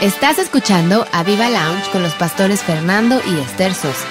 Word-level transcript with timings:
Estás 0.00 0.38
escuchando 0.38 1.04
a 1.10 1.24
Viva 1.24 1.50
Lounge 1.50 1.90
con 1.90 2.04
los 2.04 2.14
pastores 2.14 2.62
Fernando 2.62 3.20
y 3.26 3.40
Esther 3.40 3.74
Sosa. 3.74 4.06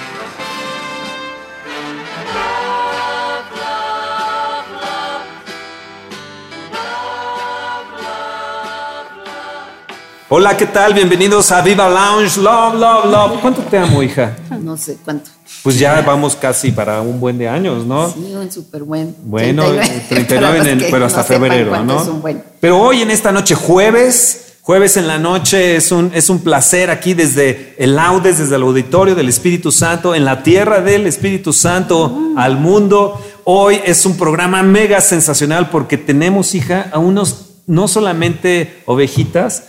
Hola, 10.28 10.58
¿qué 10.58 10.66
tal? 10.66 10.92
Bienvenidos 10.92 11.50
a 11.52 11.62
Viva 11.62 11.88
Lounge. 11.88 12.36
Love, 12.38 12.74
love, 12.74 13.04
love. 13.06 13.40
¿Cuánto 13.40 13.62
te 13.62 13.78
amo, 13.78 14.02
hija? 14.02 14.36
No 14.60 14.76
sé 14.76 14.98
cuánto. 15.02 15.30
Pues 15.62 15.78
ya 15.78 16.02
vamos 16.02 16.36
casi 16.36 16.70
para 16.70 17.00
un 17.00 17.18
buen 17.18 17.38
de 17.38 17.48
años, 17.48 17.86
¿no? 17.86 18.10
Sí, 18.10 18.34
un 18.34 18.52
súper 18.52 18.82
buen. 18.82 19.16
Bueno, 19.22 19.64
39, 20.10 20.58
en 20.58 20.66
el, 20.66 20.90
pero 20.90 21.06
hasta 21.06 21.24
febrero, 21.24 21.82
¿no? 21.82 22.02
Es 22.02 22.08
un 22.08 22.20
buen. 22.20 22.44
Pero 22.60 22.78
hoy 22.78 23.00
en 23.00 23.10
esta 23.10 23.32
noche, 23.32 23.54
jueves, 23.54 24.47
jueves 24.68 24.98
en 24.98 25.06
la 25.06 25.18
noche, 25.18 25.76
es 25.76 25.92
un, 25.92 26.10
es 26.12 26.28
un 26.28 26.40
placer 26.40 26.90
aquí 26.90 27.14
desde 27.14 27.74
el 27.78 27.96
Laudes, 27.96 28.36
desde 28.36 28.56
el 28.56 28.60
auditorio 28.60 29.14
del 29.14 29.30
Espíritu 29.30 29.72
Santo, 29.72 30.14
en 30.14 30.26
la 30.26 30.42
tierra 30.42 30.82
del 30.82 31.06
Espíritu 31.06 31.54
Santo, 31.54 32.34
al 32.36 32.58
mundo. 32.58 33.18
Hoy 33.44 33.80
es 33.82 34.04
un 34.04 34.18
programa 34.18 34.62
mega 34.62 35.00
sensacional 35.00 35.70
porque 35.70 35.96
tenemos, 35.96 36.54
hija, 36.54 36.90
a 36.92 36.98
unos 36.98 37.46
no 37.66 37.88
solamente 37.88 38.82
ovejitas, 38.84 39.68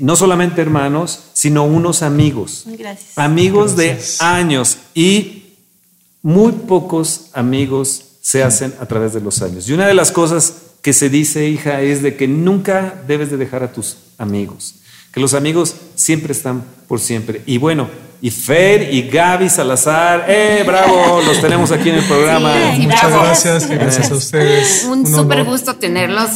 no 0.00 0.16
solamente 0.16 0.62
hermanos, 0.62 1.24
sino 1.34 1.64
unos 1.64 2.00
amigos. 2.00 2.64
Gracias. 2.68 3.18
Amigos 3.18 3.76
de 3.76 4.00
años 4.18 4.78
y 4.94 5.56
muy 6.22 6.52
pocos 6.52 7.26
amigos 7.34 8.04
se 8.22 8.42
hacen 8.42 8.72
a 8.80 8.86
través 8.86 9.12
de 9.12 9.20
los 9.20 9.42
años. 9.42 9.68
Y 9.68 9.74
una 9.74 9.86
de 9.86 9.92
las 9.92 10.10
cosas 10.10 10.54
que 10.82 10.92
se 10.92 11.08
dice, 11.08 11.48
hija, 11.48 11.80
es 11.80 12.02
de 12.02 12.16
que 12.16 12.28
nunca 12.28 12.94
debes 13.06 13.30
de 13.30 13.36
dejar 13.36 13.62
a 13.62 13.72
tus 13.72 13.96
amigos, 14.18 14.74
que 15.12 15.20
los 15.20 15.34
amigos 15.34 15.76
siempre 15.94 16.32
están 16.32 16.64
por 16.88 17.00
siempre. 17.00 17.42
Y 17.46 17.58
bueno, 17.58 17.88
y 18.20 18.30
Fer 18.30 18.92
y 18.92 19.08
Gaby 19.08 19.48
Salazar, 19.48 20.26
¡eh, 20.28 20.62
bravo! 20.66 21.22
Los 21.22 21.40
tenemos 21.40 21.72
aquí 21.72 21.90
en 21.90 21.96
el 21.96 22.04
programa. 22.04 22.54
Muchas 22.78 23.10
gracias, 23.10 23.68
gracias 23.68 24.10
a 24.10 24.14
ustedes. 24.14 24.84
Un, 24.88 25.00
Un 25.00 25.06
súper 25.06 25.44
gusto 25.44 25.76
tenerlos 25.76 26.30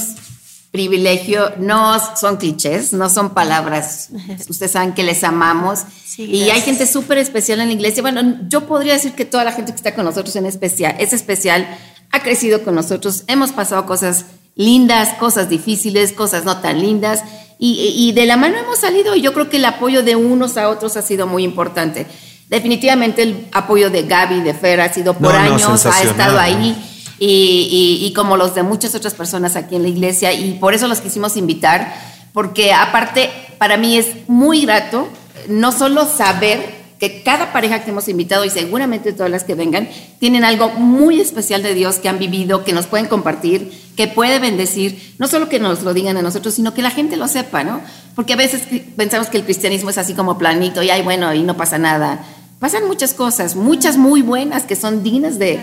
privilegio, 0.76 1.52
no 1.58 1.96
son 2.16 2.36
clichés, 2.36 2.92
no 2.92 3.08
son 3.08 3.30
palabras. 3.30 4.10
Ustedes 4.48 4.72
saben 4.72 4.92
que 4.92 5.04
les 5.04 5.24
amamos. 5.24 5.84
y 6.18 6.50
hay 6.50 6.60
gente 6.60 6.86
súper 6.86 7.16
especial 7.16 7.60
en 7.60 7.68
la 7.68 7.72
iglesia. 7.72 8.02
Bueno, 8.02 8.40
yo 8.48 8.66
podría 8.66 8.92
decir 8.92 9.12
que 9.12 9.24
toda 9.24 9.42
la 9.42 9.52
gente 9.52 9.72
que 9.72 9.76
está 9.76 9.94
con 9.94 10.04
nosotros 10.04 10.36
en 10.36 10.44
especial, 10.44 10.94
es 10.98 11.14
especial, 11.14 11.66
ha 12.10 12.22
crecido 12.22 12.62
con 12.62 12.74
nosotros, 12.74 13.24
hemos 13.26 13.52
pasado 13.52 13.86
cosas 13.86 14.26
lindas, 14.56 15.10
cosas 15.14 15.48
difíciles, 15.48 16.12
cosas 16.12 16.44
no 16.44 16.58
tan 16.58 16.80
lindas. 16.80 17.22
Y, 17.58 18.12
de 18.12 18.26
la 18.26 18.36
mano 18.36 18.58
hemos 18.58 18.80
salido 18.80 19.14
y 19.14 19.22
yo 19.22 19.32
creo 19.32 19.48
que 19.48 19.56
el 19.56 19.64
apoyo 19.64 20.02
de 20.02 20.14
unos 20.14 20.58
a 20.58 20.68
otros 20.68 20.96
ha 20.96 21.02
sido 21.02 21.26
muy 21.26 21.42
importante. 21.42 22.06
Definitivamente 22.48 23.22
el 23.22 23.46
apoyo 23.52 23.88
de 23.88 24.02
Gaby, 24.02 24.40
de 24.40 24.52
Fer, 24.52 24.80
ha 24.80 24.92
sido 24.92 25.14
por 25.14 25.34
años, 25.34 25.86
ha 25.86 26.02
estado 26.02 26.38
ahí 26.38 26.76
y, 27.18 28.12
como 28.14 28.36
los 28.36 28.54
de 28.54 28.62
muchas 28.62 28.94
otras 28.94 29.14
personas 29.14 29.56
aquí 29.56 29.76
en 29.76 29.82
la 29.82 29.88
iglesia 29.88 30.32
y 30.32 30.52
por 30.54 30.74
eso 30.74 30.86
los 30.86 31.00
quisimos 31.00 31.36
invitar, 31.36 31.94
porque 32.32 32.74
aparte 32.74 33.30
para 33.58 33.78
mí 33.78 33.96
es 33.96 34.28
muy 34.28 34.62
grato 34.62 35.08
no 35.48 35.72
solo 35.72 36.06
saber 36.06 36.75
que 36.98 37.22
cada 37.22 37.52
pareja 37.52 37.84
que 37.84 37.90
hemos 37.90 38.08
invitado 38.08 38.44
y 38.44 38.50
seguramente 38.50 39.12
todas 39.12 39.30
las 39.30 39.44
que 39.44 39.54
vengan 39.54 39.88
tienen 40.18 40.44
algo 40.44 40.70
muy 40.70 41.20
especial 41.20 41.62
de 41.62 41.74
Dios 41.74 41.96
que 41.96 42.08
han 42.08 42.18
vivido, 42.18 42.64
que 42.64 42.72
nos 42.72 42.86
pueden 42.86 43.06
compartir, 43.06 43.72
que 43.96 44.08
puede 44.08 44.38
bendecir, 44.38 45.14
no 45.18 45.28
solo 45.28 45.48
que 45.48 45.58
nos 45.58 45.82
lo 45.82 45.94
digan 45.94 46.16
a 46.16 46.22
nosotros, 46.22 46.54
sino 46.54 46.74
que 46.74 46.82
la 46.82 46.90
gente 46.90 47.16
lo 47.16 47.28
sepa, 47.28 47.64
¿no? 47.64 47.80
Porque 48.14 48.32
a 48.32 48.36
veces 48.36 48.62
pensamos 48.96 49.28
que 49.28 49.38
el 49.38 49.44
cristianismo 49.44 49.90
es 49.90 49.98
así 49.98 50.14
como 50.14 50.38
planito 50.38 50.82
y 50.82 50.90
ay, 50.90 51.02
bueno, 51.02 51.34
y 51.34 51.42
no 51.42 51.56
pasa 51.56 51.78
nada 51.78 52.24
pasan 52.58 52.86
muchas 52.86 53.12
cosas, 53.12 53.54
muchas 53.54 53.96
muy 53.96 54.22
buenas 54.22 54.64
que 54.64 54.76
son 54.76 55.02
dignas 55.02 55.38
de, 55.38 55.60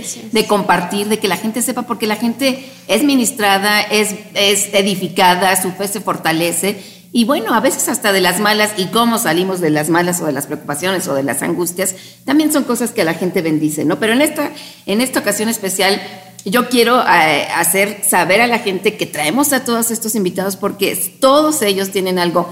compartir, 0.48 1.08
de 1.08 1.18
que 1.18 1.28
la 1.28 1.38
gente 1.38 1.62
sepa, 1.62 1.84
porque 1.84 2.08
la 2.08 2.18
gente 2.18 2.70
es 2.88 3.04
ministrada, 3.04 3.82
es, 3.82 4.16
es 4.36 4.74
edificada, 4.74 5.60
su 5.60 5.72
fe 5.72 5.88
se 5.88 6.02
fortalece. 6.02 6.93
Y 7.16 7.26
bueno, 7.26 7.54
a 7.54 7.60
veces 7.60 7.90
hasta 7.90 8.12
de 8.12 8.22
las 8.22 8.40
malas 8.40 8.72
y 8.76 8.88
cómo 8.88 9.20
salimos 9.20 9.62
de 9.62 9.70
las 9.70 9.88
malas 9.88 10.20
o 10.20 10.26
de 10.26 10.32
las 10.32 10.48
preocupaciones 10.48 11.08
o 11.08 11.14
de 11.14 11.22
las 11.22 11.44
angustias, 11.44 11.94
también 12.26 12.52
son 12.52 12.64
cosas 12.64 12.90
que 12.90 13.04
la 13.04 13.14
gente 13.14 13.44
bendice, 13.44 13.86
¿no? 13.86 14.00
Pero 14.00 14.14
en 14.14 14.22
esta, 14.24 14.52
en 14.88 15.00
esta 15.00 15.20
ocasión 15.20 15.48
especial, 15.48 16.02
yo 16.44 16.70
quiero 16.70 17.00
eh, 17.02 17.48
hacer 17.56 18.04
saber 18.04 18.42
a 18.42 18.48
la 18.48 18.58
gente 18.58 18.98
que 18.98 19.06
traemos 19.06 19.54
a 19.54 19.64
todos 19.64 19.92
estos 19.92 20.16
invitados 20.16 20.56
porque 20.56 20.96
todos 21.20 21.62
ellos 21.62 21.92
tienen 21.92 22.18
algo 22.18 22.52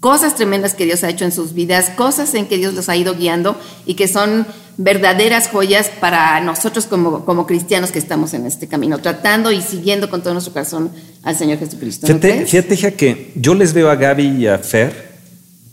cosas 0.00 0.34
tremendas 0.34 0.74
que 0.74 0.84
Dios 0.84 1.04
ha 1.04 1.10
hecho 1.10 1.24
en 1.24 1.32
sus 1.32 1.54
vidas, 1.54 1.90
cosas 1.90 2.34
en 2.34 2.46
que 2.46 2.58
Dios 2.58 2.74
los 2.74 2.88
ha 2.88 2.96
ido 2.96 3.14
guiando 3.14 3.58
y 3.86 3.94
que 3.94 4.08
son 4.08 4.46
verdaderas 4.78 5.48
joyas 5.48 5.90
para 6.00 6.40
nosotros 6.40 6.86
como, 6.86 7.24
como 7.24 7.46
cristianos 7.46 7.92
que 7.92 7.98
estamos 7.98 8.34
en 8.34 8.46
este 8.46 8.66
camino, 8.66 8.98
tratando 8.98 9.52
y 9.52 9.62
siguiendo 9.62 10.10
con 10.10 10.22
todo 10.22 10.34
nuestro 10.34 10.52
corazón 10.52 10.90
al 11.22 11.36
Señor 11.36 11.58
Jesucristo. 11.58 12.06
Fíjate, 12.06 12.46
fíjate 12.46 12.94
que 12.94 13.32
yo 13.36 13.54
les 13.54 13.72
veo 13.72 13.90
a 13.90 13.96
Gaby 13.96 14.42
y 14.42 14.46
a 14.48 14.58
Fer 14.58 15.16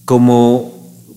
como 0.06 0.73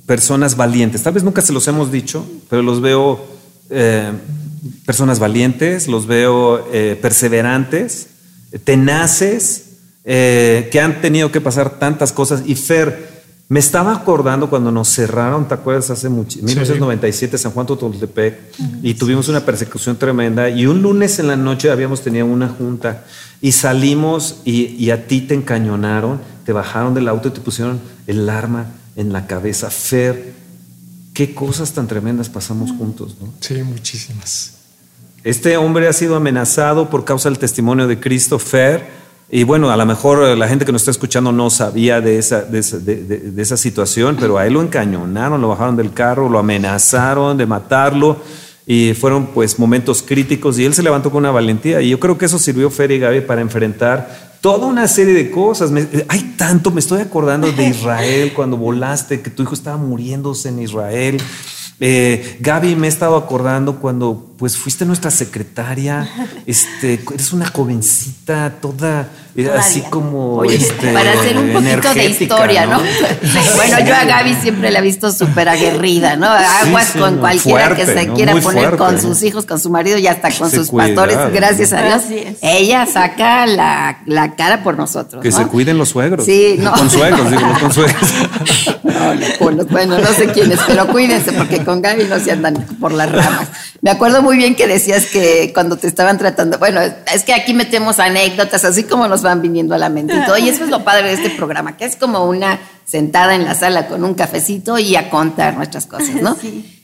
personas 0.06 0.56
valientes. 0.56 1.02
Tal 1.02 1.12
vez 1.12 1.22
nunca 1.22 1.42
se 1.42 1.52
los 1.52 1.68
hemos 1.68 1.92
dicho, 1.92 2.26
pero 2.48 2.62
los 2.62 2.80
veo 2.80 3.24
eh, 3.70 4.12
personas 4.84 5.18
valientes, 5.18 5.86
los 5.86 6.06
veo 6.06 6.66
eh, 6.72 6.98
perseverantes, 7.00 8.08
tenaces, 8.64 9.65
eh, 10.08 10.68
que 10.70 10.80
han 10.80 11.00
tenido 11.00 11.32
que 11.32 11.40
pasar 11.40 11.80
tantas 11.80 12.12
cosas. 12.12 12.44
Y 12.46 12.54
Fer, 12.54 13.16
me 13.48 13.58
estaba 13.58 13.92
acordando 13.92 14.48
cuando 14.48 14.70
nos 14.70 14.88
cerraron, 14.88 15.48
¿te 15.48 15.54
acuerdas? 15.54 15.90
Hace 15.90 16.08
mucho, 16.08 16.38
1997, 16.38 17.36
San 17.36 17.50
Juan 17.50 17.66
Totoltepec, 17.66 18.38
y 18.82 18.94
tuvimos 18.94 19.28
una 19.28 19.44
persecución 19.44 19.96
tremenda. 19.96 20.48
Y 20.48 20.66
un 20.66 20.80
lunes 20.80 21.18
en 21.18 21.26
la 21.26 21.36
noche 21.36 21.72
habíamos 21.72 22.02
tenido 22.02 22.24
una 22.26 22.48
junta 22.48 23.04
y 23.40 23.50
salimos 23.50 24.36
y, 24.44 24.90
a 24.90 25.08
ti 25.08 25.22
te 25.22 25.34
encañonaron, 25.34 26.20
te 26.44 26.52
bajaron 26.52 26.94
del 26.94 27.08
auto 27.08 27.28
y 27.28 27.32
te 27.32 27.40
pusieron 27.40 27.80
el 28.06 28.28
arma 28.28 28.66
en 28.94 29.12
la 29.12 29.26
cabeza. 29.26 29.70
Fer, 29.70 30.34
qué 31.14 31.34
cosas 31.34 31.72
tan 31.72 31.88
tremendas 31.88 32.28
pasamos 32.28 32.70
juntos, 32.70 33.16
¿no? 33.20 33.32
Sí, 33.40 33.60
muchísimas. 33.64 34.52
Este 35.24 35.56
hombre 35.56 35.88
ha 35.88 35.92
sido 35.92 36.14
amenazado 36.14 36.90
por 36.90 37.04
causa 37.04 37.28
del 37.28 37.40
testimonio 37.40 37.88
de 37.88 37.98
Cristo, 37.98 38.38
Fer 38.38 39.05
y 39.28 39.42
bueno, 39.42 39.70
a 39.70 39.76
lo 39.76 39.84
mejor 39.86 40.36
la 40.38 40.48
gente 40.48 40.64
que 40.64 40.72
nos 40.72 40.82
está 40.82 40.92
escuchando 40.92 41.32
no 41.32 41.50
sabía 41.50 42.00
de 42.00 42.18
esa, 42.18 42.42
de 42.42 42.60
esa, 43.36 43.56
situación, 43.56 44.16
pero 44.20 44.38
a 44.38 44.46
él 44.46 44.52
lo 44.52 44.62
encañonaron, 44.62 45.40
lo 45.40 45.48
bajaron 45.48 45.76
del 45.76 45.92
carro, 45.92 46.28
lo 46.28 46.38
amenazaron 46.38 47.36
de 47.36 47.44
matarlo 47.44 48.18
y 48.66 48.94
fueron 48.94 49.26
pues 49.26 49.58
momentos 49.58 50.02
críticos 50.02 50.58
y 50.58 50.64
él 50.64 50.74
se 50.74 50.82
levantó 50.82 51.10
con 51.10 51.18
una 51.18 51.32
valentía 51.32 51.82
y 51.82 51.88
yo 51.88 51.98
creo 51.98 52.18
que 52.18 52.26
eso 52.26 52.38
sirvió 52.38 52.70
Fer 52.70 52.92
y 52.92 52.98
Gaby 53.00 53.22
para 53.22 53.40
enfrentar 53.40 54.36
toda 54.40 54.68
una 54.68 54.86
serie 54.86 55.14
de 55.14 55.28
cosas. 55.30 55.72
hay 56.06 56.34
tanto, 56.36 56.70
me 56.70 56.78
estoy 56.78 57.00
acordando 57.00 57.50
de 57.50 57.68
Israel 57.68 58.32
cuando 58.32 58.56
volaste, 58.56 59.22
que 59.22 59.30
tu 59.30 59.42
hijo 59.42 59.54
estaba 59.54 59.76
muriéndose 59.76 60.50
en 60.50 60.60
Israel. 60.60 61.20
Eh, 61.80 62.38
Gaby, 62.40 62.76
me 62.76 62.86
he 62.86 62.90
estado 62.90 63.16
acordando 63.16 63.80
cuando 63.80 64.34
pues 64.36 64.56
fuiste 64.56 64.84
nuestra 64.84 65.10
secretaria, 65.10 66.08
este, 66.46 67.00
eres 67.12 67.32
una 67.32 67.46
jovencita 67.46 68.54
toda 68.60 69.08
eh, 69.36 69.50
así 69.54 69.82
como 69.90 70.44
este, 70.44 70.92
para 70.92 71.12
hacer 71.12 71.36
un 71.36 71.52
poquito 71.52 71.92
de 71.92 72.06
historia, 72.06 72.64
¿no? 72.64 72.78
bueno, 72.78 73.80
yo 73.84 73.94
a 73.94 74.04
Gaby 74.04 74.34
siempre 74.34 74.70
la 74.70 74.78
he 74.78 74.82
visto 74.82 75.12
súper 75.12 75.48
aguerrida, 75.50 76.16
¿no? 76.16 76.26
Aguas 76.26 76.92
con 76.98 77.18
cualquiera 77.18 77.74
que 77.76 77.84
se 77.84 78.08
quiera 78.14 78.34
poner 78.36 78.76
con 78.76 79.00
sus 79.00 79.22
hijos, 79.22 79.44
con 79.44 79.60
su 79.60 79.68
marido 79.68 79.98
y 79.98 80.06
hasta 80.06 80.30
con 80.30 80.50
sus 80.50 80.70
pastores, 80.70 81.18
gracias 81.34 81.74
a 81.74 81.82
Dios. 81.82 82.02
Ella 82.40 82.86
saca 82.86 83.46
la, 83.46 83.98
la, 84.06 84.36
cara 84.36 84.62
por 84.62 84.78
nosotros. 84.78 85.22
Que 85.22 85.30
se 85.30 85.46
cuiden 85.46 85.76
los 85.76 85.90
suegros. 85.90 86.24
Sí, 86.24 86.56
no. 86.58 86.72
Con 86.72 86.90
suegros, 86.90 87.30
digo, 87.30 87.42
con 87.60 87.72
suegros. 87.72 88.14
no, 88.84 89.64
bueno, 89.66 89.98
no 89.98 90.08
sé 90.14 90.28
quiénes, 90.32 90.60
pero 90.66 90.86
cuídense 90.88 91.32
porque 91.32 91.62
con 91.64 91.82
Gaby 91.82 92.04
no 92.04 92.18
se 92.18 92.32
andan 92.32 92.54
por 92.80 92.92
las 92.92 93.12
ramas. 93.12 93.48
Me 93.82 93.90
acuerdo 93.90 94.22
muy 94.26 94.36
bien 94.36 94.56
que 94.56 94.66
decías 94.66 95.06
que 95.06 95.52
cuando 95.54 95.76
te 95.76 95.86
estaban 95.86 96.18
tratando, 96.18 96.58
bueno, 96.58 96.80
es 96.80 97.22
que 97.22 97.32
aquí 97.32 97.54
metemos 97.54 98.00
anécdotas, 98.00 98.64
así 98.64 98.82
como 98.82 99.06
nos 99.06 99.22
van 99.22 99.40
viniendo 99.40 99.72
a 99.72 99.78
la 99.78 99.88
mente 99.88 100.16
y 100.16 100.26
todo. 100.26 100.36
Y 100.36 100.48
eso 100.48 100.64
es 100.64 100.70
lo 100.70 100.82
padre 100.82 101.06
de 101.08 101.12
este 101.14 101.30
programa, 101.30 101.76
que 101.76 101.84
es 101.84 101.94
como 101.94 102.24
una 102.24 102.58
sentada 102.84 103.36
en 103.36 103.44
la 103.44 103.54
sala 103.54 103.86
con 103.86 104.02
un 104.02 104.14
cafecito 104.14 104.80
y 104.80 104.96
a 104.96 105.10
contar 105.10 105.56
nuestras 105.56 105.86
cosas, 105.86 106.16
¿no? 106.20 106.36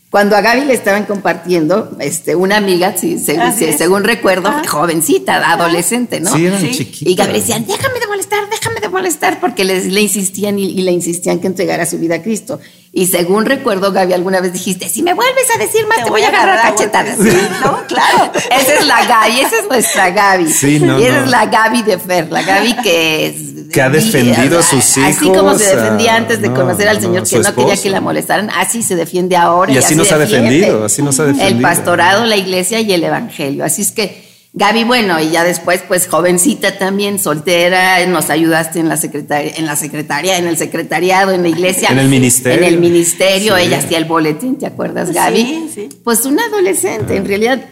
Cuando 0.08 0.36
a 0.36 0.40
Gaby 0.40 0.66
le 0.66 0.74
estaban 0.74 1.04
compartiendo, 1.04 1.96
este, 1.98 2.36
una 2.36 2.58
amiga, 2.58 2.94
sí, 2.96 3.18
según 3.18 4.04
recuerdo, 4.04 4.52
jovencita, 4.68 5.50
adolescente, 5.50 6.20
¿no? 6.20 6.32
Sí, 6.32 6.46
eran 6.46 6.60
sí. 6.60 6.92
Y 7.00 7.16
Gaby 7.16 7.32
decía, 7.32 7.58
déjame 7.58 7.98
de 7.98 8.06
molestar, 8.06 8.48
déjame 8.50 8.80
de 8.80 8.88
molestar, 8.88 9.40
porque 9.40 9.64
le 9.64 10.00
insistían 10.00 10.60
y, 10.60 10.66
y, 10.66 10.82
le 10.82 10.92
insistían 10.92 11.40
que 11.40 11.48
entregara 11.48 11.86
su 11.86 11.98
vida 11.98 12.16
a 12.16 12.22
Cristo. 12.22 12.60
Y 12.94 13.06
según 13.06 13.46
recuerdo, 13.46 13.90
Gaby, 13.90 14.12
alguna 14.12 14.42
vez 14.42 14.52
dijiste, 14.52 14.86
si 14.90 15.02
me 15.02 15.14
vuelves 15.14 15.46
a 15.54 15.58
decir 15.58 15.86
más, 15.86 16.04
te, 16.04 16.10
voy, 16.10 16.22
a 16.24 16.28
agarrar 16.28 16.60
cachetadas. 16.60 17.16
Sí, 17.16 17.30
¿no? 17.64 17.86
Claro. 17.86 18.32
esa 18.34 18.74
es 18.74 18.86
la 18.86 19.06
Gaby, 19.06 19.40
esa 19.40 19.58
es 19.60 19.66
nuestra 19.66 20.10
Gaby. 20.10 20.52
Sí, 20.52 20.78
no, 20.78 21.00
y 21.00 21.04
esa 21.04 21.24
es 21.24 21.30
la 21.30 21.46
Gaby 21.46 21.82
de 21.84 21.98
Fer, 21.98 22.30
la 22.30 22.42
Gaby 22.42 22.76
que 22.82 23.26
es... 23.26 23.34
Que 23.72 23.80
ha 23.80 23.88
defendido 23.88 24.58
a 24.58 24.62
sus 24.62 24.98
hijos. 24.98 25.16
Así 25.16 25.26
como 25.26 25.56
se 25.56 25.74
defendía 25.74 26.16
antes 26.16 26.42
de 26.42 26.52
conocer 26.52 26.86
al 26.86 27.00
Señor, 27.00 27.26
que 27.26 27.38
no 27.38 27.54
quería 27.54 27.76
que 27.78 27.88
la 27.88 28.02
molestaran, 28.02 28.50
así 28.50 28.82
se 28.82 28.94
defiende 28.94 29.36
ahora. 29.36 29.72
Y, 29.72 29.78
así, 29.78 29.94
nos 29.94 30.12
ha 30.12 30.18
defendido, 30.18 30.84
así 30.84 31.00
nos 31.02 31.18
ha 31.18 31.24
defendido. 31.24 31.48
El 31.48 31.62
pastorado, 31.62 32.26
la 32.26 32.36
iglesia 32.36 32.80
y 32.80 32.92
el 32.92 33.02
evangelio. 33.02 33.64
Así 33.64 33.80
es 33.80 33.92
que 33.92 34.31
Gaby, 34.54 34.84
bueno, 34.84 35.18
y 35.18 35.30
ya 35.30 35.44
después, 35.44 35.82
pues 35.88 36.06
jovencita 36.06 36.76
también, 36.76 37.18
soltera, 37.18 38.04
nos 38.06 38.28
ayudaste 38.28 38.80
en 38.80 38.88
la 38.90 38.98
secretaria, 38.98 39.52
en 39.56 39.64
la 39.64 39.76
secretaria, 39.76 40.36
en 40.36 40.46
el 40.46 40.58
secretariado, 40.58 41.32
en 41.32 41.42
la 41.42 41.48
iglesia. 41.48 41.88
En 41.88 41.98
el 41.98 42.08
ministerio. 42.08 42.58
En 42.58 42.74
el 42.74 42.78
ministerio, 42.78 43.56
ella 43.56 43.78
hacía 43.78 43.96
el 43.96 44.04
boletín, 44.04 44.58
¿te 44.58 44.66
acuerdas, 44.66 45.10
Gaby? 45.10 45.42
Sí, 45.42 45.70
sí. 45.74 45.88
Pues 46.04 46.26
una 46.26 46.44
adolescente, 46.44 47.16
en 47.16 47.26
realidad, 47.26 47.64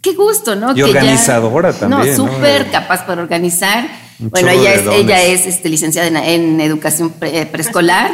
qué 0.00 0.14
gusto, 0.14 0.56
¿no? 0.56 0.76
Y 0.76 0.82
organizadora 0.82 1.72
también. 1.72 2.16
No, 2.16 2.26
súper 2.26 2.68
capaz 2.68 3.06
para 3.06 3.22
organizar. 3.22 3.86
bueno, 4.18 4.48
ella 4.48 4.74
es, 4.74 4.86
ella 4.88 5.22
es 5.22 5.46
este, 5.46 5.68
licenciada 5.68 6.08
en, 6.08 6.60
educación 6.60 7.10
preescolar 7.10 8.10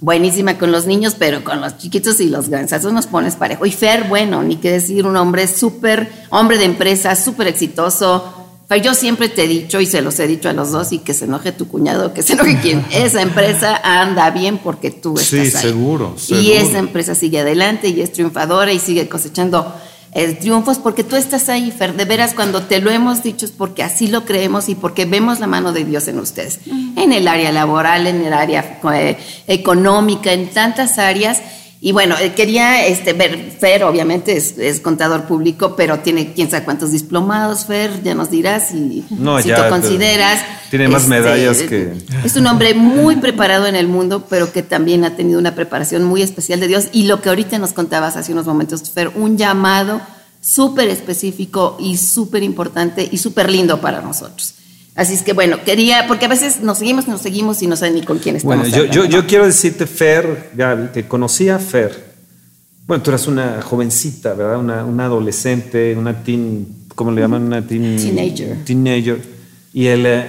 buenísima 0.00 0.58
con 0.58 0.72
los 0.72 0.86
niños, 0.86 1.14
pero 1.18 1.44
con 1.44 1.60
los 1.60 1.78
chiquitos 1.78 2.20
y 2.20 2.28
los 2.28 2.48
grandes, 2.48 2.72
eso 2.72 2.90
nos 2.90 3.06
pones 3.06 3.36
parejo. 3.36 3.66
Y 3.66 3.72
Fer, 3.72 4.04
bueno, 4.04 4.42
ni 4.42 4.56
qué 4.56 4.70
decir, 4.70 5.06
un 5.06 5.16
hombre 5.16 5.46
súper, 5.46 6.10
hombre 6.30 6.58
de 6.58 6.64
empresa, 6.64 7.14
súper 7.16 7.48
exitoso. 7.48 8.34
Fer, 8.66 8.82
yo 8.82 8.94
siempre 8.94 9.28
te 9.28 9.44
he 9.44 9.48
dicho 9.48 9.80
y 9.80 9.86
se 9.86 10.00
los 10.00 10.18
he 10.18 10.26
dicho 10.26 10.48
a 10.48 10.52
los 10.52 10.70
dos 10.70 10.92
y 10.92 11.00
que 11.00 11.12
se 11.12 11.26
enoje 11.26 11.52
tu 11.52 11.68
cuñado, 11.68 12.14
que 12.14 12.22
se 12.22 12.32
enoje 12.32 12.58
quien. 12.60 12.84
Esa 12.90 13.20
empresa 13.22 13.80
anda 13.82 14.30
bien 14.30 14.58
porque 14.58 14.90
tú 14.90 15.18
estás 15.18 15.48
sí, 15.48 15.50
seguro. 15.50 16.14
Y 16.28 16.52
esa 16.52 16.78
empresa 16.78 17.14
sigue 17.14 17.40
adelante 17.40 17.88
y 17.88 18.00
es 18.00 18.12
triunfadora 18.12 18.72
y 18.72 18.78
sigue 18.78 19.08
cosechando 19.08 19.74
el 20.12 20.38
triunfo 20.38 20.72
es 20.72 20.78
porque 20.78 21.04
tú 21.04 21.14
estás 21.14 21.48
ahí, 21.48 21.70
Fer. 21.70 21.94
De 21.94 22.04
veras, 22.04 22.34
cuando 22.34 22.62
te 22.62 22.80
lo 22.80 22.90
hemos 22.90 23.22
dicho 23.22 23.46
es 23.46 23.52
porque 23.52 23.84
así 23.84 24.08
lo 24.08 24.24
creemos 24.24 24.68
y 24.68 24.74
porque 24.74 25.04
vemos 25.04 25.38
la 25.38 25.46
mano 25.46 25.72
de 25.72 25.84
Dios 25.84 26.08
en 26.08 26.18
ustedes. 26.18 26.58
En 26.96 27.12
el 27.12 27.28
área 27.28 27.52
laboral, 27.52 28.06
en 28.08 28.24
el 28.24 28.32
área 28.32 28.80
eh, 28.92 29.18
económica, 29.46 30.32
en 30.32 30.50
tantas 30.50 30.98
áreas. 30.98 31.40
Y 31.82 31.92
bueno, 31.92 32.14
eh, 32.20 32.34
quería 32.34 32.86
este, 32.86 33.14
ver, 33.14 33.52
Fer 33.58 33.84
obviamente 33.84 34.36
es, 34.36 34.80
contador 34.80 35.24
público, 35.24 35.76
pero 35.76 36.00
tiene 36.00 36.34
quién 36.34 36.50
sabe 36.50 36.64
cuántos 36.64 36.92
diplomados, 36.92 37.64
Fer, 37.64 38.02
ya 38.02 38.14
nos 38.14 38.30
dirás 38.30 38.68
si, 38.68 39.02
si 39.08 39.48
tú 39.54 39.62
consideras. 39.70 40.44
Tiene 40.68 40.88
más 40.88 41.04
este, 41.04 41.14
medallas 41.14 41.62
que... 41.62 41.94
Es 42.22 42.36
un 42.36 42.46
hombre 42.46 42.74
muy 42.74 43.16
preparado 43.16 43.66
en 43.66 43.76
el 43.76 43.88
mundo, 43.88 44.26
pero 44.28 44.52
que 44.52 44.62
también 44.62 45.06
ha 45.06 45.16
tenido 45.16 45.38
una 45.38 45.54
preparación 45.54 46.04
muy 46.04 46.20
especial 46.20 46.60
de 46.60 46.68
Dios. 46.68 46.88
Y 46.92 47.04
lo 47.04 47.22
que 47.22 47.30
ahorita 47.30 47.58
nos 47.58 47.72
contabas 47.72 48.14
hace 48.16 48.32
unos 48.32 48.44
momentos, 48.44 48.90
Fer, 48.90 49.10
un 49.14 49.38
llamado 49.38 50.02
súper 50.42 50.90
específico 50.90 51.78
y 51.80 51.96
súper 51.96 52.42
importante 52.42 53.08
y 53.10 53.16
súper 53.16 53.50
lindo 53.50 53.80
para 53.80 54.02
nosotros. 54.02 54.54
Así 55.00 55.14
es 55.14 55.22
que 55.22 55.32
bueno, 55.32 55.56
quería, 55.64 56.06
porque 56.06 56.26
a 56.26 56.28
veces 56.28 56.60
nos 56.60 56.76
seguimos, 56.76 57.08
nos 57.08 57.22
seguimos 57.22 57.62
y 57.62 57.66
no 57.66 57.74
saben 57.74 57.94
ni 57.94 58.02
con 58.02 58.18
quién 58.18 58.36
estamos. 58.36 58.70
Bueno, 58.70 58.86
yo, 58.92 59.06
yo, 59.06 59.26
quiero 59.26 59.46
decirte, 59.46 59.86
Fer, 59.86 60.50
Gaby, 60.52 60.88
que 60.92 61.08
conocí 61.08 61.48
a 61.48 61.58
Fer. 61.58 62.12
Bueno, 62.86 63.02
tú 63.02 63.10
eras 63.10 63.26
una 63.26 63.62
jovencita, 63.62 64.34
¿verdad? 64.34 64.58
Una, 64.58 64.84
una 64.84 65.06
adolescente, 65.06 65.96
una 65.96 66.22
teen, 66.22 66.68
¿cómo 66.94 67.12
le 67.12 67.22
llaman? 67.22 67.44
Una 67.44 67.66
teen, 67.66 67.96
teenager. 67.96 68.62
Teenager. 68.66 69.22
Y 69.72 69.86
él, 69.86 70.04
eh, 70.04 70.26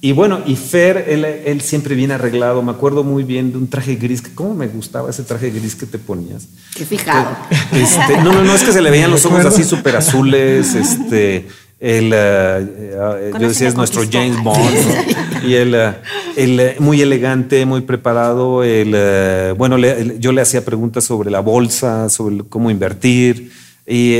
y 0.00 0.12
bueno, 0.12 0.40
y 0.46 0.56
Fer, 0.56 1.04
él, 1.06 1.26
él, 1.26 1.60
siempre 1.60 1.94
bien 1.94 2.10
arreglado. 2.10 2.62
Me 2.62 2.72
acuerdo 2.72 3.04
muy 3.04 3.24
bien 3.24 3.52
de 3.52 3.58
un 3.58 3.68
traje 3.68 3.96
gris. 3.96 4.22
¿Cómo 4.34 4.54
me 4.54 4.68
gustaba 4.68 5.10
ese 5.10 5.24
traje 5.24 5.50
gris 5.50 5.74
que 5.74 5.84
te 5.84 5.98
ponías? 5.98 6.48
Qué 6.74 6.86
fijado. 6.86 7.36
Este, 7.72 8.16
no, 8.22 8.32
no, 8.32 8.42
no, 8.42 8.54
es 8.54 8.62
que 8.62 8.72
se 8.72 8.80
le 8.80 8.90
veían 8.90 9.10
los 9.10 9.22
ojos 9.26 9.44
así 9.44 9.64
súper 9.64 9.96
azules, 9.96 10.74
este 10.74 11.46
el, 11.80 12.12
eh, 12.14 12.16
eh, 12.16 13.32
yo 13.38 13.48
decía, 13.48 13.68
es 13.68 13.74
nuestro 13.74 14.02
James 14.10 14.42
Bond. 14.42 14.58
y 15.46 15.54
él, 15.54 15.74
eh, 15.74 16.76
muy 16.78 17.00
elegante, 17.02 17.66
muy 17.66 17.82
preparado. 17.82 18.62
El, 18.62 19.54
bueno, 19.56 19.76
yo 19.78 20.32
le 20.32 20.40
hacía 20.40 20.64
preguntas 20.64 21.04
sobre 21.04 21.30
la 21.30 21.40
bolsa, 21.40 22.08
sobre 22.08 22.38
cómo 22.48 22.70
invertir. 22.70 23.52
Y, 23.86 24.14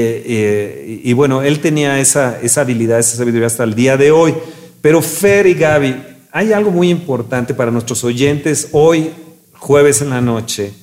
y, 1.04 1.12
bueno, 1.14 1.40
él 1.40 1.60
tenía 1.60 1.98
esa, 1.98 2.38
esa 2.42 2.60
habilidad, 2.60 2.98
esa 2.98 3.16
sabiduría 3.16 3.46
hasta 3.46 3.64
el 3.64 3.74
día 3.74 3.96
de 3.96 4.10
hoy. 4.10 4.34
Pero 4.82 5.00
Fer 5.00 5.46
y 5.46 5.54
Gaby, 5.54 5.96
hay 6.32 6.52
algo 6.52 6.70
muy 6.70 6.90
importante 6.90 7.54
para 7.54 7.70
nuestros 7.70 8.04
oyentes 8.04 8.68
hoy, 8.72 9.10
jueves 9.54 10.02
en 10.02 10.10
la 10.10 10.20
noche. 10.20 10.74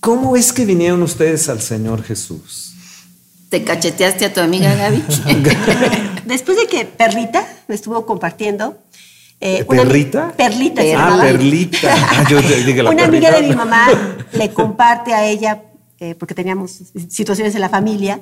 ¿Cómo 0.00 0.36
es 0.36 0.54
que 0.54 0.64
vinieron 0.64 1.02
ustedes 1.02 1.50
al 1.50 1.60
Señor 1.60 2.02
Jesús? 2.02 2.77
¿Te 3.48 3.64
cacheteaste 3.64 4.26
a 4.26 4.32
tu 4.32 4.40
amiga 4.40 4.74
Gaby? 4.74 5.02
Después 6.26 6.58
de 6.58 6.66
que 6.66 6.84
Perlita 6.84 7.46
me 7.66 7.74
estuvo 7.74 8.04
compartiendo. 8.04 8.76
Eh, 9.40 9.64
¿Perlita? 9.64 10.32
perlita. 10.36 10.82
Ah, 10.96 11.18
Perlita. 11.22 11.94
Ah, 11.96 12.90
una 12.90 13.04
amiga 13.04 13.30
de 13.30 13.42
mi 13.42 13.54
mamá 13.54 13.86
le 14.32 14.52
comparte 14.52 15.14
a 15.14 15.26
ella, 15.26 15.62
eh, 16.00 16.14
porque 16.16 16.34
teníamos 16.34 16.82
situaciones 17.08 17.54
en 17.54 17.60
la 17.60 17.68
familia, 17.68 18.20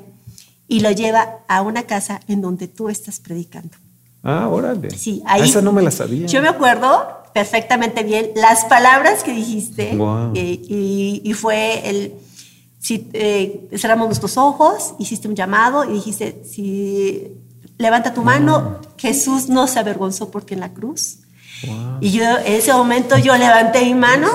y 0.69 0.81
lo 0.81 0.90
lleva 0.90 1.38
a 1.49 1.62
una 1.62 1.84
casa 1.84 2.20
en 2.28 2.43
donde 2.43 2.69
tú 2.69 2.88
estás 2.88 3.19
predicando. 3.19 3.76
Ah, 4.23 4.49
órale. 4.49 4.90
Sí, 4.90 5.23
ahí. 5.26 5.49
esa 5.49 5.62
no 5.62 5.73
me 5.73 5.82
la 5.82 5.90
sabía. 5.90 6.26
Yo 6.26 6.43
me 6.43 6.49
acuerdo 6.49 7.23
perfectamente 7.32 8.02
bien 8.02 8.31
las 8.34 8.64
palabras 8.67 9.23
que 9.23 9.32
dijiste. 9.32 9.93
Eh, 10.34 10.61
y, 10.69 11.23
y, 11.25 11.32
fue 11.32 11.88
el 11.88 12.14
si 12.87 13.11
eh, 13.15 13.69
cerramos 13.77 14.06
nuestros 14.06 14.37
ojos, 14.37 14.94
hiciste 15.00 15.27
un 15.27 15.35
llamado 15.35 15.83
y 15.83 15.94
dijiste, 15.94 16.44
si 16.44 17.33
levanta 17.79 18.15
tu 18.15 18.23
mano, 18.23 18.79
Jesús 18.97 19.49
no 19.49 19.67
se 19.67 19.81
avergonzó 19.81 20.31
porque 20.31 20.55
en 20.55 20.61
la 20.61 20.73
cruz. 20.73 21.19
Y 22.00 22.12
yo 22.12 22.23
en 22.23 22.47
ese 22.47 22.73
momento 22.73 23.19
yo 23.19 23.37
levanté 23.37 23.83
mi 23.83 23.94
mano, 23.94 24.29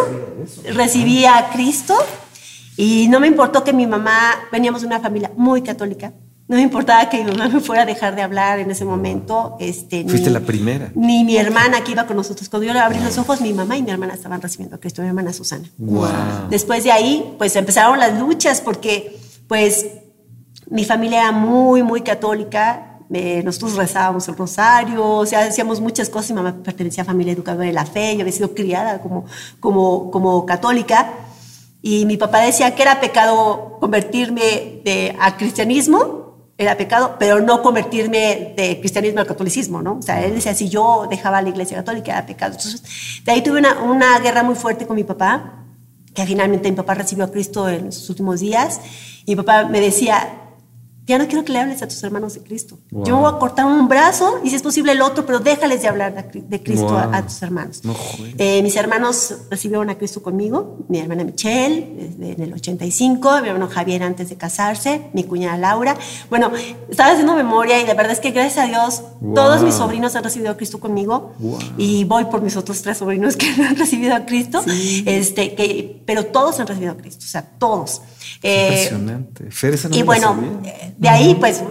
recibí 0.65 1.23
a 1.23 1.49
Cristo 1.53 1.95
y 2.75 3.07
no 3.07 3.21
me 3.21 3.27
importó 3.27 3.63
que 3.63 3.71
mi 3.71 3.87
mamá, 3.87 4.33
veníamos 4.51 4.81
de 4.81 4.87
una 4.87 4.99
familia 4.99 5.31
muy 5.37 5.61
católica, 5.61 6.11
no 6.51 6.57
me 6.57 6.63
importaba 6.63 7.07
que 7.07 7.23
mi 7.23 7.31
mamá 7.31 7.47
me 7.47 7.61
fuera 7.61 7.83
a 7.83 7.85
dejar 7.85 8.13
de 8.13 8.21
hablar 8.21 8.59
en 8.59 8.69
ese 8.69 8.83
momento. 8.83 9.55
Este, 9.57 10.03
Fuiste 10.03 10.29
la 10.29 10.41
primera. 10.41 10.91
Ni 10.95 11.23
mi 11.23 11.37
hermana 11.37 11.81
que 11.81 11.93
iba 11.93 12.05
con 12.05 12.17
nosotros. 12.17 12.49
Cuando 12.49 12.67
yo 12.67 12.73
le 12.73 12.79
abrí 12.81 12.99
los 12.99 13.17
ojos, 13.17 13.39
mi 13.39 13.53
mamá 13.53 13.77
y 13.77 13.83
mi 13.83 13.89
hermana 13.89 14.15
estaban 14.15 14.41
recibiendo 14.41 14.75
a 14.75 14.79
Cristo, 14.81 15.01
mi 15.01 15.07
hermana 15.07 15.31
Susana. 15.31 15.69
Después 16.49 16.83
de 16.83 16.91
ahí, 16.91 17.35
pues 17.37 17.55
empezaron 17.55 17.97
las 17.99 18.19
luchas 18.19 18.59
porque, 18.59 19.17
pues, 19.47 19.85
mi 20.69 20.83
familia 20.83 21.21
era 21.21 21.31
muy, 21.31 21.83
muy 21.83 22.01
católica. 22.01 22.97
Eh, 23.13 23.43
nosotros 23.45 23.77
rezábamos 23.77 24.27
el 24.27 24.35
rosario, 24.35 25.05
o 25.05 25.25
sea, 25.25 25.45
hacíamos 25.45 25.79
muchas 25.79 26.09
cosas. 26.09 26.31
Mi 26.31 26.35
mamá 26.35 26.57
pertenecía 26.61 27.03
a 27.03 27.05
familia 27.05 27.31
educadora 27.31 27.65
de 27.65 27.71
la 27.71 27.85
fe, 27.85 28.13
yo 28.15 28.23
había 28.23 28.33
sido 28.33 28.53
criada 28.53 28.99
como, 28.99 29.23
como, 29.61 30.11
como 30.11 30.45
católica. 30.45 31.13
Y 31.81 32.05
mi 32.05 32.17
papá 32.17 32.41
decía 32.41 32.75
que 32.75 32.81
era 32.81 32.99
pecado 32.99 33.77
convertirme 33.79 34.81
de, 34.83 35.15
a 35.17 35.37
cristianismo 35.37 36.20
era 36.57 36.77
pecado, 36.77 37.15
pero 37.17 37.39
no 37.39 37.61
convertirme 37.61 38.53
de 38.55 38.79
cristianismo 38.79 39.19
al 39.19 39.27
catolicismo, 39.27 39.81
¿no? 39.81 39.97
O 39.97 40.01
sea, 40.01 40.23
él 40.23 40.35
decía, 40.35 40.53
si 40.53 40.69
yo 40.69 41.07
dejaba 41.09 41.41
la 41.41 41.49
iglesia 41.49 41.77
católica 41.77 42.11
era 42.11 42.25
pecado. 42.25 42.53
Entonces, 42.53 42.83
de 43.23 43.31
ahí 43.31 43.41
tuve 43.41 43.59
una, 43.59 43.81
una 43.81 44.19
guerra 44.19 44.43
muy 44.43 44.55
fuerte 44.55 44.85
con 44.85 44.95
mi 44.95 45.03
papá, 45.03 45.65
que 46.13 46.25
finalmente 46.25 46.69
mi 46.69 46.75
papá 46.75 46.93
recibió 46.93 47.25
a 47.25 47.31
Cristo 47.31 47.67
en 47.69 47.91
sus 47.91 48.09
últimos 48.09 48.41
días, 48.41 48.81
y 49.25 49.31
mi 49.31 49.35
papá 49.37 49.65
me 49.65 49.79
decía, 49.79 50.40
ya 51.05 51.17
no 51.17 51.27
quiero 51.27 51.43
que 51.43 51.51
le 51.51 51.59
hables 51.59 51.81
a 51.81 51.87
tus 51.87 52.03
hermanos 52.03 52.35
de 52.35 52.41
Cristo. 52.41 52.77
Yo 52.91 53.17
voy 53.17 53.31
a 53.33 53.39
cortar 53.39 53.65
un 53.65 53.87
brazo 53.87 54.39
y 54.43 54.49
si 54.49 54.55
es 54.55 54.61
posible 54.61 54.91
el 54.91 55.01
otro, 55.01 55.25
pero 55.25 55.39
déjales 55.39 55.81
de 55.81 55.87
hablar 55.87 56.31
de, 56.31 56.63
Cristo 56.63 56.97
a, 56.97 57.21
tus 57.23 57.41
hermanos. 57.41 57.81
Eh, 58.37 58.61
mis 58.61 58.75
hermanos 58.75 59.35
recibieron 59.49 59.89
a 59.89 59.97
Cristo 59.97 60.21
conmigo, 60.21 60.85
mi 60.89 60.99
hermana 60.99 61.23
Michelle 61.23 62.11
en 62.21 62.41
el 62.41 62.53
85, 62.53 63.41
mi 63.41 63.47
hermano 63.47 63.67
Javier 63.67 64.03
antes 64.03 64.29
de 64.29 64.37
casarse, 64.37 65.09
mi 65.13 65.23
cuñada 65.23 65.57
Laura. 65.57 65.97
Bueno, 66.29 66.51
estaba 66.89 67.11
haciendo 67.11 67.35
memoria 67.35 67.81
y 67.81 67.87
la 67.87 67.95
verdad 67.95 68.13
es 68.13 68.19
que 68.19 68.31
gracias 68.31 68.65
a 68.65 68.67
Dios 68.67 69.01
todos 69.33 69.63
mis 69.63 69.75
sobrinos 69.75 70.15
han 70.15 70.23
recibido 70.23 70.51
a 70.51 70.57
Cristo 70.57 70.79
conmigo 70.79 71.33
y 71.77 72.03
voy 72.03 72.25
por 72.25 72.41
mis 72.41 72.55
otros 72.55 72.81
tres 72.83 72.99
sobrinos 72.99 73.35
que 73.35 73.51
no 73.57 73.67
han 73.67 73.75
recibido 73.75 74.15
a 74.15 74.25
Cristo, 74.25 74.63
este, 74.67 75.55
que, 75.55 76.03
pero 76.05 76.27
todos 76.27 76.59
han 76.59 76.67
recibido 76.67 76.91
a 76.91 76.97
Cristo, 76.97 77.25
o 77.25 77.29
sea, 77.29 77.41
todos. 77.41 78.01
Eh, 78.43 78.89
impresionante. 78.91 79.97
y 79.97 80.03
bueno, 80.03 80.37
de 81.01 81.09
ahí, 81.09 81.33
pues, 81.33 81.63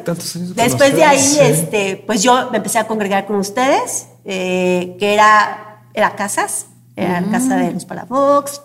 después 0.56 0.96
de 0.96 1.04
ahí, 1.04 1.38
este, 1.40 2.02
pues 2.04 2.20
yo 2.20 2.50
me 2.50 2.56
empecé 2.56 2.80
a 2.80 2.88
congregar 2.88 3.26
con 3.26 3.36
ustedes, 3.36 4.08
eh, 4.24 4.96
que 4.98 5.14
era, 5.14 5.84
era 5.94 6.16
casas, 6.16 6.66
era 6.96 7.20
la 7.20 7.30
casa 7.30 7.54
de 7.54 7.70
los 7.70 7.84
Palafox, 7.84 8.60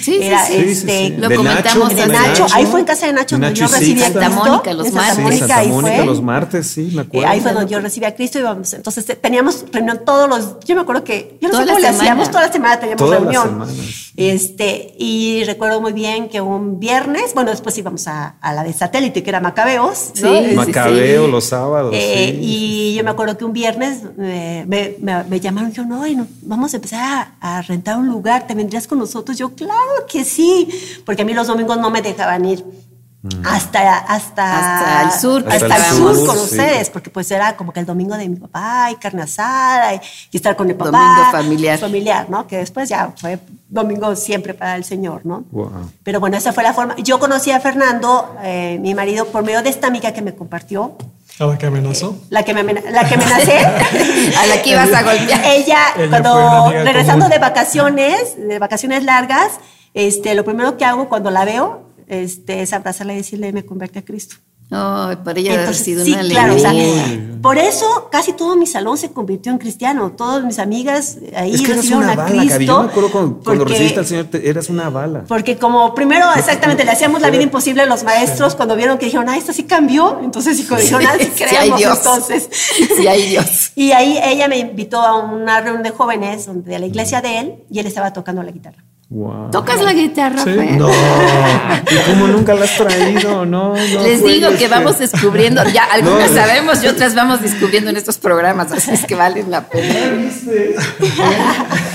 Sí, 0.00 0.18
Era 0.22 0.46
sí, 0.46 0.52
sí. 0.54 0.68
este, 0.70 1.10
Lo 1.18 1.28
De 1.28 1.34
comentamos 1.36 1.92
Nacho, 1.92 2.06
de 2.06 2.12
Nacho, 2.12 2.46
ahí 2.52 2.64
fue 2.66 2.80
en 2.80 2.86
casa 2.86 3.06
de 3.06 3.12
Nacho 3.12 3.36
De 3.36 3.40
donde 3.46 3.60
Nacho 3.60 3.72
yo 3.72 3.78
recibí 3.78 4.00
a 4.02 4.04
Sixta. 4.06 4.20
Cristo. 4.20 4.34
Santa 4.36 4.50
Mónica, 4.50 4.72
los 4.74 4.86
en 4.86 4.92
Santa 4.92 5.06
martes. 5.06 5.16
Sí, 5.16 5.22
Mónica, 5.22 5.38
Santa 5.46 5.58
ahí 5.58 5.68
Mónica 5.68 5.96
fue. 5.96 6.06
los 6.06 6.22
martes, 6.22 6.66
sí, 6.68 6.80
me 6.94 7.02
Eh, 7.02 7.04
acuerdo. 7.06 7.28
ahí 7.28 7.40
fue 7.40 7.52
donde 7.52 7.72
yo 7.72 7.80
recibí 7.80 8.06
a 8.06 8.14
Cristo 8.14 8.38
y 8.38 8.40
íbamos. 8.42 8.72
Entonces 8.72 9.04
te- 9.04 9.16
teníamos 9.16 9.64
reunión 9.72 10.00
todos 10.06 10.28
los. 10.28 10.60
Yo 10.64 10.74
me 10.76 10.82
acuerdo 10.82 11.02
que. 11.02 11.38
Yo 11.40 11.48
no 11.48 11.52
Toda 11.52 11.64
sé 11.64 11.68
cómo 11.70 11.78
le 11.80 11.88
hacíamos, 11.88 12.30
toda 12.30 12.46
la 12.46 12.52
semana 12.52 12.78
teníamos 12.78 13.10
reunión. 13.10 13.66
Este, 14.16 14.94
y 14.98 15.44
recuerdo 15.44 15.80
muy 15.80 15.92
bien 15.92 16.28
que 16.28 16.40
un 16.40 16.80
viernes, 16.80 17.34
bueno, 17.34 17.50
después 17.50 17.78
íbamos 17.78 18.08
a, 18.08 18.36
a 18.40 18.52
la 18.52 18.64
de 18.64 18.72
satélite, 18.72 19.22
que 19.22 19.30
era 19.30 19.40
Macabeos. 19.40 20.12
¿no? 20.20 20.30
Sí, 20.30 20.36
Este, 20.38 20.54
Macabeo 20.56 21.28
los 21.28 21.44
sábados. 21.44 21.92
eh, 21.94 22.30
sí. 22.32 22.38
Y 22.42 22.94
yo 22.94 23.04
me 23.04 23.10
acuerdo 23.10 23.36
que 23.38 23.44
un 23.44 23.52
viernes 23.52 23.98
eh, 24.20 24.64
me, 24.66 24.96
me- 25.00 25.22
me 25.24 25.38
llamaron, 25.40 25.72
yo 25.72 25.84
no, 25.84 26.02
vamos 26.42 26.72
a 26.72 26.76
empezar 26.76 27.32
a, 27.40 27.58
a 27.58 27.62
rentar 27.62 27.96
un 27.98 28.08
lugar, 28.08 28.46
¿te 28.48 28.54
vendrías 28.54 28.88
con 28.88 28.98
nosotros? 28.98 29.38
Yo, 29.38 29.47
claro 29.54 30.06
que 30.10 30.24
sí, 30.24 30.68
porque 31.04 31.22
a 31.22 31.24
mí 31.24 31.34
los 31.34 31.46
domingos 31.46 31.78
no 31.78 31.90
me 31.90 32.02
dejaban 32.02 32.44
ir. 32.44 32.64
Hasta, 33.44 33.98
hasta, 33.98 34.76
Hasta 34.78 35.02
el 35.02 35.20
sur, 35.20 35.44
hasta, 35.48 35.66
Hasta 35.66 35.76
el 35.76 35.82
el 35.82 35.98
sur 35.98 36.14
sur, 36.14 36.26
con 36.26 36.36
sí. 36.36 36.42
ustedes, 36.44 36.88
porque 36.88 37.10
pues 37.10 37.28
era 37.32 37.56
como 37.56 37.72
que 37.72 37.80
el 37.80 37.86
domingo 37.86 38.16
de 38.16 38.28
mi 38.28 38.36
papá 38.36 38.90
y 38.92 38.94
carne 38.94 39.22
asada 39.22 39.94
y, 39.94 40.00
y 40.30 40.36
estar 40.36 40.54
con 40.56 40.70
el 40.70 40.76
papá. 40.76 40.90
Domingo 40.92 41.30
familiar. 41.32 41.78
Familiar, 41.78 42.30
¿no? 42.30 42.46
Que 42.46 42.58
después 42.58 42.88
ya 42.88 43.12
fue 43.16 43.40
domingo 43.68 44.14
siempre 44.14 44.54
para 44.54 44.76
el 44.76 44.84
Señor, 44.84 45.26
¿no? 45.26 45.44
Wow. 45.50 45.90
Pero 46.04 46.20
bueno, 46.20 46.36
esa 46.36 46.52
fue 46.52 46.62
la 46.62 46.72
forma. 46.72 46.94
Yo 46.98 47.18
conocí 47.18 47.50
a 47.50 47.58
Fernando, 47.58 48.36
eh, 48.42 48.78
mi 48.80 48.94
marido, 48.94 49.26
por 49.26 49.42
medio 49.42 49.62
de 49.62 49.70
esta 49.70 49.88
amiga 49.88 50.12
que 50.12 50.22
me 50.22 50.34
compartió, 50.34 50.96
¿A 51.40 51.46
la 51.46 51.58
que 51.58 51.66
amenazó? 51.66 52.16
la 52.30 52.42
que 52.42 52.52
me, 52.54 52.60
amena- 52.60 52.82
la 52.90 53.08
que 53.08 53.16
me 53.16 53.24
nacé. 53.24 53.58
A 54.38 54.46
la 54.46 54.62
que 54.62 54.70
ibas 54.70 54.92
a 54.92 55.02
golpear. 55.02 55.40
Ella, 55.44 55.78
cuando 56.10 56.70
regresando 56.70 57.26
común. 57.26 57.30
de 57.30 57.38
vacaciones, 57.38 58.34
de 58.36 58.58
vacaciones 58.58 59.04
largas, 59.04 59.52
este, 59.94 60.34
lo 60.34 60.44
primero 60.44 60.76
que 60.76 60.84
hago 60.84 61.08
cuando 61.08 61.30
la 61.30 61.44
veo 61.44 61.88
este, 62.08 62.62
es 62.62 62.72
abrazarla 62.72 63.12
y 63.14 63.18
decirle, 63.18 63.52
me 63.52 63.64
convierte 63.64 63.98
a 64.00 64.02
Cristo. 64.04 64.36
Ay, 64.70 65.16
para 65.24 65.40
ella 65.40 65.52
debe 65.52 65.62
haber 65.64 65.74
Entonces, 65.74 65.84
sido 65.84 66.04
sí, 66.04 66.12
una 66.12 66.22
claro, 66.28 66.54
o 66.54 66.58
sea, 66.58 66.70
alegría. 66.70 67.38
por 67.40 67.56
eso 67.56 68.08
casi 68.12 68.34
todo 68.34 68.54
mi 68.54 68.66
salón 68.66 68.98
se 68.98 69.10
convirtió 69.12 69.50
en 69.50 69.56
cristiano. 69.56 70.12
Todas 70.12 70.44
mis 70.44 70.58
amigas 70.58 71.16
ahí 71.34 71.54
Es 71.54 71.60
que 71.62 71.66
eras 71.68 71.76
recibieron 71.78 72.04
una 72.04 72.12
a 72.12 72.16
bala, 72.16 72.28
Cristo. 72.30 72.52
Gaby. 72.52 72.66
Yo 72.66 72.82
me 72.82 72.88
acuerdo 72.90 73.10
cuando, 73.10 73.40
cuando 73.40 73.64
porque- 73.64 73.72
recibiste 73.72 74.00
al 74.00 74.06
Señor, 74.06 74.24
te- 74.26 74.46
eras 74.50 74.68
una 74.68 74.90
bala. 74.90 75.24
Porque 75.26 75.56
como 75.56 75.94
primero, 75.94 76.26
exactamente, 76.36 76.84
le 76.84 76.90
hacíamos 76.90 77.22
la 77.22 77.30
vida 77.30 77.42
imposible 77.42 77.80
a 77.82 77.86
los 77.86 78.04
maestros 78.04 78.54
cuando 78.56 78.76
vieron 78.76 78.98
que 78.98 79.06
dijeron, 79.06 79.26
ah, 79.30 79.38
esta 79.38 79.54
sí 79.54 79.62
cambió. 79.62 80.20
Entonces, 80.22 80.60
hijo, 80.60 80.76
dijeron, 80.76 81.06
ah, 81.06 81.14
sí 81.18 81.30
Sí 81.34 81.44
entonces. 81.82 82.48
Sí 82.96 83.06
hay 83.06 83.30
Dios. 83.30 83.72
Y 83.74 83.92
ahí 83.92 84.18
ella 84.22 84.48
me 84.48 84.58
invitó 84.58 85.00
a 85.00 85.16
una 85.18 85.60
reunión 85.62 85.82
de 85.82 85.90
jóvenes 85.90 86.46
de 86.52 86.78
la 86.78 86.84
iglesia 86.84 87.22
de 87.22 87.38
él 87.38 87.54
y 87.70 87.78
él 87.78 87.86
estaba 87.86 88.12
tocando 88.12 88.42
la 88.42 88.50
guitarra. 88.50 88.84
Wow. 89.10 89.50
¿Tocas 89.50 89.80
la 89.80 89.94
guitarra, 89.94 90.44
Sí. 90.44 90.50
Fer? 90.52 90.72
No. 90.72 90.90
¿Y 90.90 92.10
cómo 92.10 92.26
nunca 92.28 92.52
la 92.52 92.66
has 92.66 92.76
traído? 92.76 93.46
No, 93.46 93.72
no. 93.72 93.74
Les 94.02 94.22
digo 94.22 94.48
que 94.50 94.64
este- 94.64 94.68
vamos 94.68 94.98
descubriendo, 94.98 95.64
ya 95.70 95.84
algunas 95.84 96.28
No. 96.30 96.36
sabemos 96.36 96.84
y 96.84 96.88
otras 96.88 97.14
vamos 97.14 97.40
descubriendo 97.40 97.88
en 97.88 97.96
estos 97.96 98.18
programas, 98.18 98.70
así 98.70 98.90
es 98.90 99.06
que 99.06 99.14
valen 99.14 99.50
la 99.50 99.62
pena. 99.66 99.94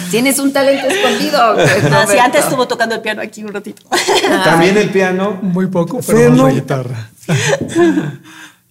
Tienes 0.09 0.39
un 0.39 0.51
talento 0.53 0.87
escondido. 0.87 1.53
pues, 1.53 1.83
Ah, 1.91 2.05
sí, 2.09 2.17
antes 2.17 2.45
estuvo 2.45 2.67
tocando 2.67 2.95
el 2.95 3.01
piano 3.01 3.21
aquí 3.21 3.43
un 3.43 3.53
ratito. 3.53 3.83
También 4.43 4.75
el 4.77 4.89
piano. 4.89 5.37
Muy 5.41 5.67
poco, 5.67 5.99
pero 6.05 6.31
no. 6.31 6.47
la 6.47 6.53
guitarra. 6.53 7.09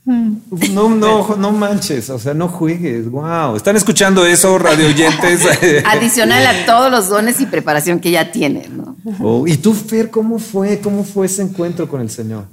No, 0.05 0.89
no, 0.89 1.37
no 1.37 1.53
manches, 1.53 2.11
o 2.11 2.19
sea, 2.19 2.35
no 2.35 2.49
juegues. 2.49 3.09
Wow. 3.09 3.55
¿Están 3.55 3.77
escuchando 3.77 4.27
eso, 4.27 4.59
radio 4.59 4.89
oyentes? 4.89 5.43
Adicional 5.85 6.45
a 6.45 6.67
todos 6.67 6.91
los 6.91 7.09
dones 7.09 7.41
y 7.41 7.47
preparación 7.47 8.01
que 8.01 8.11
ya 8.11 8.33
tiene, 8.33 8.69
¿no? 8.69 8.97
Oh, 9.21 9.47
¿Y 9.47 9.57
tú, 9.59 9.75
Fer, 9.75 10.11
cómo 10.11 10.41
fue? 10.41 10.81
¿Cómo 10.81 11.05
fue 11.05 11.27
ese 11.27 11.43
encuentro 11.43 11.89
con 11.89 12.01
el 12.01 12.11
Señor? 12.11 12.47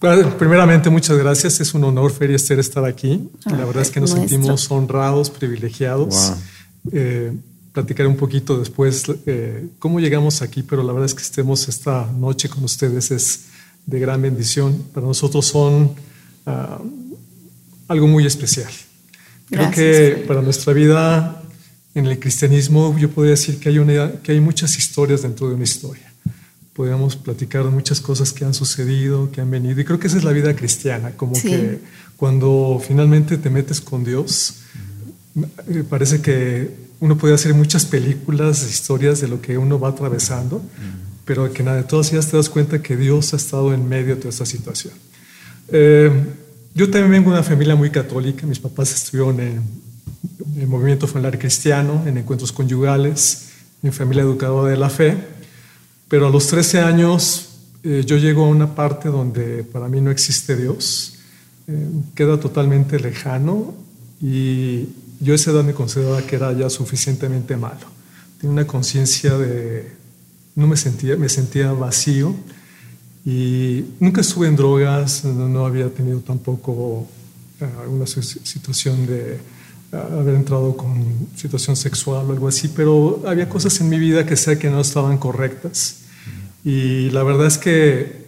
Bueno, 0.00 0.38
primeramente, 0.38 0.90
muchas 0.90 1.18
gracias. 1.18 1.60
Es 1.60 1.74
un 1.74 1.82
honor, 1.82 2.12
Fer 2.12 2.30
y 2.30 2.34
Esther, 2.34 2.60
estar 2.60 2.84
aquí. 2.84 3.28
la 3.46 3.64
verdad 3.64 3.82
es 3.82 3.90
que 3.90 4.00
nos 4.00 4.10
nuestro. 4.10 4.28
sentimos 4.28 4.70
honrados, 4.70 5.30
privilegiados. 5.30 6.14
Wow. 6.14 6.92
Eh, 6.92 7.32
platicaré 7.72 8.08
un 8.08 8.16
poquito 8.16 8.58
después 8.58 9.04
eh, 9.26 9.68
cómo 9.80 9.98
llegamos 9.98 10.40
aquí, 10.40 10.62
pero 10.62 10.84
la 10.84 10.92
verdad 10.92 11.06
es 11.06 11.14
que 11.14 11.22
estemos 11.22 11.68
esta 11.68 12.06
noche 12.16 12.48
con 12.48 12.62
ustedes 12.62 13.10
es 13.10 13.46
de 13.86 13.98
gran 13.98 14.22
bendición. 14.22 14.84
Para 14.94 15.04
nosotros 15.04 15.46
son 15.46 15.94
ah, 16.48 16.80
algo 17.88 18.06
muy 18.06 18.26
especial. 18.26 18.70
Creo 19.48 19.62
Gracias, 19.62 19.96
que 20.18 20.24
para 20.26 20.42
nuestra 20.42 20.72
vida 20.72 21.42
en 21.94 22.06
el 22.06 22.18
cristianismo 22.18 22.96
yo 22.98 23.08
podría 23.10 23.32
decir 23.32 23.58
que 23.58 23.68
hay, 23.70 23.78
una, 23.78 24.12
que 24.22 24.32
hay 24.32 24.40
muchas 24.40 24.76
historias 24.76 25.22
dentro 25.22 25.48
de 25.48 25.54
una 25.54 25.64
historia. 25.64 26.12
Podríamos 26.74 27.16
platicar 27.16 27.64
de 27.64 27.70
muchas 27.70 28.00
cosas 28.00 28.32
que 28.32 28.44
han 28.44 28.54
sucedido, 28.54 29.30
que 29.32 29.40
han 29.40 29.50
venido. 29.50 29.80
Y 29.80 29.84
creo 29.84 29.98
que 29.98 30.06
esa 30.06 30.18
es 30.18 30.24
la 30.24 30.32
vida 30.32 30.54
cristiana, 30.54 31.10
como 31.16 31.34
Sí. 31.34 31.48
que 31.48 31.80
cuando 32.16 32.80
finalmente 32.86 33.36
te 33.36 33.50
metes 33.50 33.80
con 33.80 34.04
Dios, 34.04 34.54
eh, 35.68 35.82
parece 35.88 36.20
que 36.20 36.70
uno 37.00 37.16
puede 37.16 37.34
hacer 37.34 37.54
muchas 37.54 37.84
películas, 37.84 38.68
historias 38.68 39.20
de 39.20 39.28
lo 39.28 39.40
que 39.40 39.56
uno 39.58 39.78
va 39.80 39.88
atravesando, 39.90 40.62
pero 41.24 41.52
que 41.52 41.62
nada, 41.62 41.78
de 41.78 41.82
todas 41.84 42.12
ellas 42.12 42.28
te 42.28 42.36
das 42.36 42.48
cuenta 42.48 42.80
que 42.82 42.96
Dios 42.96 43.32
ha 43.34 43.36
estado 43.36 43.72
en 43.74 43.88
medio 43.88 44.14
de 44.14 44.20
toda 44.20 44.30
esta 44.30 44.46
situación. 44.46 44.94
Eh, 45.70 46.10
yo 46.74 46.90
también 46.90 47.10
vengo 47.10 47.30
de 47.30 47.38
una 47.38 47.42
familia 47.42 47.76
muy 47.76 47.90
católica, 47.90 48.46
mis 48.46 48.58
papás 48.58 48.92
estuvieron 48.94 49.40
en 49.40 49.62
el 50.56 50.66
movimiento 50.66 51.06
familiar 51.06 51.38
cristiano, 51.38 52.04
en 52.06 52.18
encuentros 52.18 52.52
conyugales, 52.52 53.48
mi 53.82 53.90
familia 53.90 54.22
educadora 54.22 54.70
de 54.70 54.76
la 54.76 54.88
fe, 54.88 55.16
pero 56.08 56.28
a 56.28 56.30
los 56.30 56.46
13 56.46 56.80
años 56.80 57.48
eh, 57.82 58.02
yo 58.06 58.16
llego 58.16 58.44
a 58.44 58.48
una 58.48 58.74
parte 58.74 59.08
donde 59.08 59.62
para 59.64 59.88
mí 59.88 60.00
no 60.00 60.10
existe 60.10 60.56
Dios, 60.56 61.18
eh, 61.66 61.88
queda 62.14 62.40
totalmente 62.40 62.98
lejano 62.98 63.74
y 64.22 64.88
yo 65.20 65.32
a 65.32 65.36
esa 65.36 65.50
edad 65.50 65.64
me 65.64 65.74
consideraba 65.74 66.22
que 66.22 66.36
era 66.36 66.52
ya 66.52 66.70
suficientemente 66.70 67.56
malo. 67.56 67.86
Tenía 68.40 68.52
una 68.52 68.66
conciencia 68.66 69.36
de, 69.36 69.92
no 70.54 70.66
me 70.66 70.76
sentía, 70.76 71.16
me 71.16 71.28
sentía 71.28 71.72
vacío 71.72 72.34
y 73.28 73.84
nunca 74.00 74.22
estuve 74.22 74.46
en 74.48 74.56
drogas, 74.56 75.22
no, 75.24 75.48
no 75.50 75.66
había 75.66 75.88
tenido 75.92 76.20
tampoco 76.20 77.06
eh, 77.60 77.66
alguna 77.82 78.06
si- 78.06 78.22
situación 78.22 79.06
de 79.06 79.34
eh, 79.34 79.38
haber 80.18 80.34
entrado 80.34 80.74
con 80.74 81.04
situación 81.36 81.76
sexual 81.76 82.24
o 82.26 82.32
algo 82.32 82.48
así, 82.48 82.68
pero 82.68 83.22
había 83.26 83.46
cosas 83.46 83.78
en 83.82 83.90
mi 83.90 83.98
vida 83.98 84.24
que 84.24 84.34
sé 84.36 84.58
que 84.58 84.70
no 84.70 84.80
estaban 84.80 85.18
correctas. 85.18 85.96
Y 86.64 87.10
la 87.10 87.22
verdad 87.22 87.46
es 87.48 87.58
que 87.58 88.27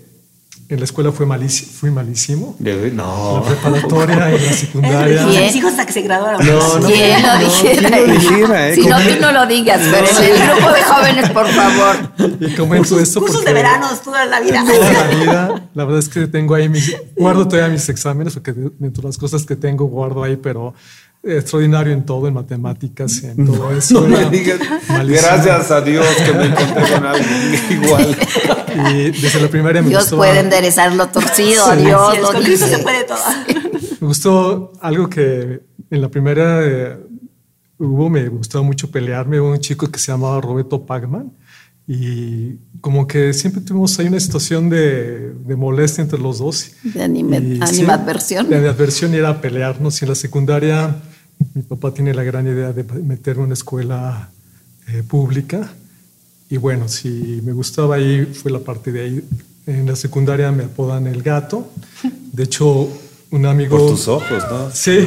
en 0.70 0.78
la 0.78 0.84
escuela 0.84 1.10
fue 1.12 1.26
malísimo, 1.26 1.72
fui 1.72 1.90
malísimo. 1.90 2.56
No. 2.60 3.42
la 3.44 3.48
preparatoria, 3.54 4.30
en 4.30 4.46
la 4.46 4.52
secundaria. 4.64 5.26
Mis 5.26 5.56
hijos 5.56 5.72
hasta 5.72 5.84
que 5.84 5.92
se 5.92 6.02
graduaron. 6.02 6.46
No, 6.46 6.78
no. 6.78 6.86
¿Quién 6.86 7.22
lo 7.22 7.38
dijera? 7.38 7.88
¿quién 7.90 8.06
lo 8.06 8.12
dijera, 8.14 8.68
eh? 8.68 8.74
Si 8.76 8.86
no, 8.86 8.96
tú 9.00 9.20
no 9.20 9.32
lo 9.32 9.46
digas, 9.46 9.80
pero 9.90 10.06
en 10.26 10.32
el 10.42 10.48
grupo 10.48 10.72
de 10.72 10.82
jóvenes, 10.82 11.30
por 11.30 11.48
favor. 11.48 11.96
Y 12.40 12.54
comento 12.54 12.98
esto 13.00 13.20
Cursos 13.20 13.44
de 13.44 13.52
verano, 13.52 13.88
toda 14.04 14.24
la 14.26 14.38
vida. 14.40 14.64
toda 14.64 14.92
la 14.92 15.06
vida, 15.16 15.68
la 15.74 15.84
verdad 15.84 15.98
es 15.98 16.08
que 16.08 16.26
tengo 16.28 16.54
ahí 16.54 16.68
mis, 16.68 16.94
guardo 17.16 17.48
todavía 17.48 17.68
mis 17.72 17.88
exámenes, 17.88 18.34
porque 18.34 18.52
de- 18.52 18.70
dentro 18.78 19.02
de 19.02 19.08
las 19.08 19.18
cosas 19.18 19.44
que 19.44 19.56
tengo 19.56 19.86
guardo 19.86 20.22
ahí, 20.22 20.36
pero 20.36 20.72
extraordinario 21.22 21.92
en 21.92 22.06
todo, 22.06 22.28
en 22.28 22.34
matemáticas, 22.34 23.22
en 23.24 23.44
todo 23.44 23.70
eso. 23.76 24.00
No 24.00 24.16
me 24.16 24.24
digas. 24.30 24.58
malísimo. 24.88 25.28
Gracias 25.28 25.70
a 25.70 25.80
Dios 25.82 26.06
que 26.24 26.32
me 26.32 26.46
encontré 26.46 26.82
con 26.94 27.04
alguien 27.06 27.60
igual. 27.82 28.16
Y 28.74 29.10
desde 29.10 29.40
la 29.40 29.48
primaria 29.48 29.82
me 29.82 29.88
Dios 29.88 30.02
gustó, 30.04 30.16
puede 30.16 30.40
enderezar 30.40 30.94
lo 30.94 31.08
torcido, 31.08 31.64
Sí. 31.74 31.82
Dios 31.84 32.14
es, 32.14 32.20
lo 32.22 32.32
con 32.32 32.42
Cristo 32.42 32.66
dice. 32.66 32.76
se 32.78 32.82
puede 32.82 33.04
todo. 33.04 33.18
me 34.00 34.06
gustó 34.06 34.72
algo 34.80 35.08
que 35.08 35.62
en 35.90 36.00
la 36.00 36.08
primera 36.08 36.60
eh, 36.64 36.96
hubo, 37.78 38.08
me 38.08 38.28
gustaba 38.28 38.62
mucho 38.64 38.90
pelearme, 38.90 39.40
hubo 39.40 39.50
un 39.52 39.60
chico 39.60 39.86
que 39.90 39.98
se 39.98 40.12
llamaba 40.12 40.40
Roberto 40.40 40.84
Pagman 40.86 41.32
y 41.88 42.56
como 42.80 43.06
que 43.06 43.32
siempre 43.32 43.60
tuvimos 43.62 43.98
ahí 43.98 44.06
una 44.06 44.20
situación 44.20 44.68
de, 44.70 45.32
de 45.32 45.56
molestia 45.56 46.02
entre 46.02 46.18
los 46.20 46.38
dos. 46.38 46.70
De 46.84 47.02
anime- 47.02 47.40
sí, 47.66 47.80
animadversión. 47.80 48.48
de 48.48 48.56
animadversión 48.56 49.12
y 49.12 49.16
era 49.16 49.40
pelearnos. 49.40 50.00
Y 50.00 50.04
en 50.04 50.08
la 50.10 50.14
secundaria, 50.14 50.94
mi 51.54 51.62
papá 51.62 51.92
tiene 51.92 52.14
la 52.14 52.22
gran 52.22 52.46
idea 52.46 52.72
de 52.72 52.84
meterme 52.84 53.40
en 53.40 53.46
una 53.46 53.54
escuela 53.54 54.30
eh, 54.86 55.02
pública. 55.02 55.68
Y 56.50 56.56
bueno, 56.56 56.88
si 56.88 57.40
me 57.44 57.52
gustaba 57.52 57.94
ahí, 57.96 58.26
fue 58.26 58.50
la 58.50 58.58
parte 58.58 58.90
de 58.92 59.00
ahí. 59.02 59.24
En 59.66 59.86
la 59.86 59.94
secundaria 59.94 60.50
me 60.50 60.64
apodan 60.64 61.06
el 61.06 61.22
gato. 61.22 61.70
De 62.32 62.42
hecho, 62.42 62.88
un 63.30 63.46
amigo. 63.46 63.78
Por 63.78 63.90
tus 63.90 64.08
ojos, 64.08 64.42
¿no? 64.50 64.70
Sí. 64.72 65.06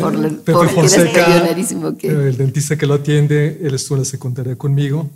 Por, 0.00 0.40
Pepe 0.40 0.58
eres 0.60 0.72
Fonseca, 0.72 1.28
millonarísimo 1.28 1.96
que- 1.96 2.08
el 2.08 2.36
dentista 2.36 2.76
que 2.76 2.86
lo 2.86 2.94
atiende, 2.94 3.60
él 3.62 3.74
estuvo 3.74 3.96
en 3.96 4.02
la 4.02 4.04
secundaria 4.04 4.56
conmigo. 4.56 5.08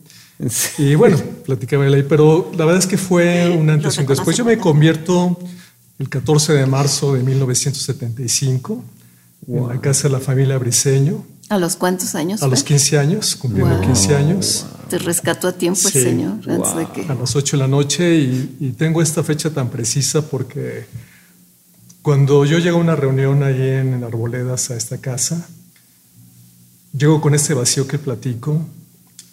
Y 0.79 0.95
bueno, 0.95 1.19
platicaba 1.45 1.87
él 1.87 1.95
ahí, 1.95 2.05
pero 2.09 2.51
la 2.57 2.65
verdad 2.65 2.81
es 2.81 2.87
que 2.87 2.97
fue 2.99 3.49
un 3.51 3.69
antes 3.69 3.97
y 3.97 4.01
un 4.01 4.07
después. 4.07 4.37
Yo 4.37 4.45
me 4.45 4.57
convierto 4.59 5.39
el 5.99 6.09
14 6.09 6.53
de 6.55 6.67
marzo 6.67 7.15
de 7.15 7.23
1975 7.23 8.83
en 9.49 9.69
la 9.69 9.81
casa 9.81 10.09
de 10.09 10.15
la 10.15 10.21
familia 10.21 10.57
Briseño 10.59 11.25
¿A 11.53 11.59
los 11.59 11.77
cuántos 11.77 12.15
años? 12.15 12.43
a 12.43 12.47
los 12.47 12.61
fue? 12.61 12.69
15 12.69 12.99
años, 12.99 13.37
cumpliendo 13.37 13.75
Wow. 13.75 13.85
15 13.85 14.17
años. 14.17 14.65
te 14.89 14.99
rescató 14.99 15.49
a 15.49 15.53
tiempo 15.53 15.81
el 15.85 15.93
Señor. 15.93 16.39
A 16.49 17.15
las 17.15 17.37
8 17.37 17.59
de 17.59 17.63
la 17.63 17.69
noche 17.69 18.17
y, 18.17 18.75
tengo 18.79 19.03
esta 19.03 19.23
fecha 19.23 19.51
tan 19.51 19.69
precisa 19.69 20.23
porque 20.23 20.87
cuando 22.01 22.47
yo 22.47 22.59
llego 22.59 22.79
a 22.79 22.81
una 22.81 22.97
reunión 22.97 23.43
ahí 23.43 23.69
en, 23.69 24.03
Arboledas 24.03 24.71
a 24.71 24.77
esta 24.79 24.97
casa, 24.97 25.47
llego 26.97 27.21
con 27.21 27.35
este 27.35 27.53
vacío 27.53 27.87
que 27.87 27.99
platico. 27.99 28.59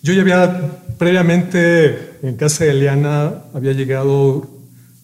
Yo 0.04 0.12
ya 0.12 0.22
había 0.22 0.84
previamente 0.98 2.18
en 2.22 2.36
casa 2.36 2.66
de 2.66 2.72
Eliana, 2.72 3.44
había 3.54 3.72
llegado 3.72 4.46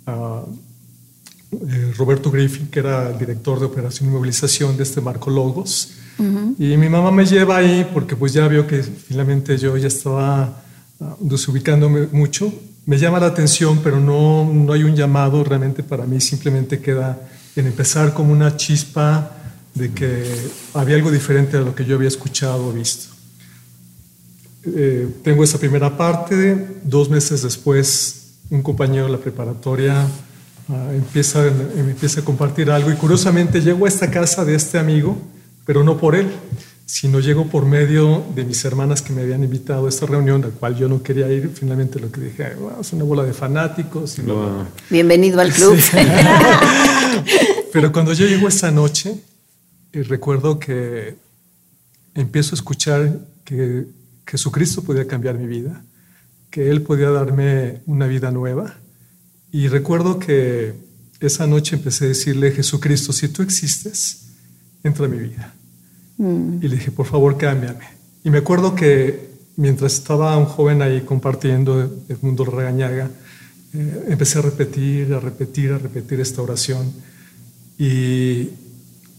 a 0.06 0.44
eh, 1.54 1.94
Roberto 1.98 2.30
Griffin, 2.30 2.68
que 2.68 2.80
era 2.80 3.10
el 3.12 3.18
director 3.18 3.58
de 3.58 3.68
operación 3.68 4.10
y 4.10 4.12
movilización 4.12 4.76
de 4.76 4.84
este 4.84 5.00
Marco 5.00 5.30
Logos. 5.30 5.92
Y 6.18 6.78
mi 6.78 6.90
mamá 6.90 7.12
me 7.12 7.26
lleva 7.26 7.58
ahí 7.58 7.86
porque 7.94 8.16
pues 8.16 8.34
ya 8.34 8.48
vio 8.48 8.66
que 8.66 8.82
finalmente 8.84 9.58
yo 9.58 9.76
ya 9.76 9.88
estaba 9.88 10.64
uh, 11.00 11.16
desubicándome 11.20 12.08
mucho. 12.12 12.54
Me 12.86 12.98
llama 12.98 13.20
la 13.20 13.28
atención, 13.28 13.80
pero 13.84 14.00
no, 14.00 14.50
no 14.52 14.74
hay 14.74 14.84
un 14.84 14.96
llamado 14.96 15.44
realmente 15.44 15.84
para 15.84 16.06
mí, 16.06 16.22
simplemente 16.22 16.80
queda 16.80 17.20
en 17.56 17.68
empezar 17.68 18.14
como 18.14 18.32
una 18.32 18.56
chispa 18.56 19.32
de 19.74 19.92
que 19.92 20.24
había 20.74 20.96
algo 20.96 21.12
diferente 21.12 21.58
a 21.58 21.62
lo 21.62 21.76
que 21.76 21.84
yo 21.84 21.96
había 21.96 22.08
escuchado 22.08 22.68
o 22.68 22.72
visto. 22.72 23.14
Eh, 24.66 25.08
tengo 25.24 25.44
esa 25.44 25.58
primera 25.58 25.98
parte, 25.98 26.80
dos 26.84 27.10
meses 27.10 27.42
después 27.42 28.22
un 28.50 28.62
compañero 28.62 29.06
de 29.06 29.12
la 29.12 29.18
preparatoria 29.18 30.08
Ah, 30.68 30.90
empieza, 30.96 31.46
empieza 31.46 32.22
a 32.22 32.26
compartir 32.26 32.72
algo 32.72 32.92
y 32.92 32.96
curiosamente 32.96 33.62
llego 33.62 33.86
a 33.86 33.88
esta 33.88 34.10
casa 34.10 34.44
de 34.44 34.56
este 34.56 34.80
amigo, 34.80 35.16
pero 35.66 35.84
no 35.84 35.98
por 35.98 36.16
él, 36.16 36.28
sino 36.86 37.20
llego 37.20 37.48
por 37.48 37.66
medio 37.66 38.24
de 38.36 38.46
mis 38.46 38.64
hermanas 38.64 39.02
que 39.02 39.12
me 39.12 39.22
habían 39.22 39.44
invitado 39.44 39.88
a 39.88 39.90
esta 39.90 40.06
reunión, 40.06 40.44
a 40.44 40.48
la 40.48 40.54
cual 40.54 40.76
yo 40.78 40.88
no 40.88 41.02
quería 41.02 41.32
ir. 41.32 41.50
Finalmente 41.54 42.00
lo 42.00 42.12
que 42.12 42.22
dije, 42.22 42.54
es 42.80 42.94
una 42.94 43.04
bola 43.04 43.24
de 43.24 43.34
fanáticos. 43.34 44.18
Bienvenido 44.90 45.42
al 45.42 45.52
club. 45.52 45.78
pero 47.74 47.92
cuando 47.92 48.14
yo 48.14 48.28
llego 48.28 48.48
esta 48.48 48.70
noche, 48.70 49.16
eh, 49.92 50.04
recuerdo 50.04 50.60
que 50.60 51.16
empiezo 52.14 52.54
a 52.54 52.58
escuchar 52.58 53.20
que 53.44 53.86
Jesucristo 54.28 54.84
podía 54.84 55.08
cambiar 55.08 55.36
mi 55.36 55.48
vida, 55.48 55.84
que 56.52 56.70
Él 56.70 56.84
podía 56.84 57.10
darme 57.10 57.82
una 57.88 58.08
vida 58.08 58.30
nueva 58.32 58.76
y 59.52 59.70
recuerdo 59.70 60.20
que 60.20 60.74
esa 61.22 61.48
noche 61.48 61.78
empecé 61.78 62.06
a 62.06 62.08
decirle, 62.10 62.52
Jesucristo, 62.52 63.14
si 63.14 63.30
tú 63.30 63.42
existes, 63.42 64.25
entra 64.86 65.06
a 65.08 65.10
mi 65.10 65.18
vida. 65.18 65.54
Mm. 66.18 66.60
Y 66.62 66.68
le 66.68 66.76
dije, 66.76 66.92
por 66.92 67.08
favor, 67.08 67.38
cámbiame. 67.38 67.86
Y 68.24 68.30
me 68.30 68.38
acuerdo 68.38 68.76
que 68.76 69.30
mientras 69.58 69.94
estaba 69.94 70.38
un 70.38 70.46
joven 70.46 70.82
ahí 70.82 71.02
compartiendo 71.02 71.82
el 72.08 72.18
mundo 72.22 72.46
regañaga, 72.46 73.10
eh, 73.74 74.06
empecé 74.10 74.40
a 74.40 74.42
repetir, 74.44 75.14
a 75.14 75.20
repetir, 75.20 75.74
a 75.74 75.78
repetir 75.78 76.20
esta 76.20 76.42
oración. 76.42 76.94
Y 77.78 78.50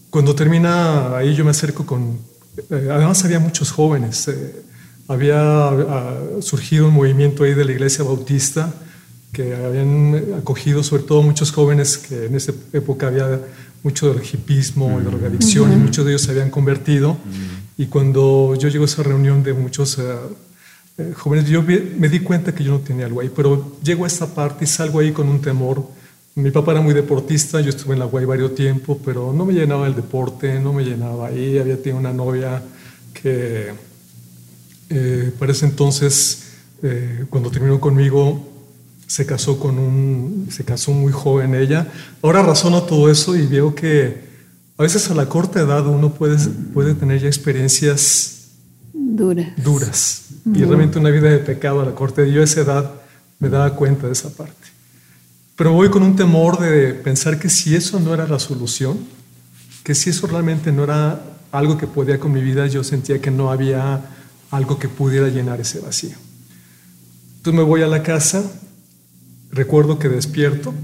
cuando 0.08 0.35
termina 0.35 1.16
ahí 1.16 1.35
yo 1.35 1.44
me 1.44 1.50
acerco 1.50 1.85
con... 1.85 2.18
Eh, 2.70 2.88
además 2.90 3.25
había 3.25 3.40
muchos 3.40 3.70
jóvenes. 3.73 4.28
Eh, 4.28 4.62
había 5.08 5.40
ah, 5.40 6.18
surgido 6.40 6.88
un 6.88 6.94
movimiento 6.94 7.44
ahí 7.44 7.54
de 7.54 7.64
la 7.64 7.73
iglesia 7.73 8.04
bautista 8.04 8.73
que 9.32 9.54
habían 9.54 10.35
acogido 10.38 10.82
sobre 10.82 11.02
todo 11.02 11.23
muchos 11.23 11.52
jóvenes 11.52 11.99
que 11.99 12.26
en 12.26 12.37
esa 12.37 12.52
época 12.73 13.08
había 13.08 13.40
mucho 13.87 14.12
del 14.12 14.21
hipismo 14.25 14.99
y 15.00 15.05
de 15.05 15.11
drogadicción 15.11 15.73
y 15.73 15.76
muchos 15.76 16.05
de 16.05 16.11
ellos 16.11 16.23
se 16.23 16.33
habían 16.33 16.50
convertido. 16.50 17.16
Y 17.78 17.87
cuando 17.87 18.57
yo 18.59 18.69
llego 18.69 18.83
a 18.83 18.87
esa 18.87 19.05
reunión 19.05 19.45
de 19.45 19.52
muchos 19.52 19.99
eh, 19.99 20.02
eh, 20.99 21.12
jóvenes, 21.16 21.49
yo 21.49 21.62
me 21.62 22.09
di 22.09 22.19
cuenta 22.19 22.52
que 22.52 22.64
yo 22.64 22.73
no 22.73 22.81
tenía 22.81 23.07
algo 23.07 23.21
ahí, 23.21 23.31
pero 23.35 23.78
llego 23.85 24.02
a 24.02 24.09
esta 24.09 24.26
parte 24.26 24.64
y 24.64 24.66
salgo 24.66 24.99
ahí 24.99 25.12
con 25.12 25.28
un 25.28 25.40
temor. 25.40 25.87
Mi 26.35 26.50
papá 26.50 26.73
era 26.73 26.81
muy 26.81 26.95
deportista, 26.95 27.61
yo 27.61 27.71
estuve 27.71 27.93
en 27.93 28.00
la 28.00 28.07
UAI 28.07 28.25
varios 28.25 28.57
tiempo, 28.57 28.99
pero 29.05 29.33
no 29.33 29.47
me 29.47 29.52
llenaba 29.52 29.87
el 29.87 29.95
deporte, 29.95 30.59
no 30.59 30.73
me 30.73 30.83
llenaba 30.83 31.28
ahí. 31.28 31.57
Había 31.57 31.76
tenido 31.81 32.00
una 32.00 32.12
novia 32.12 32.61
que 33.14 33.73
eh, 34.90 35.33
para 35.38 35.52
ese 35.52 35.64
entonces, 35.64 36.43
cuando 37.31 37.50
terminó 37.50 37.78
conmigo, 37.78 38.56
se 39.07 39.25
casó 39.25 39.59
con 39.59 39.79
un, 39.79 40.49
se 40.51 40.65
casó 40.65 40.93
muy 40.93 41.13
joven 41.13 41.55
ella. 41.55 41.93
Ahora 42.23 42.43
razono 42.43 42.83
todo 42.83 43.11
eso 43.11 43.37
y 43.37 43.47
veo 43.47 43.75
que 43.75 44.27
a 44.77 44.83
veces 44.83 45.11
a 45.11 45.15
la 45.15 45.29
corta 45.29 45.61
edad 45.61 45.87
uno 45.87 46.13
puede, 46.13 46.37
puede 46.75 46.95
tener 46.95 47.21
ya 47.21 47.29
experiencias 47.29 48.49
duras. 48.93 49.49
duras 49.57 50.23
y 50.45 50.65
realmente 50.65 50.99
una 50.99 51.11
vida 51.11 51.31
de 51.31 51.39
pecado 51.39 51.81
a 51.81 51.85
la 51.85 51.95
corta 51.95 52.23
edad. 52.23 52.31
Yo 52.31 52.41
a 52.41 52.45
esa 52.45 52.61
edad 52.61 52.91
me 53.39 53.49
daba 53.49 53.75
cuenta 53.75 54.07
de 54.07 54.13
esa 54.13 54.31
parte. 54.31 54.55
Pero 55.57 55.73
voy 55.73 55.88
con 55.88 56.03
un 56.03 56.16
temor 56.16 56.59
de 56.59 56.92
pensar 56.92 57.38
que 57.38 57.49
si 57.49 57.75
eso 57.75 57.99
no 57.99 58.12
era 58.12 58.29
la 58.29 58.38
solución, 58.38 58.99
que 59.83 59.95
si 59.95 60.11
eso 60.11 60.27
realmente 60.27 60.71
no 60.73 60.85
era 60.85 61.21
algo 61.53 61.79
que 61.79 61.87
podía 61.87 62.19
con 62.19 62.33
mi 62.33 62.42
vida, 62.42 62.66
yo 62.66 62.85
sentía 62.85 63.21
que 63.21 63.31
no 63.31 63.51
había 63.51 64.05
algo 64.51 64.79
que 64.79 64.88
pudiera 64.88 65.29
llenar 65.29 65.61
ese 65.61 65.81
vacío. 65.81 66.16
Entonces 67.38 67.55
me 67.55 67.62
voy 67.62 67.83
a 67.83 67.87
la 67.87 68.03
casa 68.03 68.42
recuerdo 69.50 69.98
que 69.98 70.09
despierto 70.09 70.74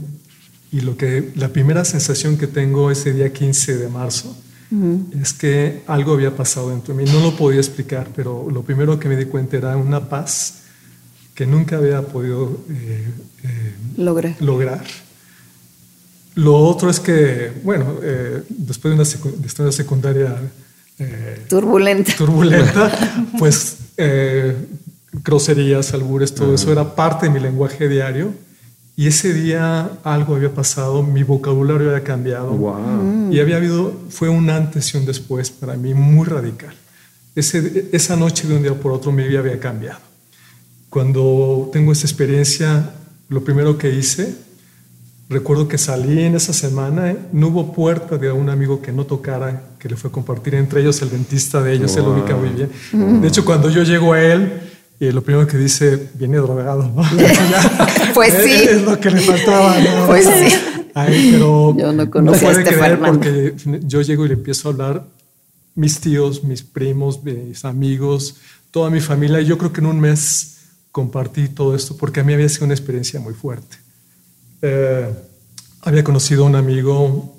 y 0.70 0.80
lo 0.80 0.96
que 0.96 1.32
la 1.36 1.48
primera 1.48 1.84
sensación 1.84 2.38
que 2.38 2.46
tengo 2.46 2.90
ese 2.90 3.12
día 3.12 3.32
15 3.32 3.76
de 3.76 3.88
marzo 3.88 4.34
es 5.20 5.34
que 5.34 5.82
algo 5.86 6.14
había 6.14 6.34
pasado 6.34 6.70
dentro 6.70 6.94
de 6.94 7.04
mí. 7.04 7.10
No 7.10 7.20
lo 7.20 7.36
podía 7.36 7.60
explicar, 7.60 8.08
pero 8.16 8.48
lo 8.50 8.62
primero 8.62 8.98
que 8.98 9.06
me 9.06 9.16
di 9.16 9.26
cuenta 9.26 9.58
era 9.58 9.76
una 9.76 10.08
paz 10.08 10.62
que 11.34 11.46
nunca 11.46 11.76
había 11.76 12.00
podido 12.02 12.58
eh, 12.70 13.06
eh, 13.44 13.74
lograr. 13.98 14.34
lograr. 14.40 14.84
Lo 16.36 16.56
otro 16.56 16.88
es 16.88 17.00
que, 17.00 17.52
bueno, 17.62 17.98
eh, 18.02 18.42
después 18.48 18.96
de 18.96 19.02
una, 19.02 19.44
una 19.58 19.72
secundaria 19.72 20.36
turbulenta, 21.48 22.14
turbulenta 22.16 23.26
pues 23.38 23.76
groserías, 25.12 25.92
albures, 25.92 26.34
todo 26.34 26.54
eso 26.54 26.72
era 26.72 26.94
parte 26.94 27.26
de 27.26 27.32
mi 27.32 27.40
lenguaje 27.40 27.88
diario 27.88 28.32
y 28.94 29.06
ese 29.06 29.32
día 29.32 29.90
algo 30.04 30.34
había 30.34 30.54
pasado, 30.54 31.02
mi 31.02 31.22
vocabulario 31.22 31.90
había 31.90 32.04
cambiado. 32.04 32.52
Y 33.30 33.40
había 33.40 33.56
habido, 33.56 33.94
fue 34.10 34.28
un 34.28 34.50
antes 34.50 34.92
y 34.94 34.98
un 34.98 35.06
después 35.06 35.50
para 35.50 35.76
mí 35.76 35.94
muy 35.94 36.26
radical. 36.26 36.74
Ese, 37.34 37.88
esa 37.92 38.16
noche 38.16 38.46
de 38.46 38.56
un 38.56 38.62
día 38.62 38.74
por 38.74 38.92
otro 38.92 39.10
mi 39.10 39.26
vida 39.26 39.38
había 39.38 39.58
cambiado. 39.58 40.00
Cuando 40.90 41.70
tengo 41.72 41.92
esa 41.92 42.06
experiencia, 42.06 42.90
lo 43.30 43.42
primero 43.42 43.78
que 43.78 43.94
hice, 43.94 44.34
recuerdo 45.30 45.66
que 45.68 45.78
salí 45.78 46.20
en 46.20 46.34
esa 46.34 46.52
semana, 46.52 47.16
no 47.32 47.48
hubo 47.48 47.72
puerta 47.72 48.18
de 48.18 48.30
un 48.30 48.50
amigo 48.50 48.82
que 48.82 48.92
no 48.92 49.06
tocara, 49.06 49.70
que 49.78 49.88
le 49.88 49.96
fue 49.96 50.10
a 50.10 50.12
compartir, 50.12 50.54
entre 50.54 50.82
ellos 50.82 51.00
el 51.00 51.08
dentista 51.08 51.62
de 51.62 51.72
ellos, 51.72 51.90
se 51.92 52.00
lo 52.00 52.12
ubica 52.12 52.36
muy 52.36 52.50
bien. 52.50 53.22
De 53.22 53.28
hecho, 53.28 53.42
cuando 53.42 53.70
yo 53.70 53.82
llego 53.82 54.12
a 54.12 54.22
él, 54.22 54.71
y 55.02 55.10
lo 55.10 55.20
primero 55.20 55.48
que 55.48 55.56
dice, 55.56 56.10
viene 56.14 56.36
drogado, 56.36 56.84
¿no? 56.84 57.02
pues 58.14 58.34
sí. 58.34 58.52
Es 58.52 58.82
lo 58.82 59.00
que 59.00 59.10
le 59.10 59.20
faltaba, 59.20 59.76
¿no? 59.80 60.06
Pues 60.06 60.26
sí. 60.26 60.56
pero 60.94 61.76
yo 61.76 61.92
no 61.92 62.08
conocía 62.08 62.50
a 62.50 62.52
este 62.52 62.70
Fernando. 62.70 63.18
Porque 63.18 63.52
yo 63.82 64.00
llego 64.02 64.26
y 64.26 64.28
le 64.28 64.34
empiezo 64.34 64.68
a 64.68 64.72
hablar, 64.72 65.04
mis 65.74 65.98
tíos, 65.98 66.44
mis 66.44 66.62
primos, 66.62 67.20
mis 67.24 67.64
amigos, 67.64 68.36
toda 68.70 68.90
mi 68.90 69.00
familia. 69.00 69.40
Y 69.40 69.46
yo 69.46 69.58
creo 69.58 69.72
que 69.72 69.80
en 69.80 69.86
un 69.86 69.98
mes 69.98 70.58
compartí 70.92 71.48
todo 71.48 71.74
esto 71.74 71.96
porque 71.96 72.20
a 72.20 72.22
mí 72.22 72.32
había 72.32 72.48
sido 72.48 72.66
una 72.66 72.74
experiencia 72.74 73.18
muy 73.18 73.34
fuerte. 73.34 73.78
Eh, 74.60 75.12
había 75.80 76.04
conocido 76.04 76.44
a 76.44 76.46
un 76.46 76.54
amigo, 76.54 77.34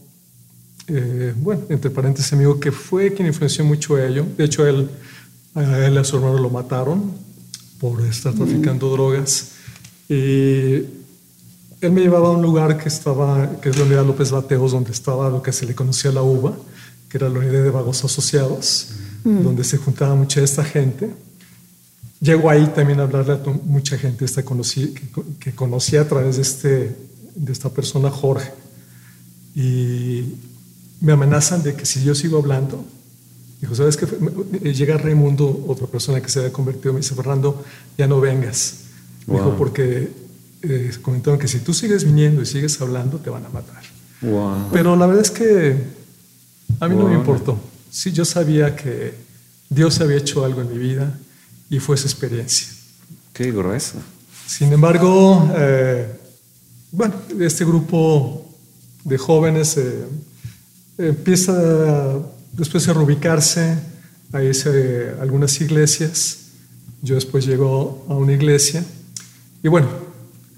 eh, 0.88 1.34
bueno, 1.38 1.62
entre 1.70 1.90
paréntesis, 1.92 2.34
amigo 2.34 2.60
que 2.60 2.74
fue 2.74 3.14
quien 3.14 3.26
influenció 3.26 3.64
mucho 3.64 3.96
a 3.96 4.06
ello. 4.06 4.26
De 4.38 4.44
hecho, 4.44 4.68
él, 4.68 4.90
a 5.56 5.78
él 5.86 5.94
y 5.94 5.98
a 5.98 6.04
su 6.04 6.18
hermano 6.18 6.40
lo 6.40 6.50
mataron 6.50 7.32
por 7.84 8.00
estar 8.06 8.34
traficando 8.34 8.90
drogas. 8.92 9.50
Y 10.08 10.16
él 11.82 11.92
me 11.92 12.00
llevaba 12.00 12.30
a 12.30 12.32
un 12.32 12.42
lugar 12.42 12.78
que 12.78 12.88
estaba, 12.88 13.60
que 13.60 13.72
es 13.72 13.78
la 13.78 13.84
unidad 13.84 14.06
López 14.06 14.32
Bateos, 14.32 14.72
donde 14.72 14.94
estaba 14.94 15.30
lo 15.30 15.44
que 15.44 15.52
se 15.52 15.66
le 15.66 15.76
conocía 15.76 16.10
la 16.14 16.22
UBA, 16.22 16.56
que 17.10 17.18
era 17.18 17.28
la 17.28 17.40
unidad 17.40 17.62
de 17.62 17.70
vagos 17.72 18.02
asociados, 18.06 18.88
donde 19.26 19.66
se 19.66 19.76
juntaba 19.76 20.16
mucha 20.16 20.40
de 20.40 20.46
esta 20.46 20.64
gente. 20.64 21.10
Llego 22.22 22.50
ahí 22.50 22.72
también 22.74 23.02
a 23.02 23.04
hablarle 23.04 23.34
a 23.34 23.40
mucha 23.66 23.98
gente 23.98 24.24
esta 24.24 24.46
conocí, 24.46 24.96
que, 25.42 25.52
conocía 25.54 26.04
a 26.04 26.08
través 26.08 26.38
de, 26.38 26.42
este, 26.42 26.96
de 27.36 27.52
esta 27.52 27.68
persona, 27.68 28.10
Jorge. 28.10 28.50
Y 29.56 30.36
me 31.02 31.12
amenazan 31.12 31.64
de 31.64 31.76
que 31.76 31.86
si 31.86 32.02
yo 32.02 32.16
sigo 32.16 32.38
hablando, 32.38 32.86
Dijo, 33.64 33.76
¿sabes 33.76 33.96
qué? 33.96 34.06
Llega 34.74 34.98
Raimundo, 34.98 35.64
otra 35.70 35.88
persona 35.88 36.20
que 36.22 36.28
se 36.28 36.40
había 36.40 36.52
convertido, 36.52 36.92
me 36.92 37.00
dice, 37.00 37.16
Fernando, 37.16 37.64
ya 37.98 38.08
no 38.08 38.20
vengas. 38.20 38.80
Dijo, 39.26 39.56
porque 39.58 40.12
eh, 40.64 40.92
comentaron 41.02 41.40
que 41.40 41.48
si 41.48 41.60
tú 41.60 41.74
sigues 41.74 42.04
viniendo 42.04 42.42
y 42.42 42.46
sigues 42.46 42.82
hablando, 42.82 43.20
te 43.20 43.30
van 43.30 43.46
a 43.46 43.48
matar. 43.48 43.82
Pero 44.74 44.98
la 44.98 45.06
verdad 45.06 45.22
es 45.22 45.32
que 45.32 45.78
a 46.78 46.90
mí 46.90 46.96
no 46.98 47.08
me 47.08 47.16
importó. 47.16 47.58
Sí, 47.90 48.12
yo 48.12 48.26
sabía 48.26 48.76
que 48.76 49.14
Dios 49.70 50.02
había 50.02 50.18
hecho 50.18 50.44
algo 50.44 50.60
en 50.60 50.70
mi 50.70 50.78
vida 50.78 51.18
y 51.70 51.80
fue 51.80 51.96
esa 51.96 52.08
experiencia. 52.08 52.68
Qué 53.32 53.50
grueso. 53.54 53.96
Sin 54.46 54.74
embargo, 54.74 55.50
eh, 55.56 56.12
bueno, 56.92 57.16
este 57.40 57.64
grupo 57.64 58.46
de 59.06 59.18
jóvenes 59.18 59.78
eh, 59.78 60.04
empieza 60.98 61.54
después 62.54 62.88
a 62.88 62.94
reubicarse, 62.94 63.76
a 64.32 64.42
irse 64.42 65.14
a 65.20 65.22
algunas 65.22 65.60
iglesias. 65.62 66.40
Yo 67.02 67.16
después 67.16 67.46
llego 67.46 68.06
a 68.08 68.16
una 68.16 68.32
iglesia 68.32 68.84
y 69.62 69.70
bueno, 69.70 69.88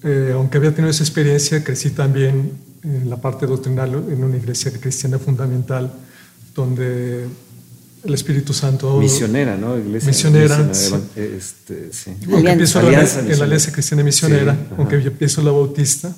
eh, 0.03 0.31
aunque 0.33 0.57
había 0.57 0.73
tenido 0.73 0.89
esa 0.89 1.03
experiencia, 1.03 1.63
crecí 1.63 1.91
también 1.91 2.51
en 2.83 3.09
la 3.09 3.17
parte 3.17 3.45
doctrinal 3.45 3.93
en 3.93 4.23
una 4.23 4.37
iglesia 4.37 4.71
cristiana 4.71 5.19
fundamental 5.19 5.91
donde 6.55 7.25
el 8.03 8.13
Espíritu 8.13 8.53
Santo. 8.53 8.99
Misionera, 8.99 9.57
¿no? 9.57 9.77
Iglesia, 9.77 10.07
misionera. 10.07 10.71
este, 11.15 11.91
sí. 11.91 12.11
Aunque 12.31 12.51
empiezo 12.51 12.79
en 12.79 13.37
la 13.39 13.45
Alianza 13.45 13.71
Cristiana 13.71 14.03
Misionera, 14.03 14.57
aunque 14.77 15.01
yo 15.01 15.09
empiezo 15.09 15.41
la 15.43 15.51
Bautista, 15.51 16.15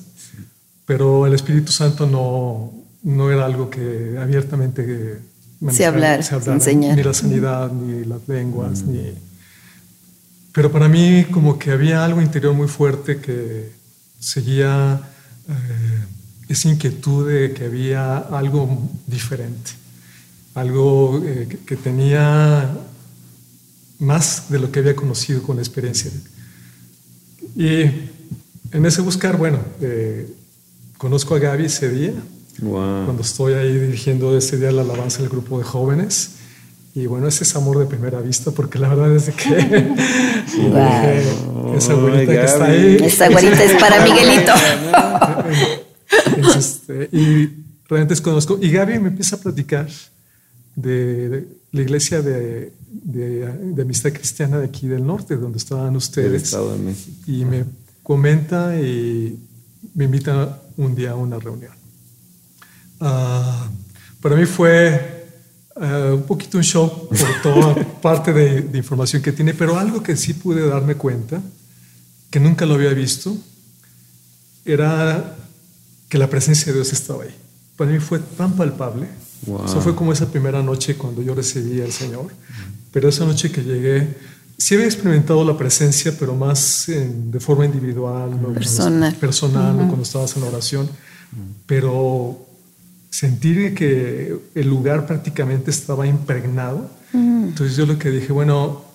pero 0.85 1.27
el 1.27 1.33
Espíritu 1.33 1.71
Santo 1.71 2.07
no, 2.07 2.73
no 3.03 3.31
era 3.31 3.45
algo 3.45 3.69
que 3.69 4.17
abiertamente 4.17 5.19
se 5.71 5.85
hablar, 5.85 6.23
se 6.23 6.35
hablar 6.35 6.59
ni 6.73 7.03
la 7.03 7.13
sanidad, 7.13 7.71
ni 7.71 8.05
las 8.05 8.27
lenguas, 8.27 8.83
mm. 8.83 8.91
ni. 8.91 9.13
Pero 10.51 10.71
para 10.71 10.87
mí, 10.87 11.25
como 11.31 11.59
que 11.59 11.71
había 11.71 12.03
algo 12.03 12.21
interior 12.21 12.53
muy 12.53 12.67
fuerte 12.67 13.17
que 13.17 13.71
seguía 14.19 15.01
eh, 15.47 16.05
esa 16.49 16.69
inquietud 16.69 17.29
de 17.29 17.53
que 17.53 17.65
había 17.65 18.17
algo 18.17 18.89
diferente 19.05 19.71
algo 20.57 21.21
eh, 21.23 21.47
que, 21.67 21.75
tenía 21.75 22.75
más 23.99 24.49
de 24.49 24.57
lo 24.57 24.71
que 24.71 24.79
había 24.79 24.95
conocido 24.95 25.43
con 25.43 25.57
la 25.57 25.61
experiencia. 25.61 26.09
Y 27.55 27.81
en 28.71 28.85
ese 28.85 29.01
buscar, 29.01 29.37
bueno, 29.37 29.59
eh, 29.81 30.27
conozco 30.97 31.35
a 31.35 31.39
Gaby 31.39 31.65
ese 31.65 31.89
día, 31.89 32.13
cuando 32.59 33.21
estoy 33.21 33.53
ahí 33.53 33.77
dirigiendo 33.77 34.35
ese 34.37 34.57
día 34.57 34.71
la 34.71 34.81
alabanza 34.81 35.19
del 35.19 35.29
grupo 35.29 35.59
de 35.59 35.63
jóvenes. 35.63 36.31
Y 36.95 37.05
bueno, 37.05 37.27
ese 37.27 37.43
es 37.43 37.55
amor 37.55 37.77
de 37.77 37.85
primera 37.85 38.19
vista, 38.21 38.49
porque 38.49 38.79
la 38.79 38.89
verdad 38.89 39.15
es 39.15 39.29
que 39.29 39.49
esa 41.77 41.93
güerita 41.93 42.31
que 42.31 42.43
está 42.43 42.65
ahí. 42.65 42.97
Esa 43.03 43.29
güerita 43.29 43.63
es 43.63 43.79
para 43.79 44.03
Miguelito. 44.03 44.53
Este, 46.57 47.07
y 47.11 47.49
realmente 47.87 48.19
conozco. 48.23 48.57
Y 48.59 48.71
Gaby 48.71 48.97
me 48.99 49.09
empieza 49.09 49.35
a 49.35 49.39
platicar 49.39 49.87
de, 50.75 51.47
la 51.71 51.81
iglesia 51.81 52.23
de, 52.23 52.73
de, 52.89 53.79
amistad 53.79 54.11
cristiana 54.11 54.57
de 54.57 54.65
aquí 54.65 54.87
del 54.87 55.05
norte, 55.05 55.35
donde 55.35 55.59
estaban 55.59 55.95
ustedes. 55.95 56.41
Estado 56.43 56.73
de 56.73 56.79
México. 56.79 57.11
Y 57.27 57.45
me 57.45 57.65
comenta 58.01 58.75
y 58.79 59.37
me 59.93 60.05
invita 60.05 60.63
un 60.77 60.95
día 60.95 61.11
a 61.11 61.15
una 61.15 61.37
reunión. 61.37 61.76
Ah, 62.99 63.69
para 64.21 64.35
mí 64.35 64.45
fue 64.45 65.27
ah, 65.75 66.11
un 66.13 66.23
poquito 66.23 66.57
un 66.57 66.63
shock 66.63 67.09
por 67.09 67.41
toda 67.43 67.75
parte 68.01 68.33
de, 68.33 68.61
de, 68.61 68.77
información 68.77 69.21
que 69.21 69.31
tiene, 69.31 69.53
pero 69.53 69.77
algo 69.77 70.01
que 70.01 70.15
sí 70.15 70.33
pude 70.33 70.67
darme 70.67 70.95
cuenta, 70.95 71.41
que 72.29 72.39
nunca 72.39 72.65
lo 72.65 72.75
había 72.75 72.93
visto, 72.93 73.35
era 74.65 75.35
que 76.09 76.17
la 76.17 76.29
presencia 76.29 76.67
de 76.67 76.79
Dios 76.79 76.93
estaba 76.93 77.23
ahí. 77.23 77.35
Para 77.75 77.91
mí 77.91 77.99
fue 77.99 78.19
tan 78.19 78.53
palpable 78.53 79.07
eso 79.65 79.81
fue 79.81 79.95
como 79.95 80.11
esa 80.11 80.29
primera 80.29 80.61
noche 80.63 80.95
cuando 80.95 81.21
yo 81.21 81.35
recibí 81.35 81.81
al 81.81 81.91
Señor. 81.91 82.27
Pero 82.91 83.09
esa 83.09 83.25
noche 83.25 83.51
que 83.51 83.63
llegué, 83.63 84.17
sí 84.57 84.75
había 84.75 84.87
experimentado 84.87 85.43
la 85.45 85.57
presencia, 85.57 86.13
pero 86.17 86.35
más 86.35 86.85
de 86.87 87.39
forma 87.39 87.65
individual, 87.65 88.31
personal, 88.53 89.15
personal 89.15 89.75
cuando 89.75 90.01
estabas 90.01 90.35
en 90.35 90.43
oración. 90.43 90.89
Pero 91.65 92.46
sentir 93.17 93.73
que 93.73 94.37
el 94.53 94.67
lugar 94.67 95.07
prácticamente 95.07 95.71
estaba 95.71 96.05
impregnado. 96.05 96.87
Entonces 97.13 97.75
yo 97.75 97.87
lo 97.87 97.97
que 97.97 98.11
dije, 98.11 98.31
bueno, 98.31 98.85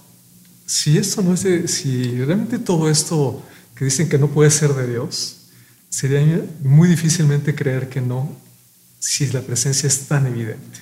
si 0.64 0.96
esto 0.96 1.22
no 1.22 1.34
es 1.34 1.42
de, 1.42 1.66
si 1.66 2.22
realmente 2.24 2.60
todo 2.60 2.88
esto 2.88 3.42
que 3.74 3.84
dicen 3.84 4.08
que 4.08 4.18
no 4.18 4.28
puede 4.28 4.52
ser 4.52 4.74
de 4.74 4.86
Dios, 4.86 5.38
sería 5.88 6.40
muy 6.62 6.88
difícilmente 6.88 7.52
creer 7.52 7.88
que 7.88 8.00
no 8.00 8.30
si 9.00 9.26
la 9.26 9.40
presencia 9.40 9.88
es 9.88 10.06
tan 10.06 10.28
evidente. 10.28 10.78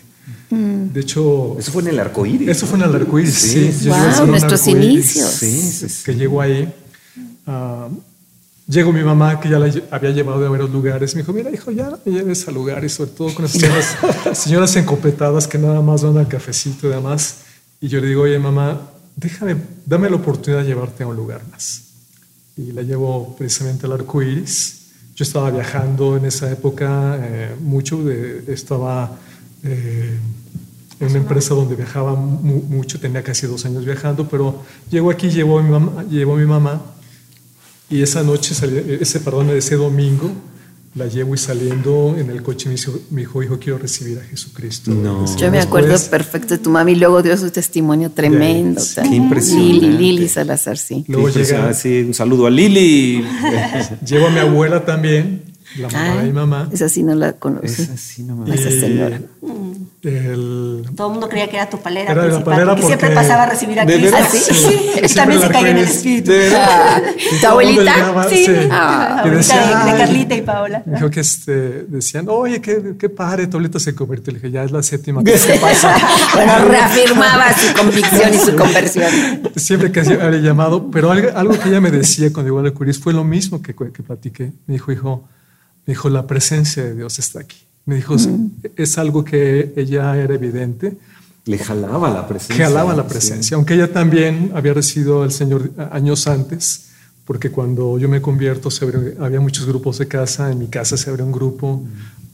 Mm. 0.50 0.92
De 0.92 1.00
hecho... 1.00 1.56
Eso 1.58 1.72
fue 1.72 1.80
en 1.80 1.88
el 1.88 1.98
arco 1.98 2.26
iris. 2.26 2.46
Eso 2.46 2.66
fue 2.66 2.76
en 2.76 2.84
el 2.84 2.94
arco 2.94 3.18
iris, 3.18 3.34
sí. 3.34 3.88
Wow, 3.88 4.26
nuestros 4.26 4.66
inicios. 4.66 5.30
Sí, 5.30 5.86
que 6.04 6.14
llegó 6.14 6.42
ahí. 6.42 6.70
Uh, 7.46 7.88
llegó 8.70 8.92
mi 8.92 9.02
mamá, 9.02 9.40
que 9.40 9.48
ya 9.48 9.58
la 9.58 9.72
había 9.90 10.10
llevado 10.10 10.46
a 10.46 10.48
varios 10.48 10.70
lugares. 10.70 11.14
Me 11.14 11.22
dijo, 11.22 11.32
mira, 11.32 11.50
hijo, 11.50 11.70
ya 11.70 11.98
me 12.04 12.12
lleves 12.12 12.46
a 12.46 12.52
lugares, 12.52 12.92
sobre 12.94 13.10
todo 13.10 13.34
con 13.34 13.44
esas 13.44 13.96
señoras, 14.38 14.76
encopetadas 14.76 15.48
que 15.48 15.58
nada 15.58 15.82
más 15.82 16.02
van 16.02 16.16
al 16.18 16.28
cafecito 16.28 16.86
y 16.86 16.90
demás. 16.90 17.38
Y 17.80 17.88
yo 17.88 18.00
le 18.00 18.06
digo, 18.06 18.22
oye, 18.22 18.38
mamá, 18.38 18.80
déjame, 19.16 19.56
dame 19.84 20.08
la 20.08 20.16
oportunidad 20.16 20.62
de 20.62 20.68
llevarte 20.68 21.02
a 21.02 21.06
un 21.06 21.16
lugar 21.16 21.42
más. 21.50 21.82
Y 22.56 22.72
la 22.72 22.82
llevo 22.82 23.34
precisamente 23.36 23.86
al 23.86 23.92
arco 23.92 24.22
iris 24.22 24.80
yo 25.20 25.24
estaba 25.24 25.50
viajando 25.50 26.16
en 26.16 26.24
esa 26.24 26.50
época 26.50 27.18
eh, 27.20 27.54
mucho, 27.60 28.02
de, 28.02 28.42
estaba 28.48 29.18
eh, 29.62 30.18
en 30.98 31.06
una 31.06 31.18
empresa 31.18 31.54
donde 31.54 31.76
viajaba 31.76 32.14
mucho, 32.14 32.98
tenía 32.98 33.22
casi 33.22 33.46
dos 33.46 33.66
años 33.66 33.84
viajando, 33.84 34.26
pero 34.26 34.62
llegó 34.90 35.10
aquí, 35.10 35.28
llevó 35.28 35.58
a 35.58 35.62
mi 35.62 35.68
mamá, 35.68 36.04
llevó 36.04 36.36
a 36.36 36.38
mi 36.38 36.46
mamá 36.46 36.80
y 37.90 38.02
esa 38.02 38.22
noche, 38.22 38.54
ese, 39.00 39.20
perdón, 39.20 39.50
ese 39.50 39.74
domingo, 39.74 40.30
la 40.94 41.06
llevo 41.06 41.34
y 41.34 41.38
saliendo 41.38 42.16
en 42.18 42.30
el 42.30 42.42
coche 42.42 42.68
me 43.10 43.20
dijo, 43.20 43.42
hijo, 43.42 43.58
quiero 43.58 43.78
recibir 43.78 44.18
a 44.18 44.22
Jesucristo. 44.22 44.92
Yo 45.36 45.50
me 45.50 45.58
acuerdo 45.60 45.96
perfecto 46.10 46.54
de 46.54 46.58
tu 46.58 46.70
mami, 46.70 46.94
luego 46.94 47.22
dio 47.22 47.36
su 47.36 47.50
testimonio 47.50 48.10
tremendo. 48.10 48.80
Qué 48.94 49.14
impresionante. 49.14 49.86
Lili, 49.86 49.98
Lili 49.98 50.28
Salazar, 50.28 50.78
sí. 50.78 51.04
Luego 51.08 51.28
llega, 51.28 51.72
sí, 51.74 52.02
un 52.06 52.14
saludo 52.14 52.46
a 52.46 52.50
Lili. 52.50 53.24
llevo 54.06 54.28
a 54.28 54.30
mi 54.30 54.38
abuela 54.38 54.84
también, 54.84 55.42
la 55.78 55.88
mamá 55.88 56.16
de 56.16 56.26
mi 56.26 56.32
mamá. 56.32 56.68
Esa 56.72 56.88
sí 56.88 57.02
no 57.02 57.14
la 57.14 57.34
conocí. 57.34 57.66
Esa 57.66 57.96
sí 57.96 58.22
no 58.24 58.36
me 58.36 58.54
Esa 58.54 58.70
señora. 58.70 59.20
El... 60.02 60.86
Todo 60.96 61.08
el 61.08 61.12
mundo 61.12 61.28
creía 61.28 61.48
que 61.50 61.56
era 61.56 61.68
tu 61.68 61.78
palera 61.78 62.12
era 62.12 62.22
principal, 62.22 62.44
palera 62.44 62.70
porque, 62.70 62.86
siempre 62.86 63.10
pasaba 63.10 63.42
a 63.42 63.46
recibir 63.46 63.80
a 63.80 63.84
Cristo. 63.84 64.16
¿Ah, 64.18 64.28
sí? 64.30 64.38
sí. 64.38 65.14
También 65.14 65.42
se 65.42 65.48
cae 65.50 65.70
en 65.70 65.76
el 65.76 65.84
espíritu. 65.84 66.32
Ah, 66.56 67.02
¿Tu 67.38 67.46
abuelita? 67.46 68.28
sí. 68.30 68.46
Ah, 68.70 69.22
decía, 69.30 69.84
de, 69.84 69.98
Carlita 69.98 70.34
y 70.34 70.42
Paola. 70.42 70.82
Dijo 70.86 71.10
que 71.10 71.20
este, 71.20 71.84
decían, 71.84 72.26
oye, 72.30 72.62
qué, 72.62 72.94
qué 72.98 73.10
padre, 73.10 73.46
tu 73.46 73.58
abuelita 73.58 73.78
se 73.78 73.94
convirtió. 73.94 74.32
Le 74.32 74.38
dije, 74.38 74.50
ya 74.50 74.64
es 74.64 74.70
la 74.70 74.82
séptima 74.82 75.22
que 75.22 75.36
se 75.36 75.58
pasa. 75.58 75.94
bueno, 76.34 76.64
reafirmaba 76.68 77.52
su 77.52 77.74
convicción 77.74 78.32
y 78.32 78.38
su 78.38 78.56
conversión. 78.56 79.10
Siempre 79.56 79.92
que 79.92 80.00
había 80.00 80.40
llamado, 80.40 80.90
pero 80.90 81.10
algo, 81.10 81.28
algo 81.34 81.58
que 81.58 81.68
ella 81.68 81.82
me 81.82 81.90
decía 81.90 82.32
cuando 82.32 82.48
llegó 82.48 82.60
a 82.60 82.62
la 82.62 82.70
Curis 82.70 82.98
fue 82.98 83.12
lo 83.12 83.24
mismo 83.24 83.60
que, 83.60 83.74
que 83.74 84.02
platiqué. 84.02 84.52
Me 84.66 84.74
dijo, 84.74 84.92
hijo, 84.92 85.28
me 85.84 85.92
dijo, 85.92 86.08
la 86.08 86.26
presencia 86.26 86.84
de 86.84 86.94
Dios 86.94 87.18
está 87.18 87.40
aquí. 87.40 87.69
Me 87.86 87.96
dijo, 87.96 88.16
es 88.76 88.98
algo 88.98 89.24
que 89.24 89.72
ella 89.76 90.16
era 90.16 90.34
evidente. 90.34 90.96
Le 91.46 91.58
jalaba 91.58 92.10
la 92.10 92.28
presencia. 92.28 92.66
Jalaba 92.66 92.94
la 92.94 93.06
presencia, 93.06 93.56
aunque 93.56 93.74
ella 93.74 93.92
también 93.92 94.52
había 94.54 94.74
recibido 94.74 95.22
al 95.22 95.32
Señor 95.32 95.72
años 95.90 96.26
antes, 96.26 96.90
porque 97.24 97.50
cuando 97.50 97.98
yo 97.98 98.08
me 98.08 98.20
convierto 98.20 98.70
se 98.70 98.84
había 99.18 99.40
muchos 99.40 99.66
grupos 99.66 99.98
de 99.98 100.06
casa, 100.06 100.50
en 100.52 100.58
mi 100.58 100.68
casa 100.68 100.96
se 100.96 101.10
abrió 101.10 101.24
un 101.24 101.32
grupo. 101.32 101.82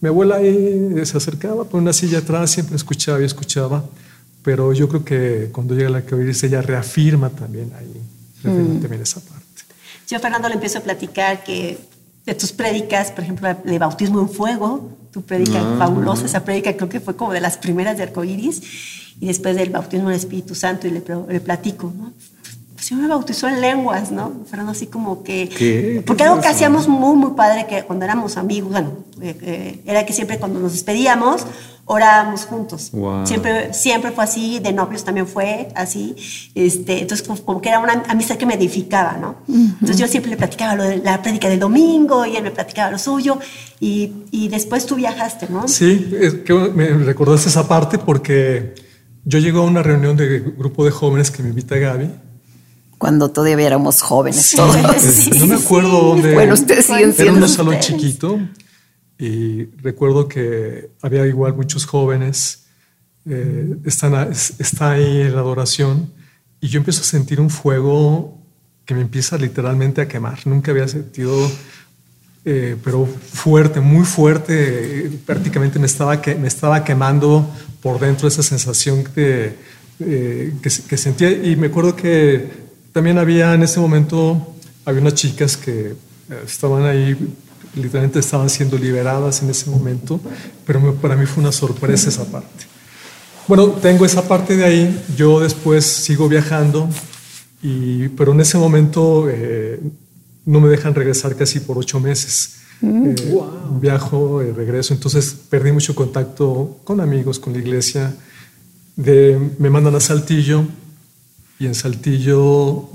Mi 0.01 0.09
abuela 0.09 0.37
ahí 0.37 0.93
se 1.05 1.17
acercaba 1.17 1.65
por 1.65 1.81
una 1.81 1.93
silla 1.93 2.19
atrás, 2.19 2.51
siempre 2.51 2.77
escuchaba 2.77 3.21
y 3.21 3.25
escuchaba, 3.25 3.85
pero 4.43 4.73
yo 4.73 4.89
creo 4.89 5.05
que 5.05 5.49
cuando 5.53 5.75
llega 5.75 5.91
la 5.91 6.05
que 6.05 6.15
oírse 6.15 6.49
ella 6.49 6.61
reafirma 6.61 7.31
también 7.31 7.73
ahí, 7.79 7.93
reafirma 8.43 8.81
también 8.81 9.03
esa 9.03 9.21
parte. 9.21 9.45
Yo, 10.09 10.21
Fernando, 10.21 10.49
le 10.49 10.55
empiezo 10.55 10.79
a 10.79 10.83
platicar 10.83 11.43
que 11.43 11.79
de 12.25 12.35
tus 12.35 12.53
prédicas, 12.53 13.11
por 13.13 13.25
ejemplo, 13.25 13.49
de 13.65 13.79
bautismo 13.79 14.21
en 14.21 14.29
fuego, 14.29 14.97
tu 15.17 15.23
prédica 15.23 15.59
ah. 15.63 15.77
fabulosa, 15.79 16.27
esa 16.27 16.45
prédica 16.45 16.77
creo 16.77 16.91
que 16.91 17.01
fue 17.01 17.17
como 17.17 17.33
de 17.33 17.41
las 17.41 17.57
primeras 17.57 17.97
de 17.97 18.03
Arcoiris, 18.03 18.61
y 19.19 19.27
después 19.27 19.57
del 19.57 19.71
bautismo 19.71 20.09
en 20.09 20.15
el 20.15 20.21
Espíritu 20.21 20.55
Santo, 20.55 20.87
y 20.87 20.91
le, 20.91 21.03
le 21.29 21.41
platico, 21.41 21.91
¿no? 21.97 22.13
Pues 22.75 22.91
yo 22.91 22.97
me 22.97 23.09
bautizó 23.09 23.49
en 23.49 23.63
lenguas, 23.63 24.11
¿no? 24.11 24.31
Fueron 24.51 24.69
así 24.69 24.89
como 24.89 25.23
que... 25.23 25.49
¿Qué? 25.49 26.03
Porque 26.07 26.25
algo 26.25 26.43
que 26.43 26.49
hacíamos 26.49 26.87
muy, 26.87 27.17
muy 27.17 27.31
padre, 27.31 27.67
que 27.67 27.85
cuando 27.85 28.05
éramos 28.05 28.37
amigos, 28.37 28.73
bueno, 28.73 28.91
eh, 29.23 29.35
eh, 29.41 29.81
era 29.87 30.05
que 30.05 30.13
siempre 30.13 30.39
cuando 30.39 30.61
nos 30.61 30.73
despedíamos, 30.73 31.47
orábamos 31.87 32.45
juntos. 32.45 32.91
Siempre, 33.25 33.73
siempre 33.73 34.11
fue 34.11 34.25
así, 34.25 34.59
de 34.59 34.73
novios 34.73 35.05
también 35.05 35.27
fue 35.27 35.69
así. 35.75 36.15
Este, 36.55 37.01
entonces, 37.01 37.27
como, 37.27 37.61
que 37.61 37.69
era 37.69 37.79
una 37.79 38.03
amistad 38.09 38.37
que 38.37 38.45
me 38.45 38.55
edificaba, 38.55 39.17
¿no? 39.17 39.37
Entonces 39.49 39.97
yo 39.97 40.09
siempre 40.09 40.31
le 40.31 40.37
platicaba 40.37 40.75
lo 40.75 40.83
de 40.83 40.99
la 40.99 41.23
prédica 41.23 41.49
del 41.49 41.61
domingo 41.61 42.27
y 42.27 42.37
él 42.37 42.43
me 42.43 42.51
platicaba 42.51 42.91
lo 42.91 42.99
suyo. 42.99 43.39
Y, 43.81 44.13
y 44.33 44.49
después 44.49 44.85
tú 44.85 44.97
viajaste, 44.97 45.49
¿no? 45.49 45.69
Sí, 45.69 46.11
es 46.21 46.35
que 46.35 46.53
me 46.53 46.89
recordaste 46.89 47.49
esa 47.49 47.69
parte 47.69 47.99
porque 47.99 48.75
yo 49.25 49.39
llego 49.39 49.61
a 49.61 49.65
una 49.65 49.83
reunión 49.83 50.17
de 50.17 50.41
grupo 50.41 50.85
de 50.85 50.91
jóvenes 50.91 51.31
que 51.31 51.43
me 51.43 51.51
invita 51.51 51.77
Gaby 51.77 52.11
cuando 52.99 53.31
todavía 53.31 53.67
éramos 53.67 54.01
jóvenes 54.01 54.53
todos. 54.57 54.75
no 55.39 55.47
me 55.47 55.57
acuerdo 55.57 56.01
dónde. 56.01 56.33
Bueno, 56.33 56.55
ustedes 56.55 56.87
siguen 56.87 57.15
Era 57.19 57.31
un 57.31 57.47
salón 57.47 57.79
chiquito 57.79 58.41
y 59.19 59.65
recuerdo 59.83 60.29
que 60.29 60.91
había 61.03 61.27
igual 61.27 61.55
muchos 61.55 61.87
jóvenes. 61.87 62.67
Eh, 63.29 63.77
están 63.85 64.31
está 64.31 64.93
ahí 64.93 65.23
en 65.23 65.35
la 65.35 65.41
adoración 65.41 66.13
y 66.61 66.69
yo 66.69 66.79
empiezo 66.79 67.01
a 67.01 67.05
sentir 67.05 67.41
un 67.41 67.51
fuego 67.51 68.39
que 68.85 68.95
me 68.95 69.01
empieza 69.01 69.37
literalmente 69.37 70.01
a 70.01 70.09
quemar. 70.09 70.47
Nunca 70.47 70.71
había 70.71 70.87
sentido, 70.87 71.51
eh, 72.45 72.77
pero 72.85 73.05
fuerte, 73.07 73.81
muy 73.81 74.05
fuerte. 74.05 75.11
prácticamente 75.27 75.79
me 75.79 75.87
estaba, 75.87 76.23
que, 76.23 76.37
me 76.37 76.47
estaba 76.47 76.85
quemando 76.85 77.51
por 77.83 77.99
dentro 77.99 78.29
esa 78.29 78.45
sensación 78.45 79.05
de, 79.15 79.57
eh, 79.99 80.55
que, 80.63 80.71
que 80.89 80.97
sentía. 80.97 81.31
Y 81.31 81.57
me 81.57 81.67
acuerdo 81.67 81.97
que 81.97 82.67
también 82.93 83.19
había 83.19 83.53
en 83.55 83.63
ese 83.63 83.81
momento, 83.81 84.55
había 84.85 85.01
unas 85.01 85.15
chicas 85.15 85.57
que 85.57 85.89
eh, 85.91 85.95
estaban 86.45 86.85
ahí, 86.85 87.17
literalmente 87.77 88.19
estaban 88.19 88.51
siendo 88.51 88.79
liberadas 88.79 89.43
en 89.43 89.51
ese 89.51 89.71
momento, 89.71 90.21
pero 90.65 90.95
para 90.97 91.17
mí 91.17 91.27
fue 91.27 91.43
una 91.43 91.53
sorpresa 91.53 92.09
esa 92.09 92.25
parte. 92.25 92.65
Bueno, 93.47 93.69
tengo 93.69 94.05
esa 94.05 94.27
parte 94.27 94.57
de 94.57 94.65
ahí, 94.65 95.05
yo 95.17 95.41
después 95.41 95.85
sigo 95.85 96.29
viajando, 96.29 96.89
y, 97.63 98.09
pero 98.09 98.33
en 98.33 98.41
ese 98.41 98.59
momento 98.59 99.29
eh, 99.29 99.81
no 100.45 100.61
me 100.61 100.69
dejan 100.69 100.95
regresar 100.95 101.37
casi 101.37 101.61
por 101.61 101.79
ocho 101.79 102.01
meses. 102.01 102.57
Mm. 102.81 103.07
Eh, 103.09 103.17
viajo, 103.81 104.41
regreso, 104.41 104.95
entonces 104.95 105.37
perdí 105.49 105.73
mucho 105.73 105.95
contacto 105.95 106.81
con 106.85 107.01
amigos, 107.01 107.39
con 107.39 107.53
la 107.53 107.59
iglesia. 107.59 108.15
De, 108.97 109.39
me 109.59 109.69
mandan 109.69 109.95
a 109.95 110.01
Saltillo 110.01 110.65
y 111.59 111.67
en 111.67 111.75
Saltillo 111.75 112.91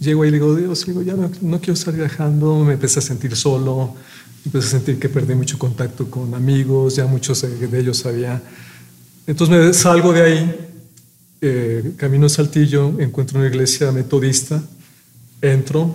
eh, 0.00 0.04
llego 0.04 0.24
y 0.24 0.30
digo, 0.30 0.54
Dios, 0.54 0.86
digo, 0.86 1.02
ya 1.02 1.14
no, 1.14 1.58
quiero 1.58 1.74
estar 1.74 1.94
viajando, 1.94 2.64
me 2.64 2.74
empecé 2.74 2.98
a 2.98 3.02
sentir 3.02 3.34
solo, 3.36 3.94
empecé 4.44 4.66
a 4.66 4.70
sentir 4.70 4.98
que 4.98 5.08
perdí 5.08 5.34
mucho 5.34 5.58
contacto 5.58 6.10
con 6.10 6.34
amigos, 6.34 6.96
ya 6.96 7.06
muchos 7.06 7.42
de 7.42 7.78
ellos 7.78 7.98
sabía. 7.98 8.42
Entonces 9.26 9.56
me 9.56 9.74
salgo 9.74 10.12
de 10.12 10.22
ahí, 10.22 10.68
eh, 11.40 11.92
camino 11.96 12.26
a 12.26 12.28
Saltillo, 12.28 12.98
encuentro 13.00 13.38
una 13.38 13.48
iglesia 13.48 13.90
metodista, 13.92 14.62
entro, 15.42 15.94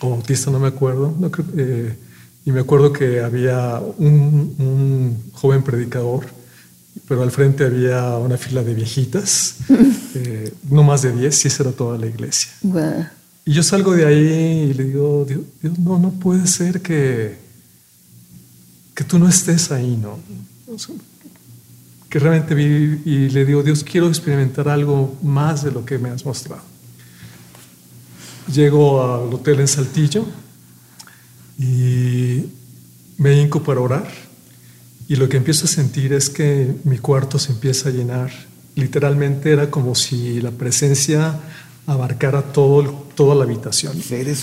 o 0.00 0.10
bautista 0.10 0.50
no 0.50 0.60
me 0.60 0.68
acuerdo, 0.68 1.14
eh, 1.56 1.96
y 2.44 2.52
me 2.52 2.60
acuerdo 2.60 2.92
que 2.92 3.20
había 3.20 3.80
un, 3.98 4.54
un 4.58 5.30
joven 5.32 5.62
predicador 5.62 6.26
pero 7.06 7.22
al 7.22 7.30
frente 7.30 7.64
había 7.64 8.16
una 8.18 8.36
fila 8.36 8.62
de 8.62 8.74
viejitas, 8.74 9.56
eh, 10.14 10.52
no 10.70 10.82
más 10.82 11.02
de 11.02 11.12
10, 11.12 11.44
y 11.44 11.48
esa 11.48 11.62
era 11.64 11.72
toda 11.72 11.98
la 11.98 12.06
iglesia. 12.06 12.50
Y 13.44 13.52
yo 13.52 13.62
salgo 13.62 13.92
de 13.92 14.06
ahí 14.06 14.70
y 14.70 14.74
le 14.74 14.84
digo, 14.84 15.26
Dios, 15.28 15.42
no, 15.78 15.98
no 15.98 16.10
puede 16.12 16.46
ser 16.46 16.80
que, 16.80 17.36
que 18.94 19.04
tú 19.04 19.18
no 19.18 19.28
estés 19.28 19.70
ahí, 19.70 19.98
¿no? 20.00 20.18
que 22.08 22.20
realmente 22.20 22.54
vi 22.54 23.02
y 23.04 23.28
le 23.30 23.44
digo, 23.44 23.62
Dios, 23.64 23.82
quiero 23.82 24.08
experimentar 24.08 24.68
algo 24.68 25.16
más 25.20 25.64
de 25.64 25.72
lo 25.72 25.84
que 25.84 25.98
me 25.98 26.10
has 26.10 26.24
mostrado. 26.24 26.62
Llego 28.52 29.02
al 29.02 29.34
hotel 29.34 29.58
en 29.58 29.66
Saltillo 29.66 30.24
y 31.58 32.44
me 33.18 33.40
hinco 33.40 33.62
para 33.62 33.80
orar 33.80 34.23
y 35.14 35.16
lo 35.16 35.28
que 35.28 35.36
empiezo 35.36 35.66
a 35.66 35.68
sentir 35.68 36.12
es 36.12 36.28
que 36.28 36.74
mi 36.82 36.98
cuarto 36.98 37.38
se 37.38 37.52
empieza 37.52 37.88
a 37.88 37.92
llenar. 37.92 38.32
Literalmente 38.74 39.52
era 39.52 39.70
como 39.70 39.94
si 39.94 40.40
la 40.40 40.50
presencia 40.50 41.36
abarcara 41.86 42.42
todo, 42.42 43.06
toda 43.14 43.36
la 43.36 43.44
habitación. 43.44 43.92
Eres 44.10 44.42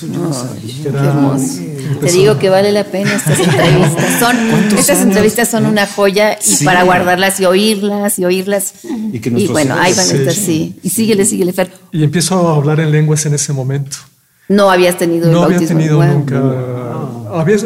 Te 2.00 2.12
digo 2.14 2.40
que 2.40 2.50
vale 2.50 2.72
la 2.72 2.86
pena 2.86 3.14
estas 3.14 3.38
entrevistas. 3.46 4.18
Son, 4.18 4.38
estas 4.78 5.02
entrevistas 5.02 5.52
son 5.52 5.66
una 5.66 5.86
joya 5.88 6.40
y 6.42 6.64
para 6.64 6.84
guardarlas 6.84 7.38
y 7.42 7.46
oírlas 7.46 8.18
y 8.18 8.24
oírlas. 8.24 8.76
Y, 9.12 9.48
bueno, 9.48 9.76
ahí 9.78 9.94
van 9.94 10.10
a 10.10 10.14
estar, 10.14 10.34
sí. 10.34 10.80
Y 10.84 10.90
síguele, 10.90 11.26
síguele, 11.26 11.52
Fer. 11.52 11.70
Y 11.92 12.02
empiezo 12.06 12.48
a 12.48 12.56
hablar 12.56 12.80
en 12.80 12.94
lenguas 12.94 13.26
en 13.26 13.34
ese 13.34 13.52
momento. 13.52 13.98
No 14.48 14.72
habías 14.72 14.98
tenido 14.98 15.30
No 15.30 15.44
había 15.44 15.60
tenido 15.60 16.02
nunca. 16.02 16.42
Había, 17.34 17.58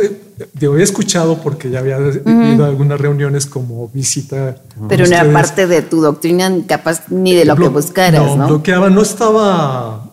Digo, 0.53 0.73
había 0.73 0.83
escuchado 0.83 1.41
porque 1.41 1.69
ya 1.69 1.79
había 1.79 1.97
ido 1.97 2.65
a 2.65 2.67
algunas 2.67 2.99
reuniones 2.99 3.45
como 3.45 3.87
visita. 3.87 4.57
Pero 4.89 5.07
no 5.07 5.15
era 5.15 5.31
parte 5.31 5.65
de 5.65 5.81
tu 5.81 6.01
doctrina, 6.01 6.51
capaz 6.67 7.03
ni 7.09 7.33
de 7.33 7.45
lo 7.45 7.55
que 7.55 7.69
buscaras, 7.69 8.21
¿no? 8.21 8.35
¿no? 8.35 8.47
bloqueaba, 8.47 8.89
no 8.89 9.01
estaba. 9.01 10.11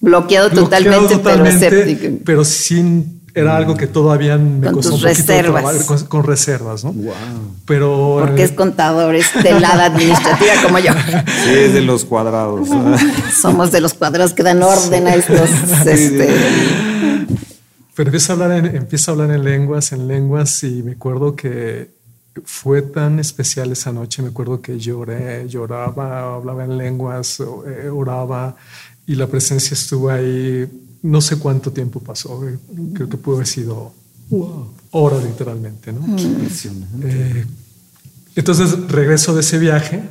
Bloqueado, 0.00 0.50
totalmente, 0.50 1.18
pero 1.18 1.44
escéptico. 1.46 2.18
Pero 2.24 2.44
sí 2.44 3.20
era 3.34 3.56
algo 3.56 3.76
que 3.76 3.88
todavía 3.88 4.38
me 4.38 4.66
con 4.66 4.74
costó 4.74 4.90
tus 4.92 5.02
reservas. 5.02 5.84
Con, 5.84 6.04
con, 6.04 6.22
reservas, 6.22 6.84
¿no? 6.84 6.92
Wow. 6.92 7.14
Pero. 7.66 8.18
Porque 8.20 8.42
eh, 8.42 8.44
es 8.44 8.52
contador, 8.52 9.16
es 9.16 9.26
de 9.42 9.58
la 9.58 9.84
administrativa 9.84 10.52
como 10.62 10.78
yo. 10.78 10.92
Sí, 11.44 11.50
es 11.50 11.74
de 11.74 11.80
los 11.80 12.04
cuadrados. 12.04 12.68
Somos 13.42 13.72
de 13.72 13.80
los 13.80 13.94
cuadrados 13.94 14.32
que 14.32 14.44
dan 14.44 14.62
orden 14.62 15.08
a 15.08 15.14
estos. 15.16 15.50
este, 15.86 16.28
pero 17.94 18.08
empiezo 18.08 18.32
a, 18.32 18.34
hablar 18.34 18.52
en, 18.52 18.76
empiezo 18.76 19.10
a 19.10 19.12
hablar 19.12 19.30
en 19.30 19.44
lenguas, 19.44 19.92
en 19.92 20.08
lenguas, 20.08 20.64
y 20.64 20.82
me 20.82 20.92
acuerdo 20.92 21.36
que 21.36 21.90
fue 22.44 22.82
tan 22.82 23.20
especial 23.20 23.70
esa 23.70 23.92
noche. 23.92 24.22
Me 24.22 24.28
acuerdo 24.28 24.60
que 24.60 24.78
lloré, 24.78 25.48
lloraba, 25.48 26.34
hablaba 26.34 26.64
en 26.64 26.76
lenguas, 26.76 27.40
eh, 27.40 27.88
oraba, 27.88 28.56
y 29.06 29.14
la 29.14 29.28
presencia 29.28 29.74
estuvo 29.74 30.10
ahí. 30.10 30.68
No 31.02 31.20
sé 31.20 31.38
cuánto 31.38 31.70
tiempo 31.70 32.00
pasó, 32.00 32.48
eh, 32.48 32.58
creo 32.94 33.08
que 33.08 33.16
pudo 33.16 33.36
haber 33.36 33.46
sido 33.46 33.92
horas 34.90 35.22
literalmente. 35.22 35.92
¿no? 35.92 36.16
Eh, 37.04 37.46
entonces 38.34 38.88
regreso 38.88 39.34
de 39.34 39.40
ese 39.40 39.58
viaje, 39.58 40.02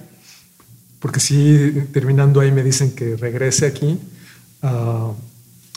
porque 1.00 1.20
sí, 1.20 1.88
terminando 1.92 2.40
ahí 2.40 2.52
me 2.52 2.64
dicen 2.64 2.94
que 2.94 3.18
regrese 3.18 3.66
aquí, 3.66 4.00
uh, 4.62 5.14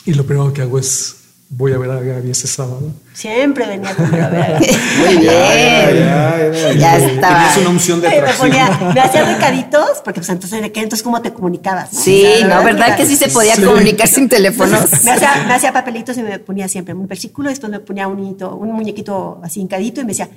y 0.05 0.15
lo 0.15 0.25
primero 0.25 0.53
que 0.53 0.63
hago 0.63 0.79
es 0.79 1.17
voy 1.49 1.73
a 1.73 1.79
ver 1.79 1.91
a 1.91 2.01
Gaby 2.01 2.31
ese 2.31 2.47
sábado. 2.47 2.93
Siempre 3.15 3.67
venía 3.67 3.95
conmigo 3.95 4.25
a 4.25 4.29
ver 4.29 4.43
a 4.43 4.51
Gaby. 4.61 4.67
Muy 4.99 5.17
bien. 5.19 5.27
Ya, 5.31 6.73
ya, 6.77 6.97
estaba. 6.97 7.51
Es 7.51 7.57
una 7.59 7.71
unción 7.71 8.01
de 8.01 8.09
atracción. 8.09 8.51
Me, 8.51 8.95
me 8.95 9.01
hacía 9.01 9.25
recaditos, 9.25 10.03
porque 10.05 10.21
pues 10.21 10.29
entonces, 10.29 10.61
entonces 10.63 11.03
¿cómo 11.03 11.23
te 11.23 11.33
comunicabas? 11.33 11.91
Sí, 11.91 12.27
no, 12.49 12.63
¿verdad 12.65 12.97
que 12.97 13.07
sí 13.07 13.17
se 13.17 13.29
podía 13.29 13.57
comunicar 13.57 14.09
sin 14.09 14.29
teléfonos? 14.29 15.05
Me 15.05 15.13
hacía, 15.13 15.45
me 15.47 15.55
hacía 15.55 15.73
papelitos 15.73 16.17
y 16.19 16.23
me 16.23 16.39
ponía 16.39 16.69
siempre 16.69 16.95
un 16.95 17.07
versículo, 17.07 17.49
después 17.49 17.71
me 17.71 17.81
ponía 17.81 18.09
un, 18.09 18.19
un 18.21 18.73
muñequito 18.73 19.41
así 19.43 19.61
hincadito 19.61 20.01
y 20.01 20.05
me 20.05 20.09
decía, 20.11 20.29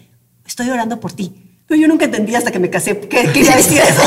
estoy 0.46 0.70
orando 0.70 1.00
por 1.00 1.14
ti. 1.14 1.49
Pero 1.70 1.82
yo 1.82 1.88
nunca 1.88 2.06
entendí 2.06 2.34
hasta 2.34 2.52
que 2.52 2.58
me 2.58 2.72
casé 2.72 3.00
qué 3.00 3.32
quería 3.32 3.56
decir 3.56 3.78
eso. 3.78 4.02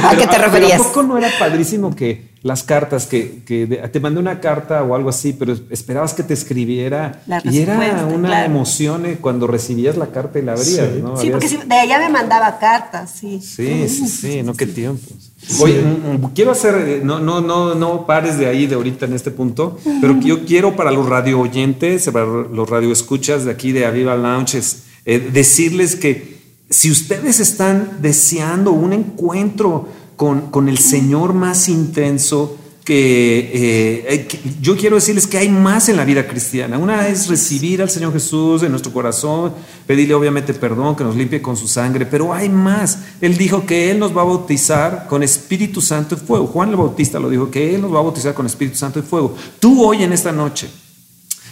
¿A 0.06 0.14
qué 0.14 0.26
te 0.26 0.38
referías? 0.38 0.78
Tampoco 0.78 1.02
no 1.02 1.18
era 1.18 1.30
padrísimo 1.38 1.96
que 1.96 2.28
las 2.42 2.62
cartas, 2.62 3.06
que, 3.06 3.42
que 3.44 3.66
te 3.66 3.98
mandé 3.98 4.20
una 4.20 4.40
carta 4.40 4.82
o 4.84 4.94
algo 4.94 5.08
así, 5.08 5.32
pero 5.32 5.56
esperabas 5.70 6.12
que 6.12 6.22
te 6.22 6.34
escribiera. 6.34 7.22
y 7.44 7.58
era 7.58 8.06
una 8.06 8.44
emoción 8.44 9.06
eh, 9.06 9.18
cuando 9.20 9.46
recibías 9.46 9.96
la 9.96 10.08
carta 10.08 10.38
y 10.38 10.42
la 10.42 10.52
abrías, 10.52 10.88
sí. 10.94 11.02
¿no? 11.02 11.16
Sí, 11.16 11.30
porque 11.30 11.48
de 11.48 11.74
allá 11.74 11.98
me 11.98 12.10
mandaba 12.10 12.58
cartas, 12.58 13.10
sí. 13.18 13.40
Sí, 13.40 13.88
sí, 13.88 14.06
sí, 14.06 14.42
no 14.42 14.54
qué 14.54 14.66
tiempos. 14.66 15.32
Oye, 15.60 15.80
mm, 15.80 16.26
mm, 16.26 16.32
quiero 16.34 16.52
hacer, 16.52 16.74
eh, 16.76 17.00
no, 17.02 17.18
no, 17.18 17.40
no, 17.40 17.74
no 17.74 18.06
pares 18.06 18.38
de 18.38 18.46
ahí 18.46 18.66
de 18.66 18.74
ahorita 18.74 19.06
en 19.06 19.14
este 19.14 19.30
punto, 19.30 19.78
pero 20.00 20.20
yo 20.20 20.44
quiero 20.44 20.76
para 20.76 20.90
los 20.90 21.08
radio 21.08 21.40
oyentes, 21.40 22.08
para 22.12 22.26
los 22.26 22.68
radio 22.68 22.92
escuchas 22.92 23.46
de 23.46 23.50
aquí 23.50 23.72
de 23.72 23.86
Aviva 23.86 24.14
Lounges, 24.14 24.82
eh, 25.06 25.18
decirles 25.32 25.96
que 25.96 26.37
si 26.70 26.90
ustedes 26.90 27.40
están 27.40 27.98
deseando 28.00 28.72
un 28.72 28.92
encuentro 28.92 29.88
con, 30.16 30.68
el 30.68 30.78
Señor 30.78 31.32
más 31.32 31.68
intenso, 31.68 32.56
eh, 32.90 34.04
eh, 34.08 34.26
que, 34.26 34.40
yo 34.60 34.76
quiero 34.76 34.96
decirles 34.96 35.26
que 35.26 35.38
hay 35.38 35.48
más 35.48 35.88
en 35.88 35.96
la 35.96 36.04
vida 36.04 36.26
cristiana. 36.26 36.76
Una 36.76 37.06
es 37.08 37.28
recibir 37.28 37.80
al 37.80 37.90
Señor 37.90 38.12
Jesús 38.12 38.62
en 38.62 38.70
nuestro 38.70 38.92
corazón, 38.92 39.52
pedirle 39.86 40.14
obviamente 40.14 40.54
perdón, 40.54 40.96
que 40.96 41.04
nos 41.04 41.14
limpie 41.14 41.40
con 41.40 41.56
su 41.56 41.68
sangre, 41.68 42.04
pero 42.04 42.34
hay 42.34 42.48
más. 42.48 42.98
Él 43.20 43.36
dijo 43.36 43.64
que 43.64 43.90
Él 43.90 43.98
nos 43.98 44.16
va 44.16 44.22
a 44.22 44.26
bautizar 44.26 45.06
con 45.08 45.22
Espíritu 45.22 45.80
Santo 45.80 46.16
y 46.16 46.18
fuego. 46.18 46.46
Juan 46.48 46.70
el 46.70 46.76
Bautista 46.76 47.18
lo 47.18 47.30
dijo, 47.30 47.50
que 47.50 47.74
Él 47.74 47.80
nos 47.80 47.94
va 47.94 48.00
a 48.00 48.02
bautizar 48.02 48.34
con 48.34 48.46
Espíritu 48.46 48.76
Santo 48.76 48.98
y 48.98 49.02
fuego. 49.02 49.34
Tú 49.60 49.84
hoy 49.84 50.02
en 50.02 50.12
esta 50.12 50.32
noche 50.32 50.68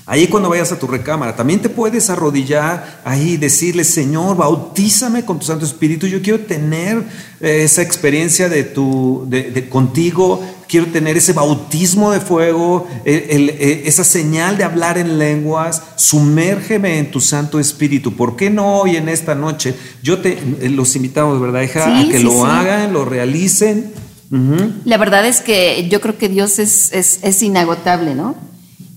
Ahí 0.09 0.29
cuando 0.29 0.49
vayas 0.49 0.71
a 0.71 0.79
tu 0.79 0.87
recámara, 0.87 1.35
también 1.35 1.61
te 1.61 1.69
puedes 1.69 2.11
arrodillar 2.11 3.01
ahí 3.05 3.31
y 3.31 3.37
decirle, 3.39 3.83
Señor, 3.83 4.37
bautízame 4.37 5.25
con 5.25 5.41
tu 5.41 5.47
Santo 5.47 5.65
Espíritu. 5.65 6.07
Yo 6.07 6.23
quiero 6.23 6.39
tener 6.41 7.03
eh, 7.41 7.65
esa 7.65 7.83
experiencia 7.83 8.49
de 8.49 8.63
tu, 8.63 9.25
de, 9.27 9.69
contigo. 9.69 10.41
Quiero 10.69 10.87
tener 10.87 11.17
ese 11.17 11.33
bautismo 11.33 12.13
de 12.13 12.21
fuego, 12.21 12.87
eh, 13.05 13.83
esa 13.85 14.05
señal 14.05 14.57
de 14.57 14.63
hablar 14.63 14.97
en 14.97 15.19
lenguas. 15.19 15.83
Sumérgeme 15.97 16.99
en 16.99 17.11
tu 17.11 17.21
Santo 17.21 17.59
Espíritu. 17.59 18.15
¿Por 18.15 18.37
qué 18.37 18.49
no 18.49 18.77
hoy 18.77 18.95
en 18.95 19.09
esta 19.09 19.35
noche? 19.35 19.75
Yo 20.05 20.21
te 20.21 20.39
eh, 20.61 20.69
los 20.69 20.95
invitamos, 20.95 21.41
¿verdad, 21.41 21.63
hija? 21.63 21.99
a 21.99 22.09
que 22.09 22.21
lo 22.21 22.47
hagan, 22.47 22.93
lo 22.93 23.05
realicen 23.05 23.93
La 24.85 24.99
verdad 24.99 25.27
es 25.27 25.41
que 25.41 25.89
yo 25.89 26.01
creo 26.01 26.17
que 26.17 26.29
Dios 26.29 26.61
es, 26.61 26.93
es, 26.93 27.21
es, 27.23 27.43
inagotable, 27.43 28.15
¿no? 28.15 28.37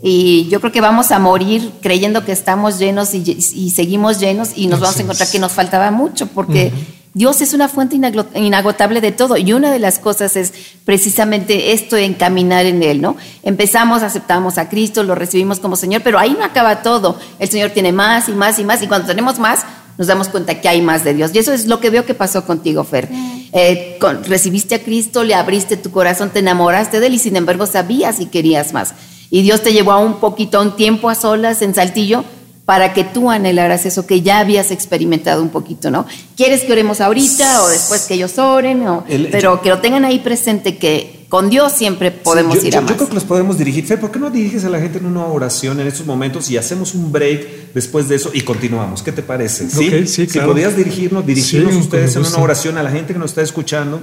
Y 0.02 0.48
yo 0.50 0.62
creo 0.62 0.72
que 0.72 0.82
vamos 0.82 1.12
a 1.12 1.20
morir 1.20 1.72
creyendo 1.82 2.24
que 2.24 2.32
estamos 2.32 2.80
llenos 2.80 3.14
y, 3.14 3.22
y 3.22 3.70
seguimos 3.72 4.20
llenos 4.20 4.52
y 4.56 4.68
nos 4.68 4.80
vamos 4.80 4.98
a 4.98 5.02
encontrar 5.02 5.30
que 5.30 5.40
nos 5.40 5.52
faltaba 5.52 5.92
mucho 5.92 6.28
porque... 6.28 6.72
Dios 7.12 7.42
es 7.42 7.54
una 7.54 7.68
fuente 7.68 8.00
inagotable 8.36 9.02
de 9.02 9.12
todo 9.12 9.36
y 9.36 9.52
una 9.52 9.72
de 9.72 9.80
las 9.80 9.98
cosas 9.98 10.36
es 10.36 10.54
precisamente 10.86 11.74
esto 11.74 11.96
de 11.96 12.06
encaminar 12.06 12.68
en 12.68 12.84
Él, 12.84 13.02
¿no? 13.02 13.18
Empezamos, 13.42 14.04
aceptamos 14.04 14.60
a 14.60 14.70
Cristo, 14.70 15.02
lo 15.04 15.16
recibimos 15.16 15.60
como 15.60 15.76
Señor, 15.76 16.04
pero 16.04 16.20
ahí 16.20 16.36
no 16.38 16.46
acaba 16.46 16.84
todo. 16.84 17.20
El 17.40 17.50
Señor 17.50 17.72
tiene 17.72 17.92
más 17.92 18.30
y 18.30 18.34
más 18.34 18.60
y 18.60 18.64
más 18.64 18.84
y 18.84 18.88
cuando 18.88 19.08
tenemos 19.08 19.40
más 19.40 19.66
nos 19.98 20.08
damos 20.08 20.30
cuenta 20.30 20.62
que 20.62 20.70
hay 20.70 20.82
más 20.82 21.04
de 21.04 21.16
Dios. 21.16 21.32
Y 21.34 21.40
eso 21.40 21.52
es 21.52 21.66
lo 21.66 21.80
que 21.80 21.90
veo 21.90 22.06
que 22.06 22.14
pasó 22.14 22.46
contigo, 22.46 22.84
Fer. 22.84 23.10
Eh, 23.52 24.00
recibiste 24.28 24.76
a 24.76 24.84
Cristo, 24.84 25.24
le 25.24 25.34
abriste 25.34 25.78
tu 25.78 25.90
corazón, 25.90 26.30
te 26.30 26.40
enamoraste 26.40 27.00
de 27.00 27.08
Él 27.08 27.16
y 27.16 27.20
sin 27.20 27.36
embargo 27.36 27.66
sabías 27.66 28.20
y 28.20 28.28
querías 28.28 28.72
más. 28.72 28.94
Y 29.32 29.42
Dios 29.42 29.62
te 29.62 29.74
llevó 29.74 29.92
a 29.92 30.00
un 30.00 30.20
poquito, 30.20 30.62
un 30.62 30.76
tiempo 30.76 31.10
a 31.10 31.16
solas 31.16 31.62
en 31.62 31.76
Saltillo 31.76 32.24
para 32.70 32.94
que 32.94 33.04
tú 33.04 33.32
anhelaras 33.32 33.88
eso 33.88 34.06
que 34.06 34.22
ya 34.22 34.38
habías 34.38 34.70
experimentado 34.70 35.42
un 35.42 35.50
poquito, 35.50 35.90
¿no? 35.90 36.06
¿Quieres 36.38 36.62
que 36.62 36.72
oremos 36.72 37.02
ahorita 37.02 37.64
o 37.64 37.68
después 37.68 38.06
que 38.06 38.14
ellos 38.14 38.38
oren? 38.38 38.84
pero 39.32 39.60
que 39.62 39.70
lo 39.70 39.80
tengan 39.80 40.06
ahí 40.06 40.20
presente 40.20 40.78
que 40.78 41.26
con 41.30 41.50
Dios 41.50 41.74
siempre 41.74 42.12
podemos 42.12 42.64
ir 42.64 42.78
a 42.78 42.82
más. 42.82 42.92
Yo 42.92 42.96
creo 42.96 43.10
que 43.10 43.16
los 43.16 43.24
podemos 43.24 43.58
dirigir. 43.58 43.88
Fe, 43.88 43.98
¿por 43.98 44.12
qué 44.12 44.20
no 44.20 44.30
diriges 44.30 44.66
a 44.66 44.70
la 44.70 44.80
gente 44.80 45.00
en 45.00 45.08
una 45.08 45.26
oración 45.26 45.80
en 45.80 45.88
estos 45.88 46.06
momentos 46.06 46.50
y 46.52 46.58
hacemos 46.58 46.94
un 46.94 47.12
break 47.12 47.74
después 47.74 48.08
de 48.08 48.18
eso 48.18 48.30
y 48.36 48.42
continuamos? 48.42 49.02
¿Qué 49.02 49.12
te 49.12 49.24
parece? 49.24 49.68
Sí, 49.68 50.06
sí 50.06 50.28
Si 50.28 50.40
podías 50.40 50.78
dirigirnos, 50.78 51.26
dirigirnos 51.26 51.76
ustedes 51.76 52.16
en 52.16 52.24
una 52.24 52.38
oración 52.38 52.78
a 52.78 52.84
la 52.84 52.92
gente 52.92 53.14
que 53.14 53.20
nos 53.20 53.32
está 53.32 53.42
escuchando. 53.42 54.00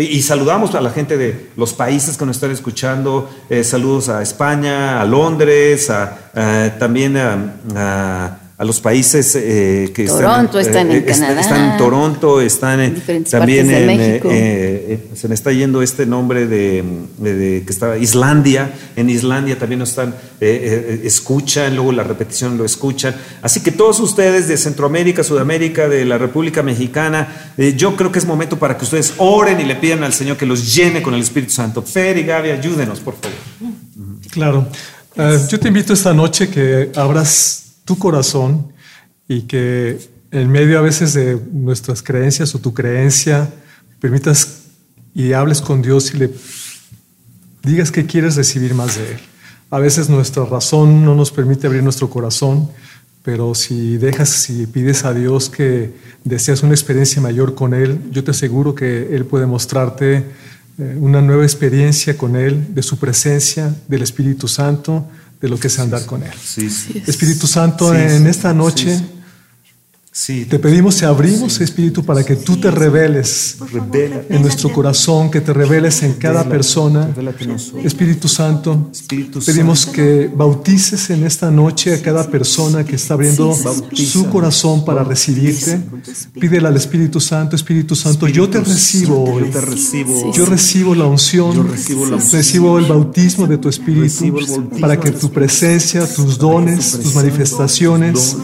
Y, 0.00 0.22
saludamos 0.22 0.74
a 0.74 0.80
la 0.80 0.90
gente 0.90 1.18
de 1.18 1.50
los 1.56 1.74
países 1.74 2.16
que 2.16 2.24
nos 2.24 2.36
están 2.36 2.50
escuchando. 2.50 3.28
Eh, 3.50 3.64
saludos 3.64 4.08
a 4.08 4.22
España, 4.22 5.00
a 5.00 5.04
Londres, 5.04 5.90
a, 5.90 6.16
también 6.78 7.16
a 7.16 7.60
a 7.76 8.38
los 8.64 8.78
países 8.82 9.34
eh, 9.36 9.90
que 9.94 10.04
Toronto 10.04 10.60
están, 10.60 10.90
en 10.90 10.98
eh, 10.98 11.04
Canadá. 11.04 11.40
Están 11.40 11.70
en 11.70 11.78
Toronto, 11.78 12.42
están 12.42 12.80
en, 12.80 13.24
también 13.24 13.70
en, 13.70 14.20
eh, 14.24 15.08
se 15.14 15.28
me 15.28 15.34
está 15.34 15.50
yendo 15.50 15.80
este 15.80 16.04
nombre 16.04 16.46
de, 16.46 16.84
que 17.18 17.64
estaba 17.66 17.96
Islandia. 17.96 18.70
En 18.96 19.08
Islandia 19.08 19.58
también 19.58 19.78
nos 19.78 19.88
están 19.88 20.14
escuchan, 20.40 21.74
luego 21.74 21.90
la 21.92 22.02
repetición 22.02 22.58
lo 22.58 22.66
escuchan. 22.66 23.14
Así 23.40 23.60
que 23.60 23.72
todos 23.72 23.98
ustedes 23.98 24.46
de 24.46 24.58
Centroamérica, 24.58 25.24
Sudamérica, 25.24 25.88
de 25.88 26.04
la 26.04 26.18
República 26.18 26.62
Mexicana, 26.62 27.52
yo 27.76 27.96
creo 27.96 28.12
que 28.12 28.18
es 28.18 28.26
momento 28.26 28.58
para 28.58 28.76
que 28.76 28.84
ustedes 28.84 29.14
oren 29.16 29.58
y 29.58 29.64
le 29.64 29.76
pidan 29.76 30.04
al 30.04 30.12
Señor 30.12 30.36
que 30.36 30.44
los 30.44 30.74
llene 30.74 31.00
con 31.00 31.14
el 31.14 31.22
Espíritu 31.22 31.52
Santo. 31.54 31.80
Fer 31.80 32.18
y 32.18 32.24
Gaby, 32.24 32.50
ayúdenos, 32.50 33.00
por 33.00 33.14
favor. 33.14 33.38
Claro. 34.30 34.68
yo 35.48 35.58
te 35.58 35.68
invito 35.68 35.94
esta 35.94 36.12
noche 36.12 36.50
que 36.50 36.92
abras 36.94 37.69
tu 37.90 37.98
corazón 37.98 38.68
y 39.26 39.42
que 39.42 39.98
en 40.30 40.48
medio 40.48 40.78
a 40.78 40.80
veces 40.80 41.12
de 41.12 41.36
nuestras 41.52 42.04
creencias 42.04 42.54
o 42.54 42.60
tu 42.60 42.72
creencia, 42.72 43.52
permitas 43.98 44.60
y 45.12 45.32
hables 45.32 45.60
con 45.60 45.82
Dios 45.82 46.14
y 46.14 46.18
le 46.18 46.30
digas 47.64 47.90
que 47.90 48.06
quieres 48.06 48.36
recibir 48.36 48.74
más 48.74 48.94
de 48.94 49.10
Él. 49.10 49.18
A 49.70 49.80
veces 49.80 50.08
nuestra 50.08 50.44
razón 50.44 51.04
no 51.04 51.16
nos 51.16 51.32
permite 51.32 51.66
abrir 51.66 51.82
nuestro 51.82 52.08
corazón, 52.08 52.70
pero 53.24 53.56
si 53.56 53.96
dejas, 53.96 54.28
si 54.28 54.68
pides 54.68 55.04
a 55.04 55.12
Dios 55.12 55.50
que 55.50 55.92
deseas 56.22 56.62
una 56.62 56.74
experiencia 56.74 57.20
mayor 57.20 57.56
con 57.56 57.74
Él, 57.74 57.98
yo 58.12 58.22
te 58.22 58.30
aseguro 58.30 58.76
que 58.76 59.16
Él 59.16 59.24
puede 59.24 59.46
mostrarte 59.46 60.26
eh, 60.78 60.96
una 60.96 61.20
nueva 61.22 61.42
experiencia 61.42 62.16
con 62.16 62.36
Él, 62.36 62.72
de 62.72 62.84
su 62.84 62.98
presencia, 62.98 63.74
del 63.88 64.02
Espíritu 64.02 64.46
Santo, 64.46 65.08
de 65.40 65.48
lo 65.48 65.58
que 65.58 65.68
es 65.68 65.78
andar 65.78 66.04
con 66.06 66.22
Él. 66.22 66.32
Espíritu 67.06 67.46
Santo, 67.46 67.94
en 67.94 68.26
esta 68.26 68.52
noche 68.52 69.00
te 70.12 70.58
pedimos 70.58 70.96
te 70.96 71.06
abrimos, 71.06 71.60
Espíritu, 71.60 72.04
para 72.04 72.24
que 72.24 72.34
tú 72.34 72.56
te 72.56 72.68
reveles 72.70 73.58
en 74.28 74.42
nuestro 74.42 74.72
corazón, 74.72 75.30
que 75.30 75.40
te 75.40 75.52
reveles 75.52 76.02
en 76.02 76.14
cada 76.14 76.48
persona. 76.48 77.08
Espíritu 77.84 78.26
Santo, 78.26 78.90
pedimos 79.46 79.86
que 79.86 80.28
bautices 80.34 81.10
en 81.10 81.24
esta 81.24 81.52
noche 81.52 81.94
a 81.94 82.02
cada 82.02 82.28
persona 82.28 82.84
que 82.84 82.96
está 82.96 83.14
abriendo 83.14 83.56
su 83.94 84.28
corazón 84.30 84.84
para 84.84 85.04
recibirte. 85.04 85.80
Pídele 86.40 86.66
al 86.66 86.76
Espíritu 86.76 87.20
Santo, 87.20 87.54
Espíritu 87.54 87.94
Santo, 87.94 88.26
yo 88.26 88.50
te 88.50 88.60
recibo 88.60 89.22
hoy. 89.22 89.52
Yo 90.34 90.44
recibo 90.44 90.96
la 90.96 91.06
unción, 91.06 91.68
recibo 92.32 92.78
el 92.80 92.86
bautismo 92.86 93.46
de 93.46 93.58
tu 93.58 93.68
Espíritu 93.68 94.36
para 94.80 94.98
que 94.98 95.12
tu 95.12 95.30
presencia, 95.30 96.04
tus 96.12 96.36
dones, 96.36 96.98
tus 97.00 97.14
manifestaciones 97.14 98.36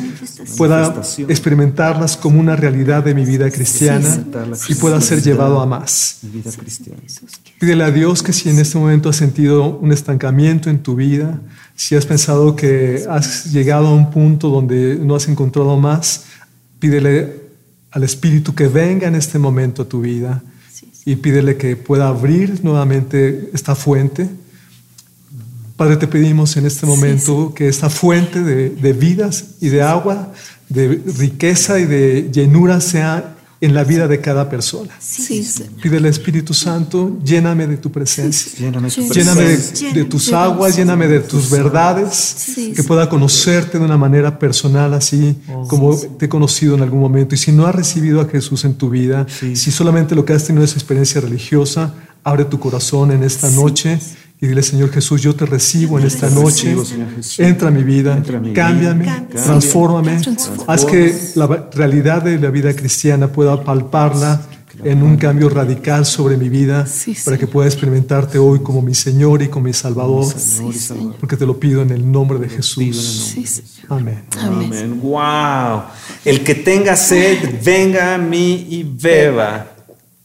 pueda 0.56 1.02
experimentarlas 1.28 2.16
como 2.16 2.40
una 2.40 2.56
realidad 2.56 3.04
de 3.04 3.14
mi 3.14 3.24
vida 3.24 3.50
cristiana 3.50 4.24
y 4.68 4.74
pueda 4.74 5.00
ser 5.00 5.22
llevado 5.22 5.60
a 5.60 5.66
más. 5.66 6.20
Pídele 7.58 7.84
a 7.84 7.90
Dios 7.90 8.22
que 8.22 8.32
si 8.32 8.48
en 8.50 8.58
este 8.58 8.78
momento 8.78 9.08
has 9.08 9.16
sentido 9.16 9.78
un 9.78 9.92
estancamiento 9.92 10.70
en 10.70 10.82
tu 10.82 10.94
vida, 10.94 11.40
si 11.74 11.94
has 11.96 12.06
pensado 12.06 12.56
que 12.56 13.04
has 13.08 13.52
llegado 13.52 13.88
a 13.88 13.94
un 13.94 14.10
punto 14.10 14.48
donde 14.48 14.96
no 14.96 15.16
has 15.16 15.28
encontrado 15.28 15.76
más, 15.76 16.24
pídele 16.78 17.46
al 17.90 18.04
Espíritu 18.04 18.54
que 18.54 18.68
venga 18.68 19.08
en 19.08 19.14
este 19.14 19.38
momento 19.38 19.82
a 19.82 19.88
tu 19.88 20.00
vida 20.00 20.42
y 21.04 21.16
pídele 21.16 21.56
que 21.56 21.76
pueda 21.76 22.08
abrir 22.08 22.62
nuevamente 22.62 23.50
esta 23.54 23.74
fuente 23.74 24.28
Padre, 25.76 25.98
te 25.98 26.06
pedimos 26.06 26.56
en 26.56 26.64
este 26.64 26.86
momento 26.86 27.52
que 27.54 27.68
esta 27.68 27.90
fuente 27.90 28.42
de, 28.42 28.92
vidas 28.94 29.56
y 29.60 29.68
de 29.68 29.82
agua, 29.82 30.32
de 30.70 31.02
riqueza 31.18 31.78
y 31.78 31.84
de 31.84 32.30
llenura 32.32 32.80
sea 32.80 33.34
en 33.60 33.74
la 33.74 33.84
vida 33.84 34.08
de 34.08 34.20
cada 34.20 34.48
persona. 34.48 34.94
Sí, 34.98 35.46
Pide 35.82 35.98
al 35.98 36.06
Espíritu 36.06 36.54
Santo, 36.54 37.18
lléname 37.22 37.66
de 37.66 37.76
tu 37.76 37.92
presencia. 37.92 38.52
Lléname, 38.58 38.88
de, 38.88 40.04
tus 40.04 40.32
aguas, 40.32 40.76
lléname 40.76 41.08
de 41.08 41.20
tus 41.20 41.50
verdades, 41.50 42.54
que 42.74 42.82
pueda 42.82 43.10
conocerte 43.10 43.78
de 43.78 43.84
una 43.84 43.98
manera 43.98 44.38
personal, 44.38 44.94
así 44.94 45.36
oh, 45.52 45.68
como 45.68 45.94
te 45.94 46.24
he 46.24 46.28
conocido 46.28 46.74
en 46.74 46.82
algún 46.82 47.00
momento. 47.00 47.34
Y 47.34 47.38
si 47.38 47.52
no 47.52 47.66
has 47.66 47.74
recibido 47.74 48.22
a 48.22 48.26
Jesús 48.26 48.64
en 48.64 48.74
tu 48.74 48.88
vida, 48.88 49.26
si 49.28 49.70
solamente 49.70 50.14
lo 50.14 50.24
que 50.24 50.32
has 50.32 50.44
tenido 50.44 50.64
es 50.64 50.72
experiencia 50.72 51.20
religiosa, 51.20 51.92
abre 52.24 52.46
tu 52.46 52.58
corazón 52.58 53.10
en 53.12 53.22
esta 53.24 53.50
noche 53.50 54.00
y 54.38 54.48
dile, 54.48 54.62
Señor 54.62 54.90
Jesús, 54.90 55.22
yo 55.22 55.34
te 55.34 55.46
recibo 55.46 55.98
en 55.98 56.06
esta 56.06 56.28
noche. 56.28 56.76
Entra 57.38 57.68
a 57.68 57.70
mi 57.70 57.82
vida, 57.82 58.22
cámbiame, 58.54 59.28
transfórmame. 59.30 60.20
Haz 60.66 60.84
que 60.84 61.14
la 61.36 61.68
realidad 61.72 62.22
de 62.22 62.38
la 62.38 62.50
vida 62.50 62.74
cristiana 62.74 63.28
pueda 63.28 63.62
palparla 63.64 64.42
en 64.84 65.02
un 65.02 65.16
cambio 65.16 65.48
radical 65.48 66.04
sobre 66.04 66.36
mi 66.36 66.50
vida 66.50 66.86
para 67.24 67.38
que 67.38 67.46
pueda 67.46 67.66
experimentarte 67.66 68.38
hoy 68.38 68.60
como 68.60 68.82
mi 68.82 68.94
Señor 68.94 69.40
y 69.40 69.48
como 69.48 69.66
mi 69.66 69.72
Salvador. 69.72 70.26
Porque 71.18 71.36
te 71.36 71.46
lo 71.46 71.58
pido 71.58 71.80
en 71.80 71.90
el 71.90 72.10
nombre 72.10 72.38
de 72.38 72.48
Jesús. 72.48 73.34
Amén. 73.88 74.24
Amén. 74.38 75.00
Wow. 75.00 75.84
El 76.24 76.44
que 76.44 76.56
tenga 76.56 76.94
sed, 76.94 77.62
venga 77.64 78.14
a 78.14 78.18
mí 78.18 78.66
y 78.68 78.82
beba. 78.82 79.75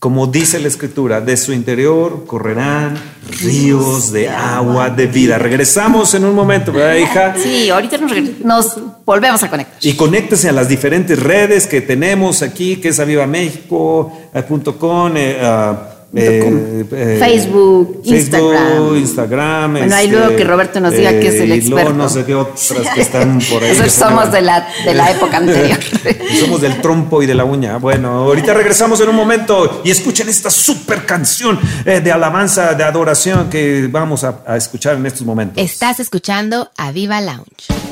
Como 0.02 0.26
dice 0.26 0.60
la 0.60 0.68
escritura, 0.68 1.22
de 1.22 1.38
su 1.38 1.54
interior 1.54 2.26
correrán 2.26 2.98
ríos 3.40 4.12
de 4.12 4.30
agua 4.30 4.90
de 4.90 5.06
vida. 5.06 5.38
Regresamos 5.38 6.16
en 6.16 6.26
un 6.26 6.34
momento, 6.34 6.74
¿verdad, 6.74 6.96
hija? 6.96 7.36
Sí, 7.38 7.70
ahorita 7.70 8.00
nos, 8.44 8.80
volvemos 9.06 9.44
a 9.44 9.50
conectar. 9.52 9.78
Y 9.80 9.94
conéctese 9.94 10.50
a 10.50 10.54
las 10.54 10.68
diferentes 10.68 11.22
redes 11.22 11.68
que 11.68 11.82
tenemos 11.82 12.42
aquí, 12.42 12.78
que 12.78 12.88
es 12.88 13.00
avivamexico.com. 13.00 15.18
Eh, 15.18 15.38
ah, 15.40 15.91
eh, 16.14 16.86
eh, 16.92 17.18
Facebook, 17.20 18.02
Instagram. 18.04 18.98
Instagram. 18.98 19.72
Bueno, 19.74 19.96
ahí 19.96 20.08
luego 20.10 20.28
que 20.30 20.34
este, 20.34 20.44
Roberto 20.46 20.80
nos 20.80 20.94
diga 20.94 21.12
que 21.12 21.28
es 21.28 21.36
el 21.36 21.52
experto. 21.54 21.94
no 21.94 22.10
sé 22.10 22.26
qué 22.26 22.36
otras 22.36 22.94
que 22.94 23.02
están 23.02 23.40
por 23.50 23.64
ahí. 23.64 23.70
Nosotros 23.70 23.94
somos 23.94 24.32
de 24.32 24.42
la, 24.42 24.68
de 24.86 24.94
la 24.94 25.12
época 25.12 25.38
anterior. 25.38 25.80
somos 26.40 26.62
del 26.62 26.82
trompo 26.82 27.24
y 27.24 27.26
de 27.26 27.36
la 27.36 27.46
uña. 27.46 27.78
Bueno, 27.78 28.10
ahorita 28.10 28.54
regresamos 28.54 29.00
en 29.02 29.10
un 29.10 29.16
momento 29.16 29.82
y 29.86 29.92
escuchen 29.92 30.28
esta 30.28 30.50
super 30.50 31.06
canción 31.06 31.60
eh, 31.86 32.02
de 32.02 32.12
alabanza, 32.12 32.74
de 32.74 32.84
adoración 32.84 33.50
que 33.50 33.88
vamos 33.90 34.24
a, 34.24 34.40
a 34.46 34.58
escuchar 34.58 34.98
en 34.98 35.06
estos 35.06 35.26
momentos. 35.26 35.64
Estás 35.64 36.00
escuchando 36.00 36.72
a 36.78 36.92
Viva 36.92 37.22
Lounge. 37.22 37.91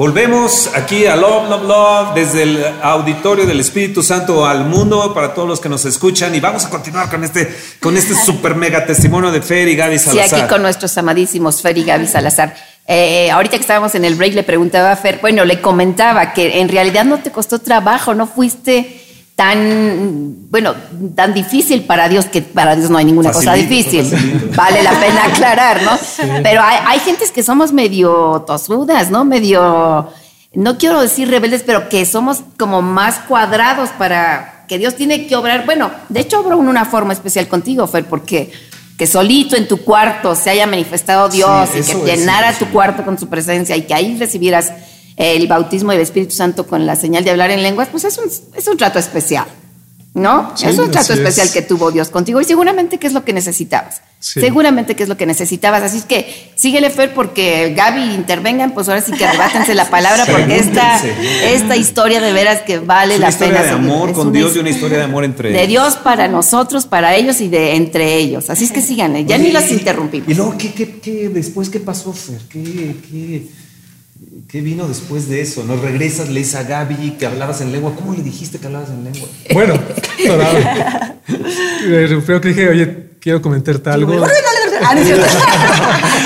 Volvemos 0.00 0.70
aquí 0.74 1.04
a 1.04 1.14
Love, 1.14 1.50
Love, 1.50 1.64
Love, 1.64 2.14
desde 2.14 2.44
el 2.44 2.64
auditorio 2.80 3.44
del 3.44 3.60
Espíritu 3.60 4.02
Santo 4.02 4.46
al 4.46 4.64
mundo, 4.64 5.12
para 5.12 5.34
todos 5.34 5.46
los 5.46 5.60
que 5.60 5.68
nos 5.68 5.84
escuchan, 5.84 6.34
y 6.34 6.40
vamos 6.40 6.64
a 6.64 6.70
continuar 6.70 7.10
con 7.10 7.22
este, 7.22 7.54
con 7.80 7.94
este 7.98 8.14
super 8.24 8.54
mega 8.54 8.86
testimonio 8.86 9.30
de 9.30 9.42
Fer 9.42 9.68
y 9.68 9.76
Gaby 9.76 9.98
Salazar. 9.98 10.28
Sí, 10.30 10.34
aquí 10.36 10.48
con 10.48 10.62
nuestros 10.62 10.96
amadísimos 10.96 11.60
Fer 11.60 11.76
y 11.76 11.84
Gaby 11.84 12.06
Salazar. 12.06 12.56
Eh, 12.86 13.30
ahorita 13.30 13.58
que 13.58 13.60
estábamos 13.60 13.94
en 13.94 14.06
el 14.06 14.14
break 14.14 14.32
le 14.32 14.42
preguntaba 14.42 14.90
a 14.90 14.96
Fer, 14.96 15.18
bueno, 15.20 15.44
le 15.44 15.60
comentaba 15.60 16.32
que 16.32 16.62
en 16.62 16.70
realidad 16.70 17.04
no 17.04 17.18
te 17.18 17.30
costó 17.30 17.58
trabajo, 17.58 18.14
no 18.14 18.26
fuiste 18.26 19.02
tan, 19.40 20.50
bueno, 20.50 20.74
tan 21.14 21.32
difícil 21.32 21.84
para 21.84 22.10
Dios, 22.10 22.26
que 22.26 22.42
para 22.42 22.76
Dios 22.76 22.90
no 22.90 22.98
hay 22.98 23.06
ninguna 23.06 23.32
cosa 23.32 23.54
difícil. 23.54 24.04
Vale 24.54 24.82
la 24.82 24.90
pena 25.00 25.24
aclarar, 25.32 25.82
¿no? 25.82 25.92
Pero 26.42 26.60
hay, 26.60 26.76
hay 26.86 26.98
gentes 26.98 27.30
que 27.30 27.42
somos 27.42 27.72
medio 27.72 28.44
tosudas, 28.46 29.10
¿no? 29.10 29.24
Medio, 29.24 30.08
no 30.52 30.76
quiero 30.76 31.00
decir 31.00 31.30
rebeldes, 31.30 31.62
pero 31.64 31.88
que 31.88 32.04
somos 32.04 32.42
como 32.58 32.82
más 32.82 33.20
cuadrados 33.20 33.88
para 33.96 34.66
que 34.68 34.76
Dios 34.76 34.94
tiene 34.94 35.26
que 35.26 35.34
obrar. 35.36 35.64
Bueno, 35.64 35.90
de 36.10 36.20
hecho 36.20 36.40
obró 36.40 36.60
en 36.60 36.68
una 36.68 36.84
forma 36.84 37.14
especial 37.14 37.48
contigo, 37.48 37.86
Fer, 37.86 38.04
porque 38.04 38.52
que 38.98 39.06
solito 39.06 39.56
en 39.56 39.66
tu 39.66 39.78
cuarto 39.78 40.34
se 40.34 40.50
haya 40.50 40.66
manifestado 40.66 41.30
Dios 41.30 41.70
y 41.74 41.80
que 41.80 41.94
llenara 42.04 42.52
tu 42.52 42.66
cuarto 42.66 43.06
con 43.06 43.18
su 43.18 43.26
presencia 43.30 43.74
y 43.74 43.86
que 43.86 43.94
ahí 43.94 44.18
recibieras 44.18 44.70
el 45.20 45.46
bautismo 45.48 45.92
del 45.92 46.00
Espíritu 46.00 46.34
Santo 46.34 46.66
con 46.66 46.86
la 46.86 46.96
señal 46.96 47.24
de 47.24 47.30
hablar 47.30 47.50
en 47.50 47.62
lenguas, 47.62 47.88
pues 47.90 48.04
es 48.04 48.16
un, 48.16 48.24
es 48.56 48.66
un 48.66 48.76
trato 48.78 48.98
especial, 48.98 49.44
¿no? 50.14 50.54
es 50.54 50.78
un 50.78 50.90
trato 50.90 51.12
especial 51.12 51.52
que 51.52 51.60
tuvo 51.60 51.90
Dios 51.90 52.08
contigo 52.08 52.40
y 52.40 52.44
seguramente 52.44 52.98
que 52.98 53.06
es 53.06 53.12
lo 53.12 53.22
que 53.22 53.34
necesitabas. 53.34 54.00
Seguramente 54.18 54.96
que 54.96 55.02
es 55.02 55.08
lo 55.08 55.16
que 55.16 55.24
necesitabas. 55.24 55.82
Así 55.82 55.96
es 55.96 56.04
que 56.04 56.52
síguele, 56.54 56.90
Fer, 56.90 57.14
porque 57.14 57.72
Gaby 57.74 58.14
intervengan, 58.14 58.72
pues 58.72 58.86
ahora 58.90 59.00
sí 59.00 59.12
que 59.12 59.26
rebátense 59.26 59.74
la 59.74 59.88
palabra, 59.88 60.26
porque 60.26 60.56
esta, 60.56 61.00
esta 61.42 61.74
historia 61.76 62.20
de 62.20 62.30
veras 62.34 62.60
que 62.60 62.78
vale 62.78 63.18
la 63.18 63.30
pena. 63.30 63.46
Una 63.46 63.60
historia 63.60 63.62
de 63.62 63.70
amor 63.70 64.12
con 64.12 64.30
Dios 64.30 64.54
y 64.56 64.58
una 64.58 64.68
historia 64.68 64.98
de 64.98 65.04
amor 65.04 65.24
entre 65.24 65.48
ellos. 65.48 65.60
De 65.62 65.66
Dios 65.66 65.96
para 65.96 66.28
nosotros, 66.28 66.84
para 66.84 67.16
ellos 67.16 67.40
y 67.40 67.48
de 67.48 67.76
entre 67.76 68.16
ellos. 68.16 68.50
Así 68.50 68.64
es 68.64 68.72
que 68.72 68.82
síganle, 68.82 69.24
ya 69.24 69.38
ni 69.38 69.52
los 69.52 69.70
interrumpimos. 69.70 70.28
Y 70.28 70.34
luego, 70.34 70.54
¿qué, 70.58 70.74
qué, 70.74 71.00
qué 71.00 71.30
después 71.30 71.70
qué 71.70 71.80
pasó, 71.80 72.12
Fer? 72.12 72.40
¿Qué, 72.50 72.96
qué, 73.10 73.48
¿Qué 74.50 74.60
vino 74.62 74.88
después 74.88 75.28
de 75.28 75.40
eso? 75.42 75.62
¿No 75.62 75.76
regresas, 75.76 76.28
le 76.28 76.40
dices 76.40 76.56
a 76.56 76.64
Gaby 76.64 77.12
que 77.12 77.24
hablabas 77.24 77.60
en 77.60 77.70
lengua? 77.70 77.94
¿Cómo 77.94 78.14
le 78.14 78.22
dijiste 78.24 78.58
que 78.58 78.66
hablabas 78.66 78.90
en 78.90 79.04
lengua? 79.04 79.28
Bueno, 79.52 79.74
primero 82.24 82.40
que 82.40 82.48
dije, 82.48 82.68
oye, 82.68 83.10
quiero 83.20 83.40
comentarte 83.40 83.90
algo. 83.90 84.12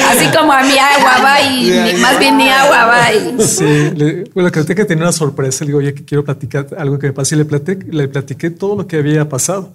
Así 0.08 0.26
como 0.34 0.54
a 0.54 0.62
mi 0.62 0.78
agua 0.78 1.18
va 1.22 1.42
y 1.42 1.96
más 2.00 2.18
bien 2.18 2.38
mi 2.38 2.48
agua 2.48 2.86
va. 2.86 3.08
Sí, 3.42 3.92
bueno, 4.32 4.50
creo 4.50 4.64
que 4.64 4.84
tenía 4.86 5.04
una 5.04 5.12
sorpresa. 5.12 5.64
Le 5.64 5.68
digo, 5.68 5.80
oye, 5.80 5.92
quiero 5.92 6.24
platicar 6.24 6.68
algo 6.78 6.98
que 6.98 7.08
me 7.08 7.12
pasó 7.12 7.34
y 7.34 7.38
le 7.38 7.44
platiqué, 7.44 7.84
le 7.90 8.08
platiqué 8.08 8.48
todo 8.48 8.74
lo 8.74 8.86
que 8.86 8.96
había 8.96 9.28
pasado. 9.28 9.74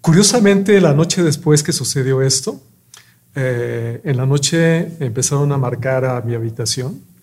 Curiosamente, 0.00 0.80
la 0.80 0.94
noche 0.94 1.22
después 1.22 1.62
que 1.62 1.72
sucedió 1.72 2.22
esto, 2.22 2.60
eh, 3.36 4.00
en 4.02 4.16
la 4.16 4.26
noche 4.26 4.88
empezaron 4.98 5.52
a 5.52 5.58
marcar 5.58 6.04
a 6.04 6.20
mi 6.22 6.34
habitación 6.34 7.13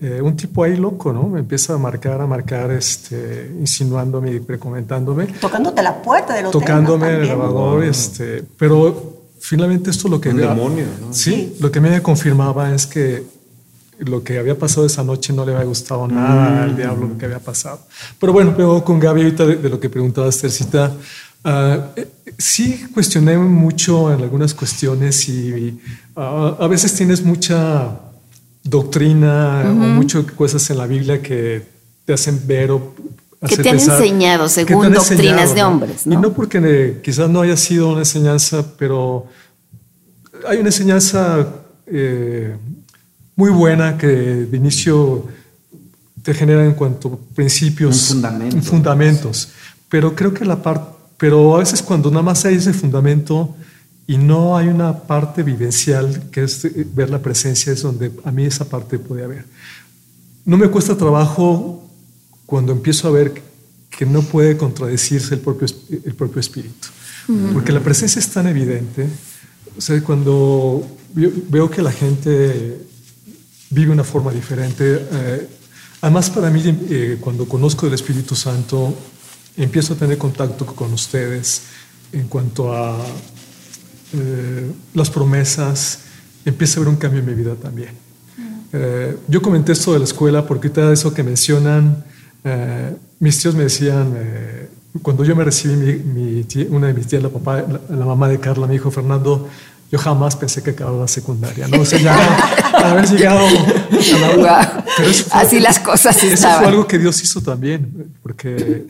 eh, 0.00 0.20
un 0.22 0.36
tipo 0.36 0.62
ahí 0.62 0.76
loco, 0.76 1.12
¿no? 1.12 1.24
Me 1.24 1.40
empieza 1.40 1.74
a 1.74 1.78
marcar, 1.78 2.20
a 2.20 2.26
marcar, 2.26 2.70
este, 2.70 3.52
insinuándome 3.58 4.32
y 4.32 4.38
precomentándome. 4.38 5.26
Tocándote 5.40 5.82
la 5.82 6.00
puerta 6.00 6.34
del 6.34 6.46
hotel. 6.46 6.60
Tocándome 6.60 7.08
el 7.08 7.22
elevador, 7.22 7.82
este, 7.82 8.44
pero 8.56 9.24
finalmente 9.40 9.90
esto 9.90 10.08
lo 10.08 10.20
que... 10.20 10.28
Un 10.28 10.36
demonio, 10.36 10.86
¿no? 11.00 11.12
Sí, 11.12 11.56
lo 11.58 11.72
que 11.72 11.80
me 11.80 12.00
confirmaba 12.00 12.72
es 12.72 12.86
que 12.86 13.24
lo 13.98 14.22
que 14.22 14.38
había 14.38 14.56
pasado 14.56 14.86
esa 14.86 15.02
noche 15.02 15.32
no 15.32 15.44
le 15.44 15.52
había 15.52 15.64
gustado 15.64 16.06
nada 16.06 16.62
al 16.62 16.74
mm. 16.74 16.76
diablo 16.76 17.08
lo 17.08 17.18
que 17.18 17.24
había 17.26 17.40
pasado. 17.40 17.80
Pero 18.20 18.32
bueno, 18.32 18.54
luego 18.56 18.84
con 18.84 19.00
Gaby 19.00 19.22
ahorita 19.22 19.46
de, 19.46 19.68
lo 19.68 19.80
que 19.80 19.90
preguntaba 19.90 20.28
Esthercita, 20.28 20.92
uh, 21.44 22.00
sí 22.38 22.86
cuestioné 22.94 23.36
mucho 23.36 24.12
en 24.12 24.22
algunas 24.22 24.54
cuestiones 24.54 25.28
y 25.28 25.80
ah, 26.14 26.56
a 26.60 26.68
veces 26.68 26.94
tienes 26.94 27.24
mucha 27.24 28.07
doctrina 28.62 29.64
o 29.66 29.72
muchas 29.72 30.24
cosas 30.32 30.68
en 30.70 30.78
la 30.78 30.86
Biblia 30.86 31.22
que 31.22 31.62
te 32.04 32.12
hacen 32.12 32.40
ver 32.46 32.70
o 32.70 32.94
que 33.46 33.56
te 33.56 33.70
han 33.70 33.76
enseñado 33.78 34.48
según 34.48 34.92
doctrinas 34.92 35.54
de 35.54 35.62
hombres. 35.62 36.06
Y 36.06 36.16
no 36.16 36.32
porque 36.32 37.00
quizás 37.02 37.30
no 37.30 37.42
haya 37.42 37.56
sido 37.56 37.90
una 37.90 38.00
enseñanza, 38.00 38.64
pero 38.76 39.26
hay 40.46 40.58
una 40.58 40.68
enseñanza 40.68 41.46
eh, 41.86 42.56
muy 43.36 43.50
buena 43.50 43.96
que 43.96 44.06
de 44.06 44.56
inicio 44.56 45.26
te 46.22 46.34
genera 46.34 46.64
en 46.64 46.74
cuanto 46.74 47.08
a 47.08 47.34
principios, 47.34 48.14
fundamentos. 48.62 49.48
Pero 49.88 50.14
creo 50.14 50.34
que 50.34 50.44
la 50.44 50.60
parte, 50.62 50.96
pero 51.16 51.56
a 51.56 51.60
veces 51.60 51.82
cuando 51.82 52.10
nada 52.10 52.22
más 52.22 52.44
hay 52.44 52.56
ese 52.56 52.72
fundamento, 52.72 53.54
y 54.08 54.16
no 54.16 54.56
hay 54.56 54.68
una 54.68 55.02
parte 55.02 55.42
vivencial 55.42 56.30
que 56.32 56.42
es 56.42 56.64
eh, 56.64 56.86
ver 56.94 57.10
la 57.10 57.20
presencia, 57.20 57.72
es 57.74 57.82
donde 57.82 58.10
a 58.24 58.32
mí 58.32 58.46
esa 58.46 58.64
parte 58.64 58.98
puede 58.98 59.22
haber. 59.22 59.44
No 60.46 60.56
me 60.56 60.68
cuesta 60.68 60.96
trabajo 60.96 61.86
cuando 62.46 62.72
empiezo 62.72 63.06
a 63.06 63.10
ver 63.10 63.42
que 63.90 64.06
no 64.06 64.22
puede 64.22 64.56
contradecirse 64.56 65.34
el 65.34 65.40
propio, 65.40 65.68
el 65.90 66.14
propio 66.14 66.40
espíritu, 66.40 66.88
porque 67.52 67.70
la 67.70 67.80
presencia 67.80 68.18
es 68.18 68.28
tan 68.30 68.46
evidente. 68.46 69.06
O 69.76 69.80
sea, 69.80 70.02
cuando 70.02 70.86
veo 71.14 71.70
que 71.70 71.82
la 71.82 71.92
gente 71.92 72.80
vive 73.68 73.92
una 73.92 74.04
forma 74.04 74.32
diferente, 74.32 75.06
eh, 75.12 75.48
además 76.00 76.30
para 76.30 76.48
mí, 76.48 76.62
eh, 76.64 77.18
cuando 77.20 77.46
conozco 77.46 77.86
el 77.86 77.92
Espíritu 77.92 78.34
Santo, 78.34 78.94
empiezo 79.54 79.92
a 79.92 79.96
tener 79.96 80.16
contacto 80.16 80.64
con 80.64 80.94
ustedes 80.94 81.62
en 82.12 82.26
cuanto 82.28 82.74
a 82.74 82.96
eh, 84.14 84.70
las 84.94 85.10
promesas, 85.10 86.00
empieza 86.44 86.78
a 86.78 86.82
haber 86.82 86.88
un 86.88 86.96
cambio 86.96 87.20
en 87.20 87.26
mi 87.26 87.34
vida 87.34 87.54
también. 87.54 88.08
Eh, 88.72 89.16
yo 89.26 89.40
comenté 89.40 89.72
esto 89.72 89.92
de 89.92 89.98
la 89.98 90.04
escuela 90.04 90.46
porque 90.46 90.68
todo 90.68 90.92
eso 90.92 91.14
que 91.14 91.22
mencionan, 91.22 92.04
eh, 92.44 92.94
mis 93.18 93.38
tíos 93.38 93.54
me 93.54 93.64
decían, 93.64 94.12
eh, 94.16 94.68
cuando 95.02 95.24
yo 95.24 95.34
me 95.34 95.44
recibí, 95.44 96.02
mi, 96.02 96.46
una 96.70 96.88
de 96.88 96.94
mis 96.94 97.06
tías, 97.06 97.22
la, 97.22 97.30
papá, 97.30 97.64
la, 97.88 98.04
mamá 98.04 98.28
de 98.28 98.38
Carla, 98.38 98.66
me 98.66 98.74
dijo, 98.74 98.90
Fernando, 98.90 99.48
yo 99.90 99.98
jamás 99.98 100.36
pensé 100.36 100.62
que 100.62 100.70
acababa 100.70 100.98
la 100.98 101.08
secundaria, 101.08 101.66
¿no? 101.68 101.80
O 101.80 101.84
sea, 101.84 101.98
ya 101.98 102.14
haber 102.84 103.08
llegado 103.08 103.40
a 103.46 104.36
la... 104.36 104.84
Así 105.32 105.60
las 105.60 105.78
cosas 105.78 106.22
Eso 106.22 106.48
fue 106.58 106.66
algo 106.66 106.86
que 106.86 106.98
Dios 106.98 107.22
hizo 107.22 107.40
también, 107.40 108.12
porque 108.22 108.84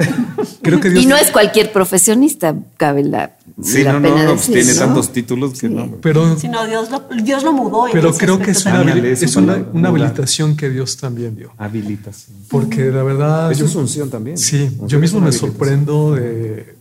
creo 0.62 0.80
que 0.80 0.90
Dios... 0.90 1.02
Y 1.02 1.06
no 1.06 1.16
es 1.16 1.30
cualquier 1.30 1.72
profesionista, 1.72 2.54
cabe 2.76 3.04
la, 3.04 3.32
sí, 3.62 3.84
no, 3.84 4.00
no, 4.00 4.24
no, 4.24 4.34
pues 4.34 4.46
tiene 4.46 4.74
tantos 4.74 5.12
títulos 5.12 5.58
que 5.58 5.68
no. 5.68 5.96
Pero, 6.00 6.38
sí, 6.38 6.48
no, 6.48 6.66
Dios 6.66 6.90
lo, 6.90 7.04
Dios 7.22 7.42
lo 7.42 7.52
mudó. 7.52 7.86
Pero 7.92 8.12
creo 8.14 8.38
que 8.38 8.52
es 8.52 8.64
una, 8.66 8.92
es 8.92 9.36
una, 9.36 9.64
una 9.72 9.88
habilitación 9.88 10.56
que 10.56 10.70
Dios 10.70 10.96
también 10.96 11.36
dio. 11.36 11.52
Habilitación. 11.58 12.36
Porque 12.48 12.90
la 12.90 13.02
verdad... 13.02 13.52
Eso 13.52 13.64
es 13.64 13.74
unción 13.74 14.10
también. 14.10 14.38
Sí, 14.38 14.70
yo 14.86 14.98
mismo 14.98 15.20
me 15.20 15.32
sorprendo 15.32 16.14
de 16.14 16.77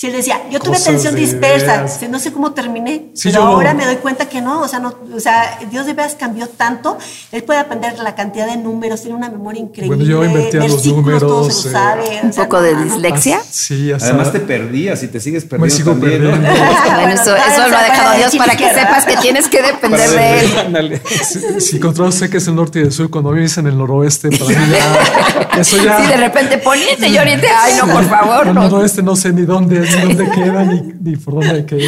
si 0.00 0.06
él 0.06 0.14
decía, 0.14 0.40
yo 0.50 0.60
tuve 0.60 0.78
atención 0.78 1.14
dispersa, 1.14 1.84
no 2.08 2.18
sé 2.18 2.32
cómo 2.32 2.52
terminé, 2.52 3.10
pero 3.22 3.42
ahora 3.42 3.74
me 3.74 3.84
doy 3.84 3.96
cuenta 3.96 4.30
que 4.30 4.40
no, 4.40 4.62
o 4.62 4.66
sea, 4.66 4.78
no, 4.78 4.94
o 5.14 5.20
sea, 5.20 5.58
Dios 5.70 5.84
de 5.84 5.92
veras 5.92 6.16
cambió 6.18 6.48
tanto, 6.48 6.96
él 7.32 7.44
puede 7.44 7.60
aprender 7.60 7.98
la 7.98 8.14
cantidad 8.14 8.46
de 8.46 8.56
números, 8.56 9.02
tiene 9.02 9.14
una 9.14 9.28
memoria 9.28 9.60
increíble. 9.60 9.94
Bueno, 9.94 10.10
yo 10.10 10.24
invertía 10.24 10.66
los 10.66 10.86
números. 10.86 11.66
Eh, 11.66 11.70
sabe, 11.70 12.20
un 12.22 12.30
poco 12.30 12.62
de 12.62 12.82
dislexia. 12.82 13.42
Sí, 13.50 13.92
Además 13.92 14.32
te 14.32 14.40
perdías 14.40 15.02
y 15.02 15.08
te 15.08 15.20
sigues 15.20 15.44
perdiendo. 15.44 15.66
Me 15.66 15.70
sigo 15.70 15.90
también, 15.90 16.22
perdiendo. 16.22 16.48
bueno, 16.94 17.08
eso, 17.12 17.36
eso 17.36 17.68
lo 17.68 17.76
ha 17.76 17.82
dejado 17.82 18.16
Dios 18.16 18.36
para 18.36 18.56
que 18.56 18.72
sepas 18.72 19.04
que 19.04 19.18
tienes 19.18 19.48
que 19.48 19.60
depender 19.60 20.08
de 20.08 20.40
él. 20.40 21.02
Si, 21.04 21.60
si 21.60 21.78
controlas 21.78 22.14
sé 22.14 22.30
que 22.30 22.38
es 22.38 22.48
el 22.48 22.54
norte 22.54 22.78
y 22.78 22.84
el 22.84 22.92
sur, 22.92 23.10
cuando 23.10 23.32
vives 23.32 23.58
en 23.58 23.66
el 23.66 23.76
noroeste, 23.76 24.30
para 24.30 24.46
mí 24.46 24.66
ya, 24.72 25.58
eso 25.60 25.76
ya... 25.76 26.00
Sí, 26.00 26.06
de 26.06 26.16
repente 26.16 26.56
poniente 26.56 27.06
y 27.06 27.18
ahorita, 27.18 27.48
ay, 27.64 27.74
no, 27.78 27.92
por 27.92 28.04
favor. 28.08 28.46
El 28.46 28.54
noroeste 28.54 29.02
no 29.02 29.14
sé 29.14 29.34
ni 29.34 29.42
dónde, 29.42 29.89
ni 29.96 30.02
dónde 30.14 30.30
queda, 30.30 30.64
ni, 30.64 31.16
por 31.16 31.34
dónde 31.34 31.66
que 31.66 31.78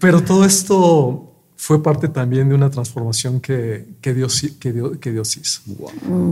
pero 0.00 0.22
todo 0.22 0.44
esto 0.44 1.32
fue 1.56 1.82
parte 1.82 2.08
también 2.08 2.48
de 2.48 2.54
una 2.54 2.70
transformación 2.70 3.40
que, 3.40 3.86
que, 4.00 4.14
Dios, 4.14 4.42
que, 4.58 4.72
Dios, 4.72 4.96
que 4.98 5.12
Dios 5.12 5.36
hizo. 5.36 5.62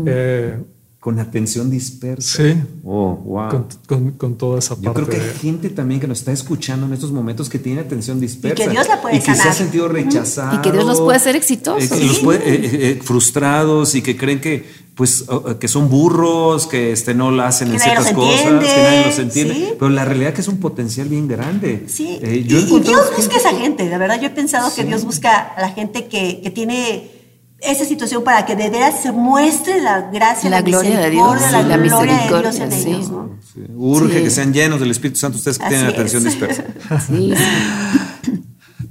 Eh, 0.07 0.59
con 1.01 1.19
atención 1.21 1.71
dispersa. 1.71 2.43
Sí. 2.43 2.55
Oh, 2.85 3.15
wow. 3.15 3.67
Con, 3.87 4.11
con, 4.13 4.37
toda 4.37 4.59
esa 4.59 4.75
parte. 4.75 4.87
Yo 4.87 4.95
creo 4.95 5.09
que 5.09 5.17
hay 5.17 5.39
gente 5.39 5.71
también 5.71 6.01
que 6.01 6.09
nos 6.09 6.19
está 6.19 6.33
escuchando 6.33 6.87
en 6.87 6.93
estos 6.93 7.13
momentos 7.13 7.49
que 7.49 7.59
tiene 7.59 7.81
atención 7.81 8.19
dispersa. 8.19 8.63
Y 8.63 8.67
que 8.67 8.71
Dios 8.71 8.89
la 8.89 9.01
puede 9.01 9.17
Y 9.17 9.21
que 9.21 9.35
se 9.35 9.49
ha 9.49 9.53
sentido 9.53 9.89
rechazado. 9.89 10.57
Y 10.57 10.61
que 10.61 10.73
Dios 10.73 10.85
los 10.85 11.01
puede 11.01 11.17
hacer 11.17 11.37
exitosos. 11.37 11.93
Eh, 11.93 12.05
los 12.05 12.19
puede, 12.19 12.41
eh, 12.41 12.91
eh, 12.91 13.01
frustrados 13.03 13.95
y 13.95 14.03
que 14.03 14.17
creen 14.17 14.41
que 14.41 14.67
pues 14.99 15.25
que 15.61 15.69
son 15.69 15.89
burros, 15.89 16.67
que 16.67 16.91
este, 16.91 17.15
no 17.15 17.31
la 17.31 17.47
hacen 17.47 17.71
en 17.71 17.79
ciertas 17.79 18.13
cosas, 18.13 18.43
que 18.43 18.83
nadie 18.83 19.05
los 19.07 19.19
entiende. 19.21 19.77
Pero 19.79 19.91
la 19.91 20.05
realidad 20.05 20.31
es 20.31 20.35
que 20.35 20.41
es 20.41 20.49
un 20.49 20.59
potencial 20.59 21.09
bien 21.09 21.29
grande. 21.29 21.85
Sí. 21.87 22.19
y, 22.21 22.43
Dios 22.43 22.69
busca 22.69 23.37
a 23.37 23.39
esa 23.39 23.55
gente. 23.55 23.89
De 23.89 23.97
verdad, 23.97 24.21
yo 24.21 24.27
he 24.27 24.31
pensado 24.31 24.75
que 24.75 24.83
Dios 24.83 25.05
busca 25.05 25.39
a 25.39 25.61
la 25.61 25.69
gente 25.71 26.09
que, 26.09 26.41
que 26.41 26.51
tiene 26.51 27.13
esa 27.61 27.85
situación 27.85 28.25
para 28.25 28.45
que 28.45 28.57
de 28.57 28.71
veras 28.71 29.01
se 29.01 29.13
muestre 29.13 29.81
la 29.81 30.11
gracia, 30.11 30.51
la, 30.51 30.63
gloria 30.63 30.99
de 30.99 31.11
Dios, 31.11 31.43
la, 31.53 31.63
la 31.63 31.77
gloria 31.77 32.19
de 32.19 32.41
Dios 32.41 32.57
en 32.59 32.73
ellos. 32.73 33.09
¿no? 33.09 33.39
Urge 33.77 34.21
que 34.21 34.31
sean 34.31 34.53
llenos 34.53 34.81
del 34.81 34.91
Espíritu 34.91 35.21
Santo 35.21 35.39
ustedes 35.39 35.61
que 35.61 35.69
tienen 35.69 35.87
atención 35.87 36.25
dispersa. 36.25 36.65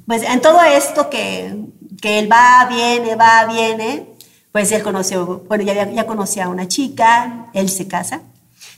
pues 0.07 0.23
en 0.23 0.39
todo 0.39 0.61
esto 0.63 1.09
que, 1.09 1.65
que 2.01 2.19
él 2.19 2.31
va, 2.31 2.65
viene, 2.69 3.17
va, 3.17 3.45
viene, 3.45 4.15
pues 4.51 4.71
él 4.71 4.83
conoció, 4.83 5.43
bueno, 5.47 5.63
ya, 5.63 5.91
ya 5.91 6.05
conocía 6.05 6.45
a 6.45 6.49
una 6.49 6.67
chica, 6.67 7.47
él 7.53 7.69
se 7.69 7.87
casa, 7.87 8.21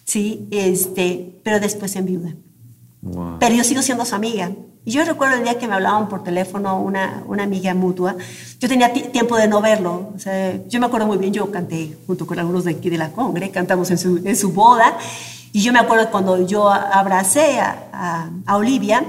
sí, 0.05 0.47
este, 0.51 1.39
pero 1.43 1.59
después 1.59 1.91
se 1.91 1.99
enviuda. 1.99 2.33
Pero 3.39 3.55
yo 3.55 3.63
sigo 3.63 3.81
siendo 3.81 4.05
su 4.05 4.15
amiga. 4.15 4.51
Y 4.85 4.91
yo 4.91 5.03
recuerdo 5.05 5.35
el 5.35 5.43
día 5.43 5.57
que 5.57 5.67
me 5.67 5.75
hablaban 5.75 6.09
por 6.09 6.23
teléfono 6.23 6.81
una, 6.81 7.23
una 7.27 7.43
amiga 7.43 7.73
mutua, 7.73 8.15
yo 8.59 8.67
tenía 8.67 8.91
tiempo 8.91 9.37
de 9.37 9.47
no 9.47 9.61
verlo. 9.61 10.11
O 10.15 10.19
sea, 10.19 10.65
yo 10.67 10.79
me 10.79 10.85
acuerdo 10.87 11.05
muy 11.05 11.17
bien, 11.17 11.33
yo 11.33 11.51
canté 11.51 11.97
junto 12.07 12.25
con 12.25 12.39
algunos 12.39 12.63
de 12.63 12.71
aquí 12.71 12.89
de 12.89 12.97
la 12.97 13.11
Congre, 13.11 13.51
cantamos 13.51 13.91
en 13.91 13.97
su, 13.97 14.17
en 14.17 14.35
su 14.35 14.51
boda. 14.51 14.97
Y 15.51 15.61
yo 15.61 15.73
me 15.73 15.79
acuerdo 15.79 16.09
cuando 16.11 16.45
yo 16.45 16.69
abracé 16.69 17.59
a, 17.59 18.31
a, 18.45 18.57
Olivia, 18.57 19.03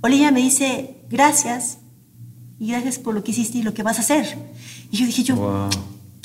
Olivia 0.00 0.30
me 0.30 0.40
dice, 0.40 0.96
gracias, 1.08 1.78
y 2.58 2.68
gracias 2.68 2.98
por 2.98 3.14
lo 3.14 3.22
que 3.22 3.30
hiciste 3.30 3.58
y 3.58 3.62
lo 3.62 3.74
que 3.74 3.82
vas 3.82 3.98
a 3.98 4.00
hacer. 4.02 4.38
Y 4.90 4.96
yo 4.96 5.06
dije, 5.06 5.22
yo, 5.22 5.68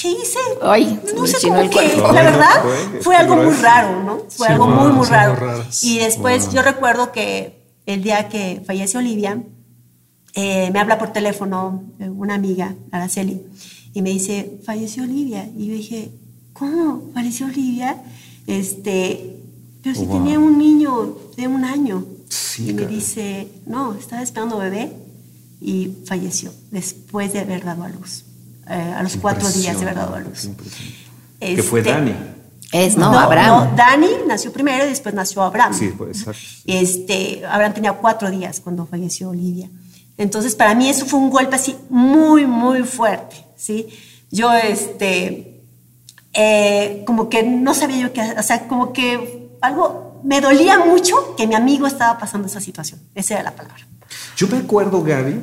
¿qué 0.01 0.09
hice? 0.09 0.39
Ay, 0.61 0.99
no 1.15 1.27
sé 1.27 1.47
cómo 1.47 1.69
que, 1.69 1.95
la 1.97 2.23
verdad, 2.23 2.63
fue 3.01 3.15
algo 3.15 3.35
muy 3.35 3.53
raro, 3.53 4.03
¿no? 4.03 4.25
Fue 4.29 4.47
algo 4.47 4.67
muy, 4.67 4.91
muy 4.91 5.07
raro. 5.07 5.63
y 5.81 5.99
después 5.99 6.51
yo 6.51 6.61
recuerdo 6.61 7.11
que 7.11 7.61
el 7.85 8.01
día 8.01 8.27
que 8.29 8.63
fallece 8.65 8.97
Olivia, 8.97 9.43
eh, 10.33 10.69
me 10.71 10.79
habla 10.79 10.97
por 10.97 11.11
teléfono 11.11 11.83
eh, 11.99 12.09
una 12.09 12.35
amiga, 12.35 12.75
Araceli, 12.91 13.41
y 13.93 14.01
me 14.01 14.09
dice, 14.09 14.59
falleció 14.63 15.03
Olivia. 15.03 15.49
Y 15.57 15.67
yo 15.67 15.73
dije, 15.73 16.11
¿cómo? 16.53 17.11
¿Falleció 17.13 17.47
Olivia? 17.47 18.01
Este, 18.47 19.37
pero 19.83 19.95
si 19.95 20.05
tenía 20.05 20.39
un 20.39 20.57
niño 20.57 21.17
de 21.35 21.47
un 21.47 21.65
año. 21.65 22.05
y 22.57 22.73
me 22.73 22.85
dice, 22.85 23.47
no, 23.65 23.93
estaba 23.95 24.21
esperando 24.21 24.57
bebé 24.57 24.91
y 25.59 25.91
falleció 26.05 26.51
después 26.71 27.33
de 27.33 27.39
haber 27.39 27.65
dado 27.65 27.83
a 27.83 27.89
luz. 27.89 28.23
Eh, 28.71 28.93
a 28.97 29.03
los 29.03 29.17
cuatro 29.17 29.49
días 29.49 29.77
de 29.77 29.83
haber 29.83 29.95
dado 29.95 30.15
a 30.15 30.19
luz. 30.21 30.49
que 31.39 31.61
fue 31.61 31.81
este, 31.81 31.91
Dani. 31.91 32.15
Es, 32.71 32.95
¿no? 32.95 33.07
Abraham. 33.07 33.75
Dani 33.75 34.07
nació 34.25 34.53
primero 34.53 34.85
y 34.85 34.89
después 34.89 35.13
nació 35.13 35.41
Abraham. 35.43 35.73
Sí, 35.73 35.93
pues 35.97 36.19
exacto. 36.19 36.41
Este, 36.65 37.45
Abraham 37.45 37.73
tenía 37.73 37.93
cuatro 37.93 38.31
días 38.31 38.61
cuando 38.61 38.85
falleció 38.85 39.29
Olivia. 39.29 39.69
Entonces, 40.17 40.55
para 40.55 40.73
mí 40.73 40.87
eso 40.87 41.05
fue 41.05 41.19
un 41.19 41.29
golpe 41.29 41.55
así 41.55 41.75
muy, 41.89 42.45
muy 42.45 42.83
fuerte, 42.83 43.45
¿sí? 43.57 43.87
Yo, 44.29 44.53
este, 44.53 45.63
eh, 46.33 47.03
como 47.05 47.27
que 47.27 47.43
no 47.43 47.73
sabía 47.73 47.97
yo 47.97 48.13
qué, 48.13 48.21
o 48.37 48.43
sea, 48.43 48.67
como 48.67 48.93
que 48.93 49.49
algo, 49.59 50.21
me 50.23 50.39
dolía 50.39 50.79
mucho 50.79 51.35
que 51.35 51.45
mi 51.45 51.55
amigo 51.55 51.87
estaba 51.87 52.17
pasando 52.17 52.47
esa 52.47 52.61
situación. 52.61 53.01
Esa 53.15 53.33
era 53.33 53.43
la 53.43 53.51
palabra. 53.55 53.85
Yo 54.37 54.47
me 54.47 54.57
acuerdo, 54.59 55.03
Gaby, 55.03 55.41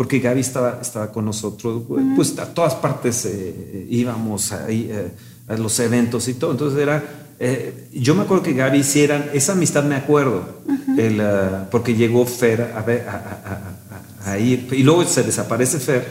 porque 0.00 0.18
Gaby 0.18 0.40
estaba, 0.40 0.78
estaba 0.80 1.12
con 1.12 1.26
nosotros, 1.26 1.82
pues 2.16 2.38
a 2.38 2.46
todas 2.54 2.74
partes 2.74 3.26
eh, 3.26 3.86
íbamos 3.90 4.50
ahí. 4.50 4.88
Eh, 4.90 5.10
los 5.58 5.78
eventos 5.78 6.26
y 6.28 6.32
todo. 6.32 6.52
Entonces 6.52 6.80
era, 6.80 7.04
eh, 7.38 7.86
yo 7.92 8.14
me 8.14 8.22
acuerdo 8.22 8.42
que 8.42 8.54
Gaby 8.54 8.78
hicieran, 8.78 9.26
esa 9.34 9.52
amistad 9.52 9.84
me 9.84 9.96
acuerdo, 9.96 10.62
el, 10.96 11.20
uh, 11.20 11.68
porque 11.70 11.94
llegó 11.94 12.24
Fer 12.24 12.72
a, 12.74 12.80
ver, 12.80 13.06
a, 13.06 13.76
a, 14.24 14.38
ir, 14.38 14.68
y 14.72 14.82
luego 14.84 15.04
se 15.04 15.22
desaparece 15.22 15.78
Fer, 15.78 16.08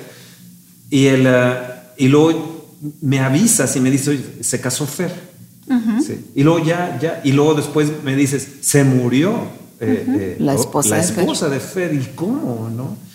y, 0.91 1.07
el, 1.07 1.25
uh, 1.25 1.55
y 1.97 2.09
luego 2.09 2.67
me 3.01 3.21
avisas 3.21 3.75
y 3.75 3.79
me 3.79 3.89
dice, 3.89 4.11
oye, 4.11 4.43
se 4.43 4.61
casó 4.61 4.85
Fer. 4.85 5.11
sí. 6.05 6.27
Y 6.35 6.43
luego 6.43 6.63
ya, 6.63 6.99
ya, 7.01 7.21
y 7.23 7.31
luego 7.31 7.55
después 7.55 7.89
me 8.03 8.15
dices, 8.15 8.47
se 8.61 8.83
murió. 8.83 9.57
Eh, 9.79 10.05
eh, 10.07 10.35
la 10.39 10.53
esposa, 10.53 10.89
la 10.89 10.99
esposa 11.01 11.49
de 11.49 11.59
Fer. 11.59 11.93
¿Y 11.93 12.11
cómo? 12.13 12.69
¿no? 12.69 13.09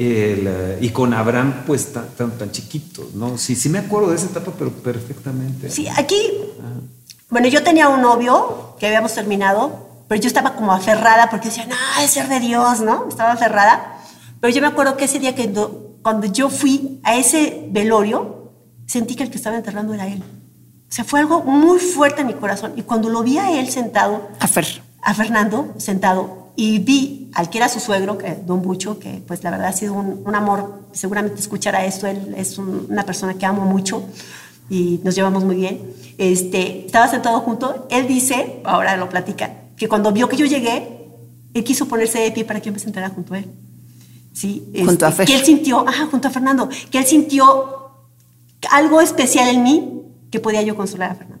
El, 0.00 0.46
uh, 0.46 0.82
y 0.82 0.88
con 0.88 1.12
Abraham, 1.12 1.64
pues 1.66 1.92
tan, 1.92 2.08
tan, 2.16 2.30
tan, 2.38 2.50
chiquito, 2.50 3.10
¿no? 3.12 3.36
Sí, 3.36 3.54
sí 3.54 3.68
me 3.68 3.80
acuerdo 3.80 4.08
de 4.08 4.16
esa 4.16 4.28
etapa, 4.28 4.50
pero 4.58 4.70
perfectamente. 4.70 5.68
Sí, 5.70 5.88
aquí, 5.88 6.22
Ajá. 6.58 6.80
bueno, 7.28 7.48
yo 7.48 7.62
tenía 7.62 7.90
un 7.90 8.00
novio 8.00 8.76
que 8.78 8.86
habíamos 8.86 9.12
terminado, 9.12 10.04
pero 10.08 10.18
yo 10.18 10.26
estaba 10.26 10.54
como 10.54 10.72
aferrada 10.72 11.28
porque 11.28 11.48
decía, 11.48 11.66
no, 11.66 11.76
es 12.02 12.12
ser 12.12 12.28
de 12.28 12.40
Dios, 12.40 12.80
¿no? 12.80 13.08
Estaba 13.10 13.32
aferrada. 13.32 13.98
Pero 14.40 14.54
yo 14.54 14.62
me 14.62 14.68
acuerdo 14.68 14.96
que 14.96 15.04
ese 15.04 15.18
día 15.18 15.34
que 15.34 15.52
cuando 16.00 16.26
yo 16.26 16.48
fui 16.48 17.00
a 17.02 17.16
ese 17.16 17.66
velorio, 17.70 18.52
sentí 18.86 19.16
que 19.16 19.24
el 19.24 19.30
que 19.30 19.36
estaba 19.36 19.56
enterrando 19.56 19.92
era 19.92 20.06
él. 20.06 20.22
O 20.22 20.92
sea, 20.92 21.04
fue 21.04 21.20
algo 21.20 21.42
muy 21.42 21.78
fuerte 21.78 22.22
en 22.22 22.28
mi 22.28 22.32
corazón. 22.32 22.72
Y 22.76 22.82
cuando 22.82 23.10
lo 23.10 23.22
vi 23.22 23.36
a 23.36 23.60
él 23.60 23.70
sentado, 23.70 24.28
a, 24.40 24.48
Fer. 24.48 24.82
a 25.02 25.12
Fernando 25.12 25.74
sentado, 25.76 26.39
y 26.56 26.78
vi 26.78 27.30
al 27.34 27.48
que 27.50 27.58
era 27.58 27.68
su 27.68 27.80
suegro, 27.80 28.18
que, 28.18 28.36
don 28.46 28.62
Bucho, 28.62 28.98
que 28.98 29.22
pues 29.26 29.42
la 29.42 29.50
verdad 29.50 29.68
ha 29.68 29.72
sido 29.72 29.94
un, 29.94 30.22
un 30.24 30.34
amor, 30.34 30.82
seguramente 30.92 31.40
escuchará 31.40 31.84
esto, 31.84 32.06
él 32.06 32.34
es 32.36 32.58
un, 32.58 32.86
una 32.88 33.04
persona 33.04 33.34
que 33.34 33.46
amo 33.46 33.64
mucho 33.64 34.04
y 34.68 35.00
nos 35.04 35.14
llevamos 35.14 35.44
muy 35.44 35.56
bien. 35.56 35.80
Este, 36.18 36.86
estaba 36.86 37.08
sentado 37.08 37.40
junto, 37.40 37.86
él 37.90 38.06
dice, 38.06 38.60
ahora 38.64 38.96
lo 38.96 39.08
platica, 39.08 39.52
que 39.76 39.88
cuando 39.88 40.12
vio 40.12 40.28
que 40.28 40.36
yo 40.36 40.46
llegué, 40.46 41.00
él 41.54 41.64
quiso 41.64 41.86
ponerse 41.86 42.20
de 42.20 42.30
pie 42.30 42.44
para 42.44 42.60
que 42.60 42.66
yo 42.66 42.72
me 42.72 42.78
sentara 42.78 43.08
junto 43.08 43.34
a 43.34 43.38
él. 43.38 43.46
Sí, 44.32 44.64
junto 44.76 44.92
este, 44.92 45.04
a 45.04 45.12
Fer. 45.12 45.26
Que 45.26 45.34
él 45.34 45.44
sintió, 45.44 45.86
ajá, 45.88 46.06
junto 46.06 46.28
a 46.28 46.30
Fernando, 46.30 46.68
que 46.90 46.98
él 46.98 47.04
sintió 47.04 47.90
algo 48.70 49.00
especial 49.00 49.48
en 49.48 49.62
mí 49.62 50.02
que 50.30 50.38
podía 50.38 50.62
yo 50.62 50.76
consolar 50.76 51.10
a 51.10 51.14
Fernando. 51.14 51.39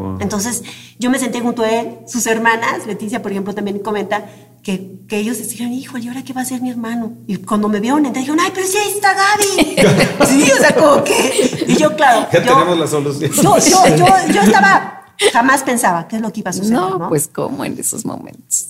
Wow. 0.00 0.18
Entonces 0.20 0.62
yo 0.98 1.10
me 1.10 1.18
senté 1.18 1.40
junto 1.40 1.62
a 1.62 1.70
él, 1.70 1.98
sus 2.06 2.26
hermanas, 2.26 2.86
Leticia 2.86 3.20
por 3.20 3.32
ejemplo 3.32 3.54
también 3.54 3.80
comenta, 3.80 4.24
que, 4.62 5.00
que 5.08 5.18
ellos 5.18 5.38
decían, 5.38 5.72
híjole, 5.72 6.04
¿y 6.04 6.08
ahora 6.08 6.22
qué 6.22 6.32
va 6.32 6.40
a 6.40 6.44
hacer 6.44 6.62
mi 6.62 6.70
hermano? 6.70 7.12
Y 7.26 7.36
cuando 7.36 7.68
me 7.68 7.80
vieron, 7.80 7.98
entonces 8.06 8.22
dijeron, 8.22 8.40
ay, 8.42 8.50
pero 8.54 8.66
sí, 8.66 8.76
ahí 8.78 8.92
está 8.92 9.14
Gaby. 9.14 10.26
sí, 10.44 10.50
o 10.50 10.56
sea, 10.56 10.74
como 10.74 11.04
que... 11.04 11.64
Y 11.66 11.76
yo, 11.76 11.94
claro. 11.96 12.26
Ya 12.32 12.42
yo, 12.42 12.52
tenemos 12.54 12.78
la 12.78 12.86
solución. 12.86 13.30
Yo, 13.32 13.58
yo, 13.58 13.96
yo, 13.96 14.06
yo 14.32 14.40
estaba, 14.40 15.04
jamás 15.32 15.62
pensaba 15.62 16.08
qué 16.08 16.16
es 16.16 16.22
lo 16.22 16.32
que 16.32 16.40
iba 16.40 16.50
a 16.50 16.52
suceder, 16.52 16.78
¿no? 16.78 16.98
No, 16.98 17.08
pues 17.08 17.28
como 17.28 17.64
en 17.64 17.78
esos 17.78 18.04
momentos. 18.04 18.68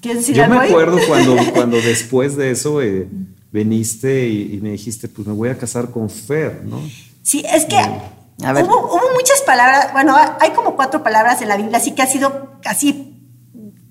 ¿Quieres 0.00 0.22
decir 0.22 0.36
Yo 0.36 0.44
algo 0.44 0.56
me 0.56 0.60
ahí? 0.62 0.70
acuerdo 0.70 0.98
cuando, 1.06 1.36
cuando 1.54 1.76
después 1.76 2.36
de 2.36 2.50
eso 2.50 2.82
eh, 2.82 3.08
viniste 3.52 4.28
y, 4.28 4.54
y 4.54 4.60
me 4.60 4.70
dijiste, 4.70 5.08
pues 5.08 5.26
me 5.26 5.34
voy 5.34 5.48
a 5.48 5.58
casar 5.58 5.90
con 5.90 6.08
Fer, 6.10 6.62
¿no? 6.64 6.80
Sí, 7.22 7.44
es 7.48 7.66
que 7.66 7.76
A 8.42 8.52
ver. 8.52 8.64
hubo, 8.64 8.76
hubo 8.86 9.14
muchas 9.14 9.42
palabras, 9.42 9.92
bueno, 9.92 10.16
hay 10.40 10.50
como 10.50 10.74
cuatro 10.74 11.02
palabras 11.02 11.42
en 11.42 11.48
la 11.48 11.56
Biblia, 11.56 11.78
así 11.78 11.92
que 11.92 12.02
ha 12.02 12.06
sido 12.06 12.58
así 12.64 13.12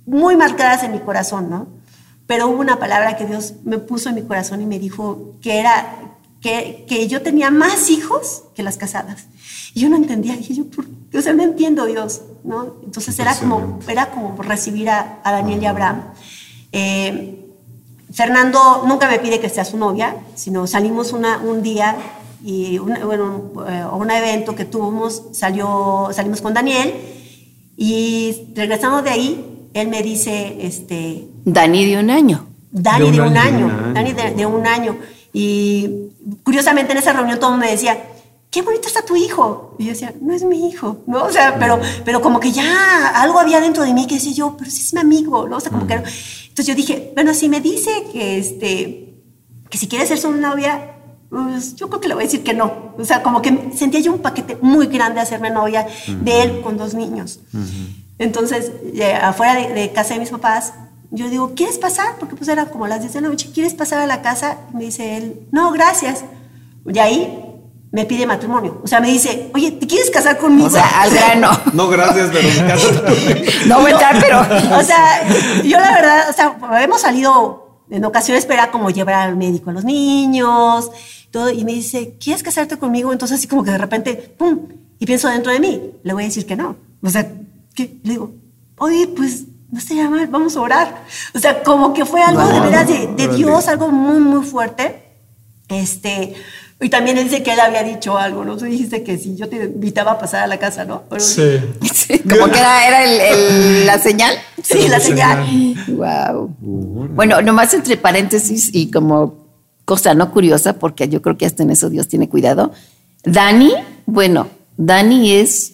muy 0.06 0.36
marcadas 0.36 0.84
en 0.84 0.92
mi 0.92 1.00
corazón, 1.00 1.50
¿no? 1.50 1.68
Pero 2.28 2.48
hubo 2.48 2.60
una 2.60 2.80
palabra 2.80 3.18
que 3.18 3.26
Dios 3.26 3.56
me 3.64 3.78
puso 3.78 4.10
en 4.10 4.16
mi 4.16 4.24
corazón 4.24 4.62
y 4.62 4.66
me 4.66 4.80
dijo 4.80 5.34
que 5.42 5.60
era 5.60 6.18
que, 6.42 6.86
que 6.88 7.08
yo 7.08 7.22
tenía 7.22 7.52
más 7.52 7.90
hijos 7.90 8.44
que 8.56 8.64
las 8.64 8.78
casadas. 8.78 9.28
Y 9.74 9.82
yo 9.82 9.90
no 9.90 9.96
entendía, 9.96 10.36
dije 10.36 10.54
yo, 10.54 10.66
¿por 10.66 10.86
qué? 10.86 11.18
o 11.18 11.22
sea, 11.22 11.34
no 11.34 11.44
entiendo 11.44 11.86
Dios, 11.86 12.22
¿no? 12.44 12.78
Entonces 12.84 13.18
era 13.20 13.36
como, 13.36 13.80
era 13.88 14.12
como 14.12 14.42
recibir 14.42 14.90
a, 14.90 15.20
a 15.24 15.32
Daniel 15.32 15.62
y 15.62 15.66
a 15.66 15.70
Abraham. 15.70 16.04
Eh, 16.72 17.38
Fernando 18.12 18.84
nunca 18.86 19.10
me 19.10 19.20
pide 19.20 19.40
que 19.40 19.50
sea 19.50 19.64
su 19.64 19.78
novia, 19.78 20.16
sino 20.36 20.68
salimos 20.68 21.14
una, 21.14 21.38
un 21.38 21.62
día 21.62 21.96
y 22.44 22.78
una- 22.80 23.06
bueno, 23.06 23.52
eh, 23.68 23.80
a 23.82 23.90
un 23.96 24.10
evento 24.12 24.56
que 24.56 24.66
tuvimos, 24.66 25.24
salió, 25.34 26.10
salimos 26.14 26.42
con 26.42 26.54
Daniel 26.54 26.94
y 27.78 28.36
regresando 28.56 29.02
de 29.02 29.10
ahí, 29.10 29.46
él 29.74 29.88
me 29.88 30.02
dice, 30.04 30.58
este, 30.62 31.28
Dani 31.46 31.86
de 31.86 32.00
un 32.00 32.10
año. 32.10 32.48
Dani 32.72 33.12
De 33.12 33.22
un 33.22 33.28
un, 33.30 33.38
año. 33.38 33.66
un. 33.66 33.94
Dani 33.94 34.14
de, 34.14 34.32
de 34.32 34.46
un 34.46 34.66
año. 34.68 34.98
Y 35.34 35.90
curiosamente 36.44 36.92
en 36.92 36.98
esa 37.00 37.14
reunión 37.14 37.40
todo 37.40 37.56
me 37.58 37.70
decía, 37.72 37.98
qué 38.50 38.62
bonito 38.62 38.88
está 38.88 39.04
tu 39.04 39.16
hijo. 39.16 39.76
Y 39.80 39.86
yo 39.86 39.90
decía, 39.92 40.14
no 40.22 40.34
es 40.34 40.44
mi 40.44 40.68
hijo, 40.70 40.98
¿no? 41.08 41.24
O 41.24 41.32
sea, 41.32 41.58
pero, 41.58 41.80
pero 42.06 42.22
como 42.22 42.40
que 42.40 42.52
ya 42.52 43.10
algo 43.16 43.40
había 43.40 43.62
dentro 43.62 43.84
de 43.84 43.94
mí 43.94 44.08
que 44.08 44.16
decía 44.16 44.34
yo, 44.34 44.56
pero 44.58 44.70
sí 44.70 44.82
es 44.84 44.94
mi 44.94 45.00
amigo, 45.00 45.48
¿no? 45.48 45.58
O 45.58 45.60
sea, 45.60 45.72
como 45.72 45.88
que... 45.88 45.94
Entonces 45.94 46.68
yo 46.68 46.76
dije, 46.76 47.12
bueno, 47.16 47.34
si 47.34 47.48
me 47.48 47.62
dice 47.62 47.92
que, 48.12 48.38
este, 48.38 49.14
que 49.70 49.78
si 49.78 49.88
quiere 49.88 50.06
ser 50.06 50.18
su 50.18 50.32
novia, 50.34 50.91
pues 51.32 51.76
yo 51.76 51.88
creo 51.88 52.02
que 52.02 52.10
le 52.10 52.14
voy 52.14 52.24
a 52.24 52.28
decir 52.28 52.44
que 52.44 52.54
no. 52.54 52.94
O 53.00 53.06
sea, 53.06 53.24
como 53.24 53.42
que 53.42 53.72
sentía 53.74 54.02
yo 54.02 54.12
un 54.12 54.20
paquete 54.20 54.58
muy 54.62 54.88
grande 54.88 55.16
de 55.16 55.22
hacerme 55.22 55.50
novia 55.50 55.88
de 56.08 56.44
él 56.44 56.62
con 56.62 56.78
dos 56.78 56.94
niños. 56.94 57.40
Entonces, 58.20 58.72
eh, 58.94 59.14
afuera 59.14 59.56
de, 59.56 59.74
de 59.74 59.92
casa 59.94 60.14
de 60.14 60.20
mis 60.20 60.30
papás, 60.30 60.74
yo 61.10 61.30
digo, 61.30 61.54
¿quieres 61.56 61.78
pasar? 61.78 62.16
Porque 62.20 62.36
pues 62.36 62.50
era 62.50 62.66
como 62.66 62.86
las 62.86 63.00
10 63.00 63.14
de 63.14 63.22
la 63.22 63.30
noche, 63.30 63.50
¿quieres 63.54 63.74
pasar 63.74 64.00
a 64.00 64.08
la 64.08 64.22
casa? 64.22 64.58
Me 64.74 64.84
dice 64.84 65.18
él, 65.18 65.48
no, 65.52 65.72
gracias. 65.72 66.26
Y 66.86 67.00
ahí 67.00 67.46
me 67.92 68.06
pide 68.06 68.26
matrimonio. 68.26 68.82
O 68.84 68.88
sea, 68.88 69.00
me 69.00 69.10
dice, 69.10 69.52
oye, 69.54 69.72
¿te 69.72 69.88
quieres 69.88 70.10
casar 70.10 70.38
conmigo? 70.38 70.68
O 70.68 70.70
sea, 70.70 71.02
al 71.02 71.12
grano. 71.14 71.50
No, 71.74 71.88
gracias, 71.88 72.30
pero 72.32 72.48
me 72.48 72.68
caso. 72.68 72.90
No 73.68 73.80
voy 73.82 73.92
a 73.92 73.94
entrar, 73.94 74.18
pero. 74.22 74.40
o 74.78 74.84
sea, 74.84 75.28
yo 75.64 75.80
la 75.80 75.92
verdad, 75.92 76.30
o 76.30 76.34
sea, 76.34 76.58
hemos 76.82 77.02
salido 77.02 77.86
en 77.90 78.06
ocasiones, 78.06 78.46
pero 78.46 78.62
era 78.62 78.72
como 78.72 78.90
llevar 78.90 79.16
al 79.16 79.36
médico 79.36 79.70
a 79.70 79.74
los 79.74 79.84
niños, 79.84 80.90
todo, 81.32 81.50
y 81.50 81.64
me 81.64 81.74
dice, 81.74 82.16
¿quieres 82.20 82.44
casarte 82.44 82.78
conmigo? 82.78 83.12
Entonces, 83.12 83.40
así 83.40 83.48
como 83.48 83.64
que 83.64 83.72
de 83.72 83.78
repente, 83.78 84.14
¡pum! 84.38 84.60
Y 85.00 85.06
pienso 85.06 85.28
dentro 85.30 85.52
de 85.52 85.60
mí, 85.60 85.82
le 86.04 86.14
voy 86.14 86.24
a 86.24 86.26
decir 86.28 86.46
que 86.46 86.56
no. 86.56 86.76
O 87.02 87.10
sea, 87.10 87.28
¿qué? 87.74 87.96
Le 88.04 88.12
digo, 88.12 88.32
oye, 88.78 89.08
pues 89.16 89.46
no 89.72 89.80
estaría 89.80 90.10
mal, 90.10 90.28
vamos 90.28 90.56
a 90.58 90.62
orar. 90.62 91.04
O 91.34 91.40
sea, 91.40 91.64
como 91.64 91.94
que 91.94 92.06
fue 92.06 92.22
algo 92.22 92.46
de 92.46 92.60
veras 92.60 92.88
de, 92.88 93.08
de. 93.16 93.36
Dios, 93.36 93.68
algo 93.68 93.88
muy, 93.90 94.20
muy 94.20 94.46
fuerte. 94.46 95.04
Este. 95.70 96.36
Y 96.84 96.90
también 96.90 97.18
él 97.20 97.26
dice 97.26 97.44
que 97.44 97.54
él 97.54 97.60
había 97.60 97.84
dicho 97.84 98.18
algo, 98.18 98.44
¿no? 98.44 98.58
Tú 98.58 98.66
dijiste 98.66 99.04
que 99.04 99.16
si 99.18 99.36
yo 99.36 99.48
te 99.48 99.66
invitaba 99.66 100.14
a 100.14 100.20
pasar 100.20 100.42
a 100.44 100.48
la 100.48 100.58
casa, 100.58 100.84
¿no? 100.84 101.04
Pero- 101.10 101.22
Sí. 101.22 101.60
Sí, 101.94 102.20
como 102.20 102.52
que 102.52 102.60
era, 102.60 102.88
era 102.88 103.04
el- 103.06 103.22
el- 103.22 103.86
la 103.86 103.98
señal. 104.00 104.36
Sí, 104.64 104.88
la 104.88 105.00
señal. 105.00 105.46
Wow. 105.88 106.56
Bueno, 106.60 107.42
nomás 107.42 107.74
entre 107.76 107.98
paréntesis 107.98 108.70
y 108.74 108.90
como 108.92 109.41
cosa 109.92 110.14
no 110.14 110.32
curiosa, 110.32 110.74
porque 110.80 111.10
yo 111.10 111.22
creo 111.22 111.36
que 111.38 111.46
hasta 111.46 111.64
en 111.64 111.72
eso 111.72 111.90
Dios 111.90 112.08
tiene 112.08 112.30
cuidado. 112.30 112.72
Dani, 113.26 113.74
bueno, 114.06 114.48
Dani 114.78 115.32
es 115.34 115.74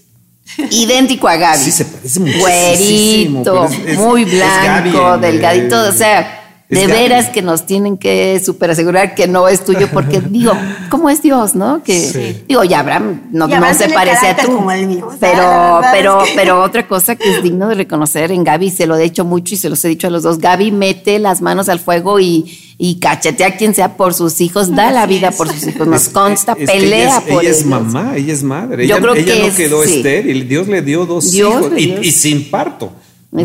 idéntico 0.71 1.27
a 1.27 1.35
Gaby. 1.35 1.63
Sí, 1.63 1.71
se 1.71 1.85
parece 1.85 2.19
muchísimo, 2.19 3.43
Güerito, 3.43 3.65
es- 3.65 3.79
es- 3.93 3.97
muy 3.99 4.25
blanco, 4.25 4.97
Gaby, 5.03 5.21
delgadito, 5.21 5.85
eh, 5.85 5.89
o 5.89 5.91
sea. 5.91 6.36
Es 6.69 6.81
De 6.81 6.87
veras 6.87 7.29
que 7.29 7.41
nos 7.41 7.65
tienen 7.65 7.97
que 7.97 8.41
super 8.45 8.71
asegurar 8.71 9.15
que 9.15 9.25
no 9.27 9.47
es 9.47 9.63
tuyo, 9.63 9.87
porque 9.93 10.19
digo, 10.29 10.51
¿cómo 10.89 11.09
es 11.09 11.21
Dios, 11.21 11.55
no? 11.55 11.81
Que 11.81 11.97
Sí. 11.99 12.43
digo, 12.47 12.63
ya 12.65 12.79
Abraham 12.81 13.21
no, 13.31 13.47
no 13.47 13.73
se 13.73 13.87
parece 13.89 14.27
a 14.27 14.35
tú. 14.35 14.47
como 14.57 14.71
el 14.71 14.85
mío, 14.87 15.07
o 15.07 15.11
sea, 15.17 15.19
pero, 15.19 15.81
pero, 15.93 16.23
es 16.23 16.29
que- 16.29 16.35
pero 16.35 16.61
otra 16.63 16.85
cosa 16.87 17.15
que 17.15 17.29
es 17.37 17.41
digno 17.41 17.69
de 17.69 17.75
reconocer 17.75 18.31
en 18.33 18.43
Gaby, 18.43 18.69
se 18.69 18.85
lo 18.85 18.97
he 18.97 19.03
dicho 19.03 19.23
mucho 19.23 19.55
y 19.55 19.57
se 19.57 19.69
los 19.69 19.83
he 19.85 19.87
dicho 19.87 20.07
a 20.07 20.09
los 20.09 20.23
dos, 20.23 20.39
Gaby 20.39 20.71
mete 20.71 21.19
las 21.19 21.41
manos 21.41 21.69
al 21.69 21.79
fuego 21.79 22.19
y, 22.19 22.59
y 22.77 22.99
cachetea 22.99 23.47
a 23.47 23.55
quien 23.55 23.73
sea 23.73 23.95
por 23.95 24.13
sus 24.13 24.41
hijos, 24.41 24.75
da 24.75 24.91
la 24.91 25.05
vida 25.05 25.29
es. 25.29 25.35
por 25.37 25.47
sus 25.47 25.65
hijos, 25.67 25.87
nos 25.87 26.01
Es- 26.03 26.09
consta, 26.09 26.55
es 26.59 26.69
pelea 26.69 26.99
ella 26.99 27.17
es, 27.25 27.33
por 27.33 27.41
ella 27.43 27.51
es 27.51 27.57
ellos. 27.61 27.69
mamá, 27.69 28.17
ella 28.17 28.33
es 28.33 28.43
madre. 28.43 28.85
Yo 28.87 28.95
ella 28.97 29.01
creo 29.03 29.15
ella 29.15 29.33
que 29.33 29.39
no 29.39 29.45
es- 29.47 29.55
quedó 29.55 29.83
sí. 29.85 29.95
estéril. 29.97 30.49
Dios 30.49 30.67
le 30.67 30.81
dio 30.81 31.05
dos 31.05 31.31
Dios 31.31 31.71
hijos 31.77 32.03
y 32.05 32.11
sin 32.11 32.49
parto. 32.51 32.91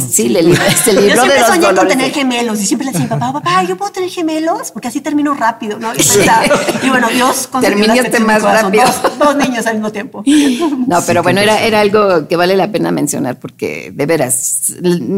Sí, 0.09 0.28
le 0.28 0.43
libró, 0.43 0.62
se 0.85 0.95
Yo 0.95 1.01
libró 1.01 1.22
de 1.24 1.28
siempre 1.30 1.39
los 1.41 1.49
soñé 1.49 1.74
con 1.76 1.89
tener 1.89 2.12
gemelos 2.12 2.61
y 2.62 2.66
siempre 2.66 2.87
le 2.87 2.93
decía 2.93 3.07
a 3.07 3.14
mi 3.16 3.20
papá, 3.20 3.33
papá, 3.41 3.62
¿yo 3.64 3.76
puedo 3.76 3.91
tener 3.91 4.09
gemelos? 4.11 4.70
Porque 4.70 4.89
así 4.89 5.01
termino 5.01 5.35
rápido, 5.35 5.78
¿no? 5.78 5.93
Y, 5.93 5.97
pensaba- 5.97 6.45
y 6.83 6.89
bueno, 6.89 7.09
Dios 7.09 7.49
Terminaste 7.61 8.20
más 8.20 8.43
de 8.43 8.49
rápido. 8.53 8.85
Dos, 8.85 9.18
dos 9.18 9.37
niños 9.37 9.66
al 9.66 9.74
mismo 9.74 9.91
tiempo. 9.93 10.22
No, 10.87 11.01
pero 11.07 11.22
bueno, 11.22 11.41
era, 11.41 11.61
era 11.64 11.80
algo 11.80 12.28
que 12.28 12.37
vale 12.37 12.57
la 12.57 12.70
pena 12.70 12.91
mencionar 12.93 13.39
porque 13.41 13.93
de 13.95 14.07
veras, 14.07 14.72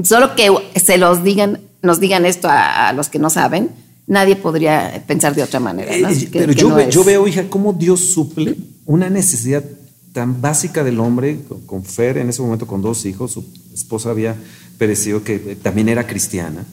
solo 0.05 0.35
que 0.35 0.51
se 0.83 0.99
los 0.99 1.23
digan, 1.23 1.61
nos 1.83 2.01
digan 2.01 2.25
esto 2.25 2.49
a, 2.49 2.89
a 2.89 2.93
los 2.95 3.09
que 3.09 3.19
no 3.19 3.29
saben, 3.31 3.71
nadie 4.07 4.37
podría 4.37 5.03
pensar 5.07 5.35
de 5.35 5.43
otra 5.43 5.61
manera. 5.61 5.97
¿no? 5.97 6.09
Eh, 6.09 6.29
Que- 6.31 6.39
pero 6.39 6.53
que 6.55 6.61
yo, 6.61 6.69
no 6.71 6.75
ve- 6.77 6.91
yo 6.91 7.05
veo, 7.05 7.27
hija, 7.29 7.45
cómo 7.51 7.73
Dios 7.75 8.01
suple 8.15 8.57
una 8.87 9.11
necesidad 9.11 9.62
tan 10.12 10.41
básica 10.41 10.85
del 10.85 11.01
hombre, 11.01 11.41
con, 11.49 11.61
con 11.62 11.85
Fer 11.85 12.19
en 12.19 12.29
ese 12.31 12.41
momento 12.41 12.67
con 12.67 12.81
dos 12.83 13.05
hijos, 13.05 13.33
su 13.33 13.45
esposa 13.85 14.11
había 14.11 14.35
perecido 14.78 15.22
que 15.22 15.39
también 15.62 15.89
era 15.89 16.07
cristiana. 16.07 16.64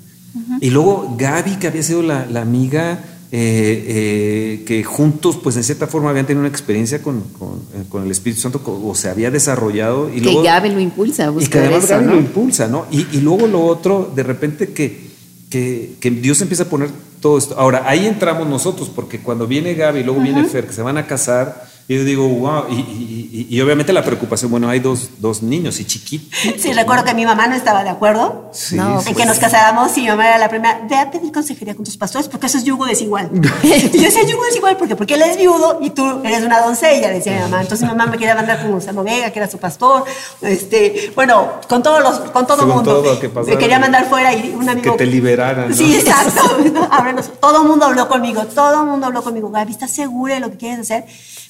Y 0.62 0.70
luego 0.70 1.16
Gaby, 1.18 1.58
que 1.58 1.68
había 1.68 1.84
sido 1.84 2.02
la, 2.02 2.26
la 2.26 2.42
amiga, 2.42 3.04
eh, 3.34 3.86
eh, 3.88 4.64
que 4.66 4.84
juntos, 4.84 5.38
pues 5.42 5.58
en 5.58 5.64
cierta 5.64 5.88
forma 5.88 6.10
habían 6.10 6.26
tenido 6.26 6.42
una 6.42 6.50
experiencia 6.50 7.02
con, 7.02 7.22
con, 7.38 7.60
eh, 7.74 7.84
con 7.90 8.04
el 8.04 8.12
Espíritu 8.12 8.42
Santo, 8.42 8.62
o 8.66 8.96
se 8.96 9.10
había 9.10 9.30
desarrollado. 9.30 10.10
Y 10.10 10.16
que 10.16 10.22
luego, 10.22 10.44
Gaby 10.44 10.70
lo 10.70 10.80
impulsa 10.80 11.28
a 11.28 11.34
y 11.38 11.48
que 11.48 11.60
además 11.60 11.84
eso, 11.84 11.94
Gaby 11.94 12.06
¿no? 12.06 12.14
lo 12.14 12.20
impulsa, 12.20 12.68
¿no? 12.68 12.86
Y, 12.92 13.08
y 13.12 13.22
luego 13.22 13.48
lo 13.48 13.66
otro, 13.66 14.12
de 14.16 14.24
repente 14.24 14.74
que, 14.74 15.12
que, 15.50 15.96
que 16.00 16.12
Dios 16.12 16.42
empieza 16.42 16.64
a 16.64 16.68
poner 16.68 16.90
todo 17.22 17.38
esto. 17.38 17.56
Ahora, 17.58 17.84
ahí 17.86 18.06
entramos 18.06 18.48
nosotros, 18.48 18.90
porque 18.94 19.20
cuando 19.20 19.48
viene 19.48 19.76
Gaby 19.76 20.00
y 20.00 20.04
luego 20.04 20.22
viene 20.22 20.46
Fer, 20.46 20.68
que 20.68 20.74
se 20.74 20.82
van 20.82 20.98
a 20.98 21.08
casar, 21.08 21.71
y 21.88 21.96
yo 21.98 22.04
digo, 22.04 22.28
wow, 22.28 22.66
y, 22.70 22.76
y- 22.76 23.48
y- 23.50 23.56
y 23.58 23.62
obviamente 23.62 23.92
la 23.94 24.04
preocupación, 24.04 24.50
bueno, 24.52 24.70
hay 24.70 24.80
dos, 24.80 25.10
dos 25.20 25.42
niños 25.42 25.80
y 25.80 25.86
chiquitos. 25.86 26.30
Sí, 26.60 26.72
recuerdo 26.74 27.04
que 27.04 27.14
mi 27.14 27.26
mamá 27.26 27.48
no 27.48 27.56
estaba 27.56 27.84
de 27.84 27.90
acuerdo 27.90 28.50
Sí, 28.54 28.76
No, 28.76 29.00
en 29.00 29.04
pues, 29.04 29.16
que 29.16 29.26
nos 29.26 29.40
casáramos 29.40 29.98
y 29.98 30.02
mi 30.02 30.08
mamá 30.10 30.28
era 30.28 30.38
la 30.38 30.50
primera, 30.50 30.82
ve 30.90 30.96
a 30.96 31.10
pedir 31.12 31.32
consejería 31.32 31.76
con 31.76 31.84
tus 31.86 31.98
pastores 31.98 32.28
porque 32.28 32.48
eso 32.48 32.58
es 32.58 32.64
yugo 32.64 32.86
desigual. 32.86 33.30
y 33.64 33.98
yo 33.98 34.04
decía, 34.04 34.24
yugo 34.24 34.44
desigual 34.46 34.78
porque, 34.78 34.96
porque 34.96 35.14
él 35.16 35.22
es 35.24 35.38
viudo 35.38 35.80
y 35.82 35.90
tú 35.92 36.22
eres 36.24 36.44
una 36.44 36.60
doncella, 36.62 37.10
decía 37.10 37.34
mi 37.34 37.40
mamá. 37.42 37.62
Entonces 37.62 37.82
mi 37.88 37.96
mamá 37.96 38.10
me 38.12 38.18
quería 38.18 38.36
mandar 38.36 38.62
con 38.62 38.72
Gonzalo 38.72 39.04
Vega, 39.04 39.32
que 39.32 39.40
era 39.40 39.50
su 39.50 39.58
pastor. 39.58 40.04
Este, 40.42 41.12
bueno, 41.16 41.48
con 41.68 41.82
todos 41.84 42.02
los, 42.02 42.20
con 42.32 42.46
todo 42.48 42.62
el 42.64 42.68
mundo. 42.68 43.02
todo, 43.02 43.20
que 43.20 43.30
pasara. 43.30 43.54
me 43.56 43.60
quería 43.60 43.80
mandar 43.80 44.08
fuera 44.10 44.34
y 44.34 44.52
un 44.58 44.68
amigo... 44.70 44.92
Que 44.94 44.98
te 45.00 45.06
liberaran, 45.06 45.70
¿no? 45.70 45.76
Sí, 45.76 45.96
exacto. 45.96 46.42
Todo 47.40 47.62
el 47.64 47.68
mundo 47.68 47.86
habló 47.86 48.08
conmigo, 48.08 48.46
todo 48.46 48.82
el 48.82 48.88
mundo 48.88 49.08
habló 49.08 49.24
conmigo. 49.24 49.50
Gaby, 49.50 49.72
¿estás 49.72 49.92
segura 49.92 50.36
de 50.36 50.40
lo 50.40 50.52
que 50.52 50.58
quieres 50.58 50.80
hacer? 50.80 51.06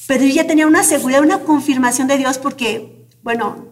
Pero 0.08 0.24
yo 0.24 0.34
ya 0.34 0.48
tenía 0.48 0.68
una 0.68 0.84
seguridad, 0.84 1.22
una 1.22 1.40
confirmación 1.40 2.08
de 2.08 2.18
Dios 2.18 2.38
porque, 2.38 3.08
bueno, 3.24 3.68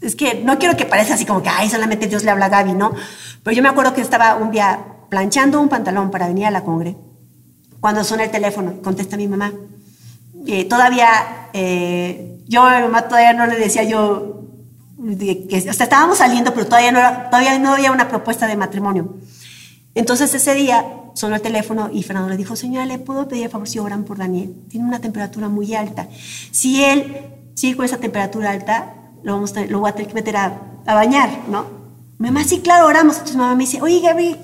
es 0.00 0.16
que 0.16 0.42
no 0.44 0.58
quiero 0.58 0.76
que 0.76 0.86
parezca 0.86 1.14
así 1.14 1.24
como 1.24 1.42
que, 1.42 1.48
ay, 1.48 1.68
solamente 1.68 2.06
Dios 2.06 2.24
le 2.24 2.30
habla 2.30 2.46
a 2.46 2.48
Gaby, 2.48 2.72
¿no? 2.72 2.92
Pero 3.42 3.56
yo 3.56 3.62
me 3.62 3.68
acuerdo 3.68 3.94
que 3.94 4.00
estaba 4.00 4.36
un 4.36 4.50
día 4.50 4.84
planchando 5.08 5.60
un 5.60 5.68
pantalón 5.68 6.10
para 6.10 6.26
venir 6.26 6.46
a 6.46 6.50
la 6.50 6.64
congre. 6.64 6.96
Cuando 7.80 8.02
suena 8.04 8.24
el 8.24 8.30
teléfono, 8.30 8.80
contesta 8.82 9.16
mi 9.16 9.28
mamá. 9.28 9.52
Eh, 10.46 10.64
todavía, 10.64 11.08
eh, 11.52 12.38
yo 12.46 12.62
a 12.62 12.76
mi 12.76 12.82
mamá 12.82 13.02
todavía 13.08 13.32
no 13.32 13.46
le 13.46 13.58
decía 13.58 13.84
yo, 13.84 14.42
que, 15.18 15.56
o 15.68 15.72
sea, 15.72 15.84
estábamos 15.84 16.18
saliendo, 16.18 16.54
pero 16.54 16.66
todavía 16.66 16.92
no, 16.92 17.00
todavía 17.30 17.58
no 17.58 17.72
había 17.74 17.92
una 17.92 18.08
propuesta 18.08 18.46
de 18.46 18.56
matrimonio. 18.56 19.16
Entonces 19.94 20.34
ese 20.34 20.54
día 20.54 20.84
sonó 21.14 21.34
el 21.36 21.42
teléfono 21.42 21.90
y 21.92 22.02
Fernando 22.02 22.28
le 22.28 22.36
dijo, 22.36 22.56
señora, 22.56 22.84
¿le 22.86 22.98
puedo 22.98 23.26
pedir 23.28 23.46
a 23.46 23.48
favor 23.48 23.68
si 23.68 23.78
oran 23.78 24.04
por 24.04 24.18
Daniel? 24.18 24.54
Tiene 24.68 24.86
una 24.86 25.00
temperatura 25.00 25.48
muy 25.48 25.74
alta. 25.74 26.08
Si 26.50 26.82
él 26.84 27.16
sigue 27.54 27.76
con 27.76 27.84
esa 27.84 27.98
temperatura 27.98 28.50
alta, 28.50 28.94
lo, 29.22 29.34
vamos 29.34 29.52
a 29.52 29.54
tener- 29.54 29.70
lo 29.70 29.80
voy 29.80 29.90
a 29.90 29.92
tener 29.94 30.08
que 30.08 30.14
meter 30.14 30.36
a, 30.36 30.60
a 30.86 30.94
bañar, 30.94 31.30
¿no? 31.48 31.64
Mamá, 32.18 32.44
sí, 32.44 32.60
claro, 32.60 32.86
oramos. 32.86 33.14
Entonces 33.16 33.36
mamá 33.36 33.54
me 33.54 33.64
dice, 33.64 33.80
oye, 33.82 34.00
Gaby, 34.00 34.36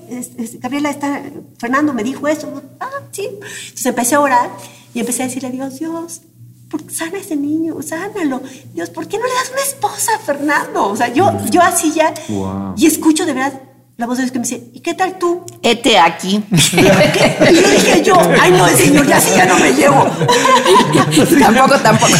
Gabriela, 0.59 0.89
está, 0.89 1.21
Fernando 1.57 1.93
me 1.93 2.03
dijo 2.03 2.27
eso. 2.27 2.61
Ah, 2.79 2.89
sí. 3.11 3.25
Entonces 3.31 3.85
empecé 3.85 4.15
a 4.15 4.19
orar 4.19 4.49
y 4.93 4.99
empecé 4.99 5.23
a 5.23 5.27
decirle 5.27 5.47
a 5.49 5.51
Dios, 5.51 5.79
Dios, 5.79 6.21
¿por 6.69 6.89
sana 6.91 7.17
ese 7.17 7.35
niño? 7.37 7.81
Sánalo. 7.81 8.41
Dios, 8.73 8.89
¿por 8.89 9.07
qué 9.07 9.17
no 9.17 9.23
le 9.25 9.33
das 9.33 9.51
una 9.51 9.61
esposa 9.61 10.11
a 10.15 10.19
Fernando? 10.19 10.85
O 10.87 10.95
sea, 10.97 11.13
yo, 11.13 11.31
yo 11.49 11.61
así 11.61 11.91
ya. 11.93 12.13
Y 12.77 12.85
escucho 12.87 13.25
de 13.25 13.33
verdad 13.33 13.61
la 14.01 14.07
voz 14.07 14.17
de 14.17 14.23
Dios 14.23 14.31
que 14.31 14.39
me 14.39 14.45
dice, 14.45 14.71
¿y 14.73 14.79
qué 14.79 14.95
tal 14.95 15.19
tú? 15.19 15.45
Este 15.61 15.99
aquí. 15.99 16.43
y 16.51 16.75
yo 16.81 17.69
dije 17.69 18.01
yo, 18.03 18.15
ay 18.41 18.51
no, 18.51 18.65
el 18.65 18.75
Señor, 18.75 19.05
ya 19.05 19.21
sí, 19.21 19.29
ya 19.37 19.45
no 19.45 19.59
me 19.59 19.71
llevo. 19.73 20.03
tampoco, 21.39 21.79
tampoco. 21.79 22.17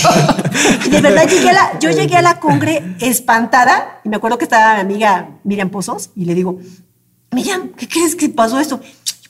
Y 0.85 0.89
de 0.89 1.01
verdad 1.01 1.27
llegué 1.27 1.49
a 1.49 1.53
la, 1.53 1.79
yo 1.79 1.89
llegué 1.89 2.17
a 2.17 2.21
la 2.21 2.39
congre 2.39 2.95
espantada, 2.99 3.99
y 4.05 4.09
me 4.09 4.17
acuerdo 4.17 4.37
que 4.37 4.43
estaba 4.43 4.75
mi 4.75 4.81
amiga 4.81 5.39
Miriam 5.43 5.71
Pozos, 5.71 6.11
y 6.15 6.25
le 6.25 6.35
digo, 6.35 6.59
Miriam, 7.31 7.69
¿qué 7.69 7.87
crees 7.87 8.15
que 8.15 8.29
pasó 8.29 8.59
esto? 8.59 8.79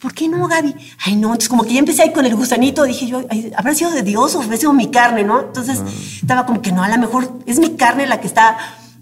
¿Por 0.02 0.14
qué 0.14 0.28
no, 0.28 0.46
Gaby? 0.46 0.76
Ay, 1.06 1.16
no, 1.16 1.28
entonces 1.28 1.48
como 1.48 1.64
que 1.64 1.74
ya 1.74 1.80
empecé 1.80 2.02
ahí 2.02 2.12
con 2.12 2.26
el 2.26 2.36
gusanito, 2.36 2.84
dije 2.84 3.08
yo, 3.08 3.22
¿habrá 3.56 3.74
sido 3.74 3.92
de 3.92 4.04
Dios 4.04 4.36
o 4.36 4.42
habrá 4.42 4.58
sido 4.58 4.74
mi 4.74 4.92
carne, 4.92 5.24
no? 5.24 5.40
Entonces 5.40 5.80
estaba 6.22 6.46
como 6.46 6.62
que 6.62 6.74
no, 6.74 6.84
a 6.84 6.90
lo 6.90 6.98
mejor 6.98 7.32
es 7.46 7.60
mi 7.60 7.78
carne 7.78 8.08
la 8.08 8.20
que 8.20 8.28
está 8.28 8.58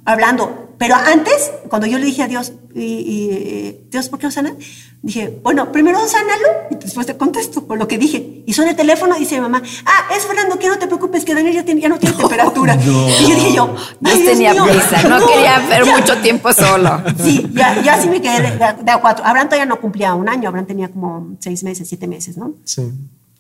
hablando. 0.05 0.68
Pero 0.79 0.95
antes, 0.95 1.51
cuando 1.67 1.87
yo 1.87 1.99
le 1.99 2.05
dije 2.05 2.23
a 2.23 2.27
Dios, 2.29 2.53
y, 2.73 3.75
Dios, 3.91 4.07
¿por 4.07 4.17
qué 4.17 4.27
no 4.27 4.31
sana? 4.31 4.55
Dije, 5.01 5.39
bueno, 5.43 5.71
primero 5.73 5.99
sánalo 6.07 6.47
y 6.71 6.75
después 6.75 7.05
te 7.05 7.17
contesto 7.17 7.67
por 7.67 7.77
lo 7.77 7.85
que 7.87 7.97
dije. 7.97 8.43
Y 8.47 8.53
suena 8.53 8.71
el 8.71 8.77
teléfono 8.77 9.15
y 9.17 9.19
dice 9.19 9.35
mi 9.35 9.41
mamá, 9.41 9.61
ah, 9.85 10.09
es 10.15 10.25
Fernando, 10.25 10.57
que 10.57 10.69
no 10.69 10.79
te 10.79 10.87
preocupes, 10.87 11.25
que 11.25 11.35
Daniel 11.35 11.53
ya, 11.53 11.89
no 11.89 11.99
tiene 11.99 12.15
temperatura. 12.17 12.75
Y 12.81 12.85
yo 12.85 13.35
dije 13.35 13.53
yo, 13.53 13.75
Dios 13.99 14.23
tenía 14.23 14.53
mío. 14.53 14.65
prisa, 14.67 15.03
no 15.09 15.27
quería 15.27 15.59
ver 15.67 15.85
mucho 15.85 16.17
tiempo 16.21 16.51
solo. 16.53 17.03
Sí, 17.23 17.45
ya, 17.53 17.81
ya 17.83 18.01
sí 18.01 18.07
me 18.09 18.21
quedé 18.21 18.41
de, 18.41 18.57
de 18.57 18.91
a 18.91 19.01
cuatro. 19.01 19.25
Abraham 19.25 19.47
todavía 19.49 19.65
no 19.65 19.81
cumplía 19.81 20.15
un 20.15 20.29
año, 20.29 20.47
Abraham 20.47 20.65
tenía 20.67 20.87
como 20.89 21.35
seis 21.41 21.61
meses, 21.63 21.89
siete 21.89 22.07
meses, 22.07 22.37
¿no? 22.37 22.55
Sí. 22.63 22.83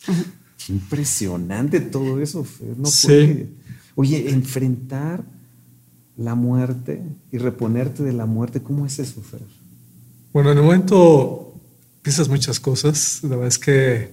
Qué 0.05 0.73
impresionante 0.73 1.79
todo 1.79 2.21
eso, 2.21 2.43
Fer. 2.43 2.77
No 2.77 2.87
Sí. 2.89 3.07
puede. 3.07 3.49
Oye, 3.95 4.29
enfrentar 4.29 5.23
la 6.19 6.35
muerte 6.35 7.01
y 7.31 7.37
reponerte 7.37 8.03
de 8.03 8.13
la 8.13 8.25
muerte, 8.25 8.61
¿cómo 8.61 8.85
es 8.85 8.99
eso, 8.99 9.21
Fer? 9.21 9.41
Bueno, 10.33 10.51
en 10.51 10.57
el 10.57 10.63
momento 10.63 11.53
piensas 12.01 12.27
muchas 12.27 12.59
cosas. 12.59 13.21
La 13.23 13.29
verdad 13.29 13.47
es 13.47 13.57
que 13.57 14.11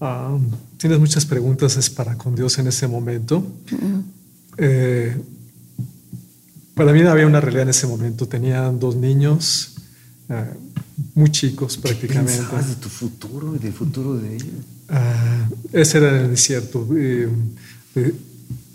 ah, 0.00 0.38
tienes 0.76 0.98
muchas 0.98 1.24
preguntas 1.24 1.76
es 1.76 1.88
para 1.88 2.16
con 2.16 2.34
Dios 2.34 2.58
en 2.58 2.66
ese 2.66 2.86
momento. 2.86 3.44
Eh, 4.58 5.16
para 6.74 6.92
mí 6.92 7.00
no 7.00 7.10
había 7.10 7.26
una 7.26 7.40
realidad 7.40 7.62
en 7.62 7.70
ese 7.70 7.86
momento. 7.86 8.28
Tenía 8.28 8.70
dos 8.70 8.94
niños 8.94 9.76
ah, 10.28 10.44
muy 11.14 11.30
chicos 11.30 11.78
prácticamente. 11.78 12.42
Pensabas 12.42 12.68
de 12.68 12.74
tu 12.76 12.88
futuro 12.90 13.56
y 13.56 13.58
del 13.58 13.72
futuro 13.72 14.18
de 14.18 14.36
ellos. 14.36 14.64
Ah, 14.88 15.48
ese 15.72 15.98
era 15.98 16.20
el 16.20 16.30
desierto. 16.30 16.86
Eh, 16.94 17.28
eh, 17.94 18.14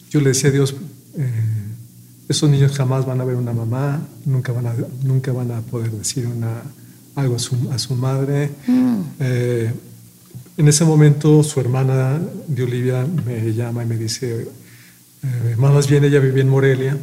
yo 0.10 0.22
le 0.22 0.30
decía 0.30 0.50
a 0.50 0.54
Dios, 0.54 0.76
eh, 1.18 1.53
esos 2.34 2.50
niños 2.50 2.72
jamás 2.74 3.06
van 3.06 3.22
a 3.22 3.26
ver 3.26 3.36
una 3.36 3.54
mamá, 3.54 4.02
nunca 4.26 4.52
van 4.52 4.66
a, 4.66 4.74
nunca 5.04 5.32
van 5.32 5.52
a 5.52 5.62
poder 5.62 5.92
decir 5.92 6.26
una, 6.28 6.64
algo 7.16 7.36
a 7.36 7.40
su, 7.40 7.56
a 7.72 7.78
su 7.78 7.94
madre. 7.96 8.50
Eh, 9.20 9.72
en 10.58 10.68
ese 10.68 10.84
momento 10.84 11.44
su 11.44 11.60
hermana 11.60 12.20
de 12.48 12.64
Olivia 12.64 13.06
me 13.26 13.54
llama 13.54 13.84
y 13.84 13.86
me 13.86 13.98
dice, 13.98 14.48
eh, 15.24 15.56
más 15.58 15.88
bien 15.88 16.04
ella 16.04 16.20
vivía 16.20 16.42
en 16.42 16.50
Morelia, 16.50 16.98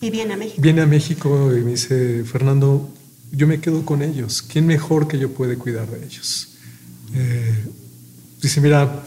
Y 0.00 0.10
viene 0.10 0.34
a 0.34 0.36
México. 0.36 0.60
viene 0.60 0.82
a 0.82 0.86
México 0.86 1.50
y 1.56 1.60
me 1.62 1.70
dice, 1.72 2.22
Fernando, 2.24 2.90
yo 3.32 3.46
me 3.46 3.58
quedo 3.60 3.84
con 3.84 4.02
ellos. 4.02 4.42
¿Quién 4.42 4.66
mejor 4.66 5.08
que 5.08 5.18
yo 5.18 5.30
puede 5.32 5.56
cuidar 5.56 5.88
de 5.90 6.04
ellos? 6.04 6.48
Eh, 7.14 7.64
dice, 8.42 8.60
mira, 8.60 9.02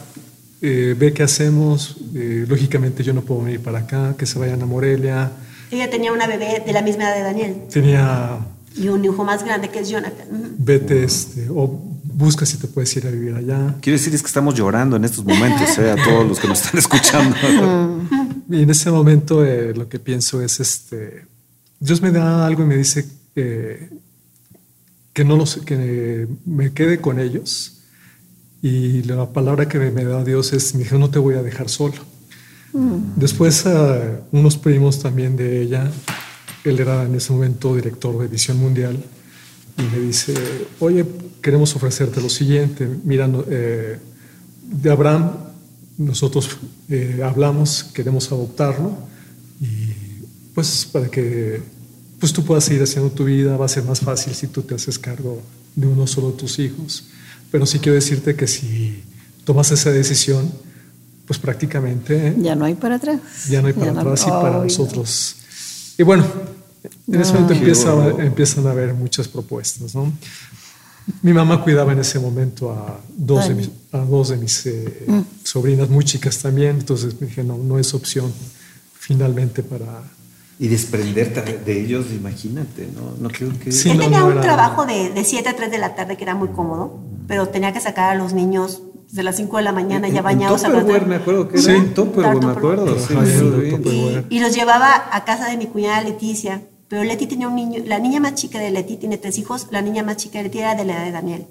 eh, 0.61 0.95
ve 0.97 1.13
qué 1.13 1.23
hacemos. 1.23 1.97
Eh, 2.15 2.45
lógicamente 2.47 3.03
yo 3.03 3.13
no 3.13 3.21
puedo 3.21 3.43
venir 3.43 3.61
para 3.61 3.79
acá, 3.79 4.15
que 4.17 4.25
se 4.25 4.39
vayan 4.39 4.61
a 4.61 4.65
Morelia. 4.65 5.31
Ella 5.71 5.89
tenía 5.89 6.11
una 6.11 6.27
bebé 6.27 6.63
de 6.65 6.73
la 6.73 6.81
misma 6.81 7.03
edad 7.03 7.15
de 7.15 7.21
Daniel 7.21 7.55
Tenía, 7.71 8.39
y 8.75 8.87
un 8.87 9.03
hijo 9.05 9.23
más 9.23 9.43
grande 9.43 9.69
que 9.69 9.79
es 9.79 9.89
Jonathan. 9.89 10.27
Vete, 10.57 11.03
este, 11.03 11.47
o 11.49 11.67
busca 12.03 12.45
si 12.45 12.57
te 12.57 12.67
puedes 12.67 12.95
ir 12.97 13.07
a 13.07 13.11
vivir 13.11 13.33
allá. 13.35 13.75
Quiero 13.81 13.97
decirles 13.97 14.21
que 14.21 14.27
estamos 14.27 14.53
llorando 14.55 14.95
en 14.95 15.05
estos 15.05 15.23
momentos, 15.23 15.77
eh, 15.77 15.91
a 15.91 15.95
todos 15.95 16.27
los 16.27 16.39
que 16.39 16.47
nos 16.47 16.61
están 16.61 16.79
escuchando. 16.79 17.35
Y 18.51 18.63
en 18.63 18.69
ese 18.71 18.89
momento 18.89 19.45
eh, 19.45 19.75
lo 19.75 19.87
que 19.87 19.99
pienso 19.99 20.41
es, 20.41 20.59
este, 20.59 21.27
Dios 21.79 22.01
me 22.01 22.09
da 22.09 22.47
algo 22.47 22.63
y 22.63 22.65
me 22.65 22.77
dice 22.77 23.07
eh, 23.35 23.91
que 25.13 25.23
no 25.23 25.37
los, 25.37 25.57
que 25.57 26.27
me 26.45 26.73
quede 26.73 26.99
con 26.99 27.19
ellos. 27.19 27.78
Y 28.61 29.03
la 29.03 29.31
palabra 29.31 29.67
que 29.67 29.79
me 29.79 30.03
da 30.03 30.23
Dios 30.23 30.53
es, 30.53 30.75
me 30.75 30.83
dijo, 30.83 30.97
no 30.97 31.09
te 31.09 31.19
voy 31.19 31.35
a 31.35 31.41
dejar 31.41 31.69
solo. 31.69 31.95
Después 33.15 33.65
ah, 33.65 34.19
unos 34.31 34.57
primos 34.57 34.99
también 34.99 35.35
de 35.35 35.61
ella, 35.61 35.89
él 36.63 36.79
era 36.79 37.03
en 37.03 37.15
ese 37.15 37.33
momento 37.33 37.75
director 37.75 38.17
de 38.19 38.27
Visión 38.27 38.57
Mundial, 38.57 39.03
y 39.77 39.81
me 39.81 39.99
dice, 39.99 40.33
oye, 40.79 41.05
queremos 41.41 41.75
ofrecerte 41.75 42.21
lo 42.21 42.29
siguiente, 42.29 42.87
mira, 43.03 43.29
eh, 43.49 43.97
de 44.61 44.91
Abraham 44.91 45.31
nosotros 45.97 46.57
eh, 46.89 47.21
hablamos, 47.23 47.83
queremos 47.83 48.31
adoptarlo, 48.31 48.91
y 49.59 50.23
pues 50.53 50.87
para 50.91 51.09
que 51.09 51.61
pues 52.19 52.33
tú 52.33 52.43
puedas 52.43 52.65
seguir 52.65 52.83
haciendo 52.83 53.09
tu 53.09 53.25
vida, 53.25 53.57
va 53.57 53.65
a 53.65 53.69
ser 53.69 53.83
más 53.83 54.01
fácil 54.01 54.33
si 54.35 54.47
tú 54.47 54.61
te 54.61 54.75
haces 54.75 54.99
cargo 54.99 55.41
de 55.75 55.87
uno 55.87 56.05
solo 56.05 56.31
de 56.31 56.37
tus 56.37 56.59
hijos. 56.59 57.05
Pero 57.51 57.65
sí 57.65 57.79
quiero 57.79 57.95
decirte 57.95 58.35
que 58.35 58.47
si 58.47 59.03
tomas 59.43 59.71
esa 59.71 59.91
decisión, 59.91 60.51
pues 61.25 61.39
prácticamente 61.39 62.35
Ya 62.39 62.55
no 62.55 62.65
hay 62.65 62.75
para 62.75 62.95
atrás. 62.95 63.19
ya 63.49 63.61
no 63.61 63.67
hay 63.67 63.73
para 63.73 63.91
no- 63.91 63.99
atrás 64.01 64.23
y 64.27 64.29
para 64.29 64.57
Ay, 64.57 64.63
nosotros. 64.63 65.35
Y 65.97 66.03
bueno, 66.03 66.25
en 67.07 67.21
ese 67.21 67.33
momento 67.33 67.53
empieza, 67.53 68.07
empiezan 68.19 68.67
a 68.67 68.71
haber 68.71 68.93
muchas 68.93 69.27
propuestas. 69.27 69.93
¿no? 69.95 70.11
Mi 71.23 71.33
mamá 71.33 71.63
cuidaba 71.63 71.91
en 71.93 71.99
ese 71.99 72.19
momento 72.19 72.71
a 72.71 72.99
dos 73.17 73.47
de 73.49 73.55
mis, 73.55 73.69
a 73.91 73.97
dos 73.99 74.29
de 74.29 74.37
mis 74.37 74.65
eh, 74.67 75.07
sobrinas 75.43 75.89
muy 75.89 76.05
chicas 76.05 76.37
también, 76.37 76.77
entonces 76.79 77.19
me 77.19 77.27
dije, 77.27 77.43
no, 77.43 77.57
no 77.57 77.79
es 77.79 77.93
opción 77.93 78.31
finalmente 78.93 79.63
para... 79.63 80.03
Y 80.59 80.67
desprenderte 80.67 81.41
de 81.65 81.81
ellos, 81.85 82.07
imagínate, 82.11 82.89
¿no? 82.93 83.15
No 83.19 83.29
creo 83.29 83.57
que... 83.57 83.71
Sí. 83.71 83.89
Él 83.91 83.97
no, 83.97 84.03
tenía 84.03 84.19
no 84.19 84.25
un 84.27 84.31
era- 84.33 84.41
trabajo 84.41 84.85
de, 84.85 85.09
de 85.09 85.23
7 85.23 85.49
a 85.49 85.55
3 85.55 85.71
de 85.71 85.77
la 85.79 85.95
tarde 85.95 86.15
que 86.17 86.23
era 86.23 86.35
muy 86.35 86.49
cómodo, 86.49 86.99
pero 87.29 87.47
tenía 87.47 87.71
que 87.71 87.79
sacar 87.79 88.09
a 88.09 88.15
los 88.15 88.33
niños 88.33 88.81
de 89.11 89.23
las 89.23 89.37
5 89.37 89.57
de 89.57 89.63
la 89.63 89.71
mañana 89.71 90.09
ya 90.09 90.21
bañados 90.21 90.63
a 90.65 90.67
Tupperware, 90.67 91.05
me 91.05 91.15
acuerdo 91.15 91.47
que 91.47 91.55
era 91.59 91.63
Sí. 91.63 91.71
en 91.71 91.93
Tupperware, 91.93 92.43
me 92.45 92.51
acuerdo. 92.51 92.99
Sí, 92.99 93.13
Ajá, 93.13 93.25
sí. 93.25 94.25
Y, 94.29 94.35
y 94.35 94.39
los 94.39 94.53
llevaba 94.53 95.09
a 95.11 95.23
casa 95.23 95.47
de 95.49 95.55
mi 95.57 95.67
cuñada 95.67 96.01
Leticia. 96.03 96.61
Pero 96.89 97.03
Leti 97.03 97.27
tenía 97.27 97.47
un 97.47 97.55
niño, 97.55 97.83
la 97.85 97.99
niña 97.99 98.19
más 98.19 98.33
chica 98.33 98.59
de 98.59 98.71
Leti 98.71 98.97
tiene 98.97 99.17
tres 99.19 99.37
hijos, 99.37 99.67
la 99.69 99.81
niña 99.83 100.01
más 100.03 100.17
chica 100.17 100.39
de 100.39 100.45
Leti 100.45 100.57
era 100.57 100.73
de 100.75 100.85
la 100.85 100.93
edad 100.95 101.05
de 101.05 101.11
Daniel. 101.11 101.45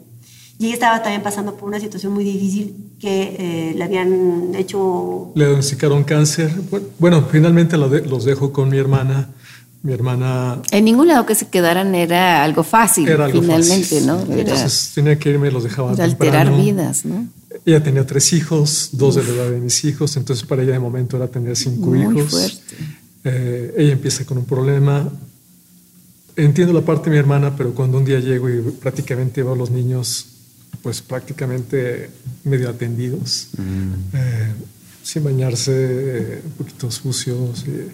Y 0.59 0.67
ella 0.67 0.75
estaba 0.75 1.03
también 1.05 1.23
pasando 1.23 1.55
por 1.55 1.69
una 1.69 1.79
situación 1.79 2.13
muy 2.13 2.25
difícil 2.25 2.95
que 2.99 3.37
eh, 3.39 3.75
le 3.77 3.85
habían 3.85 4.53
hecho... 4.57 5.31
Le 5.37 5.45
diagnosticaron 5.47 6.03
cáncer. 6.03 6.51
Bueno, 6.99 7.25
finalmente 7.31 7.77
los 7.77 8.25
dejo 8.25 8.53
con 8.53 8.69
mi 8.69 8.79
hermana. 8.79 9.31
Mi 9.83 9.93
hermana 9.93 10.61
En 10.73 10.85
ningún 10.85 11.07
lado 11.09 11.25
que 11.25 11.35
se 11.37 11.47
quedaran 11.49 11.95
era 11.95 12.43
algo 12.43 12.65
fácil, 12.65 13.09
era 13.09 13.27
algo 13.27 13.41
finalmente, 13.41 13.83
fácil. 14.01 14.07
¿no? 14.07 14.21
Era, 14.23 14.41
Entonces 14.41 14.91
tenía 14.95 15.19
que 15.19 15.31
irme, 15.31 15.51
los 15.53 15.63
dejaba 15.65 15.93
era 15.93 16.05
alterar 16.05 16.47
temprano. 16.47 16.63
vidas, 16.65 17.05
¿no? 17.05 17.29
Ella 17.65 17.83
tenía 17.83 18.05
tres 18.07 18.33
hijos, 18.33 18.91
dos 18.93 19.15
de 19.15 19.23
la 19.25 19.31
edad 19.31 19.51
de 19.51 19.61
mis 19.61 19.85
hijos, 19.85 20.17
entonces 20.17 20.45
para 20.47 20.63
ella 20.63 20.73
de 20.73 20.79
momento 20.81 21.17
era 21.17 21.29
tener 21.29 21.57
cinco 21.57 21.91
Muy 21.91 22.01
hijos. 22.01 22.31
fuerte. 22.31 22.77
Eh, 23.25 23.75
ella 23.79 23.93
empieza 23.93 24.25
con 24.25 24.39
un 24.39 24.45
problema. 24.45 25.09
Entiendo 26.37 26.73
la 26.73 26.83
parte 26.83 27.05
de 27.07 27.11
mi 27.11 27.19
hermana, 27.19 27.55
pero 27.57 27.75
cuando 27.75 27.99
un 27.99 28.05
día 28.05 28.21
llego 28.21 28.49
y 28.49 28.61
prácticamente 28.81 29.43
veo 29.43 29.53
a 29.55 29.57
los 29.57 29.71
niños, 29.71 30.27
pues 30.83 31.03
prácticamente 31.03 32.11
medio 32.45 32.69
atendidos, 32.71 33.49
eh, 34.13 34.53
sin 35.03 35.25
bañarse, 35.25 35.73
eh, 35.75 36.43
un 36.45 36.53
poquito 36.53 36.91
sucios. 36.91 37.65
eh, 37.67 37.89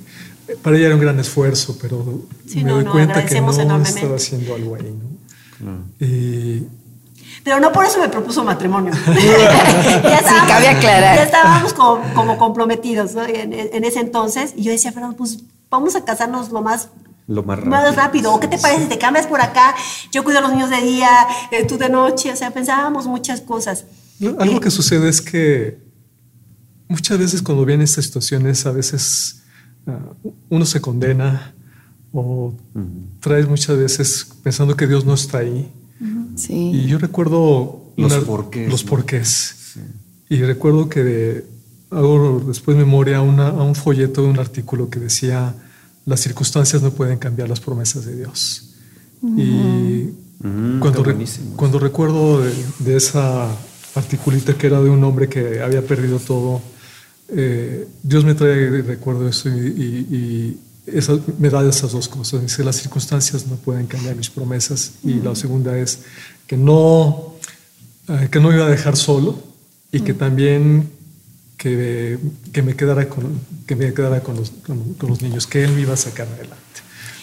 para 0.62 0.76
ella 0.76 0.86
era 0.86 0.94
un 0.94 1.00
gran 1.00 1.18
esfuerzo, 1.20 1.76
pero 1.80 2.22
Sí, 2.46 2.58
me 2.58 2.64
no, 2.64 2.74
doy 2.76 2.84
no, 2.84 2.92
cuenta 2.92 3.24
que 3.24 3.40
no 3.40 3.50
estaba 3.82 4.16
haciendo 4.16 4.54
algo 4.54 4.76
ahí. 4.76 4.94
¿no? 5.60 5.84
Y 6.04 6.66
Pero 7.42 7.60
no 7.60 7.72
por 7.72 7.84
eso 7.86 7.98
me 8.00 8.08
propuso 8.08 8.44
matrimonio. 8.44 8.92
ya 9.06 10.16
estábamos, 10.18 10.48
cabe 10.48 10.68
aclarar. 10.68 11.16
Ya 11.16 11.22
estábamos 11.24 11.72
como, 11.72 12.02
como 12.14 12.38
comprometidos 12.38 13.14
¿no? 13.14 13.24
en, 13.24 13.52
en 13.52 13.84
ese 13.84 14.00
entonces. 14.00 14.52
Y 14.56 14.62
yo 14.64 14.72
decía, 14.72 14.92
pero 14.92 15.12
pues 15.16 15.38
vamos 15.70 15.96
a 15.96 16.04
casarnos 16.04 16.50
lo 16.50 16.60
más 16.62 16.88
Lo 17.26 17.42
más 17.42 17.58
rápido. 17.58 17.70
más 17.70 17.96
rápido. 17.96 18.34
¿O 18.34 18.40
qué 18.40 18.48
te 18.48 18.58
parece? 18.58 18.82
si 18.82 18.88
Te 18.88 18.98
cambias 18.98 19.26
por 19.26 19.40
acá, 19.40 19.74
yo 20.12 20.24
cuido 20.24 20.40
a 20.40 20.42
los 20.42 20.52
niños 20.52 20.70
de 20.70 20.80
día, 20.82 21.08
eh, 21.50 21.64
tú 21.64 21.78
de 21.78 21.88
noche. 21.88 22.32
O 22.32 22.36
sea, 22.36 22.50
pensábamos 22.50 23.06
muchas 23.06 23.40
cosas. 23.40 23.84
Algo 24.38 24.60
que 24.60 24.70
sucede 24.70 25.08
es 25.08 25.20
que 25.22 25.78
muchas 26.88 27.18
veces 27.18 27.42
cuando 27.42 27.64
vienen 27.64 27.84
estas 27.84 28.04
situaciones, 28.04 28.64
a 28.66 28.70
veces 28.72 29.42
ah, 29.86 29.98
uno 30.50 30.64
se 30.66 30.80
condena 30.80 31.54
o 32.12 32.54
traes 33.20 33.48
muchas 33.48 33.76
veces 33.76 34.26
pensando 34.42 34.76
que 34.76 34.86
Dios 34.86 35.04
no 35.04 35.14
está 35.14 35.38
ahí. 35.38 35.70
Sí. 36.36 36.70
Y 36.72 36.86
yo 36.86 36.98
recuerdo 36.98 37.82
Los 37.96 38.12
una- 38.12 38.20
porqués, 38.24 38.68
Los 38.70 38.84
¿no? 38.84 38.90
porqués. 38.90 39.56
Y 40.28 40.36
recuerdo 40.42 40.88
que 40.88 41.02
de- 41.04 41.46
hago 41.90 42.42
después 42.46 42.76
memoria 42.76 43.18
a, 43.18 43.22
una- 43.22 43.48
a 43.48 43.62
un 43.62 43.74
folleto 43.74 44.22
de 44.22 44.28
un 44.28 44.38
artículo 44.38 44.90
que 44.90 44.98
decía 45.00 45.54
las 46.06 46.20
circunstancias 46.20 46.82
no 46.82 46.90
pueden 46.90 47.18
cambiar 47.18 47.48
las 47.48 47.60
promesas 47.60 48.04
de 48.04 48.16
Dios. 48.16 48.74
Y 49.22 50.10
cuando, 50.80 51.02
re- 51.02 51.16
cuando 51.56 51.78
recuerdo 51.78 52.42
de, 52.42 52.52
de 52.80 52.96
esa 52.96 53.48
articulita 53.94 54.54
que 54.54 54.66
era 54.66 54.82
de 54.82 54.90
un 54.90 55.02
hombre 55.04 55.28
que 55.28 55.62
había 55.62 55.80
perdido 55.86 56.18
todo, 56.18 56.60
eh, 57.28 57.86
Dios 58.02 58.24
me 58.24 58.34
trae 58.34 58.70
de 58.70 58.82
recuerdo 58.82 59.28
eso 59.28 59.48
y, 59.48 59.52
y- 59.52 60.16
y 60.16 60.60
esa- 60.86 61.18
me 61.38 61.48
da 61.50 61.66
esas 61.68 61.92
dos 61.92 62.08
cosas. 62.08 62.42
Dice, 62.42 62.62
las 62.64 62.76
circunstancias 62.76 63.46
no 63.46 63.56
pueden 63.56 63.86
cambiar 63.86 64.16
mis 64.16 64.30
promesas. 64.30 64.92
Y 65.02 65.14
la 65.14 65.34
segunda 65.34 65.76
es 65.78 66.00
que 66.46 66.56
no, 66.56 67.34
eh, 68.08 68.28
que 68.30 68.40
no 68.40 68.48
me 68.50 68.56
iba 68.56 68.66
a 68.66 68.70
dejar 68.70 68.96
solo 68.96 69.42
y 69.90 70.00
que 70.00 70.12
también 70.14 70.90
que, 71.56 72.18
que 72.52 72.62
me 72.62 72.74
quedara, 72.76 73.08
con, 73.08 73.40
que 73.66 73.76
me 73.76 73.94
quedara 73.94 74.20
con, 74.22 74.36
los, 74.36 74.50
con- 74.50 74.94
con 74.94 75.08
los 75.08 75.22
niños, 75.22 75.46
que 75.46 75.64
Él 75.64 75.72
me 75.72 75.80
iba 75.82 75.94
a 75.94 75.96
sacar 75.96 76.26
adelante. 76.28 76.58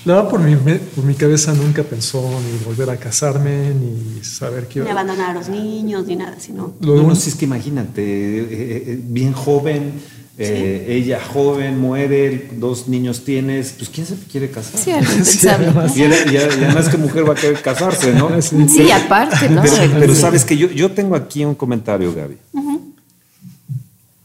La 0.06 0.16
verdad, 0.16 0.30
por 0.32 0.39
mi, 0.39 0.56
por 0.56 1.04
mi 1.06 1.14
cabeza 1.14 1.54
nunca 1.54 1.84
pensó 1.84 2.22
ni 2.22 2.66
volver 2.66 2.89
a 2.89 2.97
casarme, 2.97 3.72
ni 3.74 4.24
saber 4.24 4.68
qué 4.68 4.80
Ni 4.80 4.86
iba 4.86 4.91
abandonar 4.99 5.32
a 5.32 5.34
los 5.39 5.47
niños, 5.49 6.08
ni 6.08 6.16
nada, 6.16 6.38
sino... 6.39 6.74
Lo 6.82 6.95
No, 6.95 7.04
no, 7.10 7.16
si 7.16 7.30
es 7.30 7.36
que 7.36 7.45
imagínate, 7.45 8.02
eh, 8.02 8.84
eh, 8.88 8.99
bien 9.04 9.32
joven, 9.34 9.93
eh, 10.39 10.88
ella 10.89 11.20
joven, 11.24 11.78
muere, 11.80 12.49
dos 12.58 12.88
niños 12.88 13.24
tienes, 13.24 13.74
pues 13.78 13.89
¿quién 13.89 14.08
se 14.08 14.16
quiere 14.16 14.49
casar? 14.49 14.80
Sí, 14.82 14.91
Sí, 15.24 15.47
además. 15.47 15.95
Y, 15.95 16.02
era- 16.04 16.16
y 16.32 16.38
a- 16.38 16.47
y 16.47 16.64
además 16.64 16.89
que 16.89 16.97
mujer 16.97 17.30
va 17.30 17.34
a 17.34 17.36
querer 17.36 17.62
casarse, 17.62 18.12
¿no? 18.14 18.30
Sí. 18.41 18.56
Sí, 18.70 18.89
aparte, 18.91 19.49
¿no? 19.49 19.62
Pero, 19.62 19.76
pero 19.99 20.16
sabes 20.16 20.43
que 20.45 20.58
yo, 20.58 20.68
yo 20.72 20.89
tengo 20.91 21.16
aquí 21.16 21.45
un 21.45 21.54
comentario, 21.54 22.12
Gaby. 22.12 22.38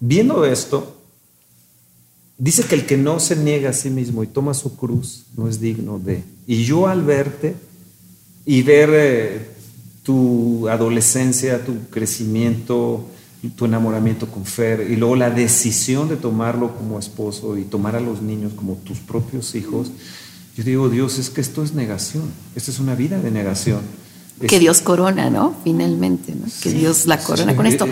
Viendo 0.00 0.44
esto, 0.44 0.95
dice 2.38 2.64
que 2.64 2.74
el 2.74 2.86
que 2.86 2.96
no 2.96 3.20
se 3.20 3.36
niega 3.36 3.70
a 3.70 3.72
sí 3.72 3.90
mismo 3.90 4.22
y 4.22 4.26
toma 4.26 4.54
su 4.54 4.76
cruz 4.76 5.26
no 5.36 5.48
es 5.48 5.60
digno 5.60 5.98
de. 5.98 6.22
Y 6.46 6.64
yo 6.64 6.86
al 6.86 7.02
verte 7.02 7.54
y 8.44 8.62
ver 8.62 8.90
eh, 8.92 9.46
tu 10.02 10.68
adolescencia, 10.68 11.64
tu 11.64 11.88
crecimiento, 11.90 13.06
tu 13.56 13.64
enamoramiento 13.64 14.26
con 14.26 14.44
Fer 14.44 14.88
y 14.90 14.96
luego 14.96 15.16
la 15.16 15.30
decisión 15.30 16.08
de 16.08 16.16
tomarlo 16.16 16.76
como 16.76 16.98
esposo 16.98 17.56
y 17.56 17.62
tomar 17.62 17.96
a 17.96 18.00
los 18.00 18.22
niños 18.22 18.52
como 18.54 18.74
tus 18.74 18.98
propios 18.98 19.54
hijos, 19.54 19.90
yo 20.56 20.64
digo, 20.64 20.88
Dios, 20.88 21.18
es 21.18 21.28
que 21.28 21.40
esto 21.40 21.62
es 21.62 21.74
negación, 21.74 22.24
esta 22.54 22.70
es 22.70 22.78
una 22.78 22.94
vida 22.94 23.20
de 23.20 23.30
negación. 23.30 23.80
que 24.48 24.58
Dios 24.58 24.80
corona, 24.80 25.28
¿no? 25.28 25.54
Finalmente, 25.64 26.34
¿no? 26.34 26.46
Que 26.62 26.70
Dios 26.70 27.06
la 27.06 27.18
corona 27.18 27.52
sí. 27.52 27.56
con 27.56 27.66
esto. 27.66 27.86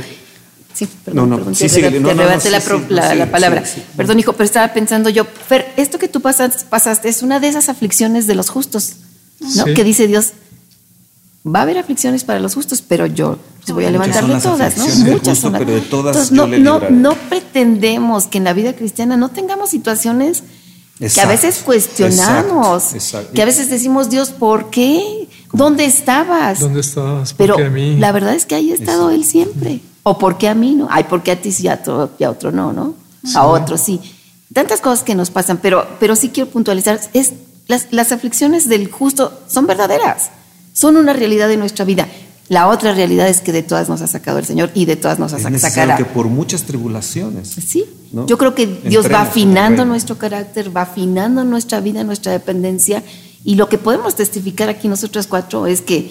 Sí, 0.74 0.88
perdón, 1.04 1.30
no, 1.30 1.36
no, 1.36 1.36
perdón, 1.36 1.54
sí, 1.54 1.68
te, 1.68 1.82
No, 1.82 1.88
te 1.90 2.00
no, 2.00 2.14
no, 2.14 2.22
arrebaté 2.22 2.40
sí, 2.40 2.50
la, 2.50 2.60
sí, 2.60 2.66
pro- 2.68 2.78
no, 2.80 2.86
la- 2.88 3.10
sí, 3.12 3.16
la 3.18 3.30
palabra. 3.30 3.64
sí, 3.64 3.72
sí. 3.76 3.82
Perdón, 3.96 4.18
hijo, 4.18 4.32
pero 4.32 4.44
estaba 4.44 4.72
pensando 4.72 5.08
yo, 5.08 5.24
Fer, 5.24 5.72
esto 5.76 5.98
que 5.98 6.08
tú 6.08 6.20
pasas- 6.20 6.64
pasaste 6.68 7.08
es 7.08 7.22
una 7.22 7.38
de 7.40 7.48
esas 7.48 7.68
aflicciones 7.68 8.26
de 8.26 8.34
los 8.34 8.50
justos, 8.50 8.94
¿no? 9.40 9.64
Sí. 9.66 9.74
Que 9.74 9.84
dice 9.84 10.06
Dios, 10.08 10.32
va 11.46 11.60
a 11.60 11.62
haber 11.62 11.78
aflicciones 11.78 12.24
para 12.24 12.40
los 12.40 12.54
justos, 12.54 12.82
pero 12.82 13.06
yo 13.06 13.38
pues, 13.64 13.72
voy 13.74 13.84
a 13.84 13.90
levantar 13.90 14.26
de 14.26 14.40
todas, 14.40 14.76
¿no? 14.76 14.84
Muchas 14.86 15.10
justo, 15.12 15.34
son 15.36 15.52
las- 15.52 15.60
pero 15.62 15.74
de 15.74 15.80
todas 15.82 16.16
Entonces, 16.16 16.36
yo 16.36 16.46
no, 16.46 16.48
le 16.48 16.58
no, 16.58 16.80
no 16.90 17.14
pretendemos 17.28 18.26
que 18.26 18.38
en 18.38 18.44
la 18.44 18.52
vida 18.52 18.72
cristiana 18.74 19.16
no 19.16 19.30
tengamos 19.30 19.70
situaciones 19.70 20.42
que 20.98 21.20
a 21.20 21.26
veces 21.26 21.58
cuestionamos, 21.64 22.94
exacto, 22.94 22.96
exacto. 22.96 23.32
que 23.34 23.42
a 23.42 23.44
veces 23.44 23.68
decimos, 23.70 24.10
Dios, 24.10 24.30
¿por 24.30 24.70
qué? 24.70 25.28
¿Dónde 25.52 25.84
estabas? 25.84 26.58
¿Dónde 26.60 26.80
estabas? 26.80 27.32
¿Por 27.34 27.46
Pero 27.46 27.66
a 27.66 27.70
mí? 27.70 27.96
la 27.98 28.10
verdad 28.12 28.34
es 28.34 28.44
que 28.46 28.54
ahí 28.54 28.72
ha 28.72 28.74
estado 28.74 29.10
él 29.10 29.24
siempre. 29.24 29.80
¿O 30.04 30.16
por 30.18 30.38
qué 30.38 30.48
a 30.48 30.54
mí 30.54 30.74
no? 30.76 30.86
Ay, 30.90 31.04
¿por 31.04 31.22
qué 31.22 31.32
a 31.32 31.40
ti 31.42 31.50
sí 31.50 31.64
y 31.64 31.68
a, 31.68 31.74
otro, 31.74 32.10
y 32.18 32.24
a 32.24 32.30
otro 32.30 32.52
no, 32.52 32.72
no? 32.72 32.94
A 33.34 33.46
otro 33.46 33.76
sí. 33.78 34.00
Tantas 34.52 34.80
cosas 34.80 35.02
que 35.02 35.14
nos 35.16 35.30
pasan, 35.30 35.58
pero, 35.60 35.84
pero 35.98 36.14
sí 36.14 36.28
quiero 36.28 36.48
puntualizar, 36.50 37.00
es, 37.14 37.32
las, 37.66 37.88
las 37.90 38.12
aflicciones 38.12 38.68
del 38.68 38.90
justo 38.90 39.32
son 39.48 39.66
verdaderas, 39.66 40.30
son 40.72 40.96
una 40.96 41.12
realidad 41.12 41.48
de 41.48 41.56
nuestra 41.56 41.84
vida. 41.84 42.06
La 42.50 42.68
otra 42.68 42.92
realidad 42.92 43.26
es 43.28 43.40
que 43.40 43.52
de 43.52 43.62
todas 43.62 43.88
nos 43.88 44.02
ha 44.02 44.06
sacado 44.06 44.38
el 44.38 44.44
Señor 44.44 44.70
y 44.74 44.84
de 44.84 44.96
todas 44.96 45.18
nos 45.18 45.32
Es 45.32 45.42
sa- 45.42 45.48
necesario 45.50 45.74
sacará. 45.82 45.96
que 45.96 46.04
por 46.04 46.26
muchas 46.26 46.64
tribulaciones. 46.64 47.48
Sí, 47.66 47.86
¿no? 48.12 48.26
yo 48.26 48.36
creo 48.36 48.54
que 48.54 48.66
Dios 48.66 49.10
va 49.10 49.22
afinando 49.22 49.86
nuestro 49.86 50.18
carácter, 50.18 50.76
va 50.76 50.82
afinando 50.82 51.42
nuestra 51.44 51.80
vida, 51.80 52.04
nuestra 52.04 52.32
dependencia. 52.32 53.02
Y 53.44 53.54
lo 53.54 53.70
que 53.70 53.78
podemos 53.78 54.14
testificar 54.14 54.68
aquí 54.68 54.88
nosotros 54.88 55.26
cuatro 55.26 55.66
es 55.66 55.80
que 55.80 56.10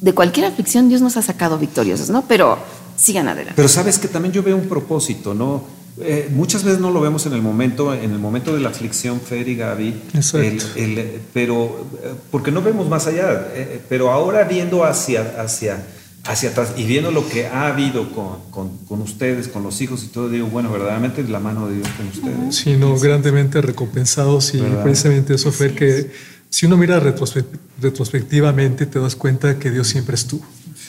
de 0.00 0.14
cualquier 0.14 0.46
aflicción 0.46 0.88
Dios 0.88 1.02
nos 1.02 1.18
ha 1.18 1.22
sacado 1.22 1.58
victoriosos, 1.58 2.08
¿no? 2.08 2.22
Pero 2.26 2.58
sigan 2.96 3.28
adelante. 3.28 3.54
Pero 3.56 3.68
sabes 3.68 3.98
que 3.98 4.08
también 4.08 4.32
yo 4.32 4.42
veo 4.42 4.56
un 4.56 4.68
propósito, 4.68 5.34
¿no? 5.34 5.64
Eh, 5.98 6.28
muchas 6.30 6.62
veces 6.62 6.78
no 6.78 6.90
lo 6.90 7.00
vemos 7.00 7.24
en 7.24 7.32
el 7.32 7.40
momento, 7.40 7.94
en 7.94 8.10
el 8.12 8.18
momento 8.18 8.54
de 8.54 8.60
la 8.60 8.68
aflicción, 8.68 9.18
Fer 9.20 9.48
y 9.48 9.56
Gaby. 9.56 10.02
El- 10.34 10.60
el, 10.76 11.20
pero 11.32 11.86
eh, 12.02 12.12
porque 12.30 12.50
no 12.50 12.60
vemos 12.60 12.86
más 12.88 13.06
allá. 13.06 13.32
eh, 13.54 13.76
eh, 13.76 13.80
pero 13.88 14.10
ahora 14.12 14.44
viendo 14.44 14.84
hacia, 14.84 15.40
hacia, 15.40 15.86
hacia 16.24 16.50
atrás 16.50 16.74
y 16.76 16.84
viendo 16.84 17.10
lo 17.12 17.26
que 17.26 17.46
ha 17.46 17.68
habido 17.68 18.10
con, 18.12 18.40
con- 18.50 18.76
con 18.86 19.00
ustedes, 19.00 19.48
con 19.48 19.62
los 19.62 19.80
hijos 19.80 20.04
y 20.04 20.08
todo, 20.08 20.28
digo, 20.28 20.48
bueno, 20.48 20.70
verdaderamente 20.70 21.22
la 21.24 21.40
mano 21.40 21.66
de 21.68 21.76
Dios 21.76 21.88
con 21.96 22.08
ustedes. 22.08 22.56
sino 22.56 22.98
grandemente 22.98 23.62
recompensados 23.62 24.52
y 24.54 24.58
¿Verdad? 24.60 24.82
precisamente 24.82 25.34
eso 25.34 25.50
fue 25.50 25.72
que 25.74 26.10
si 26.50 26.66
uno 26.66 26.76
mira 26.76 27.00
retrospe- 27.02 27.44
retrospectivamente 27.80 28.86
te 28.86 28.98
das 29.00 29.16
cuenta 29.16 29.58
que 29.58 29.70
Dios 29.70 29.88
siempre 29.88 30.14
estuvo, 30.14 30.44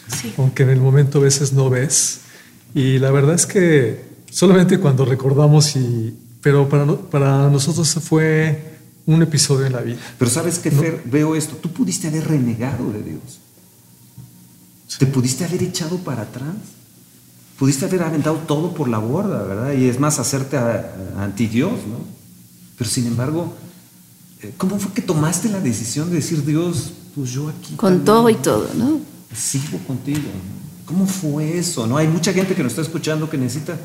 Sí. 0.10 0.34
aunque 0.38 0.64
en 0.64 0.70
el 0.70 0.80
momento 0.80 1.18
a 1.20 1.22
veces 1.22 1.52
no 1.54 1.70
ves 1.70 2.20
y 2.74 2.98
la 3.00 3.12
verdad 3.12 3.36
es 3.36 3.46
que 3.46 4.06
solamente 4.32 4.80
cuando 4.80 5.04
recordamos 5.06 5.76
y 5.76 6.16
pero 6.42 6.70
para, 6.70 6.86
no- 6.86 6.98
para 6.98 7.50
nosotros 7.50 7.94
fue 8.02 8.78
un 9.06 9.22
episodio 9.22 9.66
en 9.66 9.74
la 9.74 9.82
vida. 9.82 9.98
Pero 10.18 10.30
sabes 10.32 10.60
que, 10.60 10.70
Fer, 10.72 11.02
veo 11.06 11.36
esto, 11.36 11.56
tú 11.58 11.72
pudiste 11.74 12.08
haber 12.08 12.26
renegado 12.28 12.92
de 12.92 13.02
Dios. 13.04 13.40
Te 14.98 15.06
pudiste 15.06 15.44
haber 15.46 15.62
echado 15.64 15.98
para 15.98 16.24
atrás. 16.24 16.54
Pudiste 17.60 17.86
haber 17.86 18.04
aventado 18.04 18.36
todo 18.48 18.74
por 18.74 18.88
la 18.88 18.98
borda, 19.00 19.44
¿verdad? 19.44 19.74
Y 19.74 19.86
es 19.90 20.00
más, 20.00 20.20
hacerte 20.20 20.58
a- 20.58 20.94
a- 21.18 21.24
anti 21.24 21.48
Dios, 21.48 21.72
¿no? 21.72 22.00
Pero 22.78 22.90
sin 22.90 23.08
embargo, 23.08 23.54
eh, 24.42 24.54
¿cómo 24.58 24.78
fue 24.80 24.94
que 24.94 25.02
tomaste 25.02 25.50
la 25.50 25.60
decisión 25.60 26.10
de 26.10 26.18
decir, 26.18 26.46
Dios, 26.46 26.92
pues 27.16 27.32
yo 27.32 27.50
aquí... 27.50 27.76
Con 27.76 28.04
también 28.04 28.06
todo 28.06 28.30
y 28.30 28.36
todo, 28.36 28.70
¿no? 28.76 29.00
Sigo 29.34 29.78
contigo. 29.86 30.30
¿Cómo 30.86 31.06
fue 31.06 31.58
eso? 31.58 31.86
¿No? 31.86 31.98
Hay 31.98 32.08
mucha 32.08 32.34
gente 32.34 32.56
que 32.56 32.64
nos 32.64 32.72
está 32.72 32.82
escuchando 32.82 33.30
que 33.30 33.38
necesita 33.38 33.78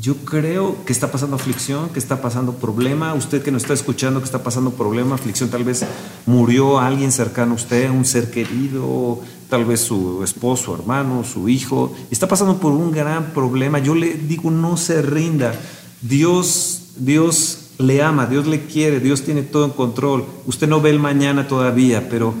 yo 0.00 0.16
creo 0.16 0.84
que 0.84 0.92
está 0.92 1.12
pasando 1.12 1.36
aflicción, 1.36 1.88
que 1.90 2.00
está 2.00 2.20
pasando 2.20 2.54
problema. 2.54 3.14
Usted 3.14 3.42
que 3.42 3.52
nos 3.52 3.62
está 3.62 3.74
escuchando 3.74 4.20
que 4.20 4.26
está 4.26 4.42
pasando 4.42 4.72
problema, 4.72 5.14
aflicción, 5.14 5.50
tal 5.50 5.62
vez 5.62 5.84
murió 6.26 6.80
alguien 6.80 7.12
cercano 7.12 7.52
a 7.52 7.54
usted, 7.54 7.88
un 7.90 8.04
ser 8.04 8.30
querido, 8.30 9.20
tal 9.48 9.64
vez 9.64 9.80
su 9.80 10.22
esposo, 10.24 10.74
hermano, 10.74 11.22
su 11.22 11.48
hijo. 11.48 11.94
Está 12.10 12.26
pasando 12.26 12.58
por 12.58 12.72
un 12.72 12.90
gran 12.90 13.32
problema. 13.32 13.78
Yo 13.78 13.94
le 13.94 14.14
digo, 14.14 14.50
no 14.50 14.76
se 14.76 15.00
rinda. 15.00 15.54
Dios, 16.02 16.88
Dios 16.96 17.70
le 17.78 18.02
ama, 18.02 18.26
Dios 18.26 18.46
le 18.46 18.66
quiere, 18.66 18.98
Dios 18.98 19.22
tiene 19.22 19.42
todo 19.42 19.64
en 19.64 19.70
control. 19.70 20.24
Usted 20.46 20.68
no 20.68 20.80
ve 20.80 20.90
el 20.90 20.98
mañana 20.98 21.46
todavía, 21.46 22.08
pero 22.10 22.34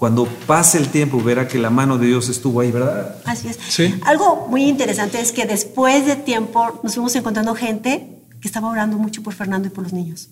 cuando 0.00 0.24
pase 0.46 0.78
el 0.78 0.88
tiempo 0.88 1.22
verá 1.22 1.46
que 1.46 1.58
la 1.58 1.70
mano 1.70 1.96
de 1.98 2.06
Dios 2.08 2.28
estuvo 2.28 2.60
ahí, 2.60 2.72
¿verdad? 2.72 3.16
Así 3.26 3.46
es. 3.48 3.58
Sí. 3.68 3.94
Algo 4.06 4.46
muy 4.50 4.64
interesante 4.64 5.20
es 5.20 5.30
que 5.30 5.44
después 5.44 6.06
de 6.06 6.16
tiempo 6.16 6.80
nos 6.82 6.94
fuimos 6.94 7.14
encontrando 7.14 7.54
gente 7.54 8.18
que 8.40 8.48
estaba 8.48 8.68
orando 8.70 8.96
mucho 8.96 9.22
por 9.22 9.34
Fernando 9.34 9.68
y 9.68 9.70
por 9.70 9.84
los 9.84 9.92
niños. 9.92 10.28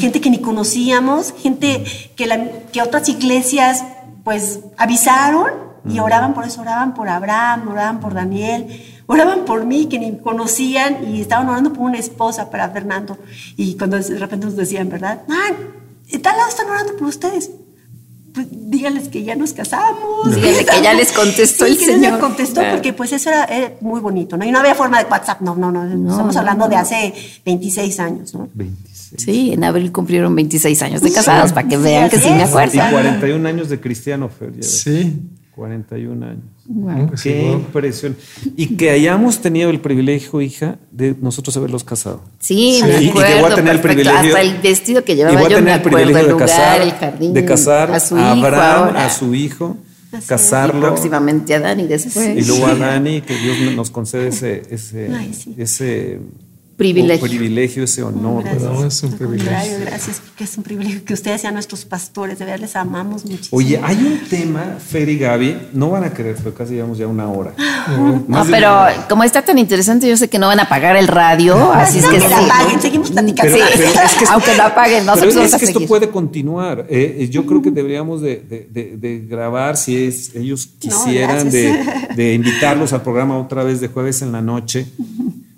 Gente 0.00 0.20
que 0.20 0.28
ni 0.28 0.38
conocíamos, 0.42 1.32
gente 1.38 1.84
que, 2.16 2.26
la- 2.26 2.50
que 2.70 2.82
otras 2.82 3.08
iglesias 3.08 3.82
pues 4.24 4.60
avisaron 4.76 5.46
y 5.88 5.98
oraban 5.98 6.34
por 6.34 6.44
eso, 6.44 6.60
oraban 6.60 6.92
por 6.94 7.08
Abraham, 7.08 7.68
oraban 7.68 7.98
por 7.98 8.12
Daniel, 8.12 8.66
oraban 9.06 9.46
por 9.46 9.64
mí 9.64 9.86
que 9.86 9.98
ni 9.98 10.18
conocían 10.18 11.08
y 11.12 11.20
estaban 11.22 11.48
orando 11.48 11.72
por 11.72 11.84
una 11.84 11.98
esposa 11.98 12.50
para 12.50 12.68
Fernando. 12.68 13.16
Y 13.56 13.76
cuando 13.78 13.98
de 13.98 14.18
repente 14.18 14.44
nos 14.46 14.56
decían, 14.56 14.90
¿verdad? 14.90 15.22
Ah, 15.30 15.52
de 16.10 16.18
tal 16.18 16.36
lado 16.36 16.48
están 16.50 16.68
orando 16.68 16.94
por 16.96 17.08
ustedes. 17.08 17.50
Pues 18.34 18.46
díganles 18.50 19.08
que 19.08 19.22
ya 19.24 19.34
nos 19.36 19.52
casamos. 19.52 20.34
Díganle 20.34 20.64
que 20.64 20.82
ya 20.82 20.94
les 20.94 21.12
contestó 21.12 21.66
Sí, 21.66 21.72
el 21.72 21.78
que 21.78 21.84
Señor. 21.84 22.12
les 22.12 22.20
contestó 22.20 22.60
Claro. 22.60 22.76
porque 22.76 22.92
pues 22.94 23.12
eso 23.12 23.28
era, 23.28 23.44
era 23.44 23.72
muy 23.82 24.00
bonito, 24.00 24.36
¿no? 24.38 24.44
Y 24.44 24.50
no 24.50 24.58
había 24.60 24.74
forma 24.74 25.02
de 25.02 25.08
WhatsApp, 25.10 25.40
no, 25.42 25.54
no, 25.54 25.70
no. 25.70 25.84
Estamos 25.84 26.34
no, 26.34 26.40
hablando 26.40 26.64
no. 26.64 26.70
de 26.70 26.76
hace 26.76 27.12
26 27.44 28.00
años, 28.00 28.34
¿no? 28.34 28.48
26. 28.54 29.22
Sí, 29.22 29.52
en 29.52 29.64
abril 29.64 29.92
cumplieron 29.92 30.34
26 30.34 30.80
años 30.82 31.02
de 31.02 31.12
casados, 31.12 31.52
para 31.52 31.68
que 31.68 31.76
vean 31.76 32.08
que 32.08 32.18
sí 32.18 32.30
me 32.30 32.44
acuerdo. 32.44 32.74
Y 32.76 32.90
41 32.90 33.46
años 33.48 33.68
de 33.68 33.78
cristiano, 33.80 34.30
Fer. 34.30 34.64
Sí. 34.64 35.20
41 35.54 36.24
años. 36.26 36.44
Wow. 36.66 37.10
Qué 37.20 37.52
impresión. 37.52 38.16
Y 38.56 38.76
que 38.76 38.90
hayamos 38.90 39.40
tenido 39.40 39.70
el 39.70 39.80
privilegio, 39.80 40.40
hija, 40.40 40.78
de 40.90 41.14
nosotros 41.20 41.56
haberlos 41.56 41.82
casado. 41.82 42.22
Sí, 42.38 42.80
sí. 42.80 42.84
Me 42.84 43.08
acuerdo, 43.08 43.30
y 43.30 43.34
que 43.34 43.40
voy 43.40 43.52
a 43.52 43.54
tener 43.54 43.74
el 43.74 43.80
privilegio. 43.80 44.18
Hasta 44.18 44.40
el 44.40 44.58
vestido 44.60 45.04
que 45.04 45.16
llevaba 45.16 45.48
yo, 45.48 45.60
me 45.60 45.72
acuerdo, 45.72 45.98
el 45.98 46.04
privilegio 46.04 46.26
de 46.26 46.32
lugar, 46.32 46.48
casar, 46.48 46.80
el 46.82 46.92
jardín, 46.92 47.34
de 47.34 47.44
casar 47.44 47.90
a, 47.90 48.00
su 48.00 48.16
a 48.16 48.30
Abraham, 48.32 48.90
hijo 48.90 48.98
a 48.98 49.10
su 49.10 49.34
hijo, 49.34 49.76
Así 50.12 50.26
casarlo. 50.28 50.86
Y 50.86 50.90
próximamente 50.90 51.54
a 51.54 51.60
Dani 51.60 51.86
después. 51.86 52.36
Y 52.36 52.46
luego 52.46 52.66
a 52.66 52.74
Dani, 52.76 53.22
que 53.22 53.36
Dios 53.36 53.74
nos 53.74 53.90
concede 53.90 54.28
ese, 54.28 54.62
ese, 54.70 55.10
Ay, 55.12 55.34
sí. 55.34 55.54
ese 55.58 56.20
privilegio. 56.76 57.26
privilegio, 57.26 57.84
ese 57.84 58.02
honor. 58.02 58.44
Gracias. 58.44 58.62
No, 58.62 58.84
es 58.84 59.02
un 59.02 59.12
privilegio. 59.12 59.78
Gracias, 59.80 60.20
porque 60.20 60.44
es 60.44 60.56
un 60.56 60.62
privilegio 60.62 61.04
que 61.04 61.14
ustedes 61.14 61.40
sean 61.40 61.54
nuestros 61.54 61.84
pastores. 61.84 62.38
De 62.38 62.44
verdad 62.44 62.60
les 62.60 62.76
amamos 62.76 63.24
muchísimo. 63.24 63.58
Oye, 63.58 63.80
hay 63.82 63.96
un 63.96 64.28
tema, 64.28 64.78
Fer 64.78 65.08
y 65.08 65.18
Gaby, 65.18 65.68
no 65.72 65.90
van 65.90 66.04
a 66.04 66.10
creer, 66.10 66.36
pero 66.36 66.54
casi 66.54 66.74
llevamos 66.74 66.98
ya 66.98 67.06
una 67.06 67.28
hora. 67.28 67.54
no, 68.28 68.44
pero 68.50 68.86
como 69.08 69.24
está 69.24 69.42
tan 69.42 69.58
interesante, 69.58 70.08
yo 70.08 70.16
sé 70.16 70.28
que 70.28 70.38
no 70.38 70.46
van 70.46 70.60
a 70.60 70.68
pagar 70.68 70.96
el 70.96 71.08
radio, 71.08 71.72
así 71.72 71.98
es 71.98 72.06
que, 72.06 72.18
que 72.18 72.28
la 72.28 72.48
paguen, 72.48 72.80
seguimos 72.80 73.10
platicando. 73.10 73.54
Pero, 73.54 73.66
pero 73.76 74.06
es 74.06 74.14
que 74.14 74.24
Aunque 74.30 74.56
no 74.56 74.74
paguen, 74.74 75.06
no 75.06 75.14
pero 75.14 75.30
se 75.30 75.44
es 75.44 75.54
que 75.56 75.64
esto 75.66 75.86
puede 75.86 76.10
continuar. 76.10 76.86
Eh, 76.88 77.28
yo 77.30 77.46
creo 77.46 77.62
que 77.62 77.70
deberíamos 77.70 78.20
de, 78.20 78.36
de, 78.70 78.96
de, 78.96 79.18
grabar, 79.20 79.76
si 79.76 80.04
es, 80.04 80.34
ellos 80.34 80.68
quisieran, 80.78 81.46
no, 81.46 81.52
de, 81.52 82.34
invitarlos 82.34 82.92
al 82.92 83.02
programa 83.02 83.38
otra 83.38 83.62
vez 83.64 83.80
de 83.80 83.88
jueves 83.88 84.22
en 84.22 84.32
la 84.32 84.42
noche. 84.42 84.86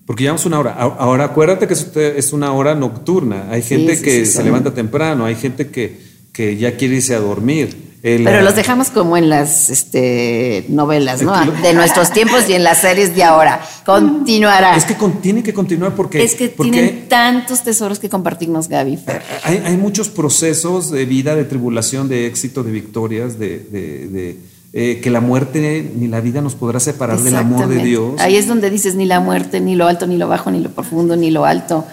Porque 0.07 0.25
llevamos 0.25 0.45
una 0.45 0.59
hora. 0.59 0.73
Ahora 0.75 1.25
acuérdate 1.25 1.67
que 1.67 1.75
es 1.75 2.33
una 2.33 2.53
hora 2.53 2.75
nocturna. 2.75 3.47
Hay 3.51 3.63
gente 3.63 3.93
sí, 3.93 3.99
sí, 3.99 4.05
que 4.05 4.27
sí, 4.27 4.33
se 4.33 4.45
levanta 4.45 4.75
temprano, 4.75 5.25
hay 5.25 5.35
gente 5.35 5.69
que, 5.69 5.99
que 6.33 6.57
ya 6.57 6.77
quiere 6.77 6.97
irse 6.97 7.15
a 7.15 7.21
dormir. 7.21 7.95
El, 8.03 8.23
Pero 8.23 8.43
los 8.43 8.55
dejamos 8.55 8.91
como 8.91 9.17
en 9.17 9.31
las 9.31 9.71
este, 9.71 10.67
novelas, 10.69 11.23
¿no? 11.23 11.35
De 11.63 11.73
nuestros 11.73 12.13
tiempos 12.13 12.47
y 12.51 12.53
en 12.53 12.63
las 12.63 12.83
series 12.83 13.17
de 13.17 13.23
ahora. 13.23 13.67
Continuará. 13.87 14.77
Es 14.77 14.85
que 14.85 14.95
con, 14.95 15.23
tiene 15.23 15.43
que 15.43 15.55
continuar 15.55 15.95
porque... 15.95 16.23
Es 16.23 16.35
que 16.35 16.49
porque 16.51 16.71
tienen 16.71 17.09
tantos 17.09 17.63
tesoros 17.63 17.99
que 17.99 18.11
compartirnos, 18.11 18.69
Gaby. 18.69 18.99
Hay, 19.45 19.63
hay, 19.65 19.77
muchos 19.79 20.11
procesos 20.11 20.91
de 20.91 21.07
vida, 21.07 21.35
de 21.35 21.45
tribulación, 21.45 22.11
de 22.11 22.27
éxito, 22.27 22.63
de 22.63 22.73
victorias, 22.73 23.39
de, 23.39 23.61
de, 23.61 24.09
de 24.09 24.39
eh, 24.77 24.99
que 25.01 25.09
la 25.09 25.20
muerte 25.20 25.89
ni 25.95 26.09
la 26.09 26.20
vida 26.20 26.41
nos 26.41 26.57
podrá 26.57 26.81
separar 26.81 27.20
del 27.20 27.37
amor 27.37 27.68
de 27.68 27.81
Dios. 27.81 28.20
Ahí 28.20 28.35
es 28.35 28.49
donde 28.49 28.70
dices 28.70 28.97
ni 28.97 29.05
la 29.05 29.20
muerte, 29.20 29.61
ni 29.61 29.77
lo 29.77 29.87
alto, 29.87 30.09
ni 30.09 30.16
lo 30.16 30.27
bajo, 30.27 30.51
ni 30.51 30.59
lo 30.59 30.70
profundo, 30.70 31.14
ni 31.14 31.31
lo 31.31 31.45
alto. 31.45 31.85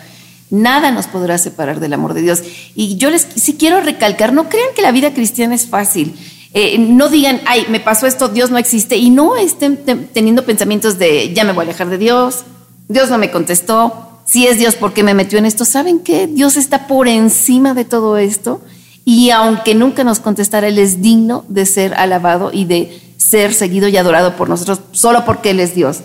Nada 0.50 0.90
nos 0.90 1.06
podrá 1.06 1.38
separar 1.38 1.80
del 1.80 1.94
amor 1.94 2.16
de 2.16 2.24
Dios. 2.24 2.42
Y 2.74 2.98
yo 2.98 3.12
les 3.12 3.28
sí 3.36 3.54
quiero 3.54 3.82
recalcar, 3.82 4.34
no 4.34 4.50
crean 4.50 4.70
que 4.76 4.82
la 4.82 4.92
vida 4.92 5.14
cristiana 5.14 5.54
es 5.54 5.68
fácil. 5.68 6.16
Eh, 6.56 6.80
no 6.80 7.10
digan, 7.10 7.40
ay, 7.46 7.68
me 7.70 7.80
pasó 7.80 8.08
esto, 8.08 8.30
Dios 8.30 8.50
no 8.50 8.58
existe. 8.58 8.98
Y 8.98 9.12
no 9.12 9.38
estén 9.38 9.78
teniendo 10.12 10.44
pensamientos 10.44 10.98
de, 10.98 11.32
ya 11.36 11.44
me 11.44 11.54
voy 11.54 11.66
a 11.66 11.68
alejar 11.68 11.88
de 11.88 12.00
Dios, 12.00 12.46
Dios 12.88 13.12
no 13.12 13.20
me 13.20 13.30
contestó, 13.30 14.22
si 14.26 14.48
es 14.48 14.58
Dios, 14.58 14.74
¿por 14.74 14.94
qué 14.94 15.04
me 15.04 15.14
metió 15.14 15.38
en 15.38 15.46
esto? 15.46 15.66
¿Saben 15.66 16.00
qué? 16.00 16.26
Dios 16.26 16.58
está 16.58 16.88
por 16.88 17.08
encima 17.08 17.76
de 17.76 17.86
todo 17.86 18.18
esto 18.18 18.60
y 19.06 19.32
aunque 19.32 19.76
nunca 19.76 20.04
nos 20.04 20.20
contestara, 20.20 20.68
Él 20.68 20.78
es 20.78 21.02
digno 21.02 21.44
de 21.48 21.66
ser 21.66 21.94
alabado 21.96 22.52
y 22.54 22.66
de 22.66 23.02
ser 23.18 23.54
seguido 23.54 23.88
y 23.88 23.98
adorado 23.98 24.36
por 24.36 24.50
nosotros 24.50 24.82
solo 24.92 25.26
porque 25.26 25.52
Él 25.52 25.60
es 25.60 25.76
Dios. 25.76 26.02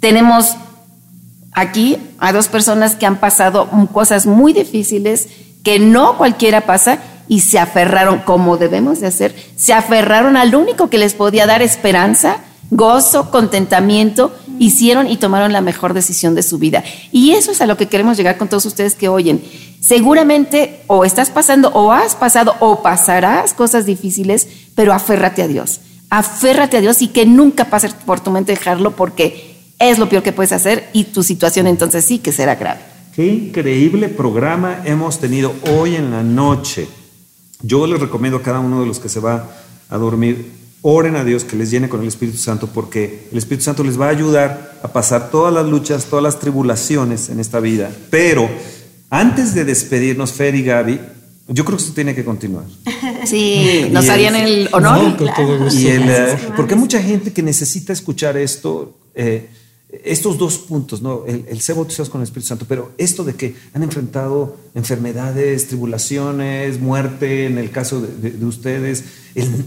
Tenemos 0.00 0.54
aquí 1.52 1.98
a 2.18 2.32
dos 2.32 2.48
personas 2.48 2.94
que 2.94 3.06
han 3.06 3.20
pasado 3.20 3.68
cosas 3.92 4.26
muy 4.26 4.52
difíciles 4.52 5.28
que 5.62 5.78
no 5.78 6.16
cualquiera 6.16 6.62
pasa 6.62 6.98
y 7.28 7.40
se 7.40 7.58
aferraron, 7.58 8.20
como 8.20 8.56
debemos 8.56 9.00
de 9.00 9.08
hacer, 9.08 9.34
se 9.56 9.74
aferraron 9.74 10.36
al 10.36 10.54
único 10.54 10.88
que 10.88 10.98
les 10.98 11.14
podía 11.14 11.46
dar 11.46 11.60
esperanza, 11.60 12.38
gozo, 12.70 13.30
contentamiento, 13.30 14.34
hicieron 14.58 15.08
y 15.08 15.16
tomaron 15.16 15.52
la 15.52 15.60
mejor 15.60 15.94
decisión 15.94 16.34
de 16.34 16.42
su 16.42 16.58
vida. 16.58 16.84
Y 17.12 17.32
eso 17.32 17.52
es 17.52 17.60
a 17.60 17.66
lo 17.66 17.76
que 17.76 17.86
queremos 17.86 18.16
llegar 18.16 18.36
con 18.36 18.48
todos 18.48 18.66
ustedes 18.66 18.94
que 18.94 19.08
oyen 19.08 19.42
seguramente 19.80 20.80
o 20.86 21.04
estás 21.04 21.30
pasando 21.30 21.68
o 21.68 21.92
has 21.92 22.16
pasado 22.16 22.54
o 22.60 22.82
pasarás 22.82 23.54
cosas 23.54 23.86
difíciles, 23.86 24.48
pero 24.74 24.92
aférrate 24.92 25.42
a 25.42 25.48
Dios. 25.48 25.80
Aférrate 26.10 26.78
a 26.78 26.80
Dios 26.80 27.02
y 27.02 27.08
que 27.08 27.26
nunca 27.26 27.66
pase 27.66 27.90
por 28.06 28.20
tu 28.20 28.30
mente 28.30 28.52
dejarlo 28.52 28.96
porque 28.96 29.56
es 29.78 29.98
lo 29.98 30.08
peor 30.08 30.22
que 30.22 30.32
puedes 30.32 30.52
hacer 30.52 30.88
y 30.92 31.04
tu 31.04 31.22
situación 31.22 31.66
entonces 31.66 32.04
sí 32.04 32.18
que 32.18 32.32
será 32.32 32.56
grave. 32.56 32.80
Qué 33.14 33.26
increíble 33.26 34.08
programa 34.08 34.82
hemos 34.84 35.18
tenido 35.18 35.52
hoy 35.70 35.96
en 35.96 36.10
la 36.10 36.22
noche. 36.22 36.88
Yo 37.62 37.86
les 37.86 38.00
recomiendo 38.00 38.38
a 38.38 38.42
cada 38.42 38.60
uno 38.60 38.80
de 38.80 38.86
los 38.86 38.98
que 39.00 39.08
se 39.08 39.20
va 39.20 39.48
a 39.90 39.96
dormir, 39.96 40.52
oren 40.82 41.16
a 41.16 41.24
Dios 41.24 41.44
que 41.44 41.56
les 41.56 41.70
llene 41.70 41.88
con 41.88 42.00
el 42.00 42.08
Espíritu 42.08 42.38
Santo 42.38 42.68
porque 42.72 43.28
el 43.32 43.38
Espíritu 43.38 43.64
Santo 43.64 43.84
les 43.84 44.00
va 44.00 44.06
a 44.06 44.10
ayudar 44.10 44.78
a 44.82 44.88
pasar 44.88 45.30
todas 45.30 45.52
las 45.52 45.66
luchas, 45.66 46.06
todas 46.06 46.22
las 46.22 46.38
tribulaciones 46.38 47.28
en 47.28 47.40
esta 47.40 47.60
vida. 47.60 47.90
Pero 48.10 48.48
antes 49.10 49.54
de 49.54 49.64
despedirnos, 49.64 50.32
Fer 50.32 50.54
y 50.54 50.62
Gaby, 50.62 51.00
yo 51.48 51.64
creo 51.64 51.76
que 51.78 51.82
esto 51.82 51.94
tiene 51.94 52.14
que 52.14 52.24
continuar. 52.24 52.64
Sí, 53.24 53.88
nos 53.90 54.08
harían 54.08 54.36
el 54.36 54.70
honor. 54.72 55.02
No, 55.02 55.16
claro. 55.16 55.68
y 55.70 55.88
el, 55.88 56.08
eh, 56.08 56.38
porque 56.56 56.72
hay 56.74 56.80
mucha 56.80 57.02
gente 57.02 57.30
que 57.30 57.42
necesita 57.42 57.92
escuchar 57.92 58.38
esto. 58.38 58.96
Eh, 59.14 59.48
estos 59.90 60.36
dos 60.36 60.58
puntos, 60.58 61.00
¿no? 61.00 61.24
El, 61.26 61.60
ser 61.60 61.76
bautizados 61.76 62.10
con 62.10 62.20
el 62.20 62.24
Espíritu 62.24 62.48
Santo, 62.48 62.66
pero 62.68 62.92
esto 62.98 63.24
de 63.24 63.34
que 63.34 63.54
han 63.72 63.82
enfrentado 63.82 64.56
enfermedades, 64.74 65.68
tribulaciones, 65.68 66.78
muerte, 66.78 67.46
en 67.46 67.56
el 67.56 67.70
caso 67.70 68.02
de, 68.02 68.30
de, 68.30 68.36
de 68.36 68.44
ustedes, 68.44 69.04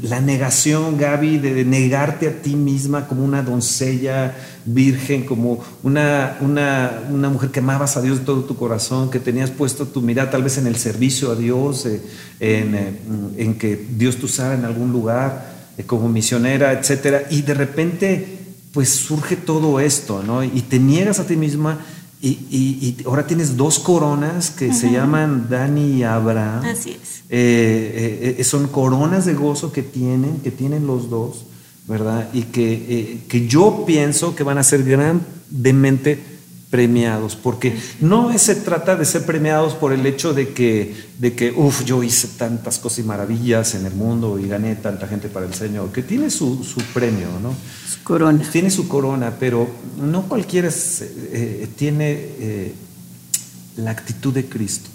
la 0.04 0.22
negación, 0.22 0.98
Gaby, 0.98 1.38
de, 1.38 1.66
negarte 1.66 2.28
a 2.28 2.42
ti 2.42 2.56
misma 2.56 3.08
como 3.08 3.24
una 3.24 3.42
doncella 3.42 4.36
virgen, 4.66 5.26
como 5.26 5.64
una, 5.84 6.38
una, 6.42 7.04
una, 7.10 7.30
mujer 7.30 7.50
que 7.50 7.60
amabas 7.60 7.98
a 7.98 8.02
Dios 8.02 8.20
de 8.20 8.26
todo 8.26 8.44
tu 8.44 8.56
corazón, 8.56 9.10
que 9.10 9.20
tenías 9.20 9.50
puesto 9.50 9.88
tu 9.88 10.02
mirada 10.02 10.32
tal 10.32 10.44
vez 10.44 10.58
en 10.58 10.68
el 10.68 10.76
servicio 10.76 11.32
a 11.32 11.36
Dios, 11.36 11.86
eh, 11.86 12.02
en, 12.40 12.76
eh, 12.76 13.00
en, 13.38 13.58
que 13.58 13.76
Dios 13.98 14.18
te 14.18 14.26
usara 14.26 14.56
en 14.56 14.66
algún 14.66 14.92
lugar 14.92 15.72
eh, 15.78 15.84
como 15.84 16.10
misionera, 16.10 16.74
etcétera, 16.74 17.24
y 17.30 17.42
de 17.42 17.54
repente 17.54 18.41
pues 18.72 18.90
surge 18.90 19.36
todo 19.36 19.80
esto, 19.80 20.24
¿no? 20.24 20.44
Y 20.44 20.62
te 20.62 20.80
niegas 20.80 21.20
a 21.20 21.28
ti 21.28 21.36
misma 21.36 21.80
y, 22.22 22.30
y, 22.50 22.98
y 23.00 23.04
ahora 23.06 23.26
tienes 23.26 23.58
dos 23.58 23.80
coronas 23.80 24.52
que 24.52 24.74
se 24.74 24.92
llaman 24.92 25.48
Dani 25.50 25.98
y 25.98 26.04
Abraham. 26.04 26.64
Así 26.66 26.92
es. 26.92 27.24
Eh, 27.30 28.36
eh, 28.38 28.44
son 28.44 28.68
coronas 28.68 29.26
de 29.26 29.34
gozo 29.34 29.72
que 29.72 29.82
tienen, 29.82 30.40
que 30.42 30.52
tienen 30.52 30.86
los 30.86 31.10
dos, 31.10 31.46
¿verdad? 31.88 32.30
Y 32.34 32.44
que, 32.44 32.74
eh, 32.74 33.24
que 33.28 33.48
yo 33.48 33.86
pienso 33.88 34.36
que 34.36 34.44
van 34.44 34.58
a 34.58 34.64
ser 34.64 34.84
grandemente 34.84 36.31
premiados, 36.72 37.36
porque 37.36 37.78
no 38.00 38.36
se 38.40 38.56
trata 38.56 38.96
de 38.96 39.04
ser 39.04 39.26
premiados 39.26 39.74
por 39.74 39.92
el 39.92 40.06
hecho 40.06 40.34
de 40.34 40.54
que, 40.54 40.96
de 41.20 41.34
que 41.36 41.52
uff, 41.52 41.84
yo 41.84 42.02
hice 42.02 42.30
tantas 42.38 42.80
cosas 42.80 43.00
y 43.00 43.04
maravillas 43.04 43.76
en 43.76 43.86
el 43.86 43.94
mundo 43.94 44.40
y 44.40 44.48
gané 44.48 44.76
tanta 44.78 45.06
gente 45.06 45.28
para 45.28 45.46
el 45.46 45.54
Señor, 45.54 45.92
que 45.92 46.02
tiene 46.02 46.32
su, 46.32 46.64
su 46.64 46.82
premio, 46.94 47.28
¿no? 47.44 47.54
Su 47.88 48.02
corona. 48.04 48.42
Tiene 48.50 48.72
su 48.72 48.88
corona, 48.88 49.34
pero 49.38 49.70
no 50.02 50.24
cualquiera 50.30 50.70
es, 50.70 51.02
eh, 51.02 51.68
tiene 51.76 52.12
eh, 52.12 52.74
la 53.76 53.92
actitud 53.92 54.34
de 54.34 54.46
Cristo, 54.46 54.90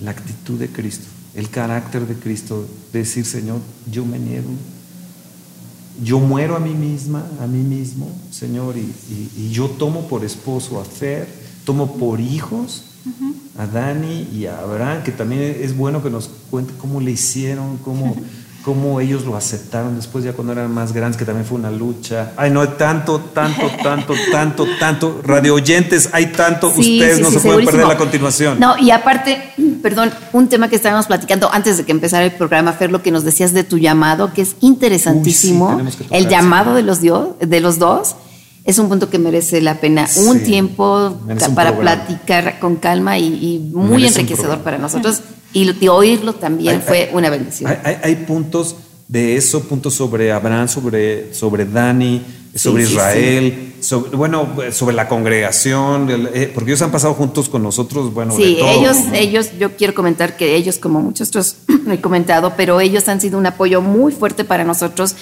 la 0.00 0.12
actitud 0.12 0.58
de 0.58 0.68
Cristo, 0.68 1.04
el 1.34 1.50
carácter 1.50 2.06
de 2.06 2.14
Cristo, 2.14 2.66
de 2.94 3.00
decir, 3.00 3.26
Señor, 3.26 3.60
yo 3.92 4.06
me 4.06 4.18
niego, 4.18 4.48
yo 6.02 6.20
muero 6.20 6.56
a 6.56 6.60
mí 6.60 6.74
misma, 6.74 7.24
a 7.40 7.46
mí 7.46 7.62
mismo, 7.62 8.08
Señor, 8.30 8.76
y, 8.76 8.80
y, 8.80 9.30
y 9.36 9.50
yo 9.50 9.68
tomo 9.68 10.08
por 10.08 10.24
esposo 10.24 10.80
a 10.80 10.84
Fer, 10.84 11.28
tomo 11.64 11.96
por 11.96 12.20
hijos 12.20 12.84
uh 13.04 13.08
-huh. 13.10 13.60
a 13.60 13.66
Dani 13.66 14.28
y 14.32 14.46
a 14.46 14.58
Abraham, 14.58 15.02
que 15.02 15.12
también 15.12 15.56
es 15.60 15.76
bueno 15.76 16.02
que 16.02 16.10
nos 16.10 16.28
cuente 16.50 16.72
cómo 16.78 17.00
le 17.00 17.12
hicieron, 17.12 17.78
cómo, 17.78 18.14
cómo 18.66 19.00
ellos 19.00 19.24
lo 19.24 19.36
aceptaron 19.36 19.94
después 19.94 20.24
ya 20.24 20.32
cuando 20.32 20.52
eran 20.52 20.74
más 20.74 20.92
grandes, 20.92 21.16
que 21.16 21.24
también 21.24 21.46
fue 21.46 21.56
una 21.56 21.70
lucha. 21.70 22.32
Ay, 22.36 22.50
no, 22.50 22.68
tanto, 22.70 23.20
tanto, 23.32 23.70
tanto, 23.82 24.12
tanto, 24.32 24.66
tanto, 24.80 25.20
radio 25.22 25.54
oyentes, 25.54 26.08
hay 26.10 26.32
tanto, 26.32 26.72
sí, 26.72 26.98
ustedes 26.98 27.18
sí, 27.18 27.22
no 27.22 27.28
sí, 27.28 27.34
se 27.34 27.40
segurísimo. 27.42 27.52
pueden 27.52 27.66
perder 27.66 27.86
la 27.86 27.96
continuación. 27.96 28.58
No, 28.58 28.76
y 28.76 28.90
aparte, 28.90 29.52
perdón, 29.82 30.10
un 30.32 30.48
tema 30.48 30.68
que 30.68 30.74
estábamos 30.74 31.06
platicando 31.06 31.48
antes 31.52 31.76
de 31.76 31.84
que 31.84 31.92
empezara 31.92 32.24
el 32.24 32.32
programa, 32.32 32.72
Fer, 32.72 32.90
lo 32.90 33.04
que 33.04 33.12
nos 33.12 33.22
decías 33.22 33.52
de 33.52 33.62
tu 33.62 33.78
llamado, 33.78 34.32
que 34.32 34.42
es 34.42 34.56
interesantísimo, 34.60 35.76
Uy, 35.76 36.06
el 36.10 36.26
llamado 36.26 36.74
de 36.74 36.82
los, 36.82 37.00
dios, 37.00 37.38
de 37.38 37.60
los 37.60 37.78
dos. 37.78 38.16
Es 38.66 38.78
un 38.78 38.88
punto 38.88 39.08
que 39.08 39.18
merece 39.18 39.60
la 39.60 39.80
pena 39.80 40.08
un 40.26 40.42
tiempo 40.42 41.08
un 41.08 41.54
para 41.54 41.72
programa. 41.72 42.04
platicar 42.04 42.58
con 42.58 42.76
calma 42.76 43.18
y, 43.18 43.24
y 43.26 43.58
muy 43.72 44.02
merece 44.02 44.20
enriquecedor 44.20 44.58
para 44.58 44.76
nosotros 44.76 45.22
y 45.52 45.88
oírlo 45.88 46.34
también 46.34 46.76
hay, 46.76 46.80
fue 46.82 46.98
hay, 47.04 47.08
una 47.14 47.30
bendición. 47.30 47.74
Hay, 47.82 47.96
hay, 48.02 48.16
puntos 48.16 48.76
de 49.08 49.36
eso, 49.36 49.62
puntos 49.62 49.94
sobre 49.94 50.32
Abraham, 50.32 50.68
sobre, 50.68 51.32
sobre 51.32 51.64
Dani, 51.64 52.22
sobre 52.54 52.84
sí, 52.84 52.92
Israel, 52.92 53.54
sí, 53.54 53.74
sí. 53.76 53.86
Sobre, 53.86 54.16
bueno, 54.16 54.48
sobre 54.72 54.94
la 54.96 55.08
congregación, 55.08 56.08
eh, 56.34 56.50
porque 56.52 56.72
ellos 56.72 56.82
han 56.82 56.90
pasado 56.90 57.14
juntos 57.14 57.48
con 57.48 57.62
nosotros, 57.62 58.12
bueno, 58.12 58.36
sí, 58.36 58.58
ellos, 58.60 58.96
ellos, 59.14 59.50
yo 59.58 59.76
quiero 59.76 59.94
comentar 59.94 60.36
que 60.36 60.56
ellos, 60.56 60.78
como 60.78 61.00
muchos 61.00 61.28
otros 61.28 61.56
he 61.90 62.00
comentado, 62.00 62.54
pero 62.56 62.80
ellos 62.80 63.08
han 63.08 63.20
sido 63.20 63.38
un 63.38 63.46
apoyo 63.46 63.80
muy 63.80 64.12
fuerte 64.12 64.44
para 64.44 64.64
nosotros 64.64 65.14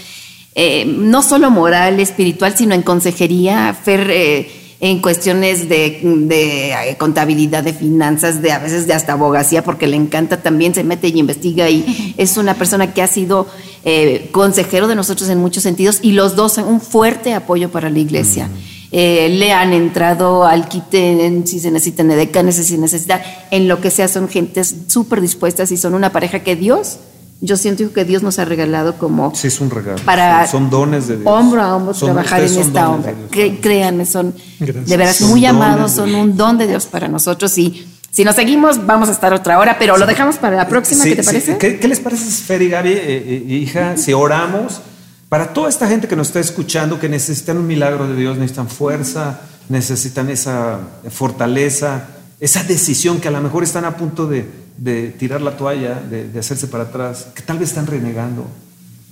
eh, 0.55 0.85
no 0.87 1.23
solo 1.23 1.51
moral, 1.51 2.01
espiritual, 2.01 2.57
sino 2.57 2.75
en 2.75 2.83
consejería. 2.83 3.75
Fer, 3.75 4.11
eh, 4.11 4.49
en 4.85 5.01
cuestiones 5.01 5.69
de, 5.69 6.01
de, 6.03 6.97
contabilidad, 6.99 7.65
de 7.65 7.73
finanzas, 7.73 8.43
de 8.43 8.53
a 8.53 8.59
veces 8.59 8.87
de 8.87 8.93
hasta 8.93 9.15
abogacía, 9.15 9.65
porque 9.65 9.87
le 9.87 9.97
encanta 9.97 10.43
también, 10.43 10.75
se 10.75 10.85
mete 10.85 11.09
y 11.09 11.19
investiga 11.19 11.71
y 11.71 12.15
es 12.19 12.37
una 12.37 12.53
persona 12.53 12.93
que 12.93 13.01
ha 13.01 13.07
sido 13.07 13.47
eh, 13.85 14.29
consejero 14.31 14.87
de 14.87 14.95
nosotros 14.95 15.31
en 15.31 15.39
muchos 15.39 15.63
sentidos 15.63 16.01
y 16.03 16.13
los 16.13 16.37
dos 16.37 16.53
son 16.53 16.67
un 16.67 16.83
fuerte 16.83 17.33
apoyo 17.33 17.71
para 17.71 17.89
la 17.89 17.99
iglesia. 17.99 18.51
Eh, 18.93 19.31
le 19.31 19.53
han 19.53 19.73
entrado 19.73 20.45
al 20.45 20.69
quite 20.69 21.27
en, 21.27 21.47
si 21.47 21.61
se 21.61 21.71
necesita 21.71 22.03
en 22.03 22.11
edecanes, 22.11 22.57
si 22.57 22.65
se 22.65 22.77
necesita 22.79 23.23
en 23.51 23.69
lo 23.69 23.81
que 23.81 23.91
sea, 23.91 24.07
son 24.07 24.29
gentes 24.29 24.77
súper 24.87 25.23
dispuestas 25.23 25.73
y 25.73 25.79
son 25.79 25.95
una 25.95 26.13
pareja 26.13 26.41
que 26.41 26.57
Dios 26.57 26.99
yo 27.45 27.59
siento 27.59 27.93
que 27.93 28.05
Dios 28.07 28.23
nos 28.23 28.39
ha 28.39 28.47
regalado 28.47 28.97
como... 28.97 29.35
Sí, 29.35 29.49
es 29.49 29.61
un 29.61 29.71
regalo. 29.71 29.99
Para 30.05 30.47
son, 30.47 30.71
dones 30.71 31.09
de 31.09 31.19
Dios. 31.19 31.27
Hombro 31.31 31.61
a 31.61 31.77
hombro 31.77 31.93
trabajar 31.93 32.43
en 32.43 32.59
esta 32.59 32.91
obra. 32.91 33.15
créanme, 33.61 34.07
son 34.07 34.35
de 34.59 34.97
veras 34.97 35.21
muy 35.21 35.45
amados, 35.45 35.93
son 35.93 36.15
un 36.15 36.37
don 36.37 36.57
de 36.57 36.67
Dios 36.67 36.87
para 36.87 37.07
nosotros 37.07 37.57
y 37.59 37.87
si 38.11 38.25
nos 38.25 38.37
seguimos 38.37 38.87
vamos 38.87 39.09
a 39.09 39.13
estar 39.13 39.35
otra 39.35 39.59
hora, 39.59 39.77
pero 39.79 39.99
lo 39.99 40.07
dejamos 40.07 40.37
para 40.37 40.57
la 40.57 40.69
próxima, 40.69 41.05
¿qué 41.05 41.17
te 41.17 41.23
parece? 41.23 41.59
¿Qué, 41.59 41.87
les 41.87 42.01
parece, 42.01 42.25
Fer 42.31 42.63
y 42.63 42.69
Gaby, 42.71 42.91
eh, 42.91 42.97
eh, 42.99 43.55
hija, 43.55 43.97
si 43.97 44.13
oramos 44.13 44.81
para 45.29 45.53
toda 45.53 45.69
esta 45.69 45.87
gente 45.87 46.09
que 46.09 46.17
nos 46.17 46.29
está 46.29 46.41
escuchando, 46.41 46.99
que 46.99 47.09
necesitan 47.09 47.59
un 47.59 47.67
milagro 47.67 48.07
de 48.07 48.15
Dios, 48.15 48.39
necesitan 48.39 48.69
fuerza, 48.69 49.41
necesitan 49.69 50.31
esa 50.31 50.79
fortaleza, 51.11 52.05
esa 52.41 52.63
decisión 52.63 53.21
que 53.21 53.29
a 53.29 53.33
lo 53.33 53.41
mejor 53.41 53.65
están 53.65 53.85
a 53.85 53.97
punto 53.97 54.27
de 54.27 54.64
de 54.77 55.09
tirar 55.11 55.41
la 55.41 55.57
toalla, 55.57 56.01
de, 56.01 56.39
hacerse 56.39 56.67
para 56.67 56.85
atrás, 56.85 57.29
que 57.35 57.43
tal 57.43 57.59
vez 57.59 57.71
están 57.71 57.87
renegando. 57.87 58.47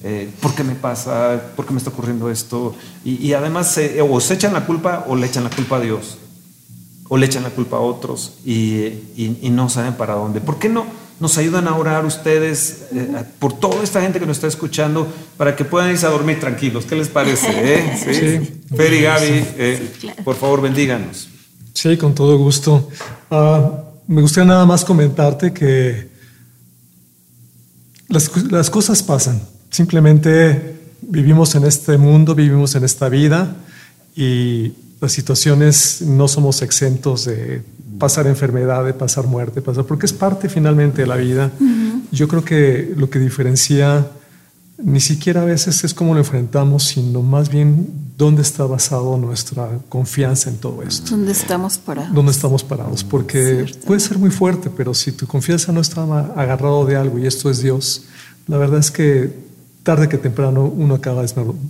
Eh, 0.04 0.28
¿Por 0.40 0.54
qué 0.54 0.64
me 0.64 0.74
pasa? 0.74 1.40
¿Por 1.54 1.64
qué 1.64 1.72
me 1.72 1.78
está 1.78 1.90
ocurriendo 1.90 2.28
esto? 2.28 2.74
Y, 3.04 3.32
además 3.32 3.78
o 4.08 4.20
se 4.20 4.34
echan 4.34 4.52
la 4.52 4.66
culpa 4.66 5.04
o 5.08 5.14
le 5.14 5.26
echan 5.26 5.44
la 5.44 5.50
culpa 5.50 5.76
a 5.76 5.80
Dios. 5.80 6.18
O 7.08 7.16
le 7.16 7.26
echan 7.26 7.42
la 7.42 7.50
culpa 7.50 7.76
a 7.76 7.80
otros 7.80 8.34
y, 8.44 8.92
no 9.42 9.68
saben 9.68 9.94
para 9.94 10.14
dónde. 10.14 10.40
¿Por 10.40 10.58
qué 10.58 10.68
no 10.68 10.86
nos 11.20 11.38
ayudan 11.38 11.68
a 11.68 11.76
orar 11.76 12.04
ustedes 12.04 12.86
eh, 12.92 13.24
por 13.38 13.52
toda 13.52 13.84
esta 13.84 14.00
gente 14.00 14.18
que 14.18 14.26
nos 14.26 14.38
está 14.38 14.48
escuchando 14.48 15.06
para 15.36 15.54
que 15.54 15.64
puedan 15.64 15.90
irse 15.90 16.06
a 16.06 16.10
dormir 16.10 16.40
tranquilos? 16.40 16.84
¿Qué 16.84 16.96
les 16.96 17.08
parece? 17.08 17.48
Eh? 17.52 17.96
¿Sí? 18.58 18.76
Fer 18.76 18.92
y 18.92 19.02
Gaby, 19.02 19.44
por 20.24 20.34
favor, 20.34 20.62
bendíganos. 20.62 21.28
Sí, 21.74 21.96
con 21.96 22.14
todo 22.14 22.36
gusto. 22.38 22.88
Uh, 23.30 23.81
me 24.12 24.20
gustaría 24.20 24.48
nada 24.48 24.66
más 24.66 24.84
comentarte 24.84 25.54
que 25.54 26.08
las, 28.08 28.68
cosas 28.68 29.02
pasan. 29.02 29.40
Simplemente 29.70 30.76
vivimos 31.00 31.54
en 31.54 31.64
este 31.64 31.96
mundo, 31.96 32.34
vivimos 32.34 32.74
en 32.74 32.84
esta 32.84 33.08
vida 33.08 33.56
y 34.14 34.72
las 35.00 35.12
situaciones 35.12 36.02
no 36.02 36.28
somos 36.28 36.60
exentos 36.60 37.24
de 37.24 37.62
pasar 37.98 38.26
enfermedad, 38.26 38.84
de 38.84 38.92
pasar 38.92 39.26
muerte, 39.26 39.62
pasar, 39.62 39.84
porque 39.84 40.04
es 40.04 40.12
parte 40.12 40.50
finalmente 40.50 41.02
de 41.02 41.06
la 41.06 41.16
vida. 41.16 41.50
Yo 42.10 42.28
creo 42.28 42.44
que 42.44 42.92
lo 42.94 43.08
que 43.08 43.18
diferencia 43.18 44.06
ni 44.82 45.00
siquiera 45.00 45.42
a 45.42 45.44
veces 45.44 45.84
es 45.84 45.94
cómo 45.94 46.14
lo 46.14 46.20
enfrentamos, 46.20 46.84
sino 46.84 47.22
más 47.22 47.48
bien 47.48 47.88
dónde 48.16 48.42
está 48.42 48.64
basado 48.64 49.16
nuestra 49.16 49.68
confianza 49.88 50.50
en 50.50 50.58
todo 50.58 50.82
esto. 50.82 51.10
¿Dónde 51.10 51.32
estamos 51.32 51.78
parados? 51.78 52.14
¿Dónde 52.14 52.32
estamos 52.32 52.64
parados? 52.64 53.04
Porque 53.04 53.66
puede 53.86 54.00
ser 54.00 54.18
muy 54.18 54.30
fuerte, 54.30 54.70
pero 54.70 54.94
si 54.94 55.12
tu 55.12 55.26
confianza 55.26 55.72
no 55.72 55.80
está 55.80 56.02
agarrado 56.36 56.84
de 56.84 56.96
algo 56.96 57.18
y 57.18 57.26
esto 57.26 57.50
es 57.50 57.60
Dios, 57.60 58.04
la 58.46 58.58
verdad 58.58 58.80
es 58.80 58.90
que 58.90 59.32
tarde 59.82 60.08
que 60.08 60.18
temprano 60.18 60.64
uno 60.64 60.94
acaba 60.94 61.24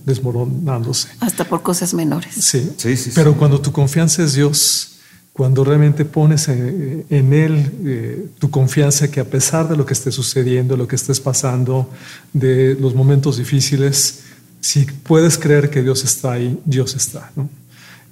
desmoronándose. 0.05 1.09
Hasta 1.21 1.45
por 1.45 1.63
cosas 1.63 1.95
menores. 1.95 2.35
Sí, 2.35 2.73
sí, 2.77 2.97
sí 2.97 3.11
pero 3.15 3.37
cuando 3.37 3.61
tu 3.61 3.73
confianza 3.73 4.23
es 4.23 4.35
Dios, 4.35 4.92
cuando 5.33 5.65
realmente 5.65 6.05
pones 6.05 6.49
en, 6.49 7.07
Él 7.11 7.71
eh, 7.85 8.27
tu 8.39 8.51
confianza 8.51 9.11
que 9.11 9.21
a 9.21 9.25
pesar 9.25 9.69
de 9.69 9.77
lo 9.77 9.87
que 9.87 9.95
esté 9.95 10.13
sucediendo, 10.13 10.77
lo 10.77 10.87
que 10.87 10.97
estés 10.97 11.21
pasando, 11.21 11.89
de 12.35 12.77
los 12.79 12.95
momentos 12.95 13.39
difíciles, 13.39 14.25
si 14.61 14.85
puedes 14.85 15.39
creer 15.39 15.71
que 15.71 15.83
Dios 15.83 16.05
está 16.05 16.33
ahí, 16.33 16.59
Dios 16.67 16.95
está. 16.95 17.33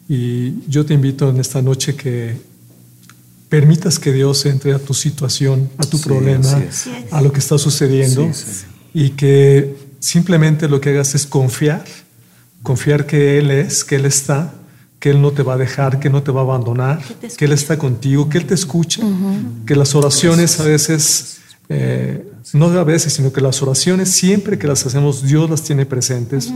Y 0.08 0.66
yo 0.66 0.86
te 0.86 0.94
invito 0.94 1.28
en 1.28 1.38
esta 1.38 1.60
noche 1.60 1.94
que 1.94 2.36
permitas 3.50 3.98
que 3.98 4.12
Dios 4.12 4.46
entre 4.46 4.72
a 4.72 4.78
tu 4.78 4.94
situación, 4.94 5.70
a 5.76 5.84
tu 5.84 6.00
problema, 6.00 6.62
a 7.10 7.20
lo 7.20 7.32
que 7.32 7.40
está 7.40 7.58
sucediendo 7.58 8.30
y 8.94 9.10
que 9.10 9.76
simplemente 9.98 10.68
lo 10.68 10.80
que 10.80 10.90
hagas 10.90 11.14
es 11.14 11.26
confiar, 11.26 11.84
confiar 12.62 13.06
que 13.06 13.38
Él 13.38 13.50
es, 13.50 13.84
que 13.84 13.96
Él 13.96 14.06
está 14.06 14.54
que 15.00 15.10
Él 15.10 15.20
no 15.20 15.32
te 15.32 15.42
va 15.42 15.54
a 15.54 15.56
dejar, 15.56 15.98
que 15.98 16.10
no 16.10 16.22
te 16.22 16.30
va 16.30 16.42
a 16.42 16.44
abandonar, 16.44 17.02
que, 17.36 17.46
Él 17.46 17.52
está 17.52 17.78
contigo, 17.78 18.28
que 18.28 18.36
Él 18.36 18.46
te 18.46 18.54
escucha, 18.54 19.02
que 19.66 19.74
las 19.74 19.94
oraciones 19.94 20.60
a 20.60 20.64
veces, 20.64 21.40
eh, 21.70 22.30
no 22.52 22.66
a 22.66 22.84
veces, 22.84 23.14
sino 23.14 23.32
que 23.32 23.40
las 23.40 23.62
oraciones 23.62 24.10
siempre 24.10 24.58
que 24.58 24.66
las 24.66 24.84
hacemos, 24.84 25.22
Dios 25.22 25.48
las 25.48 25.62
tiene 25.62 25.86
presentes, 25.86 26.52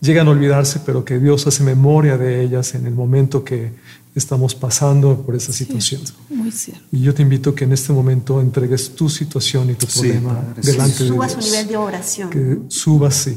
llegan 0.00 0.26
a 0.26 0.32
olvidarse, 0.32 0.80
pero 0.84 1.04
que 1.04 1.20
Dios 1.20 1.46
hace 1.46 1.62
memoria 1.62 2.18
de 2.18 2.42
ellas 2.42 2.74
en 2.74 2.86
el 2.86 2.94
momento 2.94 3.44
que 3.44 3.72
estamos 4.16 4.56
pasando 4.56 5.22
por 5.22 5.36
esa 5.36 5.52
situación. 5.52 6.02
muy 6.28 6.50
cierto. 6.50 6.82
Y 6.90 7.00
yo 7.00 7.14
te 7.14 7.22
invito 7.22 7.54
que 7.54 7.64
en 7.64 7.72
este 7.72 7.92
momento 7.92 8.40
entregues 8.40 8.94
tu 8.94 9.08
situación 9.08 9.70
y 9.70 9.74
tu 9.74 9.86
problema 9.86 10.54
delante 10.60 11.04
de 11.04 11.10
Dios. 11.10 11.16
Subas 11.16 11.34
un 11.34 11.40
nivel 11.40 11.68
de 11.68 11.76
oración. 11.76 12.30
Que 12.30 12.58
subas 12.68 13.28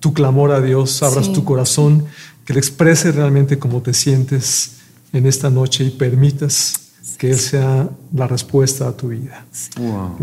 tu 0.00 0.12
clamor 0.12 0.50
a 0.50 0.60
Dios, 0.60 1.02
abras 1.02 1.32
tu 1.32 1.44
corazón 1.44 2.04
que 2.44 2.52
le 2.52 2.58
exprese 2.58 3.12
realmente 3.12 3.58
cómo 3.58 3.82
te 3.82 3.94
sientes 3.94 4.72
en 5.12 5.26
esta 5.26 5.50
noche 5.50 5.84
y 5.84 5.90
permitas 5.90 6.74
que 7.18 7.30
Él 7.30 7.38
sea 7.38 7.88
la 8.14 8.26
respuesta 8.26 8.88
a 8.88 8.96
tu 8.96 9.08
vida. 9.08 9.44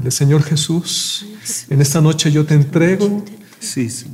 El 0.03 0.11
Señor 0.11 0.43
Jesús, 0.43 1.26
en 1.70 1.82
esta 1.82 2.01
noche 2.01 2.32
yo 2.32 2.45
te 2.45 2.55
entrego 2.55 3.24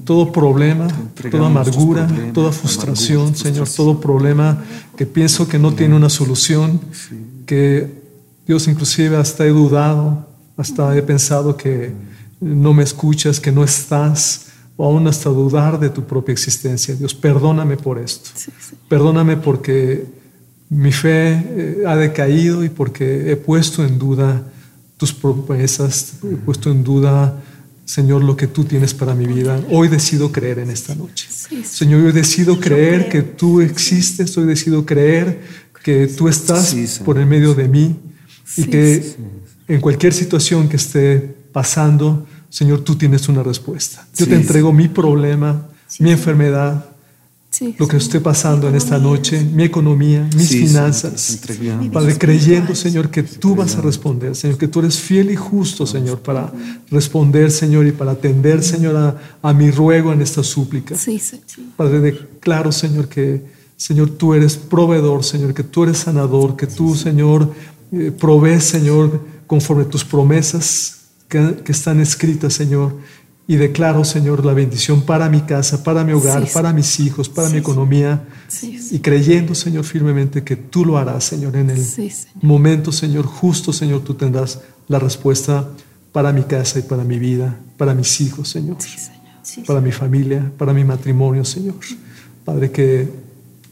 todo 0.03 0.31
problema, 0.31 0.87
toda 1.29 1.47
amargura, 1.47 2.07
toda 2.33 2.51
frustración, 2.51 3.35
Señor, 3.35 3.69
todo 3.69 3.99
problema 3.99 4.63
que 4.97 5.05
pienso 5.05 5.47
que 5.47 5.59
no 5.59 5.73
tiene 5.73 5.95
una 5.95 6.09
solución, 6.09 6.81
que 7.45 8.03
Dios 8.47 8.67
inclusive 8.67 9.17
hasta 9.17 9.45
he 9.45 9.49
dudado, 9.49 10.27
hasta 10.57 10.95
he 10.97 11.01
pensado 11.03 11.57
que 11.57 11.93
no 12.39 12.73
me 12.73 12.83
escuchas, 12.83 13.39
que 13.39 13.51
no 13.51 13.63
estás 13.63 14.47
o 14.77 14.85
aún 14.85 15.07
hasta 15.07 15.29
dudar 15.29 15.79
de 15.79 15.89
tu 15.89 16.03
propia 16.03 16.33
existencia. 16.33 16.95
Dios, 16.95 17.13
perdóname 17.13 17.77
por 17.77 17.97
esto. 17.97 18.29
Perdóname 18.89 19.37
porque 19.37 20.05
mi 20.69 20.91
fe 20.91 21.33
eh, 21.33 21.83
ha 21.87 21.95
decaído 21.95 22.63
y 22.63 22.69
porque 22.69 23.31
he 23.31 23.35
puesto 23.35 23.85
en 23.85 23.97
duda 23.97 24.43
tus 24.97 25.13
promesas, 25.13 26.15
he 26.23 26.35
puesto 26.35 26.71
en 26.71 26.83
duda, 26.83 27.41
Señor, 27.85 28.23
lo 28.23 28.35
que 28.35 28.47
tú 28.47 28.63
tienes 28.63 28.93
para 28.93 29.13
mi 29.13 29.25
vida. 29.25 29.59
Hoy 29.69 29.87
decido 29.87 30.31
creer 30.31 30.59
en 30.59 30.69
esta 30.69 30.95
noche. 30.95 31.27
Señor, 31.63 32.01
hoy 32.01 32.11
decido 32.11 32.59
creer 32.59 33.09
que 33.09 33.21
tú 33.21 33.61
existes, 33.61 34.37
hoy 34.37 34.45
decido 34.45 34.85
creer 34.85 35.41
que 35.83 36.07
tú 36.07 36.27
estás 36.27 36.99
por 37.05 37.19
el 37.19 37.27
medio 37.27 37.53
de 37.53 37.67
mí 37.67 37.95
y 38.57 38.63
que 38.63 39.15
en 39.67 39.81
cualquier 39.81 40.13
situación 40.13 40.67
que 40.67 40.77
esté 40.77 41.35
pasando, 41.51 42.25
Señor, 42.55 42.85
tú 42.85 42.95
tienes 42.95 43.27
una 43.27 43.43
respuesta. 43.43 44.07
Yo 44.15 44.25
te 44.25 44.35
entrego 44.35 44.71
mi 44.71 44.87
problema, 44.87 45.67
mi 45.99 46.11
enfermedad, 46.11 46.85
lo 47.77 47.85
que 47.85 47.97
esté 47.97 48.21
pasando 48.21 48.69
en 48.69 48.75
esta 48.75 48.97
noche, 48.97 49.43
mi 49.43 49.63
economía, 49.63 50.25
mis 50.33 50.51
finanzas. 50.51 51.37
Padre, 51.91 52.17
creyendo, 52.17 52.73
Señor, 52.73 53.09
que 53.09 53.23
tú 53.23 53.55
vas 53.55 53.75
a 53.75 53.81
responder, 53.81 54.37
Señor, 54.37 54.57
que 54.57 54.69
tú 54.69 54.79
eres 54.79 54.97
fiel 54.97 55.31
y 55.31 55.35
justo, 55.35 55.85
Señor, 55.85 56.19
para 56.19 56.49
responder, 56.89 57.51
Señor, 57.51 57.87
y 57.87 57.91
para 57.91 58.11
atender, 58.11 58.63
Señor, 58.63 59.19
a, 59.41 59.51
mi 59.53 59.69
ruego 59.69 60.13
en 60.13 60.21
esta 60.21 60.41
súplica. 60.41 60.95
Padre, 61.75 61.99
declaro, 61.99 62.71
Señor, 62.71 63.09
que, 63.09 63.43
Señor, 63.75 64.11
tú 64.11 64.33
eres 64.33 64.55
proveedor, 64.55 65.25
Señor, 65.25 65.53
que 65.53 65.63
tú 65.63 65.83
eres 65.83 65.97
sanador, 65.97 66.55
que 66.55 66.67
tú, 66.67 66.95
Señor, 66.95 67.51
eh, 67.91 68.13
provees, 68.17 68.63
Señor, 68.63 69.19
conforme 69.45 69.83
tus 69.83 70.05
promesas 70.05 70.95
que, 71.27 71.63
están 71.67 71.99
escritas, 71.99 72.53
Señor. 72.53 72.97
Y 73.47 73.57
declaro, 73.57 74.03
Señor, 74.03 74.43
la 74.43 74.53
bendición 74.53 75.03
para 75.03 75.29
mi 75.29 75.41
casa, 75.41 75.83
para 75.83 76.03
mi 76.03 76.13
hogar, 76.13 76.47
para 76.51 76.73
mis 76.73 76.99
hijos, 76.99 77.29
para 77.29 77.49
mi 77.49 77.57
economía. 77.57 78.23
y 78.63 78.99
creyendo, 78.99 79.53
Señor, 79.53 79.83
firmemente 79.83 80.43
que 80.43 80.55
tú 80.55 80.83
lo 80.83 80.97
harás, 80.97 81.25
Señor, 81.25 81.55
en 81.55 81.69
el 81.69 81.85
momento, 82.41 82.91
Señor, 82.91 83.25
justo, 83.25 83.71
Señor, 83.71 84.01
tú 84.01 84.15
tendrás 84.15 84.61
la 84.87 84.97
respuesta 84.97 85.69
para 86.11 86.31
mi 86.33 86.43
casa 86.43 86.79
y 86.79 86.83
para 86.83 87.03
mi 87.03 87.19
vida, 87.19 87.59
para 87.77 87.93
mis 87.93 88.19
hijos, 88.21 88.49
Señor. 88.49 88.77
Para 89.67 89.79
mi 89.79 89.91
familia, 89.91 90.51
para 90.57 90.73
mi 90.73 90.83
matrimonio, 90.83 91.45
Señor. 91.45 91.75
Padre, 92.43 92.71
que 92.71 93.09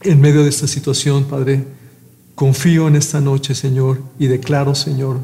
en 0.02 0.22
medio 0.22 0.44
de 0.44 0.50
esta 0.50 0.68
situación, 0.68 1.26
Padre, 1.26 1.64
confío 2.36 2.88
en 2.88 2.96
esta 2.96 3.22
noche, 3.22 3.56
Señor, 3.56 4.02
y 4.20 4.28
declaro, 4.28 4.76
Señor, 4.76 5.20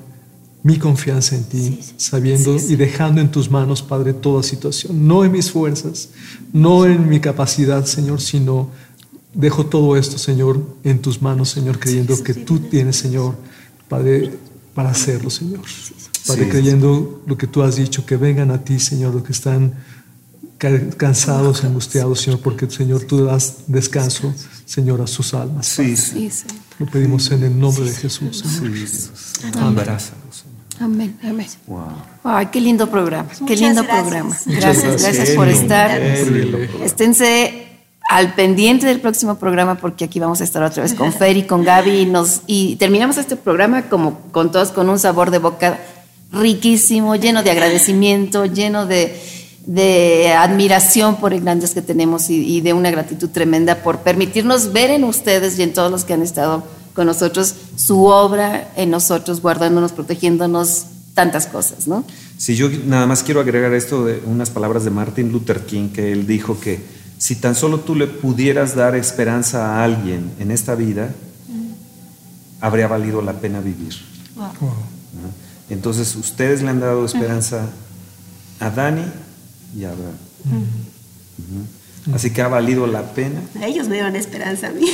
mi 0.62 0.78
confianza 0.78 1.36
en 1.36 1.44
ti, 1.46 1.80
sabiendo 1.98 2.58
y 2.58 2.76
dejando 2.76 3.22
en 3.22 3.32
tus 3.32 3.50
manos, 3.50 3.82
Padre, 3.82 4.14
toda 4.14 4.44
situación, 4.44 5.08
no 5.08 5.24
en 5.24 5.32
mis 5.32 5.52
fuerzas, 5.52 6.10
no 6.52 6.86
en 6.86 7.08
mi 7.08 7.20
capacidad, 7.20 7.86
Señor, 7.86 8.20
sino 8.20 8.70
dejo 9.34 9.68
todo 9.68 9.96
esto, 9.96 10.18
Señor, 10.18 10.62
en 10.84 11.00
tus 11.02 11.22
manos, 11.22 11.50
Señor, 11.50 11.80
creyendo 11.80 12.22
que 12.22 12.34
tú 12.34 12.60
tienes, 12.60 12.98
Señor, 12.98 13.36
Padre, 13.88 14.34
para 14.74 14.90
hacerlo, 14.90 15.30
Señor. 15.30 15.62
Padre, 16.28 16.50
creyendo 16.50 17.24
lo 17.26 17.38
que 17.38 17.48
tú 17.48 17.62
has 17.64 17.78
dicho, 17.78 18.06
que 18.06 18.18
vengan 18.18 18.52
a 18.52 18.64
ti, 18.64 18.80
Señor, 18.80 19.14
los 19.14 19.24
que 19.24 19.32
están 19.32 19.74
cansados, 20.98 21.64
angustiados, 21.64 22.20
Señor, 22.20 22.42
porque, 22.42 22.70
Señor, 22.70 23.04
tú 23.04 23.24
das 23.24 23.60
descanso, 23.68 24.34
Señor, 24.66 25.02
a 25.02 25.08
sus 25.08 25.34
almas. 25.34 25.68
Sí, 25.68 25.96
sí. 25.96 26.30
Lo 26.78 26.86
pedimos 26.86 27.32
en 27.32 27.44
el 27.44 27.58
nombre 27.58 27.86
de 27.86 27.96
Jesús. 27.96 28.44
Amén. 29.56 29.86
Amén, 30.80 31.18
amén. 31.24 31.48
Wow. 31.68 31.88
Ay, 32.24 32.48
qué 32.48 32.62
lindo 32.62 32.90
programa, 32.90 33.30
qué 33.46 33.56
lindo 33.56 33.84
programa. 33.84 34.38
Gracias, 34.46 35.02
gracias, 35.02 35.30
por 35.32 35.48
estar. 35.50 36.02
Esténse 36.02 37.68
al 38.10 38.34
pendiente 38.34 38.88
del 38.88 39.02
próximo 39.02 39.36
programa 39.36 39.76
porque 39.76 40.06
aquí 40.06 40.20
vamos 40.20 40.42
a 40.42 40.44
estar 40.44 40.64
otra 40.64 40.84
vez 40.84 40.94
con 40.94 41.14
Fer 41.14 41.38
y 41.38 41.44
con 41.44 41.64
Gaby 41.64 41.92
y, 41.92 42.06
nos, 42.06 42.42
y 42.48 42.76
terminamos 42.78 43.18
este 43.18 43.36
programa 43.36 43.84
como 43.84 44.20
con 44.32 44.52
todos 44.52 44.72
con 44.72 44.90
un 44.90 44.98
sabor 44.98 45.30
de 45.30 45.38
boca 45.38 45.80
riquísimo, 46.32 47.16
lleno 47.16 47.44
de 47.44 47.52
agradecimiento, 47.52 48.46
lleno 48.46 48.86
de, 48.86 49.20
de 49.66 50.34
admiración 50.34 51.18
por 51.18 51.34
el 51.34 51.42
grandes 51.42 51.76
que 51.76 51.82
tenemos 51.82 52.30
y, 52.30 52.58
y, 52.58 52.62
de 52.62 52.74
una 52.74 52.90
gratitud 52.90 53.30
tremenda 53.30 53.76
por 53.76 54.00
permitirnos 54.00 54.74
ver 54.74 54.90
en 54.92 55.04
ustedes 55.04 55.60
y 55.60 55.64
en 55.64 55.74
todos 55.74 55.92
los 55.92 56.04
que 56.04 56.14
han 56.14 56.24
estado 56.24 56.64
con 57.00 57.08
nosotros 57.08 57.56
su 57.78 58.04
obra 58.04 58.74
en 58.76 58.90
nosotros, 58.90 59.42
guardándonos, 59.42 59.94
protegiéndonos, 59.94 60.84
tantas 61.14 61.48
cosas, 61.48 61.88
¿no? 61.88 62.04
Sí, 62.38 62.58
yo 62.58 62.70
nada 62.88 63.06
más 63.06 63.24
quiero 63.24 63.40
agregar 63.40 63.74
esto 63.74 64.04
de 64.04 64.22
unas 64.26 64.50
palabras 64.50 64.84
de 64.84 64.90
Martin 64.90 65.32
Luther 65.32 65.66
King, 65.66 65.92
que 65.94 66.12
él 66.12 66.28
dijo 66.28 66.60
que 66.60 66.84
si 67.18 67.38
tan 67.38 67.56
solo 67.56 67.80
tú 67.80 67.96
le 67.96 68.08
pudieras 68.08 68.76
dar 68.76 68.98
esperanza 68.98 69.78
a 69.78 69.86
alguien 69.86 70.30
en 70.40 70.52
esta 70.52 70.76
vida, 70.76 71.16
habría 72.60 72.90
valido 72.90 73.22
la 73.22 73.32
pena 73.32 73.62
vivir. 73.62 73.96
Entonces, 75.70 76.14
ustedes 76.18 76.62
le 76.62 76.68
han 76.68 76.82
dado 76.82 77.06
esperanza 77.06 77.70
a 78.60 78.70
Dani 78.72 79.06
y 79.74 79.86
a 79.86 79.92
Abraham. 79.92 80.18
Así 82.14 82.32
que 82.32 82.42
ha 82.42 82.48
valido 82.48 82.88
la 82.88 83.04
pena. 83.14 83.42
Ellos 83.62 83.88
me 83.88 83.96
dieron 83.96 84.16
esperanza 84.16 84.68
a 84.68 84.72
mí. 84.72 84.90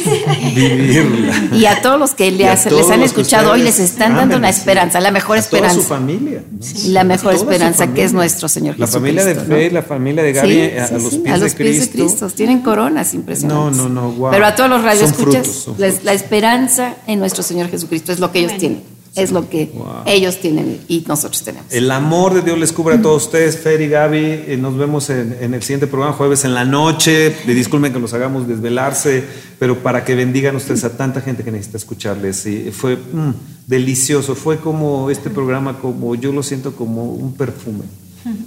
Vivirla. 0.56 1.34
Y 1.54 1.66
a 1.66 1.82
todos 1.82 2.00
los 2.00 2.14
que 2.14 2.32
les, 2.32 2.66
les 2.72 2.90
han 2.90 3.02
escuchado 3.02 3.52
hoy 3.52 3.62
les 3.62 3.80
están 3.80 4.16
dando 4.16 4.38
una 4.38 4.50
esperanza, 4.50 5.00
la 5.00 5.12
mejor 5.12 5.38
a 5.38 5.40
esperanza. 5.40 5.76
Toda 5.76 5.84
su 5.84 5.90
familia. 5.90 6.44
Sí. 6.60 6.90
La 6.90 7.04
mejor 7.04 7.34
esperanza 7.34 7.94
que 7.94 8.04
es 8.04 8.14
nuestro 8.14 8.48
Señor 8.50 8.78
la 8.78 8.86
Jesucristo. 8.88 9.16
La 9.16 9.24
familia 9.24 9.44
de 9.44 9.58
fe, 9.58 9.68
¿no? 9.70 9.74
la 9.74 9.84
familia 9.84 10.24
de 10.24 10.34
Gaby, 10.34 10.54
Sí, 10.54 10.78
a, 10.78 10.88
sí, 10.88 10.94
los 10.96 11.16
pies, 11.16 11.34
a 11.34 11.38
los 11.38 11.52
de, 11.52 11.58
pies 11.58 11.78
Cristo. 11.78 11.98
de 11.98 12.04
Cristo. 12.04 12.30
Tienen 12.30 12.62
coronas 12.62 13.14
impresionantes. 13.14 13.78
No, 13.78 13.90
no, 13.90 14.02
no, 14.02 14.12
wow. 14.12 14.32
Pero 14.32 14.46
a 14.46 14.56
todos 14.56 14.70
los 14.70 14.84
radioescuchas, 14.84 15.48
frutos. 15.66 16.04
la 16.04 16.14
esperanza 16.14 16.96
en 17.08 17.20
nuestro 17.20 17.44
Señor 17.44 17.70
Jesucristo 17.70 18.12
es 18.12 18.20
lo 18.20 18.32
que 18.32 18.40
ellos 18.40 18.58
tienen. 18.58 18.95
Es 19.16 19.32
lo 19.32 19.50
que 19.50 19.72
Wow. 19.74 20.04
ellos 20.06 20.40
tienen 20.42 20.80
y 20.88 21.04
nosotros 21.08 21.42
tenemos. 21.44 21.72
El 21.72 21.90
amor 21.90 22.34
de 22.34 22.42
Dios 22.42 22.58
les 22.60 22.72
cubra 22.74 22.96
a 22.96 23.02
todos 23.02 23.26
ustedes, 23.26 23.58
Fer 23.58 23.80
y 23.82 23.88
Gaby. 23.88 24.18
Eh, 24.18 24.58
Nos 24.60 24.78
vemos 24.78 25.10
en, 25.10 25.38
en 25.40 25.54
el 25.54 25.62
siguiente 25.64 25.88
programa, 25.88 26.14
jueves 26.14 26.44
en 26.46 26.54
la 26.54 26.66
noche. 26.66 27.34
Disculpen 27.48 27.94
que 27.94 28.00
los 28.00 28.14
hagamos 28.14 28.48
desvelarse, 28.48 29.24
pero 29.58 29.80
para 29.82 30.04
que 30.04 30.16
bendigan 30.16 30.56
ustedes 30.56 30.84
a 30.84 30.98
tanta 30.98 31.22
gente 31.22 31.44
que 31.44 31.52
necesita 31.52 31.78
escucharles. 31.78 32.46
Y 32.46 32.72
fue 32.72 32.98
mm, 32.98 33.32
delicioso. 33.68 34.36
Fue 34.36 34.60
como 34.60 35.10
este 35.10 35.30
programa, 35.30 35.80
como 35.80 36.16
yo 36.16 36.32
lo 36.34 36.44
siento 36.44 36.76
como 36.76 37.06
un 37.06 37.34
perfume, 37.36 37.86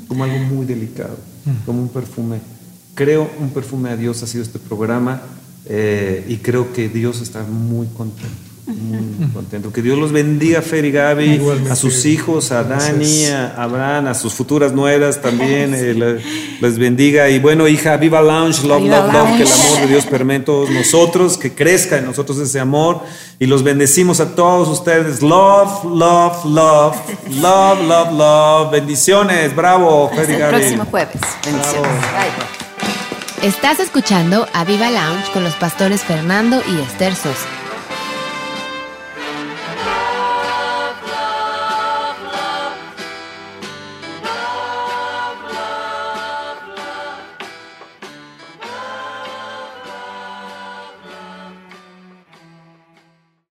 como 0.06 0.24
algo 0.24 0.38
muy 0.38 0.66
delicado, 0.66 1.16
como 1.64 1.80
un 1.82 1.88
perfume. 1.88 2.40
Creo 2.94 3.30
un 3.40 3.50
perfume 3.50 3.90
a 3.90 3.96
Dios 3.96 4.22
ha 4.22 4.26
sido 4.26 4.42
este 4.42 4.58
programa 4.58 5.22
eh, 5.66 6.24
y 6.28 6.36
creo 6.38 6.72
que 6.72 6.88
Dios 6.88 7.20
está 7.20 7.42
muy 7.44 7.86
contento. 7.86 8.47
Contento. 9.32 9.72
Que 9.72 9.80
Dios 9.82 9.98
los 9.98 10.12
bendiga, 10.12 10.60
Fer 10.62 10.84
y 10.84 10.90
Gaby, 10.92 11.24
Igualmente. 11.34 11.72
a 11.72 11.76
sus 11.76 12.04
hijos, 12.04 12.52
a 12.52 12.62
Dani, 12.64 13.26
a 13.26 13.54
Abraham, 13.62 14.08
a 14.08 14.14
sus 14.14 14.34
futuras 14.34 14.72
nueras 14.72 15.20
también. 15.22 15.74
eh, 15.74 15.94
le- 15.94 16.20
les 16.60 16.78
bendiga. 16.78 17.28
Y 17.30 17.38
bueno, 17.38 17.66
hija, 17.68 17.96
viva 17.96 18.20
Lounge, 18.20 18.64
love, 18.66 18.82
Viva 18.82 18.98
love, 19.00 19.12
love. 19.12 19.36
Que 19.36 19.42
el 19.44 19.52
amor 19.52 19.80
de 19.80 19.86
Dios 19.86 20.04
permee 20.06 20.36
en 20.36 20.44
todos 20.44 20.70
nosotros, 20.70 21.38
que 21.38 21.54
crezca 21.54 21.98
en 21.98 22.04
nosotros 22.06 22.38
ese 22.38 22.60
amor. 22.60 23.00
Y 23.38 23.46
los 23.46 23.62
bendecimos 23.62 24.20
a 24.20 24.34
todos 24.34 24.68
ustedes. 24.68 25.22
Love, 25.22 25.84
love, 25.84 26.44
love, 26.44 26.96
love, 27.30 27.80
love, 27.86 28.12
love. 28.12 28.70
Bendiciones. 28.72 29.54
Bravo, 29.56 30.10
Fer 30.14 30.28
y 30.28 30.32
el 30.34 30.38
Gaby. 30.40 30.56
próximo 30.58 30.84
jueves. 30.86 31.20
Bendiciones. 31.44 31.90
Bye. 32.12 33.48
Estás 33.48 33.78
escuchando 33.80 34.46
a 34.52 34.64
Viva 34.64 34.90
Lounge 34.90 35.30
con 35.32 35.44
los 35.44 35.54
pastores 35.54 36.02
Fernando 36.02 36.60
y 36.68 36.80
Esther 36.82 37.14
Sosa. 37.14 37.46